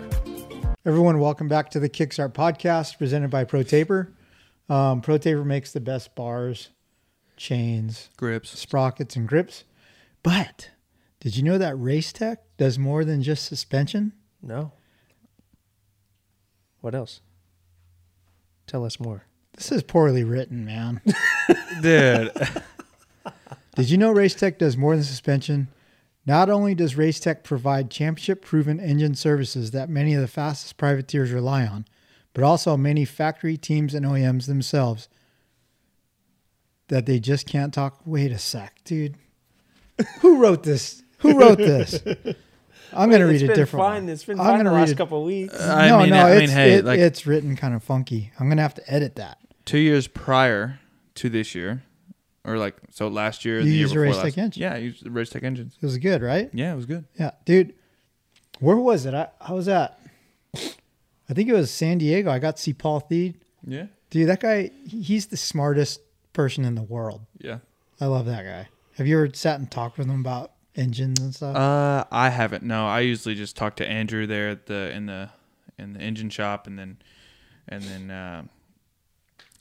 Everyone, 0.85 1.19
welcome 1.19 1.47
back 1.47 1.69
to 1.71 1.79
the 1.79 1.89
Kickstart 1.89 2.33
podcast 2.33 2.97
presented 2.97 3.29
by 3.29 3.45
ProTaper. 3.45 4.11
Um, 4.69 5.01
ProTaper 5.01 5.45
makes 5.45 5.71
the 5.71 5.79
best 5.79 6.15
bars, 6.15 6.69
chains, 7.37 8.09
Grips. 8.17 8.57
sprockets, 8.57 9.15
and 9.15 9.27
grips. 9.27 9.63
But 10.23 10.69
did 11.19 11.35
you 11.35 11.43
know 11.43 11.57
that 11.57 11.75
Race 11.79 12.13
Tech 12.13 12.39
does 12.57 12.77
more 12.77 13.03
than 13.03 13.23
just 13.23 13.45
suspension? 13.45 14.13
No. 14.41 14.71
What 16.81 16.95
else? 16.95 17.21
Tell 18.67 18.85
us 18.85 18.99
more. 18.99 19.25
This 19.53 19.71
is 19.71 19.83
poorly 19.83 20.23
written, 20.23 20.63
man. 20.65 21.01
Dude. 21.81 22.31
Did 23.75 23.89
you 23.89 23.97
know 23.97 24.13
Racetech 24.13 24.57
does 24.57 24.77
more 24.77 24.95
than 24.95 25.03
suspension? 25.03 25.67
Not 26.25 26.49
only 26.49 26.75
does 26.75 26.95
Racetech 26.95 27.43
provide 27.43 27.89
championship 27.89 28.43
proven 28.43 28.79
engine 28.79 29.15
services 29.15 29.71
that 29.71 29.89
many 29.89 30.13
of 30.13 30.21
the 30.21 30.27
fastest 30.27 30.77
privateers 30.77 31.31
rely 31.31 31.65
on, 31.65 31.85
but 32.33 32.43
also 32.43 32.77
many 32.77 33.05
factory 33.05 33.57
teams 33.57 33.93
and 33.93 34.05
OEMs 34.05 34.45
themselves 34.45 35.09
that 36.89 37.05
they 37.05 37.19
just 37.19 37.47
can't 37.47 37.73
talk. 37.73 37.99
Wait 38.05 38.31
a 38.31 38.37
sec, 38.37 38.81
dude. 38.83 39.15
Who 40.21 40.37
wrote 40.41 40.63
this? 40.63 41.03
Who 41.19 41.39
wrote 41.39 41.57
this? 41.57 42.01
I'm 42.93 43.09
going 43.09 43.21
to 43.21 43.27
read 43.27 43.35
It's 43.35 43.43
it 43.43 43.47
been 43.47 43.55
different. 43.57 43.85
Fine. 43.85 44.09
It's 44.09 44.23
been 44.23 44.39
I'm 44.39 44.45
fine 44.45 44.57
gonna 44.57 44.69
the 44.69 44.75
read 44.75 44.81
last 44.81 44.91
it- 44.91 44.97
couple 44.97 45.19
of 45.19 45.25
weeks. 45.25 45.53
Uh, 45.53 45.75
I 45.77 45.87
no, 45.89 45.99
mean, 45.99 46.09
no, 46.09 46.25
I 46.25 46.33
mean, 46.35 46.41
it's, 46.43 46.53
hey, 46.53 46.73
it- 46.73 46.85
like 46.85 46.99
it's 46.99 47.25
written 47.27 47.55
kind 47.55 47.73
of 47.73 47.83
funky. 47.83 48.31
I'm 48.39 48.47
going 48.47 48.57
to 48.57 48.63
have 48.63 48.75
to 48.75 48.93
edit 48.93 49.15
that. 49.15 49.37
two 49.65 49.77
years 49.79 50.07
prior 50.07 50.79
to 51.15 51.29
this 51.29 51.53
year, 51.55 51.83
or 52.45 52.57
like 52.57 52.75
so 52.91 53.07
last 53.07 53.45
year, 53.45 53.59
You 53.59 53.65
the 53.65 53.71
year 53.71 53.79
used 53.81 53.95
a 53.95 53.99
before 53.99 54.13
Racetech 54.13 54.23
last- 54.23 54.37
engine. 54.37 54.61
Yeah, 54.63 54.73
I 54.73 54.77
used 54.77 55.03
the 55.03 55.09
Racetech 55.09 55.43
engines. 55.43 55.77
It 55.81 55.85
was 55.85 55.97
good, 55.97 56.21
right? 56.21 56.49
Yeah, 56.53 56.73
it 56.73 56.75
was 56.75 56.85
good. 56.85 57.05
Yeah, 57.19 57.31
dude. 57.45 57.73
Where 58.59 58.75
was 58.77 59.05
it? 59.05 59.13
I, 59.13 59.27
I 59.39 59.53
was 59.53 59.67
at. 59.67 59.99
I 60.55 61.33
think 61.33 61.47
it 61.49 61.53
was 61.53 61.69
San 61.71 61.99
Diego. 61.99 62.31
I 62.31 62.39
got 62.39 62.55
to 62.57 62.61
see 62.61 62.73
Paul 62.73 62.99
Thede. 63.01 63.39
Yeah, 63.65 63.85
Dude, 64.09 64.27
that 64.29 64.39
guy. 64.39 64.71
He's 64.87 65.27
the 65.27 65.37
smartest 65.37 66.01
person 66.33 66.65
in 66.65 66.75
the 66.75 66.81
world. 66.83 67.21
yeah. 67.39 67.59
I 68.01 68.05
love 68.05 68.25
that 68.27 68.43
guy. 68.45 68.69
Have 68.97 69.07
you 69.07 69.17
ever 69.21 69.33
sat 69.33 69.59
and 69.59 69.69
talked 69.69 69.97
with 69.97 70.07
him 70.07 70.21
about 70.21 70.53
engines 70.79 71.19
and 71.19 71.35
stuff? 71.35 71.55
Uh, 71.55 72.05
I 72.11 72.29
haven't. 72.29 72.63
No, 72.63 72.87
I 72.87 73.01
usually 73.01 73.35
just 73.35 73.55
talk 73.55 73.75
to 73.77 73.87
Andrew 73.87 74.25
there 74.25 74.49
at 74.49 74.65
the 74.65 74.91
in 74.91 75.05
the 75.05 75.29
in 75.77 75.93
the 75.93 75.99
engine 75.99 76.29
shop, 76.29 76.65
and 76.67 76.79
then 76.79 76.97
and 77.67 77.83
then 77.83 78.11
uh, 78.11 78.43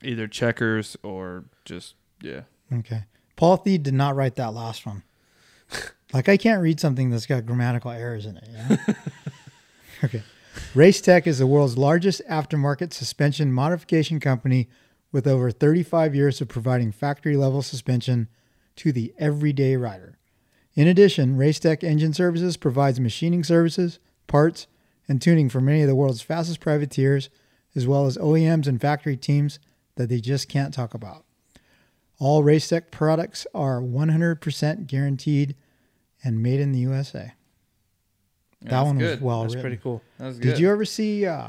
either 0.03 0.27
checkers 0.27 0.97
or 1.03 1.45
just 1.65 1.95
yeah. 2.23 2.43
okay. 2.73 3.05
Paul 3.37 3.57
Thede 3.59 3.85
did 3.85 3.95
not 3.95 4.17
write 4.17 4.35
that 4.35 4.53
last 4.53 4.85
one. 4.85 5.05
like, 6.13 6.29
I 6.29 6.37
can't 6.37 6.61
read 6.61 6.81
something 6.81 7.11
that's 7.11 7.27
got 7.27 7.47
grammatical 7.47 7.93
errors 7.93 8.27
in 8.27 8.37
it. 8.37 8.49
You 8.49 8.57
know? 8.57 8.95
okay. 10.05 10.23
Racetech 10.75 11.27
is 11.27 11.39
the 11.39 11.47
world's 11.47 11.79
largest 11.79 12.21
aftermarket 12.29 12.93
suspension 12.93 13.53
modification 13.53 14.19
company 14.19 14.69
with 15.13 15.27
over 15.27 15.51
35 15.53 16.15
years 16.15 16.41
of 16.41 16.49
providing 16.49 16.91
factory 16.91 17.37
level 17.37 17.63
suspension 17.63 18.29
to 18.77 18.91
the 18.91 19.15
everyday 19.19 19.77
rider. 19.77 20.18
In 20.79 20.87
addition, 20.87 21.37
Racetech 21.37 21.83
Engine 21.83 22.13
Services 22.13 22.57
provides 22.57 23.01
machining 23.01 23.43
services, 23.43 23.99
parts, 24.29 24.69
and 25.09 25.21
tuning 25.21 25.49
for 25.49 25.61
many 25.61 25.83
of 25.83 25.89
the 25.89 25.97
world's 25.97 26.23
fastest 26.23 26.61
privateers, 26.61 27.31
as 27.75 27.85
well 27.85 28.07
as 28.07 28.17
OEMs 28.17 28.69
and 28.69 28.81
factory 28.81 29.17
teams 29.17 29.59
that 29.97 30.09
they 30.09 30.21
just 30.21 30.49
can't 30.49 30.73
talk 30.73 30.95
about. 30.95 31.25
All 32.21 32.45
Racetech 32.45 32.93
products 32.93 33.45
are 33.53 33.81
100% 33.81 34.87
guaranteed 34.87 35.57
and 36.23 36.45
made 36.45 36.61
in 36.61 36.71
the 36.71 36.79
USA. 36.79 37.33
Yeah, 38.63 38.71
that 38.71 38.71
that's 38.71 38.87
one 38.87 38.99
was 38.99 39.21
well 39.21 39.43
That's 39.43 39.55
written. 39.57 39.69
pretty 39.71 39.83
cool. 39.83 40.01
That 40.19 40.27
was 40.27 40.39
good. 40.39 40.51
Did 40.51 40.59
you 40.61 40.71
ever 40.71 40.85
see 40.85 41.27
uh, 41.27 41.49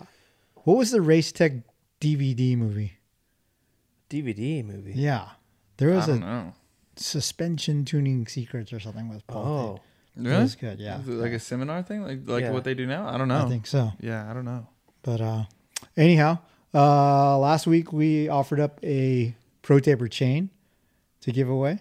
what 0.63 0.75
was 0.75 0.89
the 0.89 0.99
Racetech 0.99 1.61
DVD 2.01 2.57
movie? 2.57 2.93
DVD 4.09 4.65
movie. 4.65 4.93
Yeah, 4.95 5.27
there 5.77 5.93
I 5.93 5.97
was 5.97 6.07
don't 6.07 6.17
a 6.23 6.25
know. 6.25 6.53
Suspension 7.00 7.86
tuning 7.86 8.28
secrets 8.28 8.74
or 8.74 8.80
something 8.80 9.10
with 9.10 9.26
Paul. 9.28 9.45
Oh, 9.47 9.74
Thede. 10.16 10.26
Really? 10.26 10.38
it 10.38 10.41
was 10.41 10.56
good. 10.56 10.80
Yeah, 10.80 11.00
Is 11.00 11.08
it 11.08 11.12
like 11.14 11.32
a 11.32 11.39
seminar 11.39 11.82
thing, 11.84 12.02
like 12.04 12.20
like 12.26 12.43
Yeah. 12.43 12.52
what 12.52 12.64
they 12.66 12.74
do 12.74 12.86
now? 12.86 13.08
I 13.08 13.18
don't 13.18 13.28
know. 13.30 13.45
I 13.45 13.50
think 13.50 13.66
so. 13.68 13.93
Yeah, 14.02 14.30
I 14.30 14.34
don't 14.34 14.45
know. 14.45 14.68
But 15.02 15.22
uh, 15.22 15.43
anyhow, 15.95 16.39
uh, 16.74 17.38
last 17.38 17.68
week 17.68 17.93
we 17.93 18.28
offered 18.28 18.60
up 18.60 18.80
a 18.84 19.34
Pro 19.62 19.80
Taper 19.80 20.08
chain 20.10 20.50
to 21.22 21.32
give 21.32 21.47
away, 21.50 21.80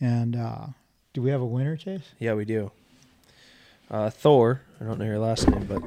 and 0.00 0.36
uh, 0.36 0.66
do 1.12 1.22
we 1.22 1.30
have 1.30 1.40
a 1.40 1.46
winner, 1.46 1.76
Chase? 1.76 2.02
yeah, 2.18 2.34
we 2.34 2.44
do. 2.44 2.70
Uh, 3.90 4.10
Thor, 4.10 4.62
I 4.80 4.84
don't 4.84 4.98
know 4.98 5.04
your 5.04 5.18
last 5.18 5.48
name, 5.50 5.66
but 5.66 5.82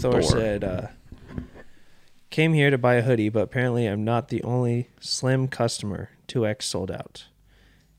Thor, 0.00 0.20
Thor. 0.20 0.22
said, 0.22 0.64
uh, 0.64 0.86
came 2.30 2.54
here 2.54 2.70
to 2.70 2.78
buy 2.78 2.94
a 2.94 3.02
hoodie, 3.02 3.28
but 3.28 3.42
apparently 3.42 3.86
I'm 3.86 4.04
not 4.04 4.28
the 4.28 4.42
only 4.42 4.88
slim 5.00 5.48
customer. 5.48 6.10
2X 6.28 6.62
sold 6.62 6.90
out. 6.90 7.26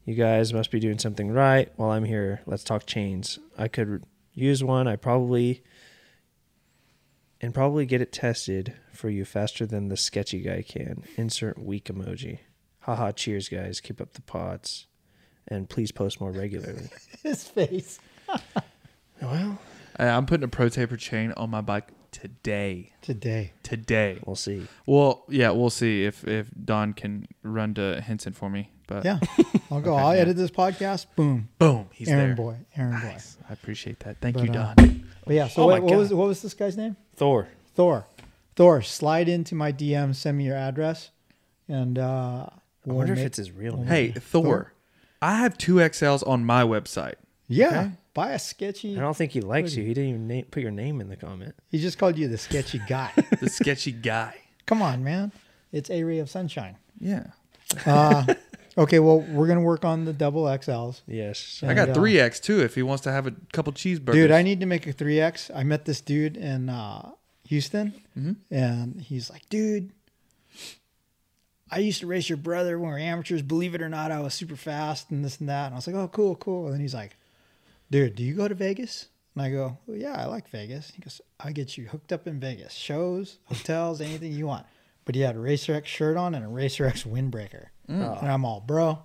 You 0.05 0.13
guys 0.13 0.53
must 0.53 0.69
be 0.69 0.79
doing 0.79 0.99
something 0.99 1.31
right. 1.31 1.71
While 1.77 1.91
I'm 1.91 2.03
here, 2.05 2.41
let's 2.45 2.63
talk 2.63 2.85
chains. 2.85 3.39
I 3.57 3.67
could 3.67 4.03
use 4.33 4.63
one. 4.63 4.87
I 4.87 4.95
probably 4.95 5.63
and 7.41 7.53
probably 7.53 7.85
get 7.85 8.01
it 8.01 8.11
tested 8.11 8.73
for 8.93 9.09
you 9.09 9.25
faster 9.25 9.65
than 9.65 9.87
the 9.89 9.97
sketchy 9.97 10.41
guy 10.41 10.61
can. 10.61 11.03
Insert 11.17 11.57
weak 11.57 11.85
emoji. 11.85 12.39
Haha, 12.81 13.11
cheers 13.13 13.49
guys. 13.49 13.81
Keep 13.81 13.99
up 13.99 14.13
the 14.13 14.21
pods. 14.21 14.87
And 15.47 15.69
please 15.69 15.91
post 15.91 16.21
more 16.21 16.31
regularly. 16.31 16.89
His 17.23 17.43
face 17.43 17.99
Well, 19.21 19.59
I'm 19.97 20.25
putting 20.25 20.43
a 20.43 20.47
pro 20.47 20.69
taper 20.69 20.97
chain 20.97 21.33
on 21.37 21.49
my 21.49 21.61
bike 21.61 21.87
today. 22.11 22.91
today. 23.01 23.53
Today. 23.63 24.19
we'll 24.25 24.35
see. 24.35 24.67
Well, 24.85 25.23
yeah, 25.29 25.51
we'll 25.51 25.69
see 25.69 26.03
if 26.03 26.27
if 26.27 26.49
Don 26.63 26.93
can 26.93 27.27
run 27.43 27.73
to 27.75 28.01
Henson 28.01 28.33
for 28.33 28.49
me. 28.49 28.71
But 28.87 29.05
Yeah, 29.05 29.19
I'll 29.75 29.81
go. 29.81 29.93
Okay, 29.95 30.03
I'll 30.03 30.15
yeah. 30.15 30.21
edit 30.21 30.37
this 30.37 30.51
podcast. 30.51 31.05
Boom, 31.15 31.49
boom, 31.59 31.87
he's 31.91 32.07
Aaron 32.09 32.27
there. 32.27 32.35
boy, 32.35 32.55
Aaron 32.77 32.91
Nice. 32.93 33.37
I 33.49 33.53
appreciate 33.53 33.99
that. 34.01 34.17
Thank 34.21 34.35
But, 34.37 34.45
you, 34.45 34.51
uh, 34.51 34.73
Don. 34.73 35.05
But 35.25 35.33
yeah. 35.35 35.47
So 35.47 35.63
Oh 35.63 35.67
my 35.67 35.73
what, 35.73 35.83
what 35.83 35.89
God. 35.91 35.97
was 35.97 36.13
what 36.13 36.27
was 36.27 36.41
this 36.41 36.53
guy's 36.53 36.77
name? 36.77 36.95
Thor. 37.15 37.47
Thor. 37.75 38.07
Thor. 38.55 38.81
Slide 38.81 39.27
into 39.27 39.53
my 39.55 39.71
DM. 39.71 40.15
Send 40.15 40.37
me 40.37 40.45
your 40.45 40.55
address, 40.55 41.11
and 41.67 41.99
uh, 41.99 42.47
I 42.47 42.51
we'll 42.85 42.97
wonder 42.97 43.13
if 43.13 43.19
make- 43.19 43.25
it's 43.27 43.37
his 43.37 43.51
real 43.51 43.75
name. 43.77 43.87
Hey, 43.87 44.11
Thor, 44.11 44.73
I 45.21 45.37
have 45.39 45.57
two 45.57 45.75
XLs 45.75 46.25
on 46.27 46.45
my 46.45 46.63
website. 46.63 47.15
Yeah, 47.47 47.67
Okay. 47.67 47.91
buy 48.13 48.31
a 48.31 48.39
sketchy. 48.39 48.97
I 48.97 49.01
don't 49.01 49.15
think 49.15 49.31
he 49.31 49.41
likes 49.41 49.75
you. 49.75 49.83
He 49.83 49.93
didn't 49.93 50.09
even 50.09 50.27
name, 50.27 50.45
put 50.49 50.63
your 50.63 50.71
name 50.71 50.99
in 51.01 51.09
the 51.09 51.15
comment. 51.17 51.53
He 51.69 51.77
just 51.79 51.97
called 51.99 52.17
you 52.17 52.27
the 52.27 52.37
sketchy 52.39 52.79
guy. 52.87 53.11
The 53.39 53.49
sketchy 53.49 53.91
guy. 53.91 54.35
Come 54.65 54.81
on, 54.81 55.03
man. 55.03 55.31
It's 55.71 55.89
a 55.91 56.03
ray 56.03 56.17
of 56.19 56.29
sunshine. 56.29 56.77
Yeah. 56.99 57.27
Uh, 57.85 58.33
okay, 58.77 58.99
well, 58.99 59.19
we're 59.21 59.47
gonna 59.47 59.61
work 59.61 59.85
on 59.85 60.05
the 60.05 60.13
double 60.13 60.43
XLs. 60.43 61.01
Yes. 61.07 61.61
I 61.65 61.73
got 61.73 61.89
uh, 61.89 61.93
3X 61.93 62.41
too 62.41 62.61
if 62.61 62.75
he 62.75 62.83
wants 62.83 63.03
to 63.03 63.11
have 63.11 63.27
a 63.27 63.33
couple 63.53 63.71
cheeseburgers. 63.73 64.13
Dude, 64.13 64.31
I 64.31 64.41
need 64.41 64.59
to 64.59 64.65
make 64.65 64.85
a 64.87 64.93
3X. 64.93 65.51
I 65.55 65.63
met 65.63 65.85
this 65.85 66.01
dude 66.01 66.37
in 66.37 66.69
uh, 66.69 67.11
Houston, 67.47 67.93
Mhm. 68.17 68.35
and 68.51 69.01
he's 69.01 69.29
like, 69.29 69.47
dude, 69.49 69.91
I 71.71 71.79
used 71.79 71.99
to 72.01 72.07
race 72.07 72.29
your 72.29 72.37
brother 72.37 72.77
when 72.77 72.89
we 72.89 72.93
were 72.93 72.99
amateurs. 72.99 73.41
Believe 73.41 73.73
it 73.75 73.81
or 73.81 73.89
not, 73.89 74.11
I 74.11 74.19
was 74.21 74.33
super 74.33 74.55
fast 74.55 75.09
and 75.11 75.25
this 75.25 75.39
and 75.39 75.49
that. 75.49 75.65
And 75.67 75.73
I 75.73 75.77
was 75.77 75.87
like, 75.87 75.95
oh, 75.95 76.07
cool, 76.07 76.35
cool. 76.35 76.65
And 76.65 76.73
then 76.75 76.81
he's 76.81 76.93
like, 76.93 77.17
dude, 77.89 78.15
do 78.15 78.23
you 78.23 78.33
go 78.35 78.47
to 78.47 78.53
Vegas? 78.55 79.07
And 79.33 79.43
I 79.43 79.49
go, 79.49 79.77
well, 79.87 79.97
yeah, 79.97 80.13
I 80.13 80.25
like 80.27 80.47
Vegas. 80.49 80.91
He 80.95 81.01
goes, 81.01 81.19
I 81.39 81.51
get 81.51 81.77
you 81.77 81.87
hooked 81.87 82.13
up 82.13 82.27
in 82.27 82.39
Vegas. 82.39 82.71
Shows, 82.73 83.39
hotels, 83.45 83.99
anything 83.99 84.31
you 84.31 84.47
want. 84.47 84.65
But 85.05 85.15
he 85.15 85.21
had 85.21 85.35
a 85.35 85.39
Racer 85.39 85.73
X 85.75 85.87
shirt 85.89 86.17
on 86.17 86.35
and 86.35 86.43
a 86.43 86.47
Racer 86.47 86.85
X 86.85 87.03
windbreaker. 87.03 87.67
Mm. 87.89 88.21
And 88.21 88.31
I'm 88.31 88.43
all, 88.43 88.59
bro, 88.59 88.99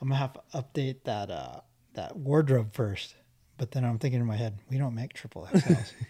I'm 0.00 0.08
gonna 0.08 0.18
have 0.18 0.32
to 0.32 0.40
update 0.54 1.04
that 1.04 1.30
uh, 1.30 1.60
that 1.94 2.16
wardrobe 2.16 2.72
first. 2.72 3.14
But 3.58 3.72
then 3.72 3.84
I'm 3.84 3.98
thinking 3.98 4.20
in 4.20 4.26
my 4.26 4.36
head, 4.36 4.58
we 4.70 4.78
don't 4.78 4.94
make 4.94 5.12
triple 5.12 5.48
XLs. 5.52 5.92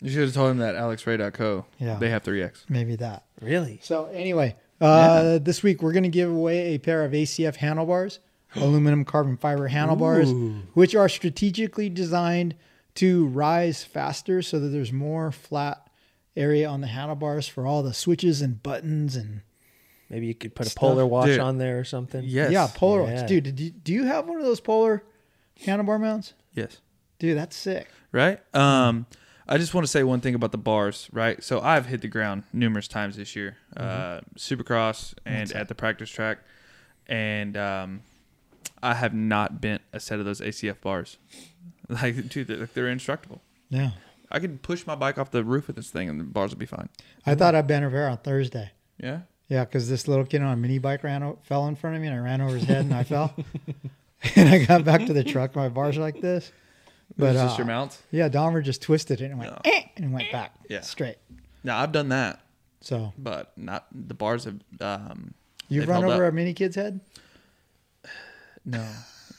You 0.00 0.10
should 0.10 0.22
have 0.22 0.34
told 0.34 0.50
him 0.50 0.58
that 0.58 0.74
AlexRay.co. 0.74 1.64
Yeah. 1.78 1.94
They 1.94 2.10
have 2.10 2.22
3X. 2.24 2.68
Maybe 2.68 2.94
that. 2.96 3.24
Really? 3.40 3.80
So 3.82 4.06
anyway, 4.12 4.54
uh, 4.78 5.38
this 5.38 5.62
week 5.62 5.80
we're 5.82 5.94
gonna 5.94 6.10
give 6.10 6.30
away 6.30 6.74
a 6.74 6.78
pair 6.78 7.04
of 7.04 7.12
ACF 7.12 7.56
handlebars, 7.56 8.18
aluminum 8.54 9.06
carbon 9.06 9.38
fiber 9.38 9.68
handlebars, 9.68 10.30
which 10.74 10.94
are 10.94 11.08
strategically 11.08 11.88
designed 11.88 12.54
to 12.96 13.26
rise 13.28 13.82
faster 13.82 14.42
so 14.42 14.60
that 14.60 14.68
there's 14.68 14.92
more 14.92 15.32
flat 15.32 15.83
area 16.36 16.68
on 16.68 16.80
the 16.80 16.86
handlebars 16.88 17.46
for 17.46 17.66
all 17.66 17.82
the 17.82 17.94
switches 17.94 18.42
and 18.42 18.62
buttons 18.62 19.16
and 19.16 19.42
Maybe 20.10 20.26
you 20.26 20.34
could 20.34 20.54
put 20.54 20.70
a 20.70 20.74
polar 20.74 21.06
watch 21.06 21.26
Dude. 21.26 21.40
on 21.40 21.58
there 21.58 21.78
or 21.78 21.84
something. 21.84 22.22
Yes. 22.24 22.52
yeah, 22.52 22.68
polar 22.72 23.04
Yeah. 23.06 23.14
ones. 23.14 23.28
Dude, 23.28 23.44
did 23.44 23.58
you, 23.58 23.70
do 23.70 23.92
you 23.92 24.04
have 24.04 24.28
one 24.28 24.38
of 24.38 24.44
those 24.44 24.60
polar 24.60 25.02
handlebar 25.64 25.98
mounts? 26.00 26.34
Yes. 26.52 26.78
Dude, 27.18 27.36
that's 27.38 27.56
sick. 27.56 27.88
Right? 28.12 28.38
Um, 28.54 29.06
I 29.48 29.56
just 29.58 29.74
want 29.74 29.84
to 29.86 29.90
say 29.90 30.02
one 30.04 30.20
thing 30.20 30.34
about 30.34 30.52
the 30.52 30.58
bars, 30.58 31.08
right? 31.12 31.42
So 31.42 31.60
I've 31.60 31.86
hit 31.86 32.00
the 32.02 32.08
ground 32.08 32.44
numerous 32.52 32.86
times 32.86 33.16
this 33.16 33.34
year, 33.34 33.56
uh, 33.76 34.20
Supercross 34.36 35.14
and 35.24 35.50
at 35.52 35.68
the 35.68 35.74
practice 35.74 36.10
track, 36.10 36.38
and 37.06 37.56
um, 37.56 38.02
I 38.82 38.94
have 38.94 39.14
not 39.14 39.60
bent 39.60 39.82
a 39.92 40.00
set 40.00 40.18
of 40.18 40.26
those 40.26 40.40
ACF 40.40 40.80
bars. 40.80 41.16
Like, 41.88 42.28
dude, 42.30 42.46
they're, 42.46 42.66
they're 42.72 42.88
indestructible. 42.88 43.42
Yeah. 43.68 43.90
I 44.34 44.40
could 44.40 44.62
push 44.62 44.86
my 44.86 44.94
bike 44.94 45.16
off 45.18 45.30
the 45.30 45.44
roof 45.44 45.68
of 45.68 45.76
this 45.76 45.90
thing, 45.90 46.08
and 46.08 46.18
the 46.18 46.24
bars 46.24 46.50
would 46.50 46.58
be 46.58 46.66
fine. 46.66 46.88
I 47.24 47.34
thought 47.34 47.54
I 47.54 47.62
bent 47.62 47.84
over 47.84 48.06
on 48.08 48.18
Thursday. 48.18 48.72
Yeah. 48.98 49.20
Yeah, 49.48 49.64
because 49.64 49.88
this 49.88 50.08
little 50.08 50.24
kid 50.24 50.42
on 50.42 50.52
a 50.52 50.56
mini 50.56 50.78
bike 50.78 51.04
ran 51.04 51.22
o- 51.22 51.38
fell 51.42 51.66
in 51.68 51.76
front 51.76 51.96
of 51.96 52.02
me, 52.02 52.08
and 52.08 52.16
I 52.16 52.20
ran 52.20 52.40
over 52.40 52.54
his 52.56 52.64
head, 52.64 52.84
and 52.86 52.94
I 52.94 53.04
fell. 53.04 53.34
and 54.36 54.48
I 54.48 54.64
got 54.64 54.84
back 54.84 55.06
to 55.06 55.12
the 55.12 55.22
truck. 55.22 55.54
My 55.54 55.68
bars 55.68 55.96
are 55.98 56.00
like 56.00 56.20
this. 56.20 56.50
But 57.16 57.34
just 57.34 57.54
uh, 57.54 57.58
your 57.58 57.66
mount. 57.66 57.98
Yeah, 58.10 58.28
Dahmer 58.28 58.62
just 58.62 58.80
twisted 58.82 59.20
it 59.20 59.26
and 59.30 59.38
went 59.38 59.52
No. 59.52 59.58
eh, 59.66 59.82
and 59.98 60.12
went 60.12 60.32
back 60.32 60.54
Yeah. 60.68 60.80
straight. 60.80 61.16
Now 61.62 61.78
I've 61.78 61.92
done 61.92 62.08
that, 62.08 62.40
So 62.80 63.12
but 63.18 63.52
not 63.56 63.86
the 63.92 64.14
bars 64.14 64.44
have. 64.44 64.58
Um, 64.80 65.34
you've 65.68 65.82
they've 65.82 65.88
run 65.90 66.00
held 66.02 66.14
over 66.14 66.24
up. 66.26 66.32
a 66.32 66.34
mini 66.34 66.54
kid's 66.54 66.74
head. 66.76 67.00
No, 68.64 68.86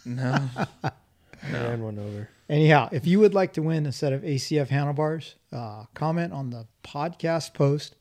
no. 0.06 0.50
I 1.50 1.52
ran 1.54 1.84
one 1.84 2.00
over. 2.00 2.30
Anyhow, 2.50 2.90
if 2.92 3.08
you 3.08 3.20
would 3.20 3.34
like 3.34 3.54
to 3.54 3.62
win 3.62 3.86
a 3.86 3.92
set 3.92 4.14
of 4.14 4.22
ACF 4.22 4.68
handlebars, 4.68 5.36
uh, 5.52 5.86
comment 5.94 6.32
on 6.32 6.50
the 6.52 6.68
podcast 6.84 7.54
post 7.54 7.96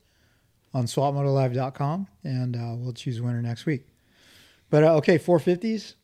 on 0.73 0.85
swapmotolive.com 0.85 2.07
and 2.23 2.55
uh, 2.55 2.73
we'll 2.75 2.93
choose 2.93 3.19
a 3.19 3.23
winner 3.23 3.41
next 3.41 3.65
week. 3.65 3.87
But 4.69 4.83
uh, 4.83 4.95
okay, 4.97 5.17
450s. 5.17 5.95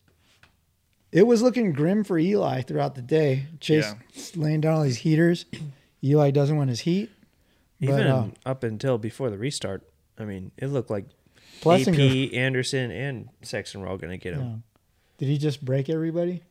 It 1.12 1.26
was 1.26 1.42
looking 1.42 1.72
grim 1.72 2.04
for 2.04 2.18
Eli 2.18 2.62
throughout 2.62 2.94
the 2.94 3.02
day. 3.02 3.46
Chase 3.60 3.94
laying 4.34 4.62
down 4.62 4.74
all 4.78 4.82
these 4.82 4.98
heaters. 4.98 5.44
Eli 6.02 6.30
doesn't 6.30 6.56
win 6.56 6.68
his 6.68 6.80
heat. 6.80 7.10
But, 7.80 7.88
Even 7.90 8.06
uh, 8.06 8.30
up 8.46 8.62
until 8.62 8.96
before 8.96 9.28
the 9.28 9.36
restart, 9.36 9.82
I 10.18 10.24
mean, 10.24 10.52
it 10.56 10.68
looked 10.68 10.90
like 10.90 11.04
Plessinger- 11.60 12.28
AP, 12.28 12.34
Anderson, 12.34 12.90
and 12.90 13.28
Sexton 13.42 13.82
were 13.82 13.88
all 13.88 13.98
going 13.98 14.10
to 14.10 14.16
get 14.16 14.34
him. 14.34 14.40
Yeah. 14.42 14.54
Did 15.18 15.28
he 15.28 15.38
just 15.38 15.64
break 15.64 15.90
everybody? 15.90 16.42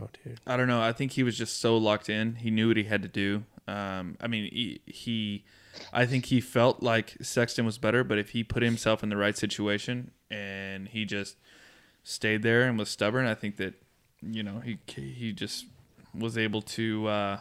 Oh, 0.00 0.08
dude. 0.24 0.40
I 0.46 0.56
don't 0.56 0.68
know. 0.68 0.82
I 0.82 0.92
think 0.92 1.12
he 1.12 1.22
was 1.22 1.36
just 1.36 1.60
so 1.60 1.76
locked 1.76 2.08
in. 2.08 2.36
He 2.36 2.50
knew 2.50 2.68
what 2.68 2.76
he 2.76 2.84
had 2.84 3.02
to 3.02 3.08
do. 3.08 3.44
Um, 3.66 4.16
I 4.20 4.26
mean, 4.26 4.50
he, 4.52 4.80
he, 4.86 5.44
I 5.92 6.06
think 6.06 6.26
he 6.26 6.40
felt 6.40 6.82
like 6.82 7.16
Sexton 7.22 7.64
was 7.64 7.78
better, 7.78 8.04
but 8.04 8.18
if 8.18 8.30
he 8.30 8.42
put 8.44 8.62
himself 8.62 9.02
in 9.02 9.08
the 9.08 9.16
right 9.16 9.36
situation 9.36 10.10
and 10.30 10.88
he 10.88 11.04
just 11.04 11.36
stayed 12.02 12.42
there 12.42 12.62
and 12.62 12.78
was 12.78 12.88
stubborn, 12.88 13.26
I 13.26 13.34
think 13.34 13.56
that, 13.58 13.74
you 14.22 14.42
know, 14.42 14.60
he 14.60 14.78
he 14.86 15.32
just 15.32 15.66
was 16.14 16.36
able 16.36 16.62
to, 16.62 17.06
uh, 17.06 17.38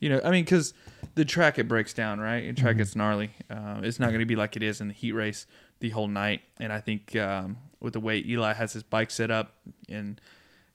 you 0.00 0.08
know, 0.08 0.20
I 0.24 0.30
mean, 0.30 0.44
because 0.44 0.74
the 1.14 1.24
track 1.24 1.58
it 1.58 1.68
breaks 1.68 1.94
down, 1.94 2.20
right? 2.20 2.54
The 2.54 2.60
track 2.60 2.76
gets 2.76 2.94
gnarly. 2.94 3.30
Uh, 3.48 3.80
it's 3.82 3.98
not 3.98 4.08
going 4.08 4.20
to 4.20 4.26
be 4.26 4.36
like 4.36 4.56
it 4.56 4.62
is 4.62 4.80
in 4.80 4.88
the 4.88 4.94
heat 4.94 5.12
race 5.12 5.46
the 5.80 5.90
whole 5.90 6.08
night. 6.08 6.42
And 6.58 6.72
I 6.72 6.80
think 6.80 7.16
um, 7.16 7.56
with 7.80 7.94
the 7.94 8.00
way 8.00 8.22
Eli 8.26 8.52
has 8.52 8.72
his 8.72 8.82
bike 8.82 9.10
set 9.10 9.30
up 9.30 9.54
and 9.88 10.20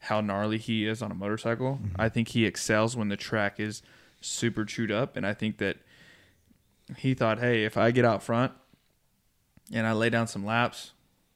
how 0.06 0.20
gnarly 0.22 0.58
he 0.58 0.86
is 0.88 1.02
on 1.02 1.12
a 1.12 1.16
motorcycle. 1.16 1.80
Mm-hmm. 1.82 1.95
I 2.02 2.10
think 2.10 2.30
he 2.30 2.45
excels 2.45 2.95
when 2.97 3.10
the 3.10 3.18
track 3.18 3.60
is 3.60 3.82
super 4.20 4.66
chewed 4.66 4.91
up, 4.91 5.16
and 5.16 5.26
I 5.26 5.34
think 5.34 5.58
that 5.60 5.78
he 6.97 7.14
thought, 7.14 7.39
hey, 7.39 7.64
if 7.64 7.78
I 7.78 7.91
get 7.91 8.04
out 8.06 8.22
front 8.24 8.52
and 9.72 9.86
I 9.88 9.93
lay 9.93 10.10
down 10.10 10.28
some 10.28 10.45
laps 10.45 10.91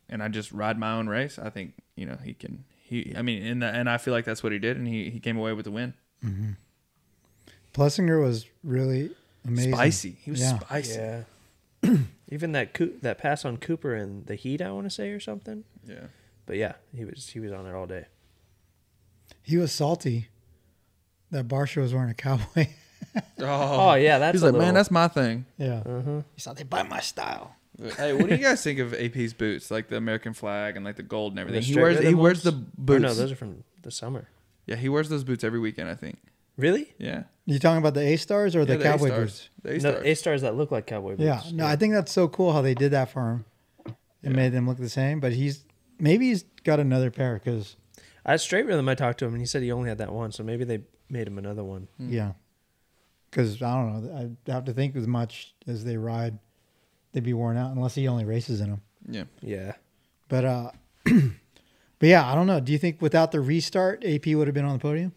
and 0.09 0.21
I 0.21 0.27
just 0.27 0.51
ride 0.51 0.77
my 0.77 0.91
own 0.93 1.07
race, 1.07 1.39
I 1.39 1.49
think 1.49 1.73
you 1.95 2.05
know 2.05 2.17
he 2.23 2.33
can. 2.33 2.65
He, 2.87 3.13
I 3.17 3.21
mean, 3.23 3.43
and 3.43 3.63
and 3.63 3.89
I 3.89 3.97
feel 3.97 4.13
like 4.13 4.25
that's 4.25 4.43
what 4.43 4.51
he 4.51 4.59
did, 4.59 4.77
and 4.77 4.87
he 4.87 5.09
he 5.09 5.19
came 5.19 5.37
away 5.37 5.53
with 5.53 5.65
the 5.65 5.71
win. 5.71 5.93
Mm-hmm. 6.23 6.51
Plessinger 7.73 8.21
was 8.21 8.45
really 8.63 9.11
amazing. 9.45 9.73
Spicy. 9.73 10.17
He 10.21 10.31
was 10.31 10.39
Yeah. 10.41 10.59
spicy. 10.59 10.99
Yeah. 10.99 11.23
Even 12.31 12.51
that 12.53 12.73
Coo- 12.73 12.93
that 13.01 13.17
pass 13.17 13.45
on 13.45 13.57
Cooper 13.57 13.95
in 13.95 14.25
the 14.25 14.35
heat, 14.35 14.61
I 14.61 14.71
want 14.71 14.85
to 14.85 14.89
say, 14.89 15.11
or 15.11 15.19
something. 15.19 15.63
Yeah. 15.87 16.05
But 16.45 16.57
yeah, 16.57 16.73
he 16.95 17.05
was 17.05 17.29
he 17.29 17.39
was 17.39 17.51
on 17.51 17.65
it 17.65 17.73
all 17.73 17.85
day. 17.87 18.05
He 19.45 19.57
was 19.57 19.71
salty. 19.71 20.27
That 21.31 21.47
Barcia 21.47 21.77
was 21.81 21.93
wearing 21.93 22.09
a 22.09 22.13
cowboy. 22.13 22.67
Oh, 23.39 23.93
yeah, 23.95 24.17
that's 24.19 24.33
He's 24.35 24.41
a 24.41 24.45
like, 24.45 24.53
little- 24.53 24.65
man, 24.67 24.73
that's 24.73 24.91
my 24.91 25.07
thing. 25.07 25.45
yeah. 25.57 25.81
Uh-huh. 25.85 26.21
He 26.35 26.41
thought 26.41 26.57
they 26.57 26.63
buy 26.63 26.83
my 26.83 26.99
style. 26.99 27.55
hey, 27.97 28.13
what 28.13 28.29
do 28.29 28.35
you 28.35 28.41
guys 28.41 28.63
think 28.63 28.79
of 28.79 28.93
AP's 28.93 29.33
boots, 29.33 29.69
like 29.71 29.87
the 29.89 29.97
American 29.97 30.33
flag 30.33 30.75
and 30.75 30.85
like 30.85 30.95
the 30.95 31.03
gold 31.03 31.33
and 31.33 31.39
everything? 31.39 31.61
The 31.61 31.65
He 31.67 31.75
wears 31.75 31.97
he 31.99 32.05
rhythm 32.05 32.19
wears 32.19 32.43
the 32.43 32.51
ones? 32.51 32.63
Or 32.65 32.71
boots. 32.77 33.01
no, 33.01 33.13
those 33.13 33.31
are 33.31 33.35
from 33.35 33.63
the 33.81 33.91
summer. 33.91 34.27
yeah, 34.65 34.75
he 34.75 34.89
wears 34.89 35.09
those 35.09 35.23
boots 35.23 35.43
every 35.43 35.59
weekend. 35.59 35.89
I 35.89 35.95
think. 35.95 36.17
Really? 36.57 36.93
Yeah. 36.97 37.23
You 37.45 37.59
talking 37.59 37.77
about 37.79 37.93
the 37.95 38.01
A 38.01 38.15
stars 38.17 38.55
or 38.55 38.59
Yeah, 38.59 38.65
the, 38.65 38.77
the 38.77 38.83
cowboy 38.83 39.05
A-stars. 39.07 39.49
boots? 39.63 39.81
The 39.81 39.89
A 39.89 39.93
No. 39.93 40.01
A 40.03 40.13
stars 40.15 40.41
that 40.41 40.55
look 40.55 40.71
like 40.71 40.87
cowboy 40.87 41.11
boots. 41.17 41.21
Yeah. 41.23 41.41
No, 41.53 41.65
I 41.65 41.75
think 41.75 41.93
that's 41.93 42.11
so 42.13 42.27
cool 42.29 42.53
how 42.53 42.61
they 42.61 42.73
did 42.73 42.91
that 42.91 43.09
for 43.11 43.43
him. 43.85 43.95
It 44.23 44.31
made 44.31 44.53
them 44.53 44.67
look 44.67 44.77
the 44.77 44.89
same. 44.89 45.19
But 45.19 45.33
he's 45.33 45.63
maybe 45.99 46.27
he's 46.29 46.43
got 46.63 46.79
another 46.79 47.11
pair 47.11 47.35
because 47.43 47.75
I 48.25 48.37
straight 48.37 48.65
rhythm. 48.65 48.89
I 48.89 48.95
talked 48.95 49.19
to 49.19 49.25
him 49.25 49.33
and 49.33 49.41
he 49.41 49.45
said 49.45 49.61
he 49.61 49.71
only 49.71 49.89
had 49.89 49.99
that 49.99 50.11
one, 50.11 50.31
so 50.31 50.43
maybe 50.43 50.63
they 50.63 50.79
made 51.09 51.27
him 51.27 51.37
another 51.37 51.63
one. 51.63 51.87
yeah, 51.99 52.31
because 53.29 53.61
I 53.61 53.73
don't 53.75 54.03
know. 54.03 54.35
I 54.47 54.51
have 54.51 54.65
to 54.65 54.73
think 54.73 54.95
as 54.95 55.07
much 55.07 55.53
as 55.67 55.83
they 55.83 55.97
ride, 55.97 56.39
they'd 57.11 57.23
be 57.23 57.33
worn 57.33 57.57
out 57.57 57.71
unless 57.75 57.95
he 57.95 58.07
only 58.07 58.25
races 58.25 58.61
in 58.61 58.69
them. 58.71 58.81
yeah. 59.07 59.23
Yeah. 59.41 59.73
But 60.27 60.43
uh, 60.45 60.71
but 61.03 61.13
yeah, 62.01 62.29
I 62.29 62.33
don't 62.33 62.47
know. 62.47 62.59
Do 62.59 62.71
you 62.71 62.79
think 62.79 63.01
without 63.01 63.31
the 63.31 63.41
restart, 63.41 64.03
AP 64.03 64.25
would 64.27 64.47
have 64.47 64.55
been 64.55 64.65
on 64.65 64.73
the 64.73 64.79
podium? 64.81 65.13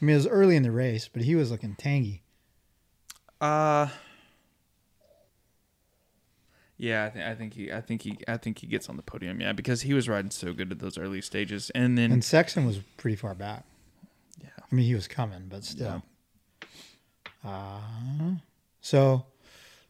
I 0.00 0.04
mean, 0.04 0.14
it 0.14 0.18
was 0.18 0.26
early 0.26 0.56
in 0.56 0.62
the 0.62 0.70
race, 0.72 1.08
but 1.10 1.22
he 1.22 1.34
was 1.34 1.50
looking 1.50 1.74
tangy. 1.76 2.22
Uh 3.40 3.88
yeah, 6.82 7.06
I, 7.06 7.10
th- 7.10 7.24
I 7.24 7.34
think 7.36 7.54
he, 7.54 7.72
I 7.72 7.80
think 7.80 8.02
he, 8.02 8.18
I 8.26 8.36
think 8.36 8.58
he 8.58 8.66
gets 8.66 8.88
on 8.88 8.96
the 8.96 9.04
podium. 9.04 9.40
Yeah, 9.40 9.52
because 9.52 9.82
he 9.82 9.94
was 9.94 10.08
riding 10.08 10.32
so 10.32 10.52
good 10.52 10.72
at 10.72 10.80
those 10.80 10.98
early 10.98 11.20
stages, 11.20 11.70
and 11.76 11.96
then 11.96 12.10
And 12.10 12.24
Sexton 12.24 12.66
was 12.66 12.78
pretty 12.96 13.14
far 13.14 13.36
back. 13.36 13.64
Yeah. 14.42 14.48
I 14.58 14.74
mean, 14.74 14.84
he 14.84 14.94
was 14.94 15.06
coming, 15.06 15.46
but 15.48 15.62
still. 15.62 16.02
Uh, 17.44 17.78
so 18.80 19.26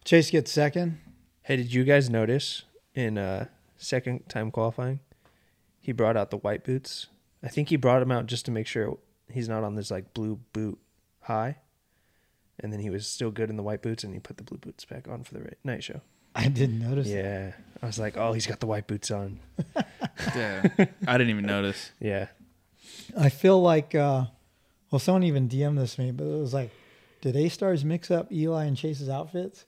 Chase 0.05 0.31
gets 0.31 0.53
second. 0.53 0.99
Hey, 1.45 1.57
did 1.57 1.73
you 1.73 1.85
guys 1.85 2.11
notice 2.11 2.65
in 2.95 3.17
uh 3.17 3.47
second 3.79 4.29
time 4.29 4.51
qualifying, 4.51 5.01
he 5.81 5.93
brought 5.93 6.19
out 6.19 6.31
the 6.31 6.37
white 6.37 6.63
boots? 6.63 7.07
I 7.43 7.49
think 7.49 7.71
he 7.71 7.77
brought 7.77 8.01
them 8.01 8.13
out 8.13 8.27
just 8.27 8.45
to 8.45 8.51
make 8.51 8.67
sure 8.67 8.99
he's 9.31 9.49
not 9.49 9.65
on 9.65 9.77
this 9.77 9.91
like 9.91 10.13
blue 10.13 10.41
boot 10.53 10.79
high. 11.23 11.57
And 12.61 12.71
then 12.71 12.81
he 12.81 12.91
was 12.91 13.07
still 13.07 13.31
good 13.31 13.49
in 13.49 13.57
the 13.57 13.63
white 13.63 13.81
boots, 13.81 14.05
and 14.05 14.13
he 14.13 14.21
put 14.21 14.37
the 14.37 14.45
blue 14.45 14.59
boots 14.59 14.85
back 14.85 15.09
on 15.09 15.25
for 15.25 15.35
the 15.35 15.53
night 15.65 15.83
show. 15.83 16.03
I 16.37 16.49
didn't 16.49 16.79
notice. 16.81 17.09
that. 17.09 17.15
Yeah, 17.15 17.53
I 17.83 17.87
was 17.87 17.99
like, 17.99 18.17
oh, 18.17 18.33
he's 18.33 18.47
got 18.47 18.61
the 18.61 18.67
white 18.67 18.87
boots 18.87 19.11
on. 19.11 19.39
yeah, 20.37 20.63
I 21.07 21.19
didn't 21.19 21.31
even 21.31 21.47
notice. 21.47 21.91
Yeah, 22.01 22.29
I 23.19 23.29
feel 23.29 23.61
like, 23.61 23.95
uh, 23.95 24.27
well, 24.91 24.99
someone 24.99 25.23
even 25.25 25.49
DM'd 25.49 25.79
this 25.79 25.95
to 25.97 26.03
me, 26.03 26.11
but 26.13 26.25
it 26.25 26.41
was 26.41 26.55
like, 26.55 26.71
did 27.21 27.37
A 27.37 27.49
Stars 27.49 27.85
mix 27.85 28.11
up 28.11 28.33
Eli 28.33 28.65
and 28.65 28.77
Chase's 28.77 29.09
outfits? 29.09 29.65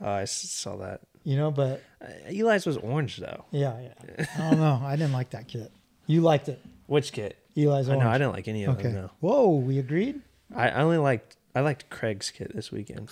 oh, 0.00 0.06
I 0.10 0.22
s- 0.22 0.32
saw 0.50 0.76
that. 0.78 1.00
You 1.22 1.36
know, 1.36 1.50
but 1.50 1.82
Uh, 2.02 2.06
Eli's 2.28 2.66
was 2.66 2.76
orange 2.76 3.16
though. 3.16 3.44
yeah, 3.50 3.80
yeah. 3.80 4.26
I 4.36 4.50
don't 4.50 4.60
know. 4.60 4.80
I 4.84 4.94
didn't 4.96 5.12
like 5.12 5.30
that 5.30 5.48
kit. 5.48 5.72
You 6.06 6.20
liked 6.20 6.48
it. 6.50 6.60
Which 6.86 7.12
kit? 7.12 7.38
Eli's 7.56 7.88
I 7.88 7.92
orange. 7.94 8.04
know 8.04 8.10
I 8.10 8.18
didn't 8.18 8.32
like 8.34 8.46
any 8.48 8.64
of 8.64 8.74
Okay. 8.78 8.90
them. 8.90 8.94
No, 8.94 9.10
Whoa, 9.20 9.54
we 9.56 9.78
agreed. 9.78 10.20
I, 10.54 10.68
I 10.68 10.82
only 10.82 10.98
liked 10.98 11.36
I 11.54 11.60
liked 11.60 11.88
Craig's 11.88 12.30
kit 12.30 12.54
this 12.54 12.70
weekend. 12.70 13.08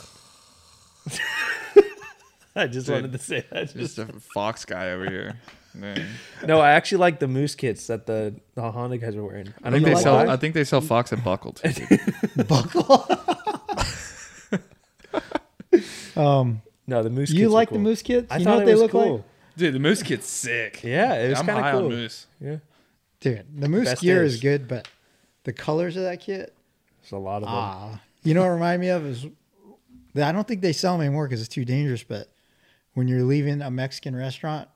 I 2.56 2.66
just 2.66 2.86
Dude, 2.86 2.94
wanted 2.96 3.12
to 3.12 3.18
say 3.18 3.44
that. 3.50 3.74
Just 3.74 3.98
a 3.98 4.06
fox 4.34 4.64
guy 4.64 4.90
over 4.90 5.08
here. 5.08 5.34
Man. 5.74 6.06
No, 6.46 6.60
I 6.60 6.72
actually 6.72 6.98
like 6.98 7.18
the 7.18 7.28
moose 7.28 7.54
kits 7.54 7.86
that 7.86 8.04
the, 8.04 8.34
the 8.54 8.70
Honda 8.70 8.98
guys 8.98 9.16
are 9.16 9.24
wearing. 9.24 9.54
I 9.64 9.68
I 9.68 9.70
think 9.70 9.82
know 9.84 9.88
they 9.88 9.94
like 9.94 10.02
sell. 10.02 10.14
why. 10.16 10.24
that? 10.26 10.32
I 10.32 10.36
think 10.36 10.52
they 10.54 10.64
sell 10.64 10.82
Fox 10.82 11.12
and 11.12 11.24
Buckle 11.24 11.52
too. 11.52 11.70
Buckle. 12.46 13.06
um, 16.16 16.60
No, 16.86 17.02
the 17.02 17.10
moose. 17.10 17.30
you 17.30 17.44
kits 17.46 17.52
like 17.54 17.68
cool. 17.70 17.78
the 17.78 17.84
moose 17.84 18.02
kits? 18.02 18.26
I 18.30 18.36
you 18.38 18.44
thought 18.44 18.50
know 18.50 18.54
what 18.56 18.62
it 18.62 18.66
they 18.66 18.72
was 18.72 18.82
look 18.82 18.90
cool. 18.90 19.12
like? 19.16 19.24
Dude, 19.56 19.74
the 19.74 19.78
Moose 19.80 20.02
kit's 20.02 20.26
sick. 20.28 20.82
Yeah, 20.82 21.14
it 21.14 21.28
was 21.30 21.38
kind 21.40 21.50
high 21.50 21.70
of 21.70 21.74
on 21.76 21.80
cool. 21.82 21.90
Moose. 21.90 22.26
Yeah, 22.40 22.56
Dude, 23.20 23.44
the 23.60 23.68
moose 23.68 23.84
Best 23.90 24.02
gear 24.02 24.22
is. 24.24 24.34
is 24.34 24.40
good, 24.40 24.66
but 24.66 24.88
the 25.44 25.52
colors 25.52 25.96
of 25.96 26.04
that 26.04 26.20
kit, 26.20 26.54
there's 27.02 27.12
a 27.12 27.16
lot 27.18 27.36
of 27.42 27.48
them. 27.48 27.54
ah, 27.54 28.00
you 28.24 28.32
know 28.34 28.40
what 28.40 28.48
it 28.48 28.52
reminded 28.52 28.80
me 28.80 28.88
of 28.88 29.04
is 29.06 29.26
I 30.16 30.32
don't 30.32 30.48
think 30.48 30.62
they 30.62 30.72
sell 30.72 30.94
them 30.96 31.02
anymore 31.06 31.26
because 31.28 31.40
it's 31.40 31.48
too 31.54 31.66
dangerous. 31.66 32.02
But 32.02 32.31
when 32.94 33.08
you're 33.08 33.22
leaving 33.24 33.60
a 33.62 33.70
Mexican 33.70 34.14
restaurant, 34.16 34.68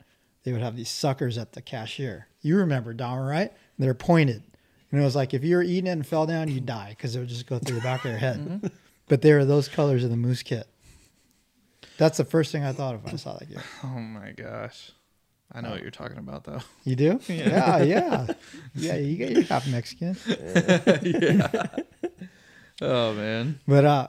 they 0.45 0.53
would 0.53 0.63
have 0.63 0.77
these 0.77 0.89
suckers 0.91 1.37
at 1.39 1.53
the 1.53 1.63
cashier. 1.63 2.29
You 2.41 2.57
remember 2.57 2.95
Dahmer, 2.95 3.29
right? 3.29 3.53
They're 3.79 3.95
pointed, 3.95 4.43
and 4.91 5.01
it 5.01 5.05
was 5.05 5.17
like 5.17 5.35
if 5.35 5.43
you 5.45 5.57
were 5.57 5.63
eating 5.63 5.87
it 5.89 5.91
and 5.93 6.07
fell 6.07 6.27
down, 6.27 6.49
you'd 6.49 6.67
die 6.67 6.91
because 6.91 7.15
it 7.17 7.19
would 7.19 7.29
just 7.29 7.47
go 7.47 7.59
through 7.59 7.77
the 7.77 7.83
back 7.83 8.05
of 8.05 8.11
your 8.11 8.19
head. 8.19 8.71
But 9.09 9.23
they 9.23 9.33
were 9.33 9.45
those 9.45 9.69
colors 9.69 10.03
of 10.05 10.11
the 10.11 10.17
moose 10.17 10.43
kit. 10.43 10.67
That's 11.99 12.19
the 12.19 12.25
first 12.25 12.53
thing 12.53 12.63
I 12.65 12.73
thought 12.73 12.95
of 12.95 13.05
when 13.05 13.15
I 13.15 13.17
saw 13.17 13.35
that 13.39 13.49
kit. 13.49 13.59
Oh 13.85 13.89
my 14.01 14.33
gosh, 14.33 14.93
I 15.53 15.61
know 15.61 15.71
what 15.71 15.83
you're 15.83 15.91
talking 15.91 16.19
about 16.19 16.45
though. 16.45 16.61
You 16.85 16.97
do? 16.97 17.21
Yeah, 17.29 17.83
yeah, 17.83 18.27
yeah. 18.75 18.97
you 18.97 19.17
get 19.17 19.31
you're 19.33 19.43
half 19.43 19.67
Mexican, 19.69 20.17
Oh 22.81 23.15
man. 23.15 23.61
but 23.67 23.85
uh, 23.85 24.09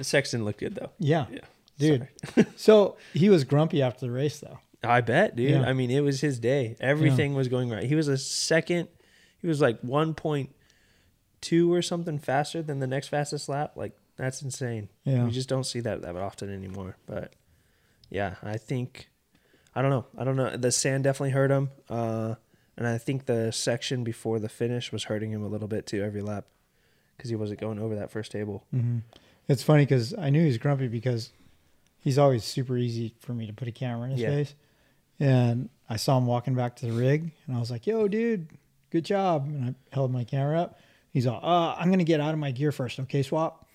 Sexton 0.00 0.44
looked 0.44 0.60
good 0.60 0.74
though. 0.74 0.90
yeah, 0.98 1.26
Yeah, 1.30 1.40
dude. 1.78 2.08
so 2.56 2.96
he 3.12 3.28
was 3.28 3.44
grumpy 3.44 3.82
after 3.82 4.06
the 4.06 4.12
race, 4.12 4.40
though. 4.40 4.58
I 4.84 5.00
bet, 5.00 5.34
dude. 5.36 5.50
Yeah. 5.50 5.62
I 5.62 5.72
mean, 5.72 5.90
it 5.90 6.00
was 6.00 6.20
his 6.20 6.38
day. 6.38 6.76
Everything 6.80 7.34
was 7.34 7.48
going 7.48 7.70
right. 7.70 7.84
He 7.84 7.94
was 7.94 8.08
a 8.08 8.18
second. 8.18 8.88
He 9.40 9.46
was 9.48 9.60
like 9.60 9.80
one 9.80 10.14
point 10.14 10.50
two 11.40 11.72
or 11.72 11.82
something 11.82 12.18
faster 12.18 12.62
than 12.62 12.78
the 12.78 12.86
next 12.86 13.08
fastest 13.08 13.48
lap. 13.48 13.72
Like 13.76 13.92
that's 14.16 14.42
insane. 14.42 14.88
Yeah. 15.04 15.24
we 15.24 15.30
just 15.30 15.48
don't 15.48 15.64
see 15.64 15.80
that 15.80 16.02
that 16.02 16.16
often 16.16 16.52
anymore. 16.52 16.96
But 17.06 17.34
yeah, 18.10 18.36
I 18.42 18.56
think 18.58 19.08
I 19.74 19.82
don't 19.82 19.90
know. 19.90 20.06
I 20.16 20.24
don't 20.24 20.36
know. 20.36 20.56
The 20.56 20.72
sand 20.72 21.04
definitely 21.04 21.30
hurt 21.30 21.50
him, 21.50 21.70
uh, 21.90 22.36
and 22.76 22.86
I 22.86 22.98
think 22.98 23.26
the 23.26 23.50
section 23.52 24.04
before 24.04 24.38
the 24.38 24.48
finish 24.48 24.92
was 24.92 25.04
hurting 25.04 25.30
him 25.32 25.42
a 25.42 25.48
little 25.48 25.68
bit 25.68 25.86
too. 25.86 26.02
Every 26.02 26.22
lap. 26.22 26.46
because 27.16 27.28
he 27.30 27.36
wasn't 27.36 27.60
going 27.60 27.78
over 27.78 27.94
that 27.96 28.10
first 28.10 28.30
table. 28.32 28.64
hmm 28.70 28.98
It's 29.48 29.62
funny 29.62 29.84
because 29.84 30.14
I 30.16 30.30
knew 30.30 30.40
he 30.42 30.46
was 30.48 30.58
grumpy 30.58 30.88
because 30.88 31.32
he's 32.00 32.18
always 32.18 32.44
super 32.44 32.76
easy 32.76 33.14
for 33.20 33.32
me 33.34 33.46
to 33.46 33.52
put 33.52 33.68
a 33.68 33.72
camera 33.72 34.04
in 34.06 34.10
his 34.12 34.20
Yeah. 34.20 34.30
face. 34.30 34.54
And 35.18 35.68
I 35.88 35.96
saw 35.96 36.18
him 36.18 36.26
walking 36.26 36.54
back 36.54 36.76
to 36.76 36.86
the 36.86 36.92
rig, 36.92 37.32
and 37.46 37.56
I 37.56 37.60
was 37.60 37.70
like, 37.70 37.86
"Yo, 37.86 38.06
dude, 38.08 38.48
good 38.90 39.04
job!" 39.04 39.46
And 39.48 39.64
I 39.70 39.74
held 39.92 40.12
my 40.12 40.24
camera 40.24 40.60
up. 40.60 40.78
He's 41.12 41.26
all, 41.26 41.40
uh, 41.42 41.74
"I'm 41.78 41.90
gonna 41.90 42.04
get 42.04 42.20
out 42.20 42.34
of 42.34 42.38
my 42.40 42.50
gear 42.50 42.70
first, 42.72 43.00
okay, 43.00 43.22
swap." 43.22 43.66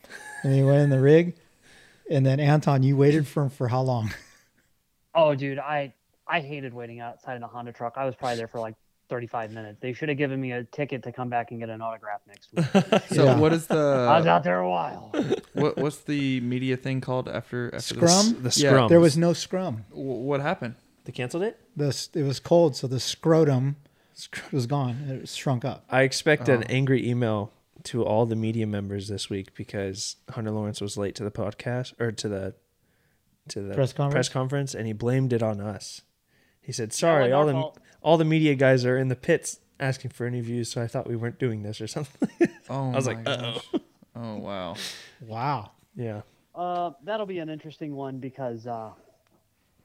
And 0.43 0.53
he 0.53 0.63
went 0.63 0.81
in 0.81 0.89
the 0.89 0.99
rig, 0.99 1.35
and 2.09 2.25
then 2.25 2.39
Anton, 2.39 2.83
you 2.83 2.95
waited 2.97 3.27
for 3.27 3.43
him 3.43 3.49
for 3.49 3.67
how 3.69 3.81
long? 3.81 4.11
Oh, 5.13 5.35
dude, 5.35 5.59
I 5.59 5.93
I 6.25 6.39
hated 6.39 6.73
waiting 6.73 7.01
outside 7.01 7.35
in 7.35 7.43
a 7.43 7.47
Honda 7.47 7.73
truck. 7.73 7.95
I 7.97 8.05
was 8.05 8.15
probably 8.15 8.37
there 8.37 8.47
for 8.47 8.59
like 8.61 8.75
35 9.11 9.51
minutes. 9.51 9.77
They 9.81 9.91
should 9.91 10.07
have 10.07 10.17
given 10.17 10.39
me 10.39 10.53
a 10.53 10.63
ticket 10.63 11.03
to 11.03 11.11
come 11.11 11.29
back 11.29 11.51
and 11.51 11.59
get 11.59 11.69
an 11.69 11.81
autograph 11.81 12.21
next 12.27 12.49
week. 12.53 12.65
So 13.09 13.25
Yeah. 13.25 13.35
what 13.37 13.51
is 13.51 13.67
the? 13.67 13.77
I 13.77 14.17
was 14.17 14.25
out 14.25 14.43
there 14.45 14.59
a 14.59 14.69
while. 14.69 15.11
what 15.53 15.77
what's 15.77 15.97
the 15.97 16.39
media 16.39 16.77
thing 16.77 17.01
called 17.01 17.27
after 17.27 17.67
after 17.75 17.95
Scrum? 17.95 18.41
This? 18.41 18.55
The 18.55 18.61
Yeah. 18.63 18.69
scrum. 18.71 18.87
There 18.89 19.01
was 19.01 19.17
no 19.17 19.33
scrum. 19.33 19.85
W- 19.89 20.09
What 20.29 20.39
happened? 20.39 20.75
They 21.03 21.11
canceled 21.11 21.43
it. 21.43 21.59
The 21.75 21.89
it 22.13 22.23
was 22.23 22.39
cold, 22.39 22.75
so 22.77 22.87
the 22.87 22.99
scrotum 23.01 23.75
was 24.51 24.65
gone. 24.65 24.95
It 25.09 25.21
was 25.21 25.35
shrunk 25.35 25.65
up. 25.65 25.83
I 25.89 26.03
expect 26.03 26.47
an 26.47 26.63
Oh. 26.63 26.67
angry 26.69 27.05
email 27.07 27.51
to 27.83 28.05
all 28.05 28.25
the 28.25 28.35
media 28.37 28.65
members 28.65 29.07
this 29.09 29.29
week 29.29 29.53
because 29.55 30.15
Hunter 30.29 30.51
Lawrence 30.51 30.79
was 30.79 30.95
late 30.97 31.15
to 31.15 31.23
the 31.25 31.31
podcast 31.31 31.99
or 31.99 32.11
to 32.13 32.29
the 32.29 32.53
to 33.49 33.59
the 33.61 33.73
Press 33.73 33.91
conference? 33.91 34.13
press 34.13 34.29
conference, 34.29 34.73
and 34.75 34.87
he 34.87 34.93
blamed 34.93 35.33
it 35.33 35.43
on 35.43 35.59
us. 35.59 36.03
He 36.61 36.71
said, 36.71 36.93
"Sorry, 36.93 37.31
wasn't 37.31 37.33
all 37.33 37.39
our 37.41 37.45
the 37.47 37.51
fault. 37.53 37.79
All 38.01 38.17
the 38.17 38.25
media 38.25 38.55
guys 38.55 38.85
are 38.85 38.97
in 38.97 39.07
the 39.07 39.15
pits 39.15 39.59
asking 39.79 40.11
for 40.11 40.25
interviews, 40.27 40.71
so 40.71 40.81
I 40.81 40.87
thought 40.87 41.07
we 41.07 41.15
weren't 41.15 41.39
doing 41.39 41.63
this 41.63 41.81
or 41.81 41.87
something." 41.87 42.29
Oh, 42.69 42.91
I 42.91 42.95
was 42.95 43.07
my 43.07 43.13
like, 43.15 43.27
"Uh-oh." 43.27 43.53
gosh. 43.73 43.81
Oh 44.15 44.35
wow. 44.37 44.75
Wow. 45.25 45.71
yeah, 45.95 46.21
Uh, 46.55 46.91
that'll 47.03 47.25
be 47.25 47.39
an 47.39 47.49
interesting 47.49 47.93
one 47.95 48.19
because 48.19 48.65
uh, 48.67 48.91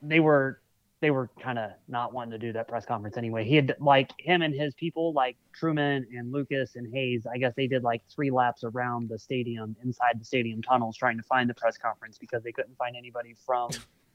they 0.03 0.21
were 0.21 0.61
they 1.01 1.11
were 1.11 1.29
kind 1.41 1.59
of 1.59 1.73
not 1.89 2.12
wanting 2.14 2.31
to 2.33 2.39
do 2.39 2.53
that 2.53 2.69
press 2.69 2.87
conference 2.87 3.17
anyway. 3.17 3.45
He 3.45 3.57
had 3.57 3.75
like 3.81 4.11
him 4.19 4.41
and 4.43 4.55
his 4.55 4.75
people, 4.75 5.12
like 5.12 5.37
Truman 5.53 6.07
and 6.17 6.33
Lucas 6.33 6.77
and 6.77 6.93
Hayes. 6.95 7.27
I 7.31 7.39
guess 7.39 7.53
they 7.57 7.67
did 7.67 7.83
like 7.83 8.03
three 8.14 8.31
laps 8.31 8.62
around 8.64 9.09
the 9.11 9.19
stadium, 9.19 9.75
inside 9.85 10.19
the 10.21 10.25
stadium 10.25 10.62
tunnels, 10.62 10.97
trying 10.97 11.17
to 11.19 11.23
find 11.25 11.51
the 11.51 11.55
press 11.55 11.77
conference 11.77 12.17
because 12.19 12.43
they 12.43 12.53
couldn't 12.53 12.77
find 12.79 12.95
anybody 12.97 13.35
from 13.45 13.71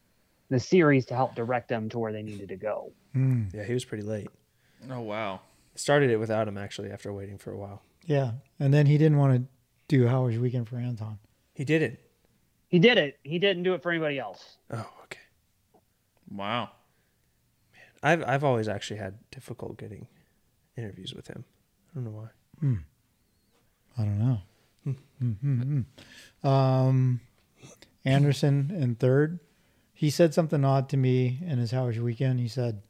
the 0.52 0.60
series 0.60 1.06
to 1.06 1.16
help 1.16 1.34
direct 1.34 1.70
them 1.70 1.89
to 1.89 1.97
where 1.97 2.12
they 2.12 2.22
needed 2.22 2.49
to 2.49 2.58
go. 2.58 2.91
Hmm. 3.14 3.45
yeah, 3.54 3.64
he 3.64 3.74
was 3.74 3.86
pretty 3.86 4.04
late. 4.04 4.30
Oh 4.91 4.99
wow. 4.99 5.39
Started 5.76 6.12
it 6.12 6.18
without 6.18 6.47
him 6.47 6.58
actually 6.58 6.91
after 6.91 7.12
waiting 7.12 7.38
for 7.38 7.52
a 7.52 7.58
while. 7.58 7.82
Yeah, 8.06 8.34
and 8.60 8.74
then 8.74 8.86
he 8.86 8.97
didn't 8.97 9.18
want 9.18 9.34
to 9.34 9.47
do 9.88 10.06
"How 10.06 10.18
Howard's 10.18 10.38
weekend 10.38 10.68
for 10.68 10.76
Anton. 10.76 11.18
He 11.54 11.64
did 11.64 11.82
it. 11.82 11.99
He 12.68 12.80
did 12.80 12.97
it. 12.97 13.18
He 13.24 13.39
didn't 13.39 13.64
do 13.64 13.74
it 13.74 13.82
for 13.82 13.91
anybody 13.91 14.20
else. 14.20 14.58
Oh, 14.72 14.89
okay. 15.04 15.20
Wow. 16.30 16.70
Man, 17.74 17.84
I've 18.04 18.24
I've 18.28 18.43
always 18.43 18.68
actually 18.68 18.99
had 18.99 19.18
difficult 19.32 19.78
getting 19.78 20.08
interviews 20.78 21.14
with 21.14 21.28
him. 21.28 21.45
I 21.91 21.95
don't 21.95 22.04
know 22.04 22.12
why. 22.12 22.78
I 23.97 24.04
don't 24.04 24.20
know. 24.20 24.41
Mm-hmm. 25.24 26.47
Um, 26.47 27.22
Anderson 28.04 28.72
in 28.76 28.95
third. 28.95 29.39
He 30.02 30.10
said 30.10 30.34
something 30.34 30.66
odd 30.66 30.89
to 30.89 30.97
me 30.97 31.38
in 31.45 31.60
his 31.60 31.70
Howard's 31.70 31.99
weekend. 31.99 32.39
He 32.39 32.47
said, 32.47 32.82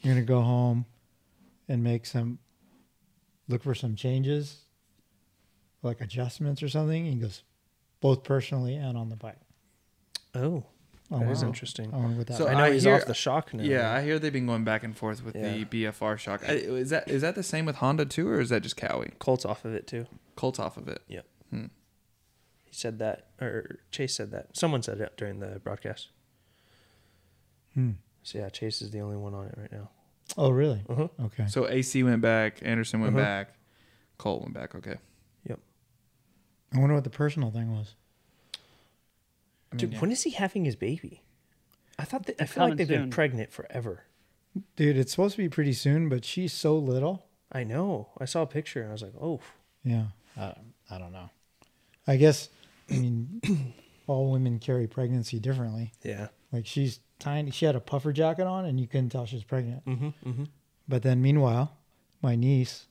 "You're 0.00 0.14
gonna 0.14 0.26
go 0.26 0.40
home 0.42 0.84
and 1.68 1.84
make 1.84 2.06
some, 2.06 2.40
look 3.46 3.62
for 3.62 3.72
some 3.72 3.94
changes, 3.94 4.62
like 5.80 6.00
adjustments 6.00 6.60
or 6.60 6.68
something." 6.68 7.06
and 7.06 7.14
He 7.14 7.20
goes, 7.20 7.44
both 8.00 8.24
personally 8.24 8.74
and 8.74 8.98
on 8.98 9.10
the 9.10 9.14
bike. 9.16 9.38
Oh, 10.34 10.64
Oh, 11.12 11.20
that 11.20 11.30
is 11.30 11.42
wow. 11.42 11.48
interesting. 11.50 11.94
I 11.94 11.98
wonder 11.98 12.24
that. 12.24 12.36
So 12.36 12.48
I 12.48 12.54
know 12.54 12.64
I 12.64 12.72
he's 12.72 12.82
hear- 12.82 12.96
off 12.96 13.04
the 13.06 13.14
shock 13.14 13.54
now. 13.54 13.62
Yeah, 13.62 13.92
I 13.92 14.02
hear 14.02 14.18
they've 14.18 14.32
been 14.32 14.46
going 14.46 14.64
back 14.64 14.82
and 14.82 14.96
forth 14.96 15.22
with 15.24 15.36
Yeah. 15.36 15.52
the 15.52 15.64
BFR 15.64 16.16
shock. 16.18 16.42
I, 16.48 16.52
is 16.54 16.90
that 16.90 17.08
is 17.08 17.22
that 17.22 17.36
the 17.36 17.42
same 17.44 17.64
with 17.64 17.76
Honda 17.76 18.06
too, 18.06 18.28
or 18.28 18.40
is 18.40 18.48
that 18.48 18.62
just 18.64 18.76
Kawi? 18.76 19.16
Colt's 19.20 19.44
off 19.44 19.64
of 19.64 19.72
it 19.74 19.86
too. 19.86 20.06
Colts 20.34 20.58
off 20.58 20.76
of 20.76 20.88
it. 20.88 21.00
Yep. 21.06 21.26
Hmm. 21.50 21.64
He 22.64 22.74
said 22.74 22.98
that, 22.98 23.28
or 23.40 23.78
Chase 23.92 24.16
said 24.16 24.32
that. 24.32 24.56
Someone 24.56 24.82
said 24.82 25.00
it 25.00 25.16
during 25.16 25.38
the 25.38 25.60
broadcast. 25.60 26.08
Hmm. 27.74 27.90
So 28.22 28.38
yeah, 28.38 28.48
Chase 28.48 28.82
is 28.82 28.90
the 28.90 29.00
only 29.00 29.16
one 29.16 29.34
on 29.34 29.46
it 29.46 29.54
right 29.56 29.72
now. 29.72 29.90
oh, 30.36 30.50
really? 30.50 30.82
Uh 30.88 30.94
huh. 30.94 31.08
Okay. 31.26 31.46
So 31.48 31.68
AC 31.68 32.02
went 32.02 32.20
back, 32.22 32.58
Anderson 32.62 33.00
went 33.00 33.14
Uh-huh. 33.16 33.24
back, 33.24 33.54
Colt 34.18 34.42
went 34.42 34.54
back. 34.54 34.74
Okay. 34.74 34.96
Yep. 35.48 35.58
I 36.74 36.78
wonder 36.78 36.94
what 36.94 37.04
the 37.04 37.10
personal 37.10 37.50
thing 37.50 37.72
was. 37.72 37.94
I 38.54 39.74
mean, 39.76 39.78
Dude, 39.78 39.92
yeah. 39.94 39.98
when 40.00 40.10
is 40.12 40.22
he 40.22 40.30
having 40.30 40.64
his 40.64 40.76
baby? 40.76 41.22
I 41.98 42.04
thought 42.04 42.26
that, 42.26 42.40
I 42.40 42.46
feel 42.46 42.64
like 42.68 42.76
they've 42.76 42.88
been 42.88 43.02
soon. 43.04 43.10
pregnant 43.10 43.52
forever. 43.52 44.04
Dude, 44.76 44.96
it's 44.96 45.12
supposed 45.12 45.36
to 45.36 45.42
be 45.42 45.48
pretty 45.48 45.72
soon, 45.72 46.08
but 46.08 46.24
she's 46.24 46.52
so 46.52 46.76
little. 46.76 47.26
I 47.52 47.62
know. 47.64 48.08
I 48.18 48.24
saw 48.24 48.42
a 48.42 48.46
picture 48.46 48.80
and 48.80 48.88
I 48.90 48.92
was 48.92 49.02
like, 49.02 49.12
oh, 49.20 49.40
Yeah, 49.84 50.06
I, 50.36 50.54
I 50.90 50.98
don't 50.98 51.12
know. 51.12 51.30
I 52.06 52.16
guess 52.16 52.48
I 52.90 52.94
mean 52.94 53.74
all 54.08 54.30
women 54.32 54.58
carry 54.58 54.86
pregnancy 54.88 55.38
differently. 55.38 55.92
yeah. 56.02 56.28
Like 56.52 56.66
she's 56.66 57.00
tiny. 57.18 57.50
She 57.50 57.64
had 57.64 57.76
a 57.76 57.80
puffer 57.80 58.12
jacket 58.12 58.46
on, 58.46 58.64
and 58.64 58.80
you 58.80 58.86
couldn't 58.86 59.10
tell 59.10 59.26
she 59.26 59.36
was 59.36 59.44
pregnant. 59.44 59.84
Mm-hmm. 59.86 60.06
Mm-hmm. 60.28 60.44
But 60.88 61.02
then, 61.02 61.22
meanwhile, 61.22 61.76
my 62.22 62.34
niece, 62.34 62.86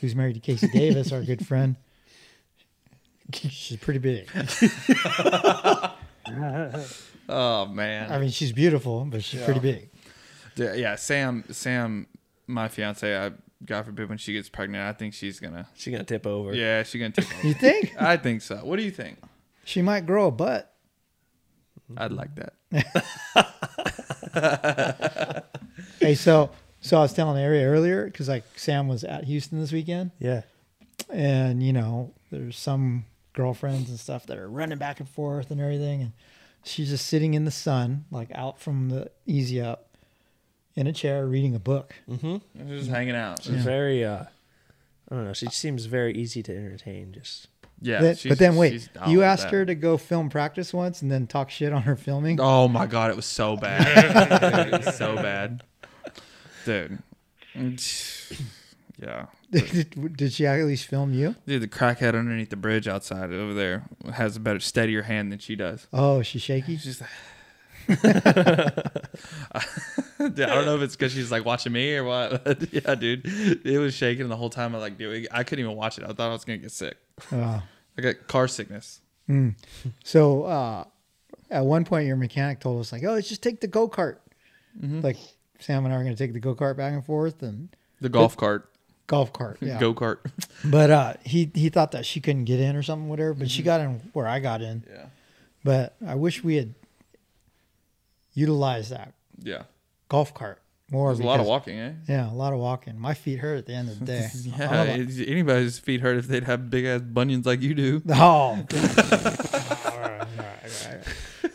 who's 0.00 0.14
married 0.14 0.34
to 0.34 0.40
Casey 0.40 0.68
Davis, 0.68 1.12
our 1.12 1.22
good 1.22 1.46
friend, 1.46 1.76
she's 3.32 3.78
pretty 3.78 4.00
big. 4.00 4.28
Oh 7.26 7.66
man. 7.66 8.12
I 8.12 8.18
mean, 8.18 8.30
she's 8.30 8.52
beautiful, 8.52 9.04
but 9.06 9.24
she's 9.24 9.42
pretty 9.42 9.60
big. 9.60 9.90
yeah, 10.56 10.74
yeah, 10.74 10.94
Sam. 10.96 11.44
Sam, 11.50 12.06
my 12.46 12.68
fiance. 12.68 13.16
I 13.16 13.30
God 13.64 13.86
forbid 13.86 14.10
when 14.10 14.18
she 14.18 14.34
gets 14.34 14.48
pregnant, 14.50 14.84
I 14.84 14.92
think 14.92 15.14
she's 15.14 15.40
gonna. 15.40 15.66
She's 15.74 15.90
gonna 15.92 16.04
tip 16.04 16.26
over. 16.26 16.54
Yeah, 16.54 16.82
she's 16.82 17.00
gonna 17.00 17.12
tip 17.12 17.24
over. 17.32 17.46
You 17.48 17.54
think 17.54 17.94
I 18.00 18.16
think 18.18 18.42
so. 18.42 18.56
What 18.56 18.76
do 18.76 18.82
you 18.82 18.90
think? 18.90 19.18
she 19.64 19.80
might 19.80 20.04
grow 20.04 20.26
a 20.26 20.30
butt? 20.30 20.73
I'd 21.96 22.12
like 22.12 22.30
that. 22.36 22.52
Hey, 26.00 26.14
so 26.14 26.50
so 26.80 26.98
I 26.98 27.00
was 27.00 27.12
telling 27.14 27.42
Ari 27.42 27.64
earlier 27.64 28.04
because 28.04 28.28
like 28.28 28.44
Sam 28.56 28.88
was 28.88 29.04
at 29.04 29.24
Houston 29.24 29.58
this 29.60 29.72
weekend. 29.72 30.10
Yeah. 30.18 30.42
and 31.10 31.62
you 31.62 31.72
know 31.72 32.12
there's 32.30 32.58
some 32.58 33.04
girlfriends 33.32 33.88
and 33.88 33.98
stuff 33.98 34.26
that 34.26 34.38
are 34.38 34.48
running 34.48 34.78
back 34.78 35.00
and 35.00 35.08
forth 35.08 35.50
and 35.50 35.60
everything 35.60 36.02
and 36.02 36.12
she's 36.62 36.90
just 36.90 37.06
sitting 37.06 37.34
in 37.34 37.44
the 37.44 37.50
sun 37.50 38.04
like 38.10 38.30
out 38.34 38.60
from 38.60 38.90
the 38.90 39.10
easy 39.26 39.60
up 39.60 39.88
in 40.76 40.86
a 40.86 40.92
chair 40.92 41.26
reading 41.26 41.54
a 41.54 41.58
book 41.58 41.94
Mm-hmm. 42.08 42.68
Just 42.68 42.90
hanging 42.90 43.16
out. 43.16 43.42
She's 43.42 43.64
very. 43.64 44.04
uh 44.04 44.24
I 45.10 45.14
don't 45.14 45.24
know. 45.26 45.32
She 45.34 45.46
seems 45.46 45.84
very 45.86 46.14
easy 46.14 46.42
to 46.44 46.56
entertain. 46.56 47.12
Just 47.12 47.48
Yeah, 47.80 48.14
she's- 48.14 48.26
but 48.30 48.38
then 48.38 48.56
wait 48.56 48.88
you 49.06 49.22
asked 49.22 49.50
her 49.50 49.66
to 49.66 49.74
go 49.74 49.96
film 49.98 50.30
practice 50.30 50.72
once 50.72 51.02
and 51.02 51.10
then 51.10 51.26
talk 51.26 51.50
shit 51.50 51.72
on 51.72 51.82
her 51.82 51.96
filming 51.96 52.38
Oh 52.40 52.66
my 52.68 52.86
god, 52.86 53.10
it 53.10 53.16
was 53.16 53.26
so 53.26 53.56
bad. 53.56 54.66
it 54.72 54.84
was 54.86 54.96
so 54.96 55.16
bad, 55.16 55.62
dude. 56.64 56.98
Yeah, 59.00 59.26
did, 59.50 60.16
did 60.16 60.32
she 60.32 60.46
at 60.46 60.64
least 60.64 60.86
film 60.86 61.12
you 61.12 61.34
dude. 61.46 61.62
The 61.62 61.68
crackhead 61.68 62.14
underneath 62.18 62.50
the 62.50 62.56
bridge 62.56 62.86
outside 62.88 63.32
over 63.32 63.52
there 63.52 63.84
has 64.14 64.36
a 64.36 64.40
better, 64.40 64.60
steadier 64.60 65.02
hand 65.02 65.30
than 65.32 65.38
she 65.40 65.56
does. 65.56 65.86
oh 65.92 66.22
she's 66.22 66.42
shaky 66.42 66.76
She's 66.78 67.00
like, 67.00 67.10
Dude, 70.18 70.40
I 70.40 70.54
don't 70.54 70.64
know 70.64 70.76
if 70.76 70.82
it's 70.82 70.96
because 70.96 71.12
she's 71.12 71.30
like 71.30 71.44
watching 71.44 71.72
me 71.72 71.94
or 71.96 72.04
what. 72.04 72.72
Yeah, 72.72 72.94
dude, 72.94 73.22
it 73.66 73.78
was 73.78 73.92
shaking 73.94 74.28
the 74.28 74.36
whole 74.36 74.48
time. 74.50 74.74
I 74.74 74.78
like, 74.78 74.96
dude, 74.96 75.28
I 75.30 75.44
couldn't 75.44 75.64
even 75.64 75.76
watch 75.76 75.98
it. 75.98 76.04
I 76.04 76.08
thought 76.08 76.20
I 76.30 76.32
was 76.32 76.44
gonna 76.44 76.58
get 76.58 76.70
sick. 76.72 76.96
Oh. 77.32 77.62
I 77.96 78.00
got 78.02 78.26
car 78.26 78.48
sickness. 78.48 79.00
Mm. 79.28 79.54
so 80.04 80.42
uh 80.44 80.84
at 81.50 81.64
one 81.64 81.84
point 81.86 82.06
your 82.06 82.16
mechanic 82.16 82.60
told 82.60 82.80
us 82.80 82.92
like 82.92 83.02
oh 83.04 83.12
let's 83.12 83.28
just 83.28 83.42
take 83.42 83.60
the 83.60 83.68
go-kart 83.68 84.16
Mm-hmm. 84.78 85.00
like 85.00 85.16
sam 85.60 85.84
and 85.86 85.94
i 85.94 85.96
are 85.96 86.02
going 86.02 86.14
to 86.14 86.18
take 86.22 86.32
the 86.34 86.40
go-kart 86.40 86.76
back 86.76 86.92
and 86.92 87.02
forth 87.04 87.42
and 87.42 87.68
The 88.02 88.08
golf 88.10 88.36
cart, 88.36 88.68
golf 89.06 89.32
cart 89.32 89.58
yeah 89.62 89.78
go 89.80 89.94
kart. 89.94 90.18
But 90.64 90.90
uh, 90.90 91.14
he 91.24 91.50
he 91.54 91.68
thought 91.70 91.92
that 91.92 92.04
she 92.04 92.20
couldn't 92.20 92.44
get 92.44 92.58
in 92.60 92.74
or 92.76 92.82
something, 92.82 93.08
whatever. 93.08 93.32
But 93.34 93.50
she 93.50 93.62
got 93.62 93.80
in 93.80 94.00
where 94.12 94.26
I 94.26 94.40
got 94.40 94.60
in. 94.62 94.82
Yeah, 94.90 95.06
But 95.62 95.94
I 96.06 96.16
wish 96.16 96.42
we 96.44 96.56
had 96.56 96.74
utilized 98.34 98.90
that 98.90 99.12
yeah. 99.42 99.62
golf 100.08 100.34
cart 100.34 100.60
more. 100.90 101.08
There's 101.12 101.20
a 101.20 101.26
lot 101.26 101.40
of 101.40 101.46
walking, 101.46 101.78
eh? 101.78 101.92
Yeah, 102.08 102.30
a 102.30 102.34
lot 102.34 102.52
of 102.52 102.58
walking. 102.58 102.98
My 102.98 103.14
feet 103.14 103.38
hurt 103.40 103.56
at 103.58 103.66
the 103.66 103.72
end 103.74 103.88
of 103.88 103.98
the 103.98 104.04
day. 104.04 104.28
Yeah, 104.44 104.70
I'm 104.70 104.88
a- 104.88 105.02
it's- 105.02 105.20
anybody's 105.26 105.78
feet 105.78 106.00
hurt 106.00 106.16
if 106.18 106.26
they'd 106.28 106.44
have 106.44 106.70
big 106.70 106.84
ass 106.84 107.00
bunions 107.00 107.46
like 107.46 107.62
you 107.62 107.74
do. 107.74 108.02
oh. 108.10 108.14
all 108.14 108.58
right, 108.58 108.66
all 108.74 109.98
right, 109.98 110.26
all 110.38 110.90
right. 110.90 111.04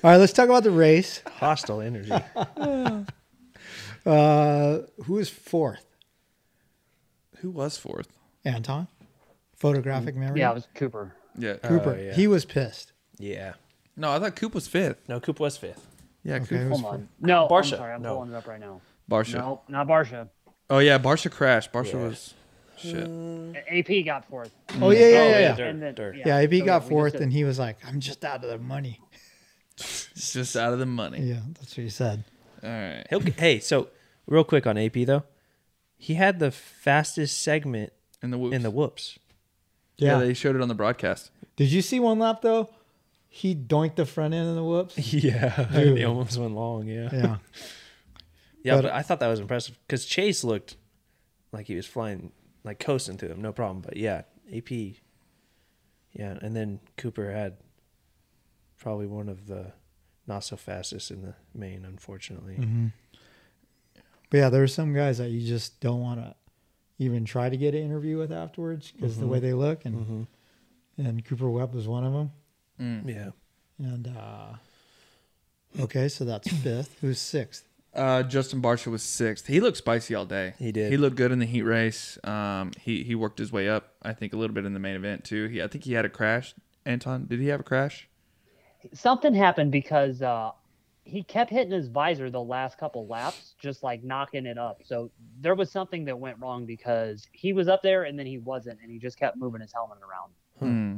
All 0.01 0.11
right, 0.11 0.17
let's 0.17 0.33
talk 0.33 0.45
about 0.45 0.63
the 0.63 0.71
race. 0.71 1.21
hostile 1.27 1.81
energy. 1.81 2.11
Uh, 4.05 4.79
who 5.05 5.17
is 5.17 5.29
fourth? 5.29 5.85
Who 7.37 7.49
was 7.51 7.77
fourth? 7.77 8.07
Anton. 8.45 8.87
photographic 9.55 10.15
memory. 10.15 10.39
Yeah, 10.39 10.51
it 10.51 10.55
was 10.55 10.67
Cooper. 10.73 11.13
Yeah. 11.37 11.55
Cooper. 11.57 11.95
Oh, 11.97 12.01
yeah. 12.01 12.13
He 12.13 12.27
was 12.27 12.45
pissed. 12.45 12.93
Yeah. 13.17 13.53
no, 13.97 14.11
I 14.11 14.19
thought 14.19 14.35
Coop 14.37 14.55
was 14.55 14.67
fifth. 14.67 15.07
No, 15.09 15.19
Coop 15.19 15.39
was 15.39 15.57
fifth. 15.57 15.85
Yeah, 16.23 16.35
Okay, 16.35 16.45
Coop 16.45 16.59
was 16.61 16.69
was 16.71 16.81
Hold 16.81 16.93
on. 16.93 17.09
No, 17.19 17.47
Barcia, 17.49 17.73
I'm 17.73 17.77
sorry. 17.77 17.93
I'm 17.93 18.01
no. 18.01 18.15
pulling 18.15 18.31
it 18.31 18.35
up 18.35 18.47
right 18.47 18.59
now. 18.59 18.81
Barcia. 19.09 19.35
No, 19.35 19.61
not 19.67 19.87
Barcia. 19.87 20.29
Oh 20.69 20.79
yeah, 20.79 20.97
Barcia 20.99 21.31
crashed. 21.31 21.71
Barcia 21.73 21.93
Yeah. 21.93 22.07
was 22.07 22.33
shit. 22.77 23.07
Uh, 23.07 23.53
AP 23.69 24.05
got 24.05 24.25
fourth. 24.29 24.51
Oh 24.79 24.91
yeah, 24.91 24.99
yeah, 24.99 25.07
yeah. 25.09 25.29
yeah, 25.29 25.39
yeah. 25.39 25.55
Dirt, 25.55 25.67
And 25.69 25.81
then- 25.81 25.95
dirt. 25.95 26.15
Yeah, 26.17 26.37
AP 26.37 26.59
so, 26.59 26.65
got 26.65 26.87
fourth, 26.87 27.15
and 27.15 27.33
he 27.33 27.43
was 27.43 27.57
like, 27.59 27.77
"I'm 27.85 27.99
just 27.99 28.23
out 28.23 28.43
of 28.43 28.49
the 28.49 28.57
money." 28.59 29.01
It's 29.77 30.33
just 30.33 30.55
out 30.57 30.73
of 30.73 30.79
the 30.79 30.85
money. 30.85 31.21
Yeah, 31.21 31.39
that's 31.57 31.77
what 31.77 31.83
he 31.83 31.89
said. 31.89 32.23
All 32.63 32.69
right. 32.69 33.05
He'll, 33.09 33.21
hey, 33.21 33.59
so 33.59 33.87
real 34.27 34.43
quick 34.43 34.67
on 34.67 34.77
AP 34.77 35.05
though, 35.05 35.23
he 35.97 36.15
had 36.15 36.39
the 36.39 36.51
fastest 36.51 37.41
segment 37.41 37.93
In 38.21 38.31
the 38.31 38.37
whoops. 38.37 38.55
in 38.55 38.61
the 38.63 38.71
whoops. 38.71 39.17
yeah. 39.97 40.19
Yeah. 40.19 40.25
they 40.25 40.33
showed 40.33 40.55
it 40.57 40.61
on 40.61 40.67
the 40.67 40.75
broadcast. 40.75 41.31
Did 41.55 41.71
you 41.71 41.81
see 41.81 41.99
one 41.99 42.19
lap 42.19 42.41
though? 42.41 42.69
He 43.29 43.53
doinked 43.55 43.95
the 43.95 44.05
front 44.05 44.33
end 44.33 44.49
of 44.49 44.55
the 44.55 44.63
whoops. 44.63 44.97
Yeah, 45.13 45.65
Dude. 45.71 45.97
he 45.99 46.03
almost 46.03 46.37
went 46.37 46.53
long. 46.55 46.87
Yeah, 46.87 47.09
Yeah. 47.13 47.37
yeah, 48.63 48.75
But- 48.75 48.81
but, 48.83 48.91
I 48.93 49.01
thought 49.01 49.19
that 49.19 49.27
was 49.27 49.39
impressive 49.39 49.77
because 49.87 50.05
Chase 50.05 50.43
looked 50.43 50.75
like 51.51 51.67
he 51.67 51.75
was 51.75 51.85
flying, 51.85 52.31
like 52.63 52.79
coasting 52.79 53.17
to 53.17 53.27
him, 53.31 53.41
no 53.41 53.51
problem. 53.51 53.81
But 53.81 53.97
yeah, 53.97 54.23
AP, 54.53 54.71
yeah, 56.13 56.37
and 56.41 56.55
then 56.55 56.79
Cooper 56.97 57.31
had 57.31 57.57
probably 58.77 59.07
one 59.07 59.29
of 59.29 59.47
the 59.47 59.73
not 60.27 60.43
so 60.43 60.55
fastest 60.55 61.09
in 61.11 61.21
the 61.23 61.33
main, 61.53 61.85
unfortunately. 61.85 62.55
hmm 62.55 62.87
But 64.29 64.37
yeah, 64.37 64.49
there's 64.49 64.73
some 64.73 64.93
guys 64.93 65.17
that 65.17 65.29
you 65.29 65.45
just 65.47 65.79
don't 65.79 66.01
want 66.01 66.19
to 66.21 66.35
even 66.99 67.25
try 67.25 67.49
to 67.49 67.57
get 67.57 67.73
an 67.73 67.81
interview 67.83 68.17
with 68.17 68.31
afterwards 68.31 68.91
because 68.91 69.17
the 69.17 69.25
way 69.27 69.39
they 69.39 69.53
look, 69.53 69.85
and 69.85 69.95
Mhm. 70.05 70.27
and 71.05 71.25
Cooper 71.25 71.49
Webb 71.49 71.73
was 71.73 71.87
one 71.87 72.03
of 72.03 72.13
them. 72.13 72.31
Mm. 72.79 73.07
Yeah, 73.15 73.31
And 73.85 74.07
uh 74.07 74.55
okay, 75.79 76.09
so 76.09 76.25
that's 76.25 76.49
fifth. 76.51 76.97
Who's 76.99 77.19
sixth? 77.19 77.67
Uh, 77.93 78.23
Justin 78.23 78.61
Barcia 78.61 78.87
was 78.87 79.01
sixth. 79.01 79.47
He 79.47 79.59
looked 79.59 79.77
spicy 79.77 80.13
all 80.13 80.25
day. 80.25 80.53
He 80.59 80.71
did. 80.71 80.91
He 80.91 80.97
looked 80.97 81.15
good 81.15 81.31
in 81.31 81.39
the 81.39 81.45
heat 81.45 81.63
race. 81.63 82.17
Um, 82.23 82.71
he 82.79 83.03
he 83.03 83.15
worked 83.15 83.39
his 83.39 83.51
way 83.51 83.67
up. 83.67 83.93
I 84.01 84.13
think 84.13 84.33
a 84.33 84.37
little 84.37 84.53
bit 84.53 84.65
in 84.65 84.73
the 84.73 84.79
main 84.79 84.95
event 84.95 85.23
too. 85.23 85.47
He 85.47 85.61
I 85.61 85.67
think 85.67 85.83
he 85.83 85.93
had 85.93 86.05
a 86.05 86.09
crash. 86.09 86.53
Anton, 86.85 87.25
did 87.27 87.39
he 87.39 87.47
have 87.47 87.59
a 87.59 87.63
crash? 87.63 88.07
Something 88.93 89.33
happened 89.33 89.71
because 89.71 90.21
uh, 90.21 90.51
he 91.03 91.23
kept 91.23 91.49
hitting 91.49 91.71
his 91.71 91.87
visor 91.87 92.29
the 92.29 92.41
last 92.41 92.77
couple 92.77 93.07
laps, 93.07 93.55
just 93.59 93.83
like 93.83 94.03
knocking 94.03 94.45
it 94.45 94.57
up. 94.57 94.81
So 94.85 95.11
there 95.41 95.55
was 95.55 95.71
something 95.71 96.05
that 96.05 96.17
went 96.17 96.37
wrong 96.39 96.65
because 96.65 97.27
he 97.31 97.53
was 97.53 97.67
up 97.67 97.81
there 97.81 98.03
and 98.03 98.17
then 98.17 98.25
he 98.25 98.37
wasn't, 98.37 98.79
and 98.81 98.91
he 98.91 98.99
just 98.99 99.17
kept 99.17 99.35
moving 99.35 99.61
his 99.61 99.73
helmet 99.73 99.97
around. 99.99 100.31
Hmm. 100.59 100.97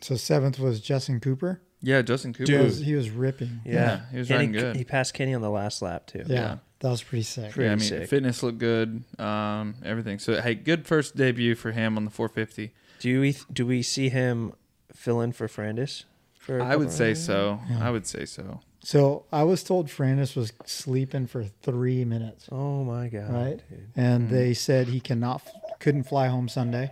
So 0.00 0.16
seventh 0.16 0.58
was 0.58 0.80
Justin 0.80 1.20
Cooper. 1.20 1.62
Yeah, 1.82 2.02
Justin 2.02 2.32
Cooper. 2.34 2.50
He 2.52 2.56
Dude. 2.58 2.64
was, 2.66 2.78
he 2.80 2.94
was 2.94 3.10
ripping. 3.10 3.60
yeah, 3.64 3.72
Yeah, 3.74 4.00
he 4.12 4.18
was 4.18 4.30
And 4.30 4.38
riding 4.38 4.52
good. 4.52 4.76
He 4.76 4.84
passed 4.84 5.14
Kenny 5.14 5.32
on 5.34 5.40
the 5.40 5.50
last 5.50 5.80
lap 5.82 6.06
too. 6.06 6.24
Yeah, 6.26 6.34
Yeah. 6.34 6.56
that 6.80 6.90
was 6.90 7.02
pretty 7.02 7.22
sick. 7.22 7.52
Pretty 7.52 7.66
yeah, 7.66 7.72
I 7.72 7.76
mean, 7.76 7.88
sick. 7.88 8.08
fitness 8.08 8.42
looked 8.42 8.58
good. 8.58 9.02
Um, 9.18 9.76
everything. 9.84 10.18
So 10.18 10.40
hey, 10.40 10.54
good 10.54 10.86
first 10.86 11.16
debut 11.16 11.54
for 11.54 11.72
him 11.72 11.96
on 11.96 12.04
the 12.04 12.10
450. 12.10 12.72
Do 13.00 13.20
we 13.20 13.36
do 13.52 13.66
we 13.66 13.82
see 13.82 14.10
him 14.10 14.52
fill 14.94 15.20
in 15.22 15.32
for 15.32 15.48
Ferrandis? 15.48 16.04
For 16.38 16.58
a 16.58 16.64
I 16.64 16.76
would 16.76 16.90
say 16.90 17.14
so. 17.14 17.60
Yeah. 17.70 17.86
I 17.86 17.90
would 17.90 18.06
say 18.06 18.24
so. 18.26 18.60
So 18.82 19.24
I 19.30 19.42
was 19.42 19.62
told 19.62 19.88
Ferrandis 19.88 20.34
was 20.36 20.52
sleeping 20.64 21.26
for 21.26 21.44
three 21.44 22.02
minutes, 22.06 22.48
Oh 22.50 22.82
my 22.84 23.08
god! 23.08 23.30
right? 23.32 23.60
dude. 23.70 23.88
And 23.94 24.24
Mm-hmm. 24.24 24.34
they 24.34 24.54
said 24.54 24.88
he 24.88 25.00
cannot, 25.00 25.42
couldn't 25.80 26.04
fly 26.04 26.28
home 26.28 26.48
Sunday, 26.48 26.90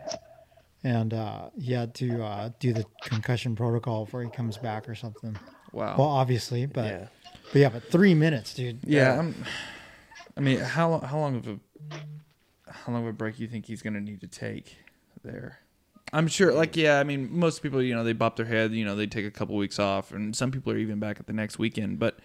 and 0.84 1.12
uh, 1.12 1.50
he 1.60 1.72
had 1.72 1.94
to 1.96 2.22
uh, 2.22 2.50
do 2.60 2.72
the 2.72 2.84
concussion 3.02 3.56
protocol 3.56 4.04
before 4.04 4.22
he 4.22 4.30
comes 4.30 4.56
back 4.56 4.88
or 4.88 4.94
something. 4.94 5.36
Wow. 5.72 5.96
Well, 5.98 6.08
obviously, 6.08 6.66
but 6.66 6.84
yeah. 6.86 7.06
but 7.52 7.58
yeah, 7.58 7.68
but 7.68 7.90
three 7.90 8.14
minutes, 8.14 8.54
dude. 8.54 8.80
yeah. 8.84 9.18
I'm, 9.18 9.34
I 10.36 10.40
mean, 10.40 10.60
how 10.60 10.98
how 11.00 11.18
long 11.18 11.36
of 11.36 11.48
a 11.48 11.58
how 12.70 12.92
long 12.92 13.02
of 13.02 13.08
a 13.08 13.12
break 13.12 13.38
you 13.38 13.48
think 13.48 13.66
he's 13.66 13.82
gonna 13.82 14.00
need 14.00 14.20
to 14.20 14.28
take 14.28 14.76
there? 15.22 15.58
I'm 16.12 16.28
sure. 16.28 16.52
Like, 16.52 16.76
yeah. 16.76 17.00
I 17.00 17.04
mean, 17.04 17.28
most 17.30 17.62
people, 17.62 17.82
you 17.82 17.94
know, 17.94 18.02
they 18.04 18.14
bop 18.14 18.36
their 18.36 18.46
head. 18.46 18.72
You 18.72 18.84
know, 18.84 18.96
they 18.96 19.06
take 19.06 19.26
a 19.26 19.30
couple 19.30 19.56
weeks 19.56 19.78
off, 19.78 20.12
and 20.12 20.34
some 20.34 20.50
people 20.50 20.72
are 20.72 20.78
even 20.78 20.98
back 20.98 21.20
at 21.20 21.26
the 21.26 21.32
next 21.32 21.58
weekend. 21.58 21.98
But 21.98 22.18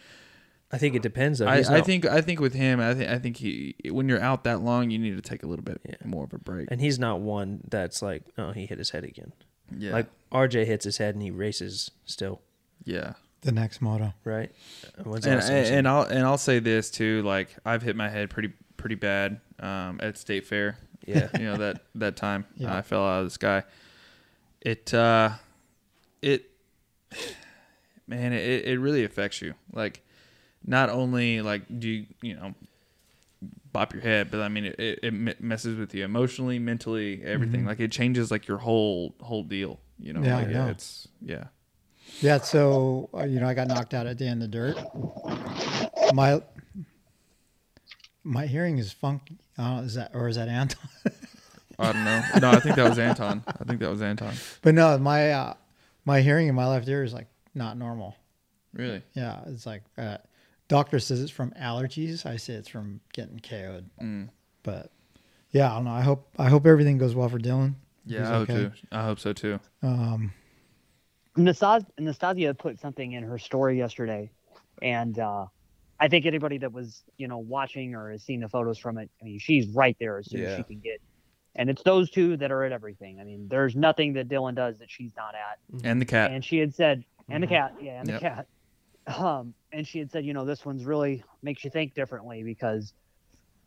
I 0.74 0.78
think 0.80 0.95
it 0.95 1.01
depends. 1.03 1.39
Though. 1.39 1.45
I, 1.47 1.57
I 1.57 1.61
not- 1.61 1.86
think 1.86 2.05
I 2.05 2.19
think 2.21 2.39
with 2.41 2.53
him, 2.55 2.80
I 2.82 2.93
think 2.95 3.09
I 3.09 3.19
think 3.19 3.38
he 3.38 3.76
when 3.91 4.09
you're 4.09 4.19
out 4.21 4.43
that 4.45 4.61
long, 4.61 4.89
you 4.89 4.97
need 4.99 5.15
to 5.15 5.21
take 5.21 5.43
a 5.43 5.47
little 5.47 5.63
bit 5.63 5.80
Yeah. 5.88 5.95
more 6.03 6.24
of 6.26 6.34
a 6.34 6.39
break. 6.39 6.67
and 6.71 6.82
he's 6.82 6.97
not 6.99 7.21
one 7.21 7.61
that's 7.69 8.01
like, 8.01 8.24
oh, 8.38 8.51
he 8.51 8.65
hit 8.65 8.80
his 8.80 8.89
head 8.89 9.03
again. 9.03 9.32
yeah, 9.78 9.91
Like 9.93 10.07
RJ 10.32 10.65
hits 10.65 10.84
his 10.86 10.97
head 10.97 11.13
and 11.15 11.21
he 11.24 11.30
races 11.32 11.91
still, 12.05 12.41
yeah. 12.84 13.13
The 13.41 13.51
next 13.51 13.82
moto. 13.82 14.13
right? 14.24 14.51
When's 15.03 15.26
And, 15.28 15.36
last 15.36 15.49
and, 15.49 15.76
and 15.76 15.88
I'll 15.88 16.03
and 16.03 16.19
I'll 16.26 16.38
say 16.38 16.59
this 16.59 16.89
too. 16.89 17.21
Like 17.24 17.55
I've 17.65 17.82
hit 17.84 17.95
my 17.95 18.09
head 18.09 18.30
pretty 18.30 18.51
pretty 18.78 18.95
bad 18.95 19.39
um, 19.59 19.99
at 20.01 20.17
State 20.17 20.47
Fair. 20.47 20.78
yeah, 21.05 21.28
you 21.38 21.45
know 21.45 21.57
that 21.57 21.82
that 21.95 22.15
time 22.15 22.45
Yeah. 22.55 22.76
I 22.76 22.82
fell 22.82 23.05
out 23.05 23.19
of 23.19 23.26
the 23.26 23.30
sky. 23.32 23.63
It 24.61 24.93
uh, 24.93 25.32
it 26.21 26.49
man, 28.07 28.34
it 28.34 28.65
it 28.65 28.80
really 28.80 29.03
affects 29.03 29.41
you. 29.41 29.53
Like 29.71 30.01
not 30.66 30.89
only 30.89 31.41
like 31.41 31.64
do 31.80 31.88
you 31.89 32.05
you 32.22 32.36
know 32.36 32.53
bop 33.72 33.93
your 33.93 34.01
head, 34.03 34.30
but 34.32 34.39
I 34.41 34.49
mean 34.49 34.66
it 34.66 34.76
it, 34.80 35.41
messes 35.41 35.78
with 35.78 35.93
you 35.93 36.03
emotionally, 36.05 36.59
mentally, 36.59 37.22
everything. 37.24 37.66
Like 37.66 37.80
it 37.80 37.91
changes 37.91 38.32
like 38.32 38.47
your 38.47 38.57
whole 38.59 39.16
whole 39.20 39.43
deal. 39.43 39.80
You 39.99 40.14
know, 40.14 40.22
Yeah, 40.24 40.38
like 40.38 40.47
I 40.47 40.51
know. 40.51 40.68
it's 40.68 41.07
yeah. 41.22 41.45
Yeah, 42.22 42.38
so 42.39 43.09
uh, 43.14 43.24
you 43.24 43.39
know, 43.39 43.47
I 43.47 43.53
got 43.53 43.68
knocked 43.68 43.93
out 43.93 44.05
at 44.05 44.18
the 44.18 44.28
end 44.28 44.43
of 44.43 44.51
the 44.51 44.57
dirt. 44.57 46.14
My 46.14 46.41
my 48.24 48.45
hearing 48.45 48.78
is 48.78 48.91
funky. 48.91 49.38
Uh, 49.57 49.82
is 49.86 49.95
that 49.95 50.11
or 50.14 50.28
is 50.28 50.36
that 50.36 50.47
Anton? 50.47 50.89
I 51.80 51.91
don't 51.91 52.03
know. 52.05 52.24
No, 52.41 52.51
I 52.51 52.59
think 52.59 52.76
that 52.76 52.88
was 52.88 52.99
Anton. 52.99 53.43
I 53.47 53.64
think 53.64 53.80
that 53.80 53.89
was 53.89 54.01
Anton. 54.01 54.34
but 54.61 54.76
no, 54.76 54.97
my 54.97 55.32
uh, 55.32 55.53
my 56.05 56.22
hearing 56.22 56.47
in 56.47 56.55
my 56.55 56.68
left 56.68 56.88
ear 56.88 57.03
is 57.03 57.14
like 57.14 57.28
not 57.55 57.78
normal. 57.78 58.16
Really? 58.74 59.01
Yeah, 59.14 59.39
it's 59.47 59.66
like 59.66 59.84
uh, 59.97 60.18
doctor 60.74 60.99
says 60.99 61.21
it's 61.21 61.32
from 61.32 61.51
allergies. 61.51 62.26
I 62.26 62.36
say 62.38 62.53
it's 62.55 62.67
from 62.67 62.99
getting 63.13 63.39
KO'd. 63.39 63.86
Mm. 64.01 64.30
But 64.63 64.89
yeah, 65.51 65.71
I 65.71 65.76
don't 65.76 65.84
know. 65.86 65.91
I 65.91 66.01
hope 66.01 66.28
I 66.39 66.50
hope 66.50 66.66
everything 66.66 66.97
goes 66.97 67.13
well 67.13 67.29
for 67.29 67.37
Dylan. 67.37 67.75
Yeah, 68.08 68.21
He's 68.21 68.28
I 68.29 68.33
hope 68.33 68.50
okay. 68.50 68.54
too. 68.63 68.71
I 68.91 69.04
hope 69.04 69.20
so 69.20 69.33
too. 69.33 69.59
Um, 69.83 70.33
Nastas- 71.37 71.86
Nastasia 72.00 72.54
put 72.55 72.79
something 72.79 73.12
in 73.13 73.24
her 73.24 73.37
story 73.37 73.78
yesterday, 73.78 74.32
and 74.82 75.17
uh, 75.20 75.45
I 76.00 76.08
think 76.08 76.25
anybody 76.25 76.58
that 76.58 76.71
was 76.74 77.04
you 77.17 77.28
know 77.28 77.37
watching 77.37 77.93
or 77.93 78.12
has 78.12 78.24
seen 78.24 78.39
the 78.39 78.50
photos 78.50 78.79
from 78.79 78.97
it, 78.97 79.12
I 79.21 79.25
mean, 79.25 79.37
she's 79.39 79.67
right 79.67 79.95
there 80.00 80.17
as 80.17 80.29
soon 80.29 80.41
as 80.43 80.58
she 80.58 80.63
can 80.63 80.79
get. 80.79 81.01
And 81.55 81.70
it's 81.70 81.83
those 81.83 82.09
two 82.09 82.36
that 82.37 82.51
are 82.51 82.63
at 82.63 82.71
everything. 82.71 83.20
I 83.20 83.24
mean, 83.25 83.47
there's 83.47 83.75
nothing 83.75 84.13
that 84.13 84.28
Dylan 84.28 84.55
does 84.55 84.79
that 84.79 84.89
she's 84.89 85.12
not 85.16 85.36
at. 85.36 85.59
And 85.83 86.01
the 86.01 86.05
cat. 86.05 86.32
And 86.32 86.43
she 86.43 86.58
had 86.58 86.74
said, 86.74 87.05
and 87.29 87.43
the 87.43 87.47
Mm-hmm. 87.47 87.54
cat, 87.55 87.75
yeah, 87.79 88.00
and 88.00 88.09
Yep. 88.09 88.20
the 88.20 88.28
cat. 88.28 88.47
Um, 89.08 89.54
and 89.71 89.86
she 89.88 90.00
had 90.00 90.12
said, 90.12 90.25
you 90.25 90.34
know, 90.34 90.46
this 90.46 90.66
one's 90.66 90.86
really 90.86 91.24
makes 91.42 91.63
you 91.63 91.70
think 91.70 91.93
differently 91.93 92.43
because 92.43 92.93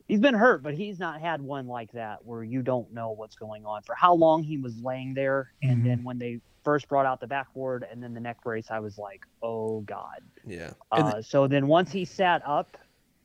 he's 0.09 0.21
been 0.21 0.35
hurt, 0.35 0.63
but 0.63 0.75
he's 0.75 0.99
not 0.99 1.21
had 1.21 1.43
one 1.43 1.67
like 1.67 1.93
that 1.93 2.25
where 2.25 2.43
you 2.43 2.63
don't 2.63 2.93
know 2.93 3.11
what's 3.11 3.35
going 3.37 3.67
on 3.67 3.83
for 3.83 3.95
how 3.95 4.15
long 4.15 4.43
he 4.43 4.57
was 4.57 4.77
laying 4.81 5.15
there. 5.15 5.51
And 5.63 5.83
Mhm. 5.83 5.85
then 5.85 6.05
when 6.05 6.19
they 6.19 6.41
first 6.65 6.89
brought 6.89 7.07
out 7.07 7.21
the 7.21 7.27
backboard 7.27 7.85
and 7.91 8.03
then 8.03 8.15
the 8.15 8.21
neck 8.21 8.43
brace, 8.43 8.71
I 8.71 8.79
was 8.81 8.99
like, 8.99 9.27
oh 9.43 9.81
God. 9.83 10.21
yeah. 10.47 10.71
And 10.93 11.09
Uh, 11.09 11.23
so 11.23 11.47
then 11.47 11.67
once 11.67 11.93
he 11.93 12.05
sat 12.05 12.43
up, 12.47 12.77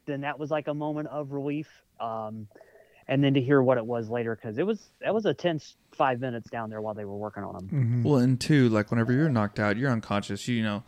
then 0.05 0.21
that 0.21 0.38
was 0.39 0.51
like 0.51 0.67
a 0.67 0.73
moment 0.73 1.07
of 1.09 1.31
relief. 1.31 1.69
Um, 1.99 2.47
and 3.07 3.23
then 3.23 3.33
to 3.35 3.41
hear 3.41 3.61
what 3.61 3.77
it 3.77 3.85
was 3.85 4.09
later, 4.09 4.35
because 4.35 4.57
it 4.57 4.65
was 4.65 4.89
that 5.01 5.13
was 5.13 5.25
a 5.25 5.33
tense 5.33 5.75
five 5.91 6.19
minutes 6.19 6.49
down 6.49 6.69
there 6.69 6.81
while 6.81 6.93
they 6.93 7.03
were 7.05 7.17
working 7.17 7.43
on 7.43 7.55
him. 7.55 7.69
Mm-hmm. 7.69 8.03
Well, 8.03 8.17
and 8.19 8.39
two, 8.39 8.69
like 8.69 8.89
whenever 8.89 9.11
you're 9.11 9.29
knocked 9.29 9.59
out, 9.59 9.75
you're 9.77 9.91
unconscious. 9.91 10.47
You 10.47 10.63
know, 10.63 10.83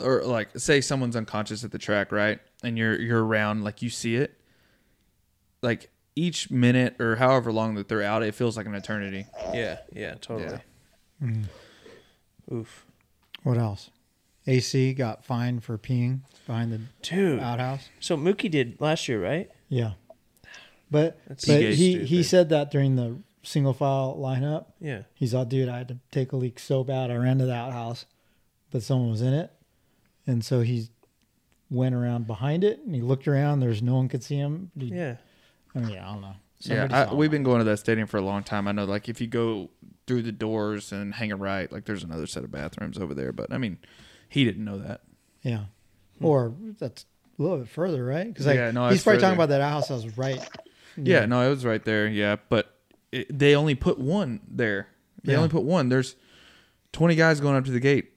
or 0.00 0.22
like 0.24 0.56
say 0.58 0.80
someone's 0.80 1.16
unconscious 1.16 1.64
at 1.64 1.70
the 1.72 1.78
track, 1.78 2.12
right? 2.12 2.38
And 2.62 2.76
you're 2.78 2.98
you're 3.00 3.24
around, 3.24 3.64
like 3.64 3.82
you 3.82 3.90
see 3.90 4.16
it. 4.16 4.34
Like 5.62 5.90
each 6.14 6.50
minute 6.50 7.00
or 7.00 7.16
however 7.16 7.52
long 7.52 7.74
that 7.76 7.88
they're 7.88 8.02
out, 8.02 8.22
it 8.22 8.34
feels 8.34 8.56
like 8.56 8.66
an 8.66 8.74
eternity. 8.74 9.26
Yeah, 9.52 9.78
yeah, 9.92 10.14
totally. 10.20 10.58
Mhm. 11.22 11.44
Oof, 12.52 12.86
What 13.42 13.58
else? 13.58 13.90
AC 14.46 14.94
got 14.94 15.24
fined 15.24 15.62
for 15.62 15.76
peeing 15.76 16.20
behind 16.46 16.72
the 16.72 16.80
dude. 17.02 17.40
outhouse. 17.40 17.88
So 18.00 18.16
Mookie 18.16 18.50
did 18.50 18.80
last 18.80 19.06
year, 19.08 19.22
right? 19.22 19.50
Yeah, 19.68 19.92
but 20.90 21.18
That's 21.28 21.44
but 21.44 21.54
Seagate's 21.54 21.78
he 21.78 22.04
he 22.04 22.22
said 22.22 22.48
that 22.48 22.70
during 22.70 22.96
the 22.96 23.18
single 23.42 23.74
file 23.74 24.16
lineup. 24.18 24.66
Yeah. 24.80 25.02
He's 25.14 25.34
all, 25.34 25.44
dude, 25.44 25.68
I 25.68 25.78
had 25.78 25.88
to 25.88 25.98
take 26.10 26.32
a 26.32 26.36
leak 26.36 26.58
so 26.58 26.82
bad. 26.84 27.10
I 27.10 27.16
ran 27.16 27.38
to 27.38 27.46
the 27.46 27.54
outhouse, 27.54 28.06
but 28.70 28.82
someone 28.82 29.10
was 29.10 29.20
in 29.22 29.34
it. 29.34 29.50
And 30.28 30.44
so 30.44 30.60
he 30.60 30.90
went 31.70 31.94
around 31.94 32.26
behind 32.28 32.62
it 32.62 32.78
and 32.84 32.94
he 32.94 33.00
looked 33.00 33.26
around. 33.26 33.58
There's 33.60 33.82
no 33.82 33.96
one 33.96 34.08
could 34.08 34.22
see 34.22 34.36
him. 34.36 34.70
He, 34.78 34.86
Yeah. 34.94 35.16
I 35.74 35.80
mean, 35.80 35.88
yeah, 35.90 36.08
I 36.08 36.12
don't 36.12 36.22
know. 36.22 36.34
Yeah, 36.60 36.88
I, 37.10 37.14
we've 37.14 37.30
been 37.30 37.42
going 37.44 37.58
to 37.58 37.64
that 37.64 37.78
stadium 37.78 38.06
for 38.08 38.16
a 38.16 38.22
long 38.22 38.42
time. 38.42 38.66
I 38.68 38.72
know, 38.72 38.84
like 38.84 39.08
if 39.08 39.20
you 39.20 39.26
go 39.26 39.70
through 40.06 40.22
the 40.22 40.32
doors 40.32 40.90
and 40.92 41.14
hang 41.14 41.30
a 41.30 41.36
right, 41.36 41.70
like 41.70 41.84
there's 41.84 42.02
another 42.02 42.26
set 42.26 42.42
of 42.44 42.50
bathrooms 42.50 42.98
over 42.98 43.14
there. 43.14 43.32
But 43.32 43.52
I 43.52 43.58
mean, 43.58 43.78
he 44.28 44.44
didn't 44.44 44.64
know 44.64 44.78
that. 44.78 45.02
Yeah. 45.42 45.64
Hmm. 46.18 46.24
Or 46.24 46.54
that's 46.80 47.04
a 47.38 47.42
little 47.42 47.58
bit 47.58 47.68
further, 47.68 48.04
right? 48.04 48.26
Because 48.26 48.46
like 48.46 48.56
Yeah, 48.56 48.70
no, 48.72 48.88
he's 48.88 48.96
it's 48.96 49.04
probably 49.04 49.20
talking 49.20 49.36
about 49.36 49.50
that 49.50 49.60
house 49.60 49.88
that 49.88 49.94
was 49.94 50.18
right. 50.18 50.40
Yeah, 50.96 51.26
no, 51.26 51.46
it 51.46 51.50
was 51.50 51.64
right 51.64 51.84
there. 51.84 52.08
Yeah, 52.08 52.36
but 52.48 52.74
it, 53.12 53.38
they 53.38 53.54
only 53.54 53.76
put 53.76 53.98
one 54.00 54.40
there. 54.48 54.88
They 55.22 55.32
Yeah. 55.32 55.38
only 55.38 55.50
put 55.50 55.62
one. 55.62 55.88
There's 55.90 56.16
20 56.92 57.14
guys 57.14 57.40
going 57.40 57.56
up 57.56 57.64
to 57.66 57.70
the 57.70 57.78
gate. 57.80 58.12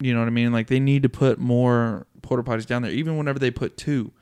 You 0.00 0.12
know 0.12 0.20
what 0.20 0.26
I 0.26 0.30
mean? 0.32 0.52
Like 0.52 0.66
they 0.66 0.80
need 0.80 1.02
to 1.04 1.08
put 1.08 1.38
more 1.38 2.06
porta 2.22 2.42
potties 2.42 2.66
down 2.66 2.82
there. 2.82 2.90
Even 2.90 3.16
whenever 3.16 3.38
they 3.38 3.50
put 3.50 3.76
two, 3.76 4.12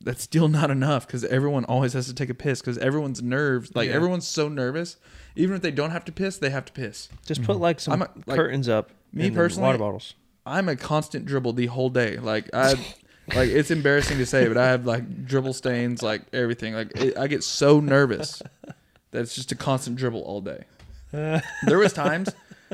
that's 0.00 0.22
still 0.22 0.48
not 0.48 0.70
enough 0.70 1.06
because 1.06 1.24
everyone 1.24 1.64
always 1.64 1.92
has 1.94 2.06
to 2.06 2.14
take 2.14 2.30
a 2.30 2.34
piss 2.34 2.60
because 2.60 2.78
everyone's 2.78 3.22
nerves. 3.22 3.74
Like 3.74 3.88
Yeah. 3.88 3.94
everyone's 3.94 4.26
so 4.26 4.48
nervous. 4.48 4.96
Even 5.34 5.56
if 5.56 5.62
they 5.62 5.70
don't 5.70 5.90
have 5.90 6.04
to 6.06 6.12
piss, 6.12 6.38
they 6.38 6.50
have 6.50 6.64
to 6.66 6.72
piss. 6.72 7.08
Just 7.24 7.40
mm-hmm. 7.40 7.52
put 7.52 7.60
like 7.60 7.80
some 7.80 8.02
a- 8.02 8.10
like, 8.26 8.36
curtains 8.36 8.68
up. 8.68 8.90
me 9.12 9.26
and 9.26 9.36
personally- 9.36 9.66
water 9.66 9.78
bottles. 9.78 10.14
I'm 10.44 10.68
a 10.68 10.76
constant 10.76 11.26
dribble 11.26 11.54
the 11.54 11.66
whole 11.66 11.90
day. 11.90 12.18
Like 12.18 12.48
I, 12.54 12.74
like 13.34 13.48
it's 13.50 13.72
embarrassing 13.72 14.18
to 14.18 14.26
say, 14.26 14.46
but 14.46 14.56
I 14.56 14.66
have 14.66 14.86
like 14.86 15.26
dribble 15.26 15.54
stains, 15.54 16.02
like 16.02 16.22
everything. 16.32 16.74
Like 16.74 16.92
it, 16.96 17.18
I 17.18 17.26
get 17.26 17.42
so 17.42 17.80
nervous 17.80 18.42
that 19.10 19.20
it's 19.22 19.34
just 19.34 19.50
a 19.50 19.56
constant 19.56 19.96
dribble 19.96 20.20
all 20.20 20.40
day. 20.40 20.64
there 21.10 21.78
was 21.78 21.92
times, 21.92 22.28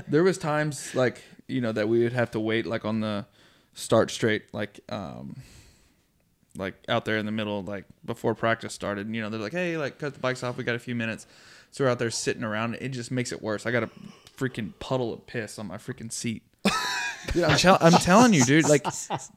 there 0.08 0.22
was 0.22 0.36
times 0.36 0.94
like 0.94 1.22
you 1.52 1.60
know 1.60 1.72
that 1.72 1.88
we 1.88 2.02
would 2.02 2.12
have 2.14 2.30
to 2.32 2.40
wait 2.40 2.66
like 2.66 2.84
on 2.84 3.00
the 3.00 3.26
start 3.74 4.10
straight, 4.10 4.52
like 4.52 4.80
um, 4.88 5.36
like 6.56 6.74
out 6.88 7.04
there 7.04 7.16
in 7.18 7.26
the 7.26 7.32
middle, 7.32 7.62
like 7.62 7.84
before 8.04 8.34
practice 8.34 8.74
started. 8.74 9.06
And, 9.06 9.14
you 9.14 9.22
know 9.22 9.30
they're 9.30 9.40
like, 9.40 9.52
hey, 9.52 9.76
like 9.76 9.98
cut 9.98 10.14
the 10.14 10.20
bikes 10.20 10.42
off. 10.42 10.56
We 10.56 10.64
got 10.64 10.74
a 10.74 10.78
few 10.80 10.94
minutes, 10.94 11.26
so 11.70 11.84
we're 11.84 11.90
out 11.90 11.98
there 11.98 12.10
sitting 12.10 12.44
around. 12.44 12.74
It 12.80 12.88
just 12.90 13.10
makes 13.10 13.30
it 13.32 13.40
worse. 13.42 13.66
I 13.66 13.70
got 13.70 13.82
a 13.84 13.90
freaking 14.36 14.72
puddle 14.80 15.12
of 15.12 15.26
piss 15.26 15.58
on 15.58 15.66
my 15.68 15.76
freaking 15.76 16.10
seat. 16.10 16.42
Dude, 17.32 17.44
I'm, 17.44 17.56
tell- 17.56 17.78
I'm 17.80 17.92
telling 17.92 18.32
you, 18.34 18.44
dude. 18.44 18.68
Like, 18.68 18.84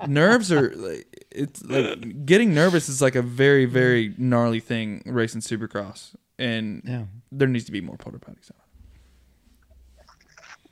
nerves 0.07 0.51
are 0.51 0.73
like 0.75 1.27
it's 1.31 1.63
like 1.63 2.25
getting 2.25 2.53
nervous 2.55 2.89
is 2.89 2.99
like 2.99 3.13
a 3.15 3.21
very, 3.21 3.65
very 3.65 4.13
gnarly 4.17 4.59
thing 4.59 5.03
racing 5.05 5.41
Supercross, 5.41 6.15
and 6.39 6.81
Yeah. 6.83 7.03
there 7.31 7.47
needs 7.47 7.65
to 7.65 7.71
be 7.71 7.81
more 7.81 7.95
porta 7.95 8.17
potties. 8.17 8.49
out. 8.49 10.05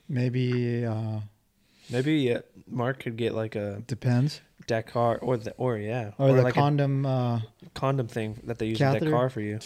Maybe 0.09 0.85
uh 0.85 1.19
Maybe 1.93 2.33
uh, 2.33 2.41
Mark 2.67 2.99
could 2.99 3.15
get 3.17 3.33
like 3.33 3.55
a 3.55 3.81
depends. 3.87 4.41
Dakar 4.67 5.17
or 5.17 5.37
the 5.37 5.51
or 5.57 5.77
yeah 5.77 6.11
Or, 6.17 6.31
the 6.33 6.41
like 6.43 6.53
condom 6.53 7.05
uh 7.05 7.35
a 7.37 7.43
condom 7.73 8.07
thing 8.07 8.39
that 8.45 8.57
they 8.59 8.67
use 8.67 8.79
in 8.81 8.87
Catheter? 8.87 9.05
Dakar 9.11 9.29
for 9.29 9.41
you. 9.41 9.59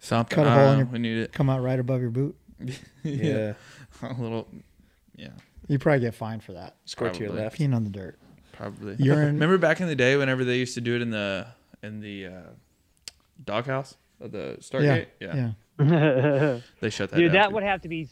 Something. 0.00 0.34
cut 0.36 0.46
a 0.46 0.50
I 0.50 0.54
hole 0.54 0.62
don't 0.64 0.72
in 0.72 0.78
know, 0.78 0.84
your 0.84 0.92
We 0.92 0.98
need 0.98 1.18
it. 1.18 1.32
come 1.32 1.48
out 1.50 1.62
right 1.62 1.78
above 1.78 2.00
your 2.00 2.10
boot. 2.10 2.36
Yeah, 3.04 3.54
a 4.02 4.12
little. 4.20 4.46
Yeah, 5.16 5.28
You 5.68 5.78
probably 5.78 6.00
get 6.00 6.14
fined 6.14 6.42
for 6.44 6.52
that. 6.52 6.76
squirt 6.84 7.14
to 7.14 7.20
your 7.20 7.28
Probably. 7.30 7.44
left. 7.44 7.58
Peeing 7.58 7.74
on 7.74 7.84
the 7.84 7.90
dirt. 7.90 8.18
probably. 8.52 8.96
Urine. 8.98 9.26
Remember 9.34 9.58
back 9.58 9.80
in 9.80 9.86
the 9.88 9.94
day, 9.96 10.16
whenever 10.16 10.44
they 10.44 10.56
used 10.58 10.74
to 10.74 10.80
do 10.80 10.94
it 10.96 11.02
in 11.02 11.10
the 11.10 11.46
in 11.82 12.00
the 12.00 12.26
uh, 12.26 12.30
doghouse 13.44 13.96
of 14.20 14.32
the 14.32 14.56
Stargate. 14.60 15.06
Yeah. 15.20 15.52
Yeah. 15.78 16.60
they 16.80 16.90
shut 16.90 17.10
that. 17.10 17.16
Dude, 17.16 17.32
down 17.32 17.42
that 17.42 17.48
too. 17.48 17.54
would 17.54 17.62
have 17.62 17.80
to 17.82 17.88
be 17.88 18.08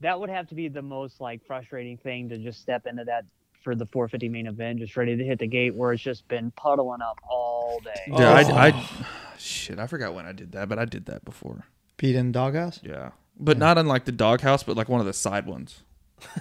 that 0.00 0.18
would 0.18 0.30
have 0.30 0.48
to 0.48 0.54
be 0.54 0.68
the 0.68 0.82
most 0.82 1.20
like 1.20 1.44
frustrating 1.46 1.96
thing 1.98 2.28
to 2.30 2.38
just 2.38 2.60
step 2.60 2.86
into 2.86 3.04
that 3.04 3.24
for 3.62 3.74
the 3.74 3.84
450 3.86 4.28
main 4.30 4.46
event, 4.46 4.78
just 4.78 4.96
ready 4.96 5.16
to 5.16 5.24
hit 5.24 5.38
the 5.38 5.46
gate 5.46 5.74
where 5.74 5.92
it's 5.92 6.02
just 6.02 6.26
been 6.28 6.50
puddling 6.52 7.02
up 7.02 7.18
all 7.28 7.78
day. 7.84 8.02
Dude, 8.06 8.20
I, 8.20 8.42
Oh. 8.44 8.54
I, 8.54 9.06
shit, 9.38 9.78
I 9.78 9.86
forgot 9.86 10.14
when 10.14 10.24
I 10.24 10.32
did 10.32 10.52
that, 10.52 10.68
but 10.68 10.78
I 10.78 10.86
did 10.86 11.06
that 11.06 11.24
before. 11.24 11.64
Peed 11.98 12.14
in 12.14 12.32
doghouse? 12.32 12.80
Yeah, 12.82 13.10
but 13.38 13.58
not 13.58 13.76
in 13.76 13.86
like 13.86 14.06
the 14.06 14.12
doghouse, 14.12 14.62
but 14.62 14.76
like 14.76 14.88
one 14.88 15.00
of 15.00 15.06
the 15.06 15.12
side 15.12 15.46
ones. 15.46 15.82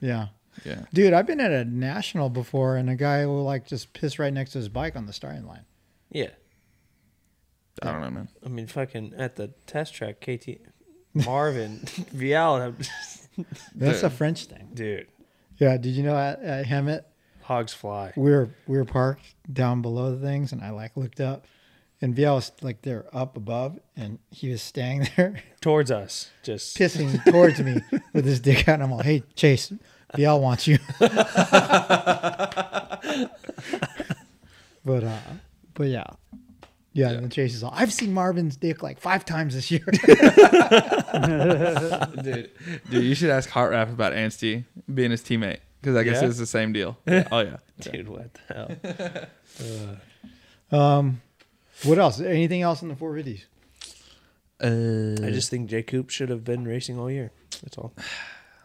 Yeah. 0.00 0.28
Yeah. 0.64 0.82
Dude, 0.92 1.12
I've 1.12 1.26
been 1.28 1.38
at 1.40 1.52
a 1.52 1.64
national 1.64 2.28
before 2.28 2.76
and 2.76 2.90
a 2.90 2.96
guy 2.96 3.24
will 3.24 3.44
like 3.44 3.66
just 3.68 3.92
piss 3.92 4.18
right 4.18 4.32
next 4.32 4.50
to 4.52 4.58
his 4.58 4.68
bike 4.68 4.96
on 4.96 5.06
the 5.06 5.12
starting 5.12 5.46
line. 5.46 5.64
Yeah, 6.10 6.30
I 7.80 7.92
don't 7.92 8.00
know, 8.00 8.10
man. 8.10 8.28
I 8.44 8.48
mean, 8.48 8.66
fucking 8.66 9.14
at 9.16 9.36
the 9.36 9.48
test 9.66 9.94
track, 9.94 10.20
KT 10.20 10.58
Marvin 11.14 11.78
Vialle, 12.14 12.74
That's 13.74 14.02
a 14.02 14.10
French 14.10 14.44
thing. 14.46 14.68
dude, 14.74 15.06
Yeah. 15.58 15.76
Did 15.76 15.90
you 15.90 16.02
know 16.02 16.16
at, 16.16 16.40
at 16.42 16.66
Hemet 16.66 17.04
hogs 17.42 17.72
fly. 17.72 18.12
we 18.16 18.30
were 18.30 18.50
we 18.66 18.76
were 18.78 18.84
parked 18.84 19.34
down 19.52 19.82
below 19.82 20.14
the 20.14 20.24
things 20.26 20.52
and 20.52 20.62
I 20.62 20.70
like 20.70 20.96
looked 20.96 21.20
up 21.20 21.46
and 22.00 22.14
Vialle 22.14 22.36
was 22.36 22.52
like 22.62 22.82
there 22.82 23.04
up 23.12 23.36
above 23.36 23.78
and 23.96 24.18
he 24.30 24.48
was 24.50 24.62
staying 24.62 25.08
there 25.16 25.42
towards 25.60 25.90
us. 25.90 26.30
Just 26.42 26.76
pissing 26.76 27.22
towards 27.24 27.60
me 27.60 27.80
with 28.12 28.24
his 28.24 28.40
dick 28.40 28.68
out 28.68 28.74
and 28.74 28.82
I'm 28.84 28.90
like, 28.92 29.04
Hey 29.06 29.22
Chase, 29.34 29.72
Vialle 30.14 30.40
wants 30.40 30.66
you. 30.66 30.78
but 34.84 35.04
uh 35.04 35.18
but 35.74 35.88
yeah. 35.88 36.04
Yeah, 36.94 37.10
and 37.10 37.22
then 37.22 37.30
Chase 37.30 37.54
is 37.54 37.62
all, 37.62 37.72
I've 37.74 37.92
seen 37.92 38.12
Marvin's 38.12 38.56
dick 38.56 38.82
like 38.82 39.00
five 39.00 39.24
times 39.24 39.54
this 39.54 39.70
year. 39.70 39.80
dude, 42.22 42.50
dude, 42.90 43.04
you 43.04 43.14
should 43.14 43.30
ask 43.30 43.48
Heart 43.48 43.70
Rap 43.70 43.88
about 43.88 44.12
Anstie 44.12 44.64
being 44.92 45.10
his 45.10 45.22
teammate 45.22 45.58
because 45.80 45.96
I 45.96 46.02
guess 46.02 46.20
Yeah? 46.20 46.28
it's 46.28 46.38
the 46.38 46.46
same 46.46 46.72
deal. 46.72 46.98
Yeah. 47.06 47.28
Oh 47.32 47.40
yeah, 47.40 47.56
dude, 47.80 48.08
what 48.08 48.30
the 48.34 50.00
hell? 50.70 50.78
um 50.80 51.20
what 51.84 51.98
else? 51.98 52.20
Anything 52.20 52.62
else 52.62 52.82
in 52.82 52.88
the 52.88 52.96
four 52.96 53.14
fifties? 53.16 53.46
Uh, 54.62 55.16
I 55.26 55.30
just 55.32 55.50
think 55.50 55.68
Jay 55.68 55.82
Coop 55.82 56.10
should 56.10 56.28
have 56.28 56.44
been 56.44 56.64
racing 56.66 56.98
all 56.98 57.10
year. 57.10 57.32
That's 57.62 57.76
all. 57.78 57.92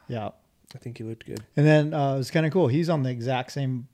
Yeah. 0.10 0.30
I 0.74 0.78
think 0.78 0.98
he 1.00 1.04
looked 1.04 1.26
good. 1.26 1.44
And 1.58 1.66
then 1.68 1.94
uh, 1.94 2.16
was 2.16 2.32
kind 2.32 2.46
of 2.46 2.54
cool. 2.54 2.70
He's 2.70 2.88
on 2.90 3.04
the 3.04 3.10
exact 3.10 3.52
same. 3.52 3.90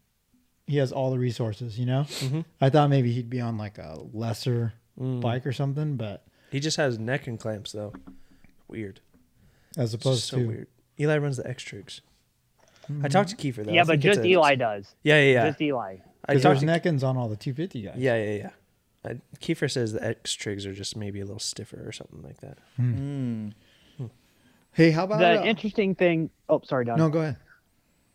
He 0.67 0.77
has 0.77 0.91
all 0.91 1.11
the 1.11 1.19
resources, 1.19 1.77
you 1.77 1.85
know. 1.85 2.03
Mm-hmm. 2.03 2.41
I 2.61 2.69
thought 2.69 2.89
maybe 2.89 3.11
he'd 3.11 3.29
be 3.29 3.41
on 3.41 3.57
like 3.57 3.77
a 3.77 3.99
lesser 4.13 4.73
Mm. 4.99 5.21
bike 5.21 5.47
or 5.47 5.51
something, 5.51 5.95
but 5.97 6.23
He 6.51 6.59
just 6.59 6.77
has 6.77 6.99
neck 6.99 7.25
and 7.25 7.39
clamps 7.39 7.71
though. 7.71 7.93
Weird. 8.67 8.99
as 9.75 9.93
opposed 9.95 10.23
so 10.25 10.37
to 10.37 10.47
weird. 10.47 10.67
Eli 10.99 11.17
runs 11.17 11.37
the 11.37 11.47
X 11.47 11.63
Trigs. 11.63 12.01
I 13.03 13.07
talked 13.07 13.29
to 13.29 13.35
Kiefer 13.35 13.65
though. 13.65 13.71
Yeah, 13.71 13.85
but 13.85 13.99
just 13.99 14.19
a- 14.19 14.27
Eli 14.27 14.53
does. 14.55 14.93
Yeah, 15.01 15.19
yeah, 15.19 15.31
yeah. 15.33 15.47
Just 15.47 15.61
Eli. 15.61 15.95
I 15.95 15.97
because 16.27 16.43
talked 16.43 16.61
there's 16.61 16.83
to 16.83 16.89
Nekens 16.89 17.03
on 17.03 17.17
all 17.17 17.27
the 17.27 17.35
250 17.35 17.81
guys. 17.81 17.95
Yeah, 17.97 18.15
yeah, 18.23 18.31
yeah. 18.35 18.49
I, 19.03 19.19
Kiefer 19.39 19.69
says 19.71 19.93
the 19.93 20.05
X 20.05 20.35
Trigs 20.35 20.65
are 20.67 20.73
just 20.73 20.95
maybe 20.95 21.19
a 21.21 21.25
little 21.25 21.39
stiffer 21.39 21.81
or 21.85 21.91
something 21.91 22.21
like 22.21 22.39
that. 22.41 22.59
Hey, 24.73 24.89
how 24.91 25.03
about 25.03 25.19
The 25.19 25.41
uh, 25.41 25.45
interesting 25.45 25.93
thing. 25.93 26.29
Oh, 26.49 26.61
sorry, 26.65 26.85
Don. 26.85 26.97
no? 26.97 27.09
Go 27.09 27.19
ahead. 27.21 27.37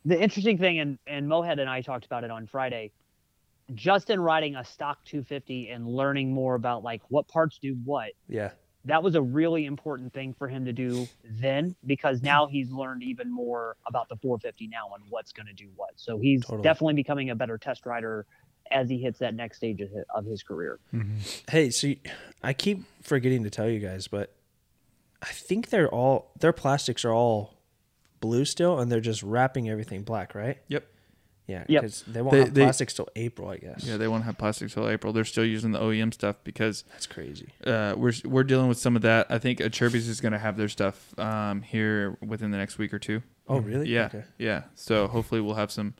The 0.05 0.21
interesting 0.21 0.57
thing, 0.57 0.79
and 0.79 0.97
and 1.07 1.27
Mohead 1.27 1.59
and 1.59 1.69
I 1.69 1.81
talked 1.81 2.05
about 2.05 2.23
it 2.23 2.31
on 2.31 2.47
Friday. 2.47 2.91
Just 3.75 4.09
in 4.09 4.19
riding 4.19 4.55
a 4.55 4.65
stock 4.65 5.03
250 5.05 5.69
and 5.69 5.87
learning 5.87 6.33
more 6.33 6.55
about 6.55 6.83
like 6.83 7.01
what 7.09 7.27
parts 7.27 7.59
do 7.61 7.77
what, 7.85 8.13
Yeah. 8.27 8.49
that 8.85 9.03
was 9.03 9.13
a 9.13 9.21
really 9.21 9.65
important 9.67 10.11
thing 10.11 10.33
for 10.33 10.47
him 10.47 10.65
to 10.65 10.73
do 10.73 11.07
then 11.23 11.75
because 11.85 12.23
now 12.23 12.47
he's 12.47 12.71
learned 12.71 13.03
even 13.03 13.31
more 13.31 13.77
about 13.85 14.09
the 14.09 14.15
450 14.15 14.69
now 14.69 14.89
and 14.95 15.03
what's 15.11 15.31
going 15.31 15.45
to 15.45 15.53
do 15.53 15.69
what. 15.75 15.91
So 15.97 16.17
he's 16.17 16.41
Totally. 16.41 16.63
definitely 16.63 16.93
becoming 16.95 17.29
a 17.29 17.35
better 17.35 17.59
test 17.59 17.85
rider 17.85 18.25
as 18.71 18.89
he 18.89 18.97
hits 18.97 19.19
that 19.19 19.35
next 19.35 19.57
stage 19.57 19.81
of 19.81 19.91
his, 19.91 20.03
of 20.15 20.25
his 20.25 20.41
career. 20.41 20.79
Mm-hmm. 20.91 21.17
Hey, 21.51 21.69
so 21.69 21.87
you, 21.87 21.97
I 22.41 22.53
keep 22.53 22.83
forgetting 23.03 23.43
to 23.43 23.51
tell 23.51 23.69
you 23.69 23.79
guys, 23.79 24.07
but 24.07 24.33
I 25.21 25.27
think 25.27 25.69
they're 25.69 25.89
all 25.89 26.31
their 26.39 26.53
plastics 26.53 27.05
are 27.05 27.13
all 27.13 27.53
blue 28.19 28.45
still, 28.45 28.79
and 28.79 28.91
they're 28.91 28.99
just 29.01 29.23
wrapping 29.23 29.69
everything 29.69 30.03
black, 30.03 30.35
right? 30.35 30.57
Yep. 30.67 30.85
Yeah. 31.47 31.63
Yep. 31.67 31.81
Because 31.81 32.03
they 32.03 32.21
won't 32.21 32.31
They- 32.33 32.39
have 32.41 32.53
they- 32.53 32.61
plastics 32.61 32.93
till 32.93 33.07
April, 33.15 33.49
I 33.49 33.57
guess. 33.57 33.83
Yeah, 33.83 33.97
they 33.97 34.07
won't 34.07 34.23
have 34.23 34.37
plastic 34.37 34.69
till 34.69 34.87
April. 34.87 35.11
They're 35.13 35.25
still 35.25 35.45
using 35.45 35.71
the 35.71 35.79
OEM 35.79 36.13
stuff 36.13 36.35
because 36.43 36.83
That's 36.91 37.07
crazy. 37.07 37.49
uh, 37.65 37.95
we're 37.97 38.13
we're 38.23 38.43
dealing 38.43 38.67
with 38.67 38.77
some 38.77 38.95
of 38.95 39.01
that. 39.01 39.25
I 39.31 39.39
think 39.39 39.59
Chirby's 39.71 40.07
is 40.07 40.21
going 40.21 40.33
to 40.33 40.37
have 40.39 40.57
their 40.57 40.67
stuff 40.69 41.17
um, 41.19 41.63
here 41.63 42.17
within 42.21 42.51
the 42.51 42.57
next 42.57 42.77
week 42.77 42.93
or 42.93 42.99
two. 42.99 43.23
Oh, 43.47 43.57
really? 43.57 43.89
Yeah, 43.89 44.05
Okay. 44.05 44.23
yeah. 44.37 44.63
So 44.75 45.07
hopefully 45.07 45.41
we'll 45.41 45.55
have 45.55 45.71
some 45.71 45.95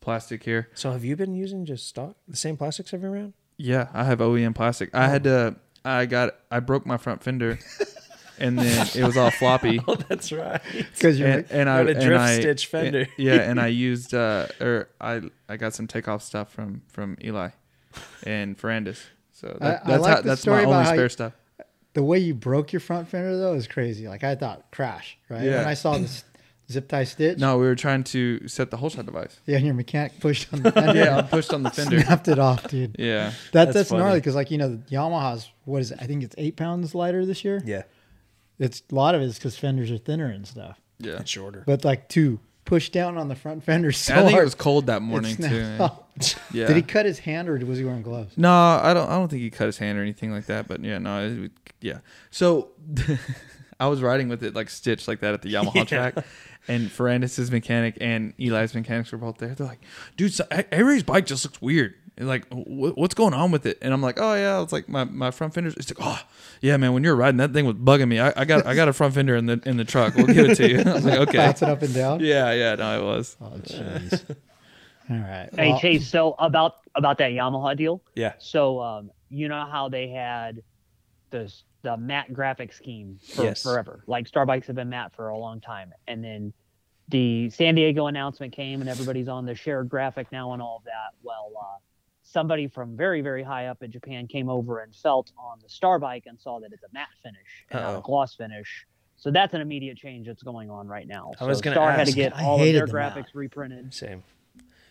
plastic 0.00 0.44
here. 0.44 0.70
So 0.74 0.92
have 0.92 1.04
you 1.04 1.14
been 1.14 1.34
using 1.34 1.66
just 1.66 1.86
stock, 1.86 2.16
the 2.26 2.36
same 2.36 2.56
plastics 2.56 2.94
every 2.94 3.10
round? 3.10 3.34
Yeah, 3.58 3.88
I 3.92 4.04
have 4.04 4.20
OEM 4.20 4.54
plastic. 4.54 4.94
I 4.94 5.08
had 5.08 5.24
to. 5.24 5.56
I 5.84 6.06
got. 6.06 6.36
I 6.50 6.60
broke 6.60 6.86
my 6.86 6.96
front 6.96 7.22
fender, 7.22 7.58
and 8.40 8.58
then 8.58 8.86
it 8.94 9.04
was 9.04 9.16
all 9.16 9.30
floppy. 9.30 9.80
Oh, 9.88 9.94
that's 9.94 10.32
right. 10.32 10.60
Because 10.94 11.18
you're 11.18 11.28
and, 11.28 11.46
and 11.50 11.68
I 11.70 11.78
Got 11.84 11.86
a 11.86 11.94
and 11.96 12.00
drift 12.04 12.20
I- 12.22 12.40
stitch 12.40 12.66
fender. 12.66 13.06
yeah, 13.16 13.34
and 13.50 13.60
I 13.60 13.66
used 13.88 14.14
uh, 14.14 14.46
or 14.60 14.88
I 15.00 15.22
I 15.48 15.56
got 15.56 15.74
some 15.74 15.86
takeoff 15.86 16.22
stuff 16.22 16.52
from 16.52 16.82
from 16.88 17.16
Eli 17.22 17.50
and 18.24 18.58
Ferrandis. 18.58 19.00
So 19.32 19.56
that, 19.60 19.82
I 19.84 19.88
that's 19.90 20.02
like 20.02 20.14
how, 20.16 20.22
that's 20.22 20.40
story 20.42 20.56
my 20.58 20.62
about 20.62 20.72
only 20.72 20.84
how 20.84 20.90
spare 20.92 21.02
you- 21.04 21.08
stuff. 21.08 21.32
the 21.94 22.02
way 22.02 22.18
you 22.18 22.34
broke 22.34 22.72
your 22.72 22.80
front 22.80 23.08
fender 23.08 23.36
though 23.36 23.54
is 23.54 23.66
crazy. 23.66 24.08
Like 24.08 24.24
I 24.24 24.34
thought 24.34 24.70
crash, 24.70 25.18
right? 25.28 25.42
Yeah. 25.42 25.58
When 25.58 25.68
I 25.68 25.74
saw 25.74 25.96
this 25.98 26.24
zip 26.70 26.86
tie 26.88 27.02
stitch. 27.04 27.38
No, 27.38 27.58
we 27.58 27.64
were 27.66 27.74
trying 27.74 28.04
to 28.04 28.46
set 28.46 28.70
the 28.70 28.76
whole 28.76 28.90
shot 28.90 29.04
device. 29.06 29.40
Yeah, 29.46 29.56
and 29.56 29.64
your 29.66 29.74
mechanic 29.74 30.20
pushed 30.20 30.52
on 30.52 30.62
the 30.62 30.70
fender. 30.70 30.94
Yeah, 31.00 31.16
I 31.18 31.22
pushed 31.22 31.52
on 31.52 31.62
the 31.64 31.70
fender. 31.70 31.98
Snapped 32.00 32.28
it 32.28 32.38
off, 32.38 32.68
dude. 32.68 32.94
Yeah. 32.96 33.30
That, 33.52 33.64
That's 33.64 33.74
that's, 33.74 33.88
funny. 33.90 34.02
gnarly 34.04 34.20
because, 34.20 34.36
like, 34.36 34.52
you 34.52 34.58
know, 34.58 34.76
the 34.76 34.76
Yamaha's, 34.94 35.48
what 35.64 35.80
is 35.82 35.90
it? 35.90 35.98
I 36.00 36.06
think 36.06 36.22
it's 36.22 36.34
eight 36.38 36.54
pounds 36.56 36.94
lighter 36.94 37.26
this 37.26 37.44
year. 37.44 37.60
Yeah. 37.64 37.82
It's 38.60 38.82
a 38.90 38.94
lot 38.94 39.16
of 39.16 39.22
it 39.22 39.24
is 39.24 39.34
because 39.36 39.58
fenders 39.58 39.90
are 39.90 39.98
thinner 39.98 40.26
and 40.26 40.46
stuff. 40.46 40.80
Yeah. 41.00 41.18
It's 41.18 41.30
shorter. 41.30 41.64
But, 41.66 41.84
like, 41.84 42.08
to 42.10 42.38
push 42.70 42.90
down 42.90 43.18
on 43.18 43.26
the 43.26 43.34
front 43.34 43.64
fender 43.64 43.90
so 43.90 44.14
I 44.14 44.18
think 44.18 44.30
hard, 44.30 44.42
it 44.42 44.44
was 44.44 44.54
cold 44.54 44.86
that 44.86 45.02
morning 45.02 45.36
too. 45.36 45.76
Yeah. 46.52 46.66
Did 46.66 46.76
he 46.76 46.82
cut 46.82 47.06
his 47.06 47.18
hand 47.18 47.48
or 47.48 47.56
was 47.64 47.78
he 47.78 47.84
wearing 47.84 48.02
gloves? 48.02 48.36
No, 48.36 48.52
I 48.52 48.92
don't. 48.92 49.08
I 49.08 49.14
don't 49.14 49.28
think 49.28 49.40
he 49.40 49.48
cut 49.48 49.64
his 49.64 49.78
hand 49.78 49.98
or 49.98 50.02
anything 50.02 50.32
like 50.32 50.46
that. 50.46 50.68
But 50.68 50.84
yeah, 50.84 50.98
no, 50.98 51.44
it, 51.44 51.52
yeah. 51.80 52.00
So 52.30 52.72
I 53.80 53.86
was 53.86 54.02
riding 54.02 54.28
with 54.28 54.42
it 54.44 54.54
like 54.54 54.68
stitched 54.68 55.08
like 55.08 55.20
that 55.20 55.32
at 55.32 55.40
the 55.40 55.48
Yamaha 55.54 55.86
track, 55.86 56.14
and 56.68 56.90
Ferrandis' 56.90 57.50
mechanic 57.50 57.96
and 58.02 58.34
Eli's 58.38 58.74
mechanics 58.74 59.10
were 59.12 59.18
both 59.18 59.38
there. 59.38 59.54
They're 59.54 59.66
like, 59.66 59.80
"Dude, 60.18 60.34
so, 60.34 60.44
Avery's 60.50 61.04
bike 61.04 61.24
just 61.24 61.46
looks 61.46 61.62
weird." 61.62 61.94
And 62.16 62.28
like, 62.28 62.44
what's 62.50 63.14
going 63.14 63.32
on 63.32 63.50
with 63.50 63.64
it? 63.64 63.78
And 63.80 63.94
I'm 63.94 64.02
like, 64.02 64.18
"Oh 64.20 64.34
yeah, 64.34 64.62
it's 64.62 64.72
like 64.72 64.88
my, 64.88 65.04
my 65.04 65.30
front 65.30 65.54
fender. 65.54 65.70
It's 65.70 65.90
like, 65.90 66.06
"Oh 66.06 66.20
yeah, 66.60 66.76
man, 66.76 66.92
when 66.92 67.02
you're 67.02 67.16
riding 67.16 67.38
that 67.38 67.52
thing 67.52 67.64
was 67.64 67.76
bugging 67.76 68.08
me. 68.08 68.20
I, 68.20 68.32
I 68.36 68.44
got 68.44 68.66
I 68.66 68.74
got 68.74 68.88
a 68.88 68.92
front 68.92 69.14
fender 69.14 69.36
in 69.36 69.46
the 69.46 69.60
in 69.64 69.76
the 69.78 69.84
truck. 69.84 70.14
We'll 70.14 70.26
give 70.26 70.50
it 70.50 70.54
to 70.56 70.68
you." 70.68 70.78
I 70.86 70.92
was 70.94 71.04
like, 71.04 71.18
"Okay." 71.20 71.38
Bounce 71.38 71.62
it 71.62 71.68
up 71.68 71.80
and 71.82 71.94
down? 71.94 72.20
Yeah, 72.20 72.52
yeah, 72.52 72.74
no, 72.74 73.00
it 73.00 73.04
was. 73.04 73.36
Oh, 73.40 73.46
jeez. 73.62 74.24
All 75.08 75.16
right. 75.16 75.48
Hey 75.56 75.70
Well, 75.70 75.80
Chase, 75.80 76.08
so 76.08 76.34
about 76.38 76.76
about 76.94 77.18
that 77.18 77.32
Yamaha 77.32 77.76
deal. 77.76 78.02
Yeah. 78.14 78.34
So 78.38 78.80
um, 78.80 79.10
you 79.30 79.48
know 79.48 79.66
how 79.70 79.88
they 79.88 80.08
had 80.08 80.62
the 81.30 81.52
the 81.82 81.96
matte 81.96 82.32
graphic 82.34 82.72
scheme 82.72 83.18
for 83.34 83.44
Yes. 83.44 83.62
forever. 83.62 84.04
Like 84.06 84.26
Star 84.28 84.44
Bikes 84.44 84.66
have 84.66 84.76
been 84.76 84.90
matte 84.90 85.14
for 85.16 85.28
a 85.28 85.38
long 85.38 85.60
time, 85.60 85.92
and 86.06 86.22
then 86.22 86.52
the 87.08 87.50
San 87.50 87.74
Diego 87.74 88.06
announcement 88.06 88.52
came, 88.52 88.80
and 88.82 88.90
everybody's 88.90 89.28
on 89.28 89.46
the 89.46 89.54
shared 89.54 89.88
graphic 89.88 90.30
now 90.30 90.52
and 90.52 90.60
all 90.62 90.76
of 90.76 90.84
that. 90.84 91.14
Well, 91.24 91.50
uh, 91.60 91.78
somebody 92.30 92.68
from 92.68 92.96
very 92.96 93.20
very 93.20 93.42
high 93.42 93.66
up 93.66 93.82
in 93.82 93.90
Japan 93.90 94.26
came 94.26 94.48
over 94.48 94.80
and 94.80 94.94
felt 94.94 95.32
on 95.38 95.58
the 95.62 95.68
Star 95.68 95.98
Bike 95.98 96.24
and 96.26 96.38
saw 96.40 96.60
that 96.60 96.72
it's 96.72 96.82
a 96.84 96.88
matte 96.92 97.08
finish 97.22 97.64
and 97.70 97.80
not 97.82 97.98
a 97.98 98.00
gloss 98.02 98.34
finish. 98.34 98.86
So 99.16 99.30
that's 99.30 99.52
an 99.54 99.60
immediate 99.60 99.98
change 99.98 100.26
that's 100.26 100.42
going 100.42 100.70
on 100.70 100.86
right 100.88 101.06
now. 101.06 101.32
I 101.40 101.44
was 101.44 101.58
So 101.58 101.62
gonna 101.64 101.74
Star 101.76 101.92
had 101.92 102.04
to 102.04 102.10
ask. 102.10 102.16
get 102.16 102.34
I 102.34 102.44
all 102.44 102.54
of 102.54 102.60
hated 102.60 102.78
their 102.80 102.86
the 102.86 102.92
graphics 102.92 103.14
matte. 103.16 103.34
reprinted. 103.34 103.92
Same. 103.94 104.22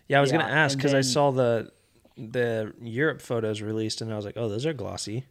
Yeah, 0.08 0.20
I 0.20 0.22
was 0.22 0.32
Yeah, 0.32 0.38
gonna 0.40 0.52
ask 0.52 0.78
because 0.78 0.94
I 0.94 1.02
saw 1.02 1.32
the 1.32 1.72
the 2.18 2.74
Europe 2.82 3.22
photos 3.22 3.62
released, 3.62 4.02
and 4.02 4.12
I 4.12 4.16
was 4.18 4.26
like, 4.26 4.36
oh, 4.36 4.50
those 4.50 4.66
are 4.66 4.74
glossy. 4.74 5.26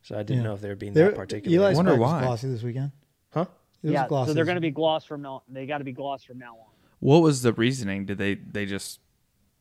So 0.00 0.16
I 0.16 0.22
didn't 0.22 0.38
Yeah. 0.38 0.42
know 0.48 0.54
if 0.54 0.60
they 0.62 0.68
were 0.70 0.74
being 0.74 0.94
They're- 0.94 1.10
that 1.10 1.16
particular. 1.16 1.56
Eli's 1.66 1.76
wonder 1.76 1.94
why. 1.94 2.22
glossy 2.22 2.48
this 2.48 2.62
weekend. 2.62 2.90
Huh? 3.34 3.46
It 3.82 3.88
was 3.88 3.92
yeah, 3.92 4.08
glossy 4.08 4.30
so 4.30 4.34
they're 4.34 4.44
going 4.46 4.54
to 4.56 4.60
be 4.60 4.70
gloss 4.70 5.04
from 5.04 5.22
now. 5.22 5.42
They 5.48 5.66
got 5.66 5.78
to 5.78 5.84
be 5.84 5.92
gloss 5.92 6.24
from 6.24 6.38
now 6.38 6.52
on. 6.54 6.66
What 7.00 7.18
was 7.22 7.42
the 7.42 7.52
reasoning? 7.52 8.06
Did 8.06 8.16
they 8.18 8.34
they 8.34 8.64
just 8.64 9.00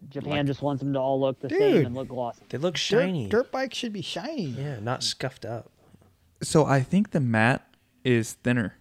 Japan 0.09 0.47
just 0.47 0.61
wants 0.61 0.81
them 0.81 0.93
to 0.93 0.99
all 0.99 1.19
look 1.19 1.39
the 1.39 1.47
Dude. 1.47 1.59
same 1.59 1.85
and 1.85 1.95
look 1.95 2.07
glossy. 2.09 2.41
They 2.49 2.57
look 2.57 2.75
shiny. 2.77 3.27
dirt 3.29 3.51
bikes 3.51 3.77
should 3.77 3.93
be 3.93 4.01
shiny. 4.01 4.45
Yeah, 4.47 4.79
not 4.79 5.03
scuffed 5.03 5.45
up. 5.45 5.71
So 6.43 6.65
I 6.65 6.81
think 6.81 7.11
the 7.11 7.19
matte 7.19 7.65
is 8.03 8.33
thinner, 8.33 8.75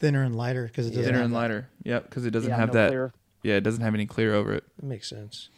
Thinner 0.00 0.22
and 0.22 0.36
lighter 0.36 0.66
because 0.66 0.86
it 0.86 0.90
doesn't 0.90 1.04
thinner 1.04 1.16
have 1.18 1.24
and 1.26 1.34
that- 1.34 1.38
lighter. 1.38 1.68
Yep, 1.84 2.04
because 2.10 2.24
it 2.26 2.30
doesn't 2.30 2.50
Yeah, 2.50 2.56
have 2.56 2.68
no 2.68 2.72
that. 2.74 2.88
clear. 2.88 3.12
Yeah, 3.42 3.54
it 3.56 3.62
doesn't 3.62 3.82
have 3.82 3.94
any 3.94 4.06
clear 4.06 4.34
over 4.34 4.52
it. 4.54 4.64
That 4.76 4.86
makes 4.86 5.08
sense. 5.08 5.48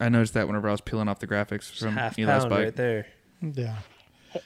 I 0.00 0.08
noticed 0.08 0.34
that 0.34 0.46
whenever 0.46 0.68
I 0.68 0.72
was 0.72 0.80
peeling 0.80 1.08
off 1.08 1.18
the 1.20 1.26
graphics 1.26 1.78
from 1.78 1.94
half 1.94 2.18
Eli's 2.18 2.44
bike. 2.44 2.50
right 2.50 2.76
there. 2.76 3.06
Yeah. 3.40 3.76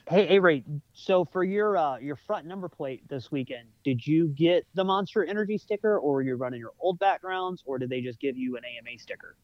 Hey, 0.08 0.26
hey, 0.26 0.38
Ray. 0.38 0.64
So 0.92 1.24
for 1.24 1.44
your 1.44 1.76
uh, 1.76 1.98
your 1.98 2.16
front 2.16 2.46
number 2.46 2.68
plate 2.68 3.06
this 3.08 3.30
weekend, 3.30 3.68
did 3.84 4.06
you 4.06 4.28
get 4.28 4.66
the 4.74 4.84
Monster 4.84 5.24
Energy 5.24 5.58
sticker, 5.58 5.98
or 5.98 6.12
were 6.14 6.22
you 6.22 6.36
running 6.36 6.60
your 6.60 6.72
old 6.80 6.98
backgrounds, 6.98 7.62
or 7.66 7.78
did 7.78 7.90
they 7.90 8.00
just 8.00 8.20
give 8.20 8.36
you 8.36 8.56
an 8.56 8.62
AMA 8.64 8.98
sticker? 8.98 9.36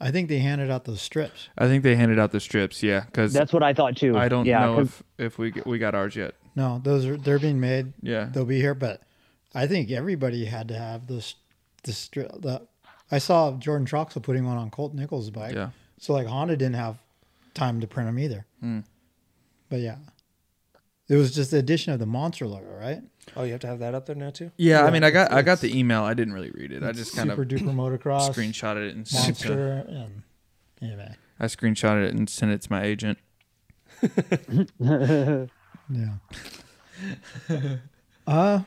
I 0.00 0.10
think 0.10 0.28
they 0.28 0.38
handed 0.40 0.70
out 0.70 0.84
those 0.84 1.00
strips. 1.00 1.48
I 1.56 1.66
think 1.68 1.84
they 1.84 1.94
handed 1.94 2.18
out 2.18 2.32
the 2.32 2.40
strips. 2.40 2.82
Yeah, 2.82 3.04
because 3.04 3.32
That's 3.32 3.52
what 3.52 3.62
I 3.62 3.72
thought 3.72 3.96
too. 3.96 4.16
I 4.16 4.28
don't 4.28 4.46
yeah, 4.46 4.66
know 4.66 4.76
'cause- 4.78 5.02
if 5.18 5.26
if 5.26 5.38
we 5.38 5.52
we 5.64 5.78
got 5.78 5.94
ours 5.94 6.16
yet. 6.16 6.34
No, 6.56 6.80
those 6.82 7.06
are 7.06 7.16
they're 7.16 7.38
being 7.38 7.60
made. 7.60 7.92
Yeah. 8.02 8.28
They'll 8.32 8.44
be 8.44 8.60
here, 8.60 8.74
but 8.74 9.02
I 9.54 9.66
think 9.66 9.90
everybody 9.90 10.44
had 10.44 10.68
to 10.68 10.74
have 10.78 11.06
this 11.06 11.36
the 11.84 11.92
strip. 11.92 12.32
The 12.42 12.66
I 13.10 13.18
saw 13.18 13.52
Jordan 13.52 13.86
Troxel 13.86 14.22
putting 14.22 14.44
one 14.44 14.56
on 14.56 14.70
Colt 14.70 14.92
Nichols' 14.94 15.30
bike. 15.30 15.54
Yeah. 15.54 15.70
So 15.98 16.12
like 16.14 16.26
Honda 16.26 16.56
didn't 16.56 16.74
have 16.76 16.98
time 17.54 17.80
to 17.80 17.86
print 17.86 18.08
them 18.08 18.18
either. 18.18 18.44
Hmm. 18.60 18.80
But 19.72 19.80
yeah, 19.80 19.96
it 21.08 21.16
was 21.16 21.34
just 21.34 21.50
the 21.50 21.56
addition 21.56 21.94
of 21.94 21.98
the 21.98 22.04
monster 22.04 22.46
logo, 22.46 22.70
right? 22.78 23.00
Oh, 23.34 23.42
you 23.44 23.52
have 23.52 23.62
to 23.62 23.68
have 23.68 23.78
that 23.78 23.94
up 23.94 24.04
there 24.04 24.14
now 24.14 24.28
too. 24.28 24.50
Yeah, 24.58 24.84
I 24.84 24.90
mean, 24.90 25.02
I 25.02 25.08
got 25.10 25.32
I 25.32 25.40
got 25.40 25.62
the 25.62 25.74
email. 25.74 26.02
I 26.02 26.12
didn't 26.12 26.34
really 26.34 26.50
read 26.50 26.72
it. 26.72 26.82
I 26.82 26.92
just 26.92 27.16
kind 27.16 27.30
Super 27.30 27.40
of 27.40 27.48
duper 27.48 27.74
motocross 27.74 28.28
screenshotted 28.28 28.90
it 28.90 28.94
and 28.94 29.08
sent 29.08 29.46
it 29.46 29.48
monster 29.48 29.84
and 29.88 30.22
anyway. 30.82 31.14
I 31.40 31.46
screenshotted 31.46 32.04
it 32.04 32.12
and 32.14 32.28
sent 32.28 32.52
it 32.52 32.60
to 32.60 32.70
my 32.70 32.82
agent. 32.82 33.16
Yeah. 35.90 36.14
uh, 38.26 38.60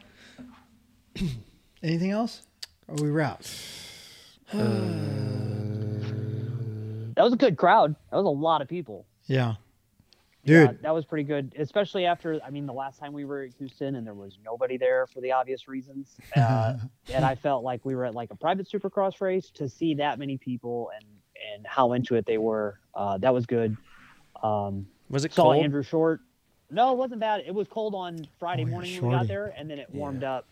anything 1.82 2.12
else? 2.12 2.42
Are 2.90 2.96
we 2.96 3.10
wrapped? 3.10 3.52
that 4.52 4.64
was 7.18 7.34
a 7.34 7.38
good 7.38 7.58
crowd. 7.58 7.96
That 8.12 8.18
was 8.18 8.26
a 8.26 8.30
lot 8.30 8.62
of 8.62 8.68
people. 8.68 9.06
Yeah. 9.28 9.56
Yeah, 10.46 10.68
Dude, 10.68 10.84
that 10.84 10.94
was 10.94 11.06
pretty 11.06 11.24
good, 11.24 11.56
especially 11.58 12.06
after. 12.06 12.40
I 12.46 12.52
mean, 12.52 12.68
the 12.68 12.74
last 12.74 13.00
time 13.00 13.14
we 13.14 13.26
were 13.26 13.42
at 13.44 13.54
Houston 13.58 13.96
and 13.96 14.06
there 14.06 14.14
was 14.14 14.38
nobody 14.46 14.78
there 14.78 15.08
for 15.08 15.20
the 15.20 15.32
obvious 15.32 15.68
reasons, 15.68 16.16
uh, 16.36 16.76
and 17.14 17.26
I 17.26 17.34
felt 17.34 17.64
like 17.64 17.84
we 17.84 17.96
were 17.96 18.06
at 18.06 18.14
like 18.14 18.30
a 18.30 18.36
private 18.36 18.70
Supercross 18.70 19.22
race. 19.22 19.50
To 19.56 19.68
see 19.68 19.96
that 19.96 20.20
many 20.20 20.38
people 20.38 20.92
and 20.96 21.06
and 21.54 21.66
how 21.66 21.94
into 21.94 22.16
it 22.16 22.28
they 22.28 22.38
were, 22.38 22.80
uh, 22.94 23.18
that 23.18 23.34
was 23.34 23.48
good. 23.48 23.76
Um, 24.44 24.88
Was 25.10 25.26
it 25.26 25.34
saw 25.34 25.44
cold? 25.44 25.64
Andrew 25.64 25.84
Short. 25.84 26.22
No, 26.70 26.92
it 26.92 26.98
wasn't 26.98 27.20
bad. 27.22 27.44
It 27.46 27.54
was 27.54 27.68
cold 27.68 27.96
on 27.96 28.28
Friday 28.40 28.64
Oh, 28.64 28.68
yeah, 28.68 28.72
morning 28.72 29.02
when 29.02 29.12
we 29.12 29.18
got 29.18 29.28
there, 29.28 29.54
and 29.58 29.70
then 29.70 29.80
it 29.80 29.90
warmed 29.94 30.24
up. 30.24 30.48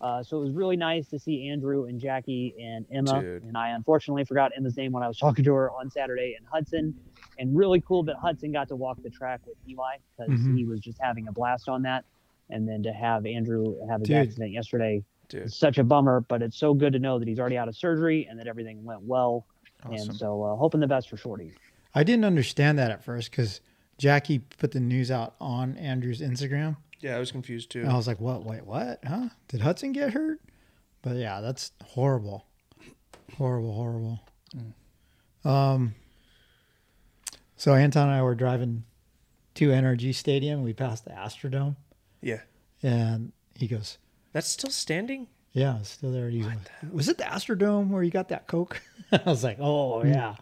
Uh, 0.00 0.22
so 0.22 0.38
it 0.38 0.40
was 0.40 0.52
really 0.52 0.76
nice 0.76 1.08
to 1.08 1.18
see 1.18 1.48
Andrew 1.48 1.86
and 1.86 1.98
Jackie 2.00 2.54
and 2.60 2.86
Emma. 2.92 3.20
Dude. 3.20 3.42
And 3.42 3.56
I 3.56 3.70
unfortunately 3.70 4.24
forgot 4.24 4.52
Emma's 4.56 4.76
name 4.76 4.92
when 4.92 5.02
I 5.02 5.08
was 5.08 5.18
talking 5.24 5.44
to 5.44 5.52
her 5.54 5.70
on 5.72 5.90
Saturday. 5.90 6.36
And 6.38 6.46
Hudson, 6.46 6.94
and 7.38 7.56
really 7.56 7.80
cool 7.80 8.02
that 8.04 8.16
Hudson 8.16 8.52
got 8.52 8.68
to 8.68 8.76
walk 8.76 9.02
the 9.02 9.10
track 9.10 9.40
with 9.46 9.56
Eli 9.68 9.96
because 10.16 10.32
Mhm. 10.40 10.56
he 10.56 10.64
was 10.64 10.80
just 10.80 10.98
having 11.00 11.26
a 11.28 11.32
blast 11.32 11.68
on 11.68 11.82
that. 11.82 12.04
And 12.50 12.68
then 12.68 12.82
to 12.84 12.92
have 12.92 13.26
Andrew 13.26 13.76
have 13.88 14.00
his 14.00 14.08
Dude. 14.08 14.16
accident 14.18 14.52
yesterday, 14.52 15.02
Dude. 15.28 15.52
such 15.52 15.78
a 15.78 15.84
bummer. 15.84 16.20
But 16.20 16.42
it's 16.42 16.56
so 16.56 16.74
good 16.74 16.92
to 16.92 16.98
know 17.00 17.18
that 17.18 17.26
he's 17.26 17.40
already 17.40 17.58
out 17.58 17.66
of 17.68 17.76
surgery 17.76 18.26
and 18.30 18.38
that 18.38 18.46
everything 18.46 18.84
went 18.84 19.02
well. 19.02 19.46
Awesome. 19.84 20.10
And 20.10 20.16
so 20.16 20.42
uh, 20.44 20.56
hoping 20.56 20.80
the 20.80 20.86
best 20.86 21.08
for 21.10 21.16
Shorty. 21.16 21.52
I 21.94 22.04
didn't 22.04 22.24
understand 22.24 22.78
that 22.78 22.90
at 22.92 23.02
first 23.02 23.30
because 23.32 23.60
Jackie 23.98 24.38
put 24.38 24.70
the 24.70 24.80
news 24.80 25.10
out 25.10 25.34
on 25.40 25.76
Andrew's 25.76 26.20
Instagram. 26.20 26.76
Yeah, 27.00 27.16
I 27.16 27.18
was 27.18 27.30
confused 27.30 27.70
too. 27.70 27.80
And 27.82 27.90
I 27.90 27.96
was 27.96 28.06
like, 28.06 28.20
what? 28.20 28.44
Wait, 28.44 28.64
what? 28.66 29.00
Huh? 29.06 29.28
Did 29.48 29.60
Hudson 29.60 29.92
get 29.92 30.12
hurt? 30.12 30.40
But 31.02 31.16
yeah, 31.16 31.40
that's 31.40 31.72
horrible. 31.84 32.44
Horrible, 33.36 33.72
horrible. 33.72 34.20
Um, 35.44 35.94
so 37.56 37.74
Anton 37.74 38.08
and 38.08 38.18
I 38.18 38.22
were 38.22 38.34
driving 38.34 38.84
to 39.54 39.68
NRG 39.68 40.14
Stadium. 40.14 40.62
We 40.62 40.72
passed 40.72 41.04
the 41.04 41.10
Astrodome, 41.12 41.76
Yeah, 42.20 42.40
and 42.82 43.32
he 43.54 43.66
goes, 43.66 43.98
that's 44.32 44.48
still 44.48 44.70
standing. 44.70 45.28
"Yeah, 45.52 45.78
it's 45.78 45.90
still 45.90 46.12
there." 46.12 46.28
He's 46.28 46.46
like, 46.46 46.58
"Was 46.92 47.08
it 47.08 47.18
the 47.18 47.24
Astrodome 47.24 47.88
where 47.88 48.02
you 48.02 48.10
got 48.10 48.28
that 48.28 48.46
Coke?" 48.46 48.80
I 49.12 49.20
was 49.24 49.42
like, 49.44 49.58
"Oh 49.60 50.04
yeah." 50.04 50.36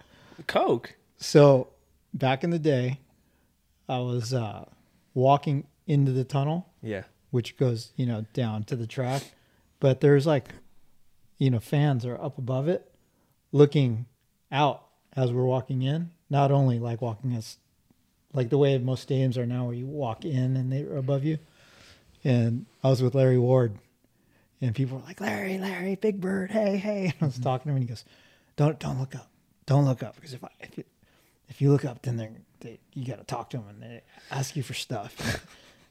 Coke. 0.47 0.95
So 1.19 1.69
back 2.13 2.45
in 2.45 2.51
the 2.51 2.59
day, 2.59 3.01
I 3.89 3.99
was 3.99 4.35
uh, 4.35 4.65
walking 5.15 5.67
into 5.87 6.13
the 6.13 6.25
tunnel, 6.25 6.69
Yeah. 6.83 7.05
which 7.31 7.57
goes, 7.57 7.93
you 7.97 8.07
know, 8.07 8.27
down 8.33 8.65
to 8.65 8.77
the 8.77 8.87
track. 8.87 9.23
But 9.81 10.01
there's 10.01 10.27
like, 10.27 10.49
you 11.39 11.51
know, 11.51 11.61
fans 11.61 12.05
are 12.05 12.21
up 12.21 12.39
above 12.39 12.69
it, 12.69 12.91
looking 13.53 14.07
out 14.51 14.87
as 15.15 15.33
we're 15.33 15.45
walking 15.45 15.83
in. 15.83 16.11
Not 16.29 16.51
only 16.51 16.79
like 16.79 17.01
walking 17.01 17.35
us, 17.35 17.59
like 18.33 18.49
the 18.49 18.59
way 18.59 18.77
most 18.79 19.09
stadiums 19.09 19.37
are 19.37 19.47
now, 19.47 19.67
where 19.67 19.75
you 19.75 19.87
walk 19.87 20.25
in 20.25 20.57
and 20.57 20.73
they're 20.73 20.97
above 20.97 21.25
you. 21.25 21.39
And 22.25 22.67
I 22.83 22.89
was 22.89 23.03
with 23.03 23.15
Larry 23.15 23.39
Ward, 23.39 23.79
and 24.61 24.75
people 24.75 24.99
were 24.99 25.05
like, 25.05 25.21
"Larry, 25.21 25.59
Larry, 25.59 25.95
Big 25.95 26.21
Bird, 26.21 26.51
hey, 26.51 26.77
hey!" 26.77 27.05
And 27.05 27.15
I 27.21 27.25
was 27.27 27.35
mm-hmm. 27.35 27.45
talking 27.45 27.65
to 27.65 27.69
him, 27.71 27.77
and 27.77 27.85
he 27.85 27.89
goes, 27.89 28.05
"Don't, 28.57 28.79
don't 28.81 28.99
look 28.99 29.15
up, 29.15 29.31
don't 29.67 29.85
look 29.85 30.03
up, 30.03 30.17
because 30.17 30.33
if 30.33 30.43
I, 30.43 30.49
if 30.61 30.77
you, 30.77 30.85
if 31.49 31.61
you 31.61 31.71
look 31.71 31.85
up, 31.85 32.03
then 32.03 32.17
they're, 32.17 32.33
they, 32.61 32.81
you 32.95 33.07
got 33.07 33.19
to 33.19 33.25
talk 33.25 33.51
to 33.51 33.59
them 33.59 33.69
and 33.69 33.83
they 33.83 34.03
ask 34.31 34.57
you 34.57 34.65
for 34.65 34.75
stuff." 34.75 35.47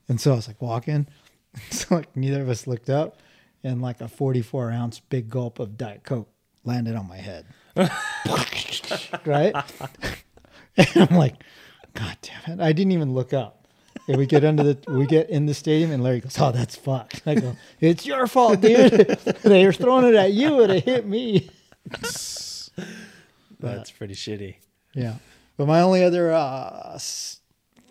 And 0.08 0.20
so 0.20 0.34
I 0.34 0.36
was 0.36 0.48
like 0.48 0.62
walking, 0.62 1.08
so 1.70 1.96
like 1.96 2.16
neither 2.16 2.42
of 2.42 2.50
us 2.50 2.68
looked 2.68 2.90
up, 2.90 3.20
and 3.64 3.82
like 3.82 4.02
a 4.02 4.08
44 4.08 4.72
ounce 4.72 5.00
big 5.00 5.30
gulp 5.30 5.60
of 5.60 5.78
Diet 5.78 6.04
Coke 6.04 6.30
landed 6.64 6.96
on 6.96 7.08
my 7.08 7.18
head, 7.18 7.46
right? 9.26 9.56
and 10.78 10.88
I'm 10.96 11.16
like, 11.18 11.36
God 11.94 12.18
damn 12.22 12.60
it! 12.60 12.64
I 12.64 12.72
didn't 12.72 12.92
even 12.92 13.14
look 13.14 13.34
up. 13.34 13.68
And 14.08 14.18
we 14.18 14.28
get 14.28 14.44
under 14.44 14.62
the 14.62 14.92
we 14.92 15.08
get 15.08 15.30
in 15.30 15.48
the 15.48 15.54
stadium 15.54 15.92
and 15.92 16.04
Larry 16.04 16.20
goes, 16.20 16.38
"Oh, 16.40 16.52
that's 16.52 16.76
fucked." 16.76 17.24
I 17.26 17.36
go, 17.36 17.56
"It's 17.80 18.06
your 18.06 18.28
fault, 18.28 18.62
dude. 18.62 18.92
they 19.44 19.66
were 19.66 19.74
throwing 19.74 20.06
it 20.06 20.16
at 20.16 20.32
you 20.32 20.62
and 20.62 20.72
it 20.72 20.84
hit 20.84 21.08
me." 21.08 21.50
That's 23.60 23.90
pretty 23.92 24.14
shitty. 24.14 24.58
Yeah. 24.94 25.16
But 25.58 25.68
my 25.68 25.82
only 25.82 26.04
other 26.04 26.32
uh, 26.32 27.00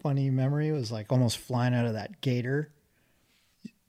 funny 0.05 0.29
memory 0.29 0.71
was 0.71 0.93
like 0.93 1.11
almost 1.11 1.39
flying 1.39 1.75
out 1.75 1.87
of 1.87 1.95
that 1.95 2.21
gator 2.21 2.71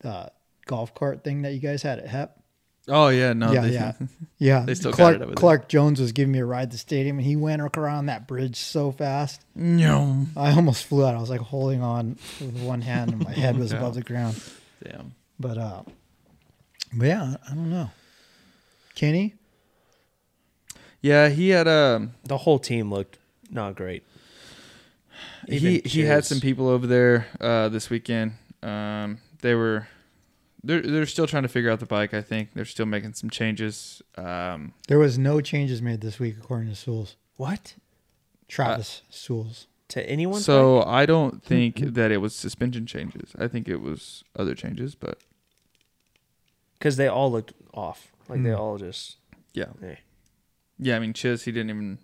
uh, 0.03 0.27
golf 0.65 0.93
cart 0.95 1.23
thing 1.25 1.41
that 1.41 1.51
you 1.51 1.59
guys 1.59 1.81
had 1.83 1.99
at 1.99 2.07
HEP. 2.07 2.39
Oh 2.87 3.09
yeah, 3.09 3.33
no, 3.33 3.51
yeah, 3.51 3.61
they, 3.61 3.73
yeah, 3.73 3.91
yeah. 4.37 4.59
They 4.61 4.75
still 4.75 4.91
got 4.91 4.95
Clark, 4.97 5.15
it 5.15 5.21
over 5.23 5.25
there. 5.31 5.35
Clark 5.35 5.67
Jones 5.67 5.99
was 5.99 6.11
giving 6.13 6.31
me 6.31 6.39
a 6.39 6.45
ride 6.45 6.69
to 6.71 6.75
the 6.75 6.77
stadium, 6.77 7.17
and 7.17 7.25
he 7.27 7.35
went 7.35 7.61
around 7.75 8.05
that 8.05 8.27
bridge 8.27 8.55
so 8.57 8.91
fast. 8.91 9.43
No. 9.55 10.25
I 10.37 10.51
almost 10.53 10.85
flew 10.85 11.03
out. 11.05 11.15
I 11.15 11.19
was 11.19 11.29
like 11.31 11.41
holding 11.41 11.81
on 11.81 12.17
with 12.39 12.61
one 12.61 12.81
hand, 12.81 13.11
and 13.11 13.23
my 13.23 13.31
head 13.43 13.57
was 13.57 13.71
Yeah. 13.71 13.79
above 13.79 13.95
the 13.95 14.03
ground. 14.03 14.39
Damn. 14.83 15.15
But 15.39 15.57
uh, 15.57 15.81
but 16.93 17.07
yeah, 17.07 17.35
I 17.45 17.55
don't 17.55 17.69
know. 17.71 17.89
Kenny, 18.93 19.33
Yeah, 21.01 21.27
he 21.29 21.49
had 21.49 21.67
um 21.67 22.13
The 22.23 22.37
whole 22.37 22.59
team 22.59 22.89
looked 22.91 23.17
not 23.49 23.75
great. 23.75 24.03
He 25.47 25.55
Even 25.77 25.89
he 25.89 26.01
had 26.01 26.25
some 26.25 26.39
people 26.39 26.67
over 26.67 26.87
there 26.87 27.27
uh 27.39 27.69
this 27.69 27.89
weekend. 27.89 28.33
Um 28.63 29.19
they 29.41 29.53
were 29.55 29.87
they're 30.63 30.81
they're 30.81 31.05
still 31.05 31.27
trying 31.27 31.43
to 31.43 31.49
figure 31.49 31.69
out 31.69 31.79
the 31.79 31.85
bike, 31.85 32.13
I 32.13 32.21
think. 32.21 32.49
They're 32.53 32.65
still 32.65 32.85
making 32.87 33.13
some 33.13 33.29
changes. 33.29 34.01
Um 34.17 34.73
there 34.87 34.99
was 34.99 35.17
no 35.17 35.41
changes 35.41 35.81
made 35.81 36.01
this 36.01 36.19
week 36.19 36.35
according 36.37 36.69
to 36.69 36.75
Sewell's. 36.75 37.15
What? 37.37 37.75
Travis 38.47 39.01
Sewell's. 39.09 39.67
To 39.89 40.09
anyone? 40.09 40.41
so 40.41 40.81
I 40.83 41.05
don't 41.05 41.43
think 41.43 41.77
that 41.93 42.11
it 42.11 42.17
was 42.17 42.35
suspension 42.35 42.87
changes. 42.87 43.33
I 43.37 43.47
think 43.47 43.67
it 43.67 43.81
was 43.81 44.23
other 44.35 44.55
changes, 44.55 44.95
but 44.95 45.19
Because 46.79 46.97
they 46.97 47.07
all 47.07 47.31
looked 47.31 47.53
off. 47.73 48.11
Like 48.27 48.41
they 48.43 48.49
Hmm. 48.49 48.55
all 48.59 48.77
just. 48.77 49.17
yeah. 49.53 49.65
eh. 49.83 49.95
Yeah, 50.79 50.95
I 50.95 50.99
mean 50.99 51.13
Chiz 51.13 51.43
he 51.43 51.51
didn't 51.51 51.69
even 51.69 51.99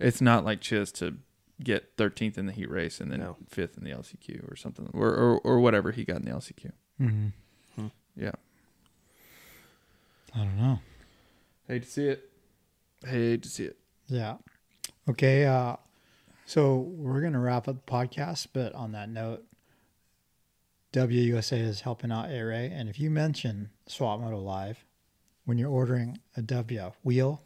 it's 0.00 0.20
not 0.20 0.44
like 0.44 0.60
Chiz 0.60 0.90
to 0.92 1.16
get 1.62 1.96
13th 1.96 2.38
in 2.38 2.46
the 2.46 2.52
heat 2.52 2.70
race 2.70 3.00
and 3.00 3.10
then 3.12 3.20
No. 3.20 3.36
5th 3.54 3.76
in 3.78 3.84
the 3.84 3.90
LCQ 3.90 4.50
or 4.50 4.56
something 4.56 4.88
or 4.92 5.08
or, 5.08 5.38
or 5.40 5.60
whatever 5.60 5.92
he 5.92 6.04
got 6.04 6.16
in 6.16 6.24
the 6.24 6.30
LCQ. 6.32 6.72
Mm-hmm. 7.00 7.86
Yeah. 8.16 8.32
I 10.34 10.38
don't 10.38 10.56
know. 10.58 10.80
Hate 11.68 11.82
to 11.84 11.88
see 11.88 12.06
it. 12.08 12.30
Hate 13.06 13.42
to 13.42 13.48
see 13.48 13.64
it. 13.64 13.76
Yeah. 14.08 14.36
Okay. 15.08 15.46
Uh, 15.46 15.76
so 16.46 16.78
we're 16.78 17.20
gonna 17.20 17.38
wrap 17.40 17.68
up 17.68 17.84
the 17.86 17.90
podcast, 17.92 18.48
but 18.52 18.74
on 18.74 18.92
that 18.92 19.08
note, 19.08 19.44
WUSA 20.92 21.58
is 21.60 21.80
helping 21.82 22.10
out 22.10 22.30
A 22.30 22.42
Ray, 22.42 22.70
and 22.74 22.88
if 22.88 22.98
you 22.98 23.10
mention 23.10 23.70
Swap 23.86 24.20
Moto 24.20 24.38
Live 24.38 24.84
when 25.44 25.56
you're 25.58 25.70
ordering 25.70 26.18
a 26.36 26.42
W 26.42 26.90
wheel, 27.04 27.42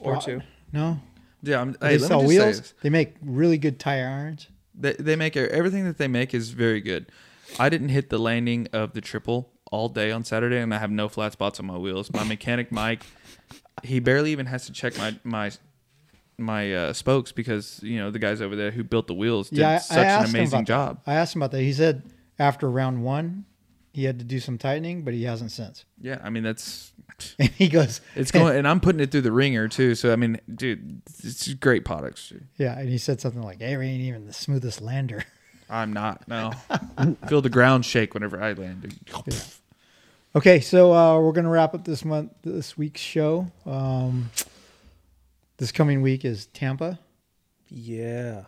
Or 0.00 0.20
two. 0.20 0.40
no, 0.72 1.00
Yeah, 1.42 1.60
I'm, 1.60 1.72
they 1.72 1.92
hey, 1.92 1.98
let 1.98 2.08
sell 2.08 2.22
me 2.22 2.36
just 2.36 2.38
say 2.38 2.44
wheels. 2.46 2.74
They 2.82 2.90
make 2.90 3.14
really 3.22 3.58
good 3.58 3.78
tire 3.78 4.08
irons. 4.08 4.48
They, 4.74 4.92
they 4.92 5.16
make 5.16 5.36
everything 5.36 5.84
that 5.84 5.98
they 5.98 6.08
make 6.08 6.34
is 6.34 6.50
very 6.50 6.80
good. 6.80 7.10
I 7.58 7.68
didn't 7.68 7.88
hit 7.88 8.10
the 8.10 8.18
landing 8.18 8.68
of 8.72 8.92
the 8.92 9.00
triple 9.00 9.50
all 9.70 9.88
day 9.88 10.10
on 10.10 10.24
Saturday, 10.24 10.58
and 10.58 10.74
I 10.74 10.78
have 10.78 10.90
no 10.90 11.08
flat 11.08 11.32
spots 11.32 11.58
on 11.60 11.66
my 11.66 11.76
wheels. 11.76 12.12
My 12.12 12.24
mechanic 12.24 12.70
Mike, 12.72 13.04
he 13.82 14.00
barely 14.00 14.32
even 14.32 14.46
has 14.46 14.66
to 14.66 14.72
check 14.72 14.96
my 14.98 15.16
my 15.24 15.50
my 16.36 16.72
uh, 16.72 16.92
spokes 16.92 17.32
because 17.32 17.80
you 17.82 17.98
know 17.98 18.10
the 18.10 18.18
guys 18.18 18.40
over 18.40 18.54
there 18.54 18.70
who 18.70 18.84
built 18.84 19.06
the 19.08 19.14
wheels 19.14 19.50
did 19.50 19.58
yeah, 19.58 19.74
I, 19.74 19.78
such 19.78 19.98
I 19.98 20.22
an 20.22 20.28
amazing 20.28 20.64
job. 20.64 21.04
That. 21.04 21.12
I 21.12 21.14
asked 21.16 21.34
him 21.34 21.42
about 21.42 21.52
that. 21.52 21.62
He 21.62 21.72
said 21.72 22.02
after 22.38 22.70
round 22.70 23.02
one, 23.02 23.44
he 23.92 24.04
had 24.04 24.18
to 24.18 24.24
do 24.24 24.38
some 24.40 24.58
tightening, 24.58 25.02
but 25.02 25.14
he 25.14 25.24
hasn't 25.24 25.50
since. 25.52 25.84
Yeah, 26.00 26.18
I 26.22 26.30
mean 26.30 26.42
that's 26.42 26.92
And 27.38 27.48
he 27.50 27.68
goes, 27.68 28.00
it's 28.14 28.30
going, 28.30 28.56
and 28.58 28.68
I'm 28.68 28.80
putting 28.80 29.00
it 29.00 29.10
through 29.10 29.22
the 29.22 29.32
ringer 29.32 29.66
too. 29.68 29.94
So 29.94 30.12
I 30.12 30.16
mean, 30.16 30.40
dude, 30.52 31.02
it's 31.24 31.52
great 31.54 31.84
products. 31.84 32.28
Dude. 32.28 32.46
yeah, 32.56 32.78
and 32.78 32.88
he 32.88 32.98
said 32.98 33.20
something 33.20 33.42
like, 33.42 33.60
"A 33.60 33.76
Ray 33.76 33.88
ain't 33.88 34.02
even 34.02 34.26
the 34.26 34.32
smoothest 34.32 34.80
lander." 34.80 35.24
I'm 35.70 35.92
not 35.92 36.26
no. 36.28 36.52
Feel 37.28 37.42
the 37.42 37.50
ground 37.50 37.84
shake 37.84 38.14
whenever 38.14 38.40
I 38.42 38.52
land. 38.54 38.94
Dude. 39.24 39.34
Okay, 40.36 40.60
so 40.60 40.94
uh, 40.94 41.20
we're 41.20 41.32
gonna 41.32 41.50
wrap 41.50 41.74
up 41.74 41.84
this 41.84 42.04
month, 42.04 42.32
this 42.42 42.78
week's 42.78 43.00
show. 43.00 43.50
Um, 43.66 44.30
this 45.56 45.72
coming 45.72 46.00
week 46.02 46.24
is 46.24 46.46
Tampa 46.46 46.98
Yeah. 47.68 48.44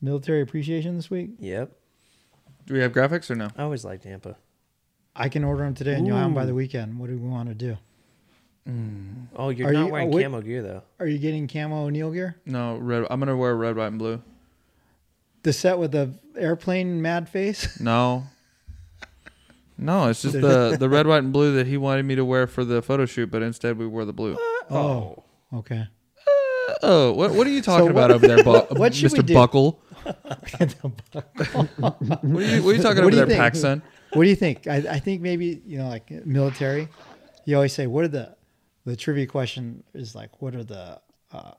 Military 0.00 0.42
Appreciation 0.42 0.96
this 0.96 1.10
week. 1.10 1.30
Yep. 1.38 1.72
Do 2.68 2.74
we 2.74 2.80
have 2.80 2.92
graphics 2.92 3.30
or 3.30 3.34
no? 3.34 3.48
I 3.56 3.62
always 3.62 3.82
like 3.84 4.02
Tampa. 4.02 4.36
I 5.16 5.28
can 5.30 5.42
order 5.42 5.64
them 5.64 5.74
today, 5.74 5.94
and 5.94 6.06
you'll 6.06 6.16
have 6.16 6.26
them 6.26 6.34
by 6.34 6.44
the 6.44 6.54
weekend. 6.54 6.98
What 6.98 7.08
do 7.08 7.16
we 7.16 7.26
want 7.28 7.48
to 7.48 7.54
do? 7.54 7.76
Mm. 8.68 9.28
Oh, 9.34 9.48
you're 9.48 9.68
Are 9.68 9.72
not 9.72 9.86
you- 9.86 9.92
wearing 9.92 10.12
oh, 10.12 10.16
wait. 10.16 10.22
camo 10.24 10.40
gear 10.42 10.62
though. 10.62 10.82
Are 11.00 11.06
you 11.06 11.16
getting 11.18 11.48
camo 11.48 11.86
O'Neill 11.86 12.10
gear? 12.12 12.36
No 12.44 12.76
red. 12.76 13.06
I'm 13.10 13.18
gonna 13.18 13.34
wear 13.36 13.56
red, 13.56 13.74
white, 13.76 13.86
and 13.86 13.98
blue. 13.98 14.20
The 15.44 15.52
set 15.54 15.78
with 15.78 15.92
the 15.92 16.12
airplane 16.36 17.00
mad 17.00 17.28
face. 17.28 17.80
No. 17.80 18.24
No, 19.80 20.08
it's 20.08 20.20
just 20.22 20.34
the 20.34 20.76
the 20.78 20.88
red, 20.88 21.06
white, 21.06 21.22
and 21.22 21.32
blue 21.32 21.54
that 21.54 21.66
he 21.68 21.76
wanted 21.78 22.04
me 22.04 22.16
to 22.16 22.24
wear 22.24 22.46
for 22.48 22.64
the 22.64 22.82
photo 22.82 23.06
shoot, 23.06 23.30
but 23.30 23.42
instead 23.42 23.78
we 23.78 23.86
wore 23.86 24.04
the 24.04 24.12
blue. 24.12 24.36
Oh, 24.70 25.24
oh, 25.52 25.58
okay. 25.58 25.86
Uh, 26.26 26.74
oh, 26.82 27.12
what 27.12 27.32
what 27.32 27.46
are 27.46 27.50
you 27.50 27.62
talking 27.62 27.86
So 27.86 27.90
about 27.92 28.10
what- 28.10 28.16
over 28.24 28.26
there, 28.26 28.42
Bu- 28.44 28.74
what 28.78 28.94
should 28.94 29.12
we 29.12 29.18
Mr. 29.20 29.26
do? 29.26 29.34
Buckle? 29.34 29.80
What 31.12 31.22
are 31.90 32.42
you 32.42 32.62
what 32.62 32.70
are 32.70 32.74
you 32.74 32.82
talking 32.82 32.82
What 32.82 32.98
over 32.98 33.10
do 33.10 33.16
you 33.16 33.16
there, 33.16 33.26
think? 33.26 33.38
Paxson? 33.40 33.82
What 34.12 34.24
do 34.24 34.30
you 34.30 34.36
think? 34.36 34.66
I, 34.66 34.76
I 34.76 34.98
think 34.98 35.20
maybe 35.20 35.60
you 35.66 35.78
know, 35.78 35.88
like 35.88 36.10
military. 36.26 36.88
You 37.44 37.56
always 37.56 37.72
say, 37.72 37.86
"What 37.86 38.04
are 38.04 38.08
the?" 38.08 38.36
The 38.84 38.96
trivia 38.96 39.26
question 39.26 39.84
is 39.94 40.14
like, 40.14 40.40
"What 40.40 40.54
are 40.54 40.64
the 40.64 41.00
uh, 41.30 41.52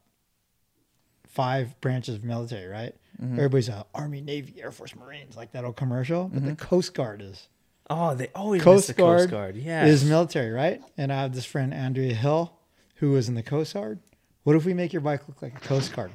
five 1.28 1.80
branches 1.82 2.16
of 2.16 2.24
military?" 2.24 2.68
Right? 2.68 2.96
Mm-hmm. 3.22 3.36
Everybody's 3.36 3.70
uh, 3.70 3.84
Army, 3.94 4.22
Navy, 4.22 4.62
Air 4.62 4.72
Force, 4.72 4.96
Marines, 4.96 5.36
like 5.38 5.52
that 5.52 5.64
old 5.66 5.76
commercial. 5.76 6.26
But 6.30 6.44
the 6.44 6.52
Mm-hmm. 6.52 6.66
Coast 6.66 6.94
Guard 6.94 7.22
is 7.22 7.48
Oh, 7.90 8.14
they 8.16 8.28
always 8.36 8.60
miss 8.60 8.66
Coast 8.66 8.88
the 8.88 8.94
Guard, 8.94 9.20
Coast 9.20 9.32
Guard. 9.32 9.56
Yeah. 9.58 9.86
is 9.86 10.06
military, 10.06 10.52
right? 10.52 10.82
And 10.98 11.12
I 11.12 11.22
have 11.24 11.34
this 11.36 11.46
friend 11.46 11.74
Andrea 11.74 12.14
Hill, 12.14 12.54
who 12.96 13.12
was 13.12 13.28
in 13.30 13.36
the 13.36 13.44
Coast 13.44 13.74
Guard. 13.74 14.00
What 14.44 14.56
if 14.56 14.64
we 14.66 14.74
make 14.74 14.94
your 14.94 15.02
bike 15.02 15.28
look 15.28 15.42
like 15.42 15.56
a 15.56 15.60
Coast 15.60 15.96
Guard 15.96 16.12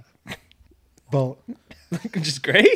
boat? 1.10 1.42
just 2.20 2.42
great. 2.42 2.68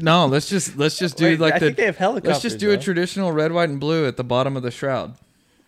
No, 0.00 0.26
let's 0.26 0.48
just 0.48 0.76
let's 0.76 0.98
just 0.98 1.16
do 1.16 1.24
Wait, 1.26 1.40
like 1.40 1.54
I 1.54 1.58
the 1.58 1.66
think 1.66 1.76
they 1.76 1.84
have 1.86 1.96
helicopters. 1.96 2.28
let's 2.30 2.42
just 2.42 2.58
do 2.58 2.70
a 2.72 2.76
though. 2.76 2.82
traditional 2.82 3.32
red, 3.32 3.52
white, 3.52 3.68
and 3.68 3.80
blue 3.80 4.06
at 4.06 4.16
the 4.16 4.24
bottom 4.24 4.56
of 4.56 4.62
the 4.62 4.70
shroud. 4.70 5.16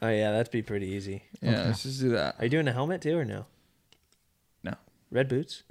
Oh 0.00 0.08
yeah, 0.08 0.30
that'd 0.32 0.50
be 0.52 0.62
pretty 0.62 0.86
easy. 0.88 1.22
Yeah, 1.40 1.64
let's 1.66 1.82
just 1.82 2.00
do 2.00 2.10
that. 2.10 2.36
Are 2.38 2.44
you 2.44 2.50
doing 2.50 2.68
a 2.68 2.72
helmet 2.72 3.02
too 3.02 3.18
or 3.18 3.24
no? 3.24 3.46
No. 4.62 4.74
Red 5.10 5.28
boots. 5.28 5.62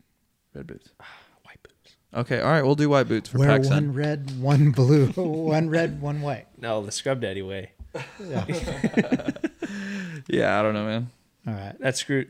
Red 0.54 0.68
boots. 0.68 0.90
Ah, 1.00 1.06
white 1.44 1.62
boots. 1.64 1.96
Okay, 2.14 2.42
all 2.42 2.52
right, 2.52 2.64
we'll 2.64 2.76
do 2.76 2.90
white 2.90 3.08
boots 3.08 3.30
for 3.30 3.38
Wear 3.40 3.50
Paxson. 3.50 3.74
one 3.88 3.94
red, 3.94 4.42
one 4.42 4.72
blue, 4.72 5.08
one 5.16 5.70
red, 5.70 6.02
one 6.02 6.22
white. 6.22 6.48
No, 6.60 6.82
the 6.86 6.92
scrub 6.92 7.22
daddy 7.22 7.42
way. 7.42 7.72
Yeah, 10.30 10.60
I 10.60 10.62
don't 10.62 10.74
know, 10.74 10.86
man. 10.86 11.10
All 11.48 11.54
right. 11.54 11.76
That 11.80 11.96
screw 11.96 12.26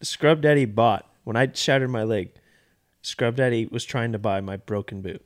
scrub 0.00 0.40
daddy 0.40 0.64
bought 0.64 1.06
when 1.24 1.36
I 1.36 1.50
shattered 1.52 1.90
my 1.90 2.02
leg. 2.04 2.30
Scrub 3.06 3.36
daddy 3.36 3.66
was 3.70 3.84
trying 3.84 4.10
to 4.12 4.18
buy 4.18 4.40
my 4.40 4.56
broken 4.56 5.00
boot, 5.00 5.24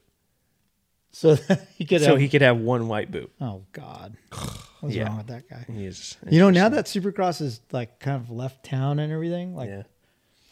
So 1.13 1.35
he 1.79 1.87
could 1.87 2.03
so 2.03 2.11
have, 2.11 2.19
he 2.21 2.29
could 2.29 2.43
have 2.43 2.59
one 2.59 2.89
white 2.89 3.11
boot. 3.11 3.33
Oh 3.41 3.63
God, 3.73 4.17
what's 4.81 4.95
Yeah. 4.95 5.05
wrong 5.07 5.17
with 5.17 5.29
that 5.29 5.49
guy? 5.49 5.65
He 5.73 5.87
is. 5.87 6.17
You 6.29 6.41
know, 6.41 6.51
now 6.51 6.69
that 6.69 6.85
Supercross 6.85 7.41
is 7.41 7.61
like 7.73 7.99
kind 7.99 8.17
of 8.23 8.31
left 8.31 8.65
town 8.67 8.99
and 8.99 9.11
everything, 9.11 9.55
like 9.57 9.71
yeah, 9.71 9.83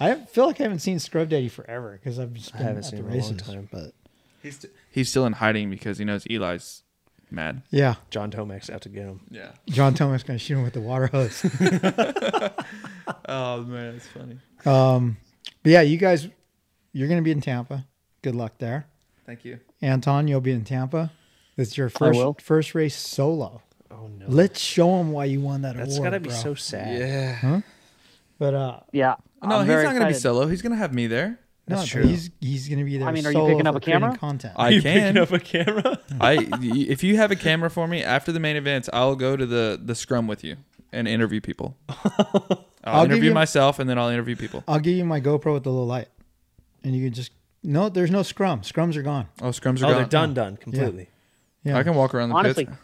I 0.01 0.15
feel 0.15 0.47
like 0.47 0.59
I 0.61 0.63
haven't 0.63 0.79
seen 0.79 0.99
Scrub 0.99 1.29
Daddy 1.29 1.49
forever 1.51 1.93
because 2.03 2.19
I've 2.19 2.33
just 2.33 2.55
I 2.55 2.59
been 2.59 2.67
haven't 2.69 2.85
at 2.85 2.91
seen 2.91 3.03
the 3.03 3.05
him 3.09 3.13
in 3.13 3.21
a 3.21 3.25
long 3.25 3.37
time. 3.37 3.69
But 3.71 3.93
He's 4.43 4.57
st- 4.59 4.73
he's 4.91 5.11
still 5.11 5.27
in 5.27 5.35
hiding 5.35 5.69
because 5.69 5.99
he 5.99 6.05
knows 6.07 6.25
Eli's 6.31 6.83
mad. 7.31 7.61
yeah, 7.71 7.97
John 8.09 8.31
Tomac's 8.31 8.71
out 8.71 8.81
to 8.83 8.89
get 8.89 9.03
him. 9.03 9.21
Yeah. 9.31 9.51
John 9.69 9.93
Tomac's 9.93 10.23
gonna 10.23 10.39
shoot 10.39 10.57
him 10.57 10.63
with 10.63 10.73
the 10.73 10.81
water 10.81 11.09
hose. 11.09 11.45
Oh 13.31 13.63
man, 13.63 13.95
it's 13.97 14.07
funny. 14.07 14.39
um, 14.67 15.17
but 15.63 15.71
yeah, 15.73 15.81
you 15.83 15.97
guys, 15.99 16.29
you're 16.93 17.09
gonna 17.09 17.23
be 17.23 17.31
in 17.33 17.41
Tampa. 17.41 17.87
Good 18.23 18.35
luck 18.35 18.59
there, 18.59 18.87
Thank 19.27 19.45
you. 19.45 19.61
Anton. 19.83 20.27
You'll 20.29 20.41
be 20.41 20.53
in 20.53 20.65
Tampa. 20.65 21.13
It's 21.57 21.77
your 21.77 21.89
first 21.89 22.41
first 22.43 22.75
race 22.75 22.97
solo. 22.97 23.63
Oh 23.91 24.07
no, 24.09 24.27
Let's 24.29 24.61
show 24.61 25.01
him 25.01 25.13
why 25.13 25.25
you 25.27 25.41
won 25.41 25.63
that 25.63 25.77
that's 25.77 25.97
award. 25.99 26.13
That's 26.13 26.19
gotta 26.19 26.21
be 26.21 26.29
bro. 26.29 26.39
so 26.39 26.55
sad. 26.55 26.99
Yeah. 26.99 27.61
But 28.39 28.55
uh, 28.55 28.81
Yeah. 28.93 29.17
No, 29.43 29.57
I'm 29.59 29.67
he's 29.67 29.83
not 29.83 29.93
gonna 29.95 30.07
be 30.09 30.15
solo. 30.15 30.47
He's 30.47 30.63
gonna 30.63 30.77
have 30.77 30.93
me 30.95 31.07
there. 31.07 31.39
That's 31.67 31.83
but 31.83 31.89
true. 31.89 32.03
he's 32.05 32.31
he's 32.41 32.69
gonna 32.69 32.85
be 32.85 32.97
there. 32.99 33.09
I 33.09 33.13
mean, 33.13 33.27
are 33.27 33.33
you 33.33 33.47
picking 33.47 33.67
up 33.67 33.75
a 33.77 33.81
creating 33.81 34.01
camera? 34.03 34.17
Content. 34.19 34.55
I 34.57 34.71
you 34.71 34.83
can. 34.83 35.15
picking 35.15 35.23
up 35.23 35.33
a 35.33 35.39
camera? 35.41 35.99
I 36.21 36.49
if 36.63 37.03
you 37.05 37.17
have 37.17 37.31
a 37.31 37.37
camera 37.37 37.71
for 37.71 37.87
me 37.87 38.03
after 38.03 38.33
the 38.33 38.41
main 38.41 38.57
events, 38.57 38.89
I'll 38.93 39.17
go 39.17 39.37
to 39.37 39.45
the 39.47 39.79
the 39.83 39.95
scrum 39.95 40.27
with 40.27 40.43
you 40.45 40.57
and 40.93 41.07
interview 41.07 41.41
people. 41.41 41.77
I'll, 41.89 42.67
I'll 42.85 43.05
interview 43.05 43.31
you- 43.31 43.35
myself 43.35 43.79
and 43.79 43.89
then 43.91 43.99
I'll 43.99 44.09
interview 44.09 44.35
people. 44.37 44.65
I'll 44.67 44.79
give 44.81 44.95
you 44.97 45.05
my 45.05 45.21
GoPro 45.21 45.55
with 45.55 45.65
the 45.65 45.71
little 45.71 45.87
light, 45.87 46.09
and 46.85 46.95
you 46.95 47.05
can 47.05 47.13
just 47.15 47.33
No, 47.63 47.89
there's 47.89 48.11
no 48.11 48.23
scrum. 48.23 48.61
Scrums 48.63 48.97
are 48.97 49.03
gone. 49.03 49.29
Oh, 49.43 49.47
scrums 49.49 49.83
are 49.83 49.87
Oh, 49.87 49.89
gone. 49.91 49.97
they're 49.97 50.07
done, 50.07 50.35
done 50.35 50.57
completely. 50.57 51.09
Yeah. 51.65 51.77
I 51.77 51.83
can 51.83 51.95
walk 51.95 52.15
around 52.15 52.29
the 52.31 52.37
Honestly, 52.37 52.67
pits. 52.67 52.77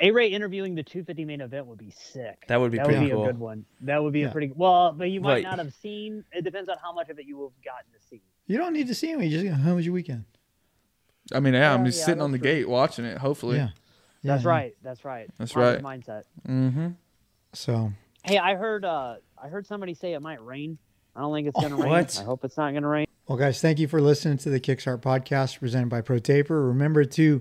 A 0.00 0.10
Ray 0.10 0.28
interviewing 0.28 0.74
the 0.74 0.82
250 0.82 1.24
main 1.24 1.40
event 1.40 1.66
would 1.66 1.78
be 1.78 1.90
sick. 1.90 2.44
That 2.48 2.60
would 2.60 2.70
be 2.72 2.78
that 2.78 2.84
pretty 2.86 3.00
would 3.00 3.06
be 3.06 3.12
cool. 3.12 3.22
a 3.24 3.26
good 3.26 3.38
one. 3.38 3.64
That 3.80 4.02
would 4.02 4.12
be 4.12 4.20
Yeah. 4.20 4.28
a 4.28 4.32
pretty 4.32 4.52
well, 4.54 4.92
but 4.92 5.08
you 5.10 5.20
might 5.20 5.32
Right. 5.34 5.44
not 5.44 5.58
have 5.58 5.72
seen. 5.72 6.24
It 6.32 6.42
depends 6.44 6.68
on 6.68 6.76
how 6.82 6.92
much 6.92 7.08
of 7.08 7.18
it 7.18 7.26
you 7.26 7.40
have 7.42 7.64
gotten 7.64 7.90
to 7.92 8.00
see. 8.10 8.20
You 8.46 8.58
don't 8.58 8.72
need 8.74 8.88
to 8.88 8.94
see 8.94 9.10
him. 9.10 9.22
You 9.22 9.30
just 9.30 9.46
how 9.62 9.74
was 9.76 9.86
your 9.86 9.94
weekend? 9.94 10.24
I 11.32 11.40
mean, 11.40 11.54
yeah, 11.54 11.72
I'm 11.72 11.84
just 11.86 12.00
yeah, 12.00 12.04
sitting 12.06 12.20
on 12.22 12.32
the 12.32 12.38
true. 12.38 12.44
gate 12.44 12.68
watching 12.68 13.04
it. 13.06 13.16
Hopefully. 13.18 13.56
Yeah. 13.56 13.70
Yeah, 14.20 14.32
That's 14.34 14.44
yeah. 14.44 14.50
right. 14.50 14.76
That's 14.82 15.04
right. 15.04 15.30
That's 15.38 15.52
Positive 15.52 15.82
right. 15.84 16.00
Mindset. 16.00 16.22
Mm-hmm. 16.46 16.88
So 17.54 17.92
Hey, 18.24 18.36
I 18.38 18.54
heard. 18.56 18.84
uh 18.84 19.16
I 19.42 19.48
heard 19.48 19.66
somebody 19.66 19.94
say 19.94 20.12
it 20.12 20.20
might 20.20 20.42
rain. 20.44 20.76
I 21.16 21.20
don't 21.20 21.32
think 21.32 21.48
it's 21.48 21.60
gonna 21.60 21.76
rain. 21.76 21.88
What? 21.88 22.18
I 22.20 22.24
hope 22.24 22.44
it's 22.44 22.56
not 22.56 22.74
gonna 22.74 22.88
rain. 22.88 23.03
Well, 23.26 23.38
guys, 23.38 23.58
thank 23.62 23.78
you 23.78 23.88
for 23.88 24.02
listening 24.02 24.36
to 24.38 24.50
the 24.50 24.60
Kickstart 24.60 25.00
podcast 25.00 25.58
presented 25.58 25.88
by 25.88 26.02
ProTaper. 26.02 26.68
Remember 26.68 27.06
to 27.06 27.40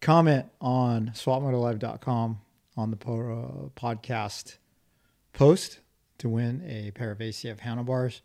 comment 0.00 0.46
on 0.60 1.12
swapmotolive.com 1.14 2.40
on 2.76 2.90
the 2.90 2.96
po- 2.96 3.70
uh, 3.76 3.80
podcast 3.80 4.56
post 5.32 5.78
to 6.18 6.28
win 6.28 6.64
a 6.66 6.90
pair 6.90 7.12
of 7.12 7.18
ACF 7.18 7.60
handlebars. 7.60 8.22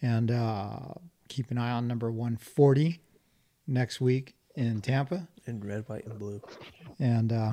And 0.00 0.30
uh, 0.30 0.94
keep 1.28 1.50
an 1.50 1.58
eye 1.58 1.72
on 1.72 1.88
number 1.88 2.12
140 2.12 3.00
next 3.66 4.00
week 4.00 4.36
in 4.54 4.80
Tampa. 4.82 5.26
In 5.46 5.58
red, 5.58 5.88
white, 5.88 6.06
and 6.06 6.16
blue. 6.16 6.40
And 7.00 7.32
uh, 7.32 7.52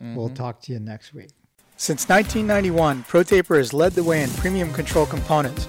we'll 0.00 0.30
talk 0.30 0.60
to 0.62 0.72
you 0.72 0.80
next 0.80 1.14
week. 1.14 1.30
Since 1.76 2.08
1991, 2.08 3.04
ProTaper 3.04 3.58
has 3.58 3.72
led 3.72 3.92
the 3.92 4.02
way 4.02 4.24
in 4.24 4.30
premium 4.30 4.72
control 4.72 5.06
components 5.06 5.68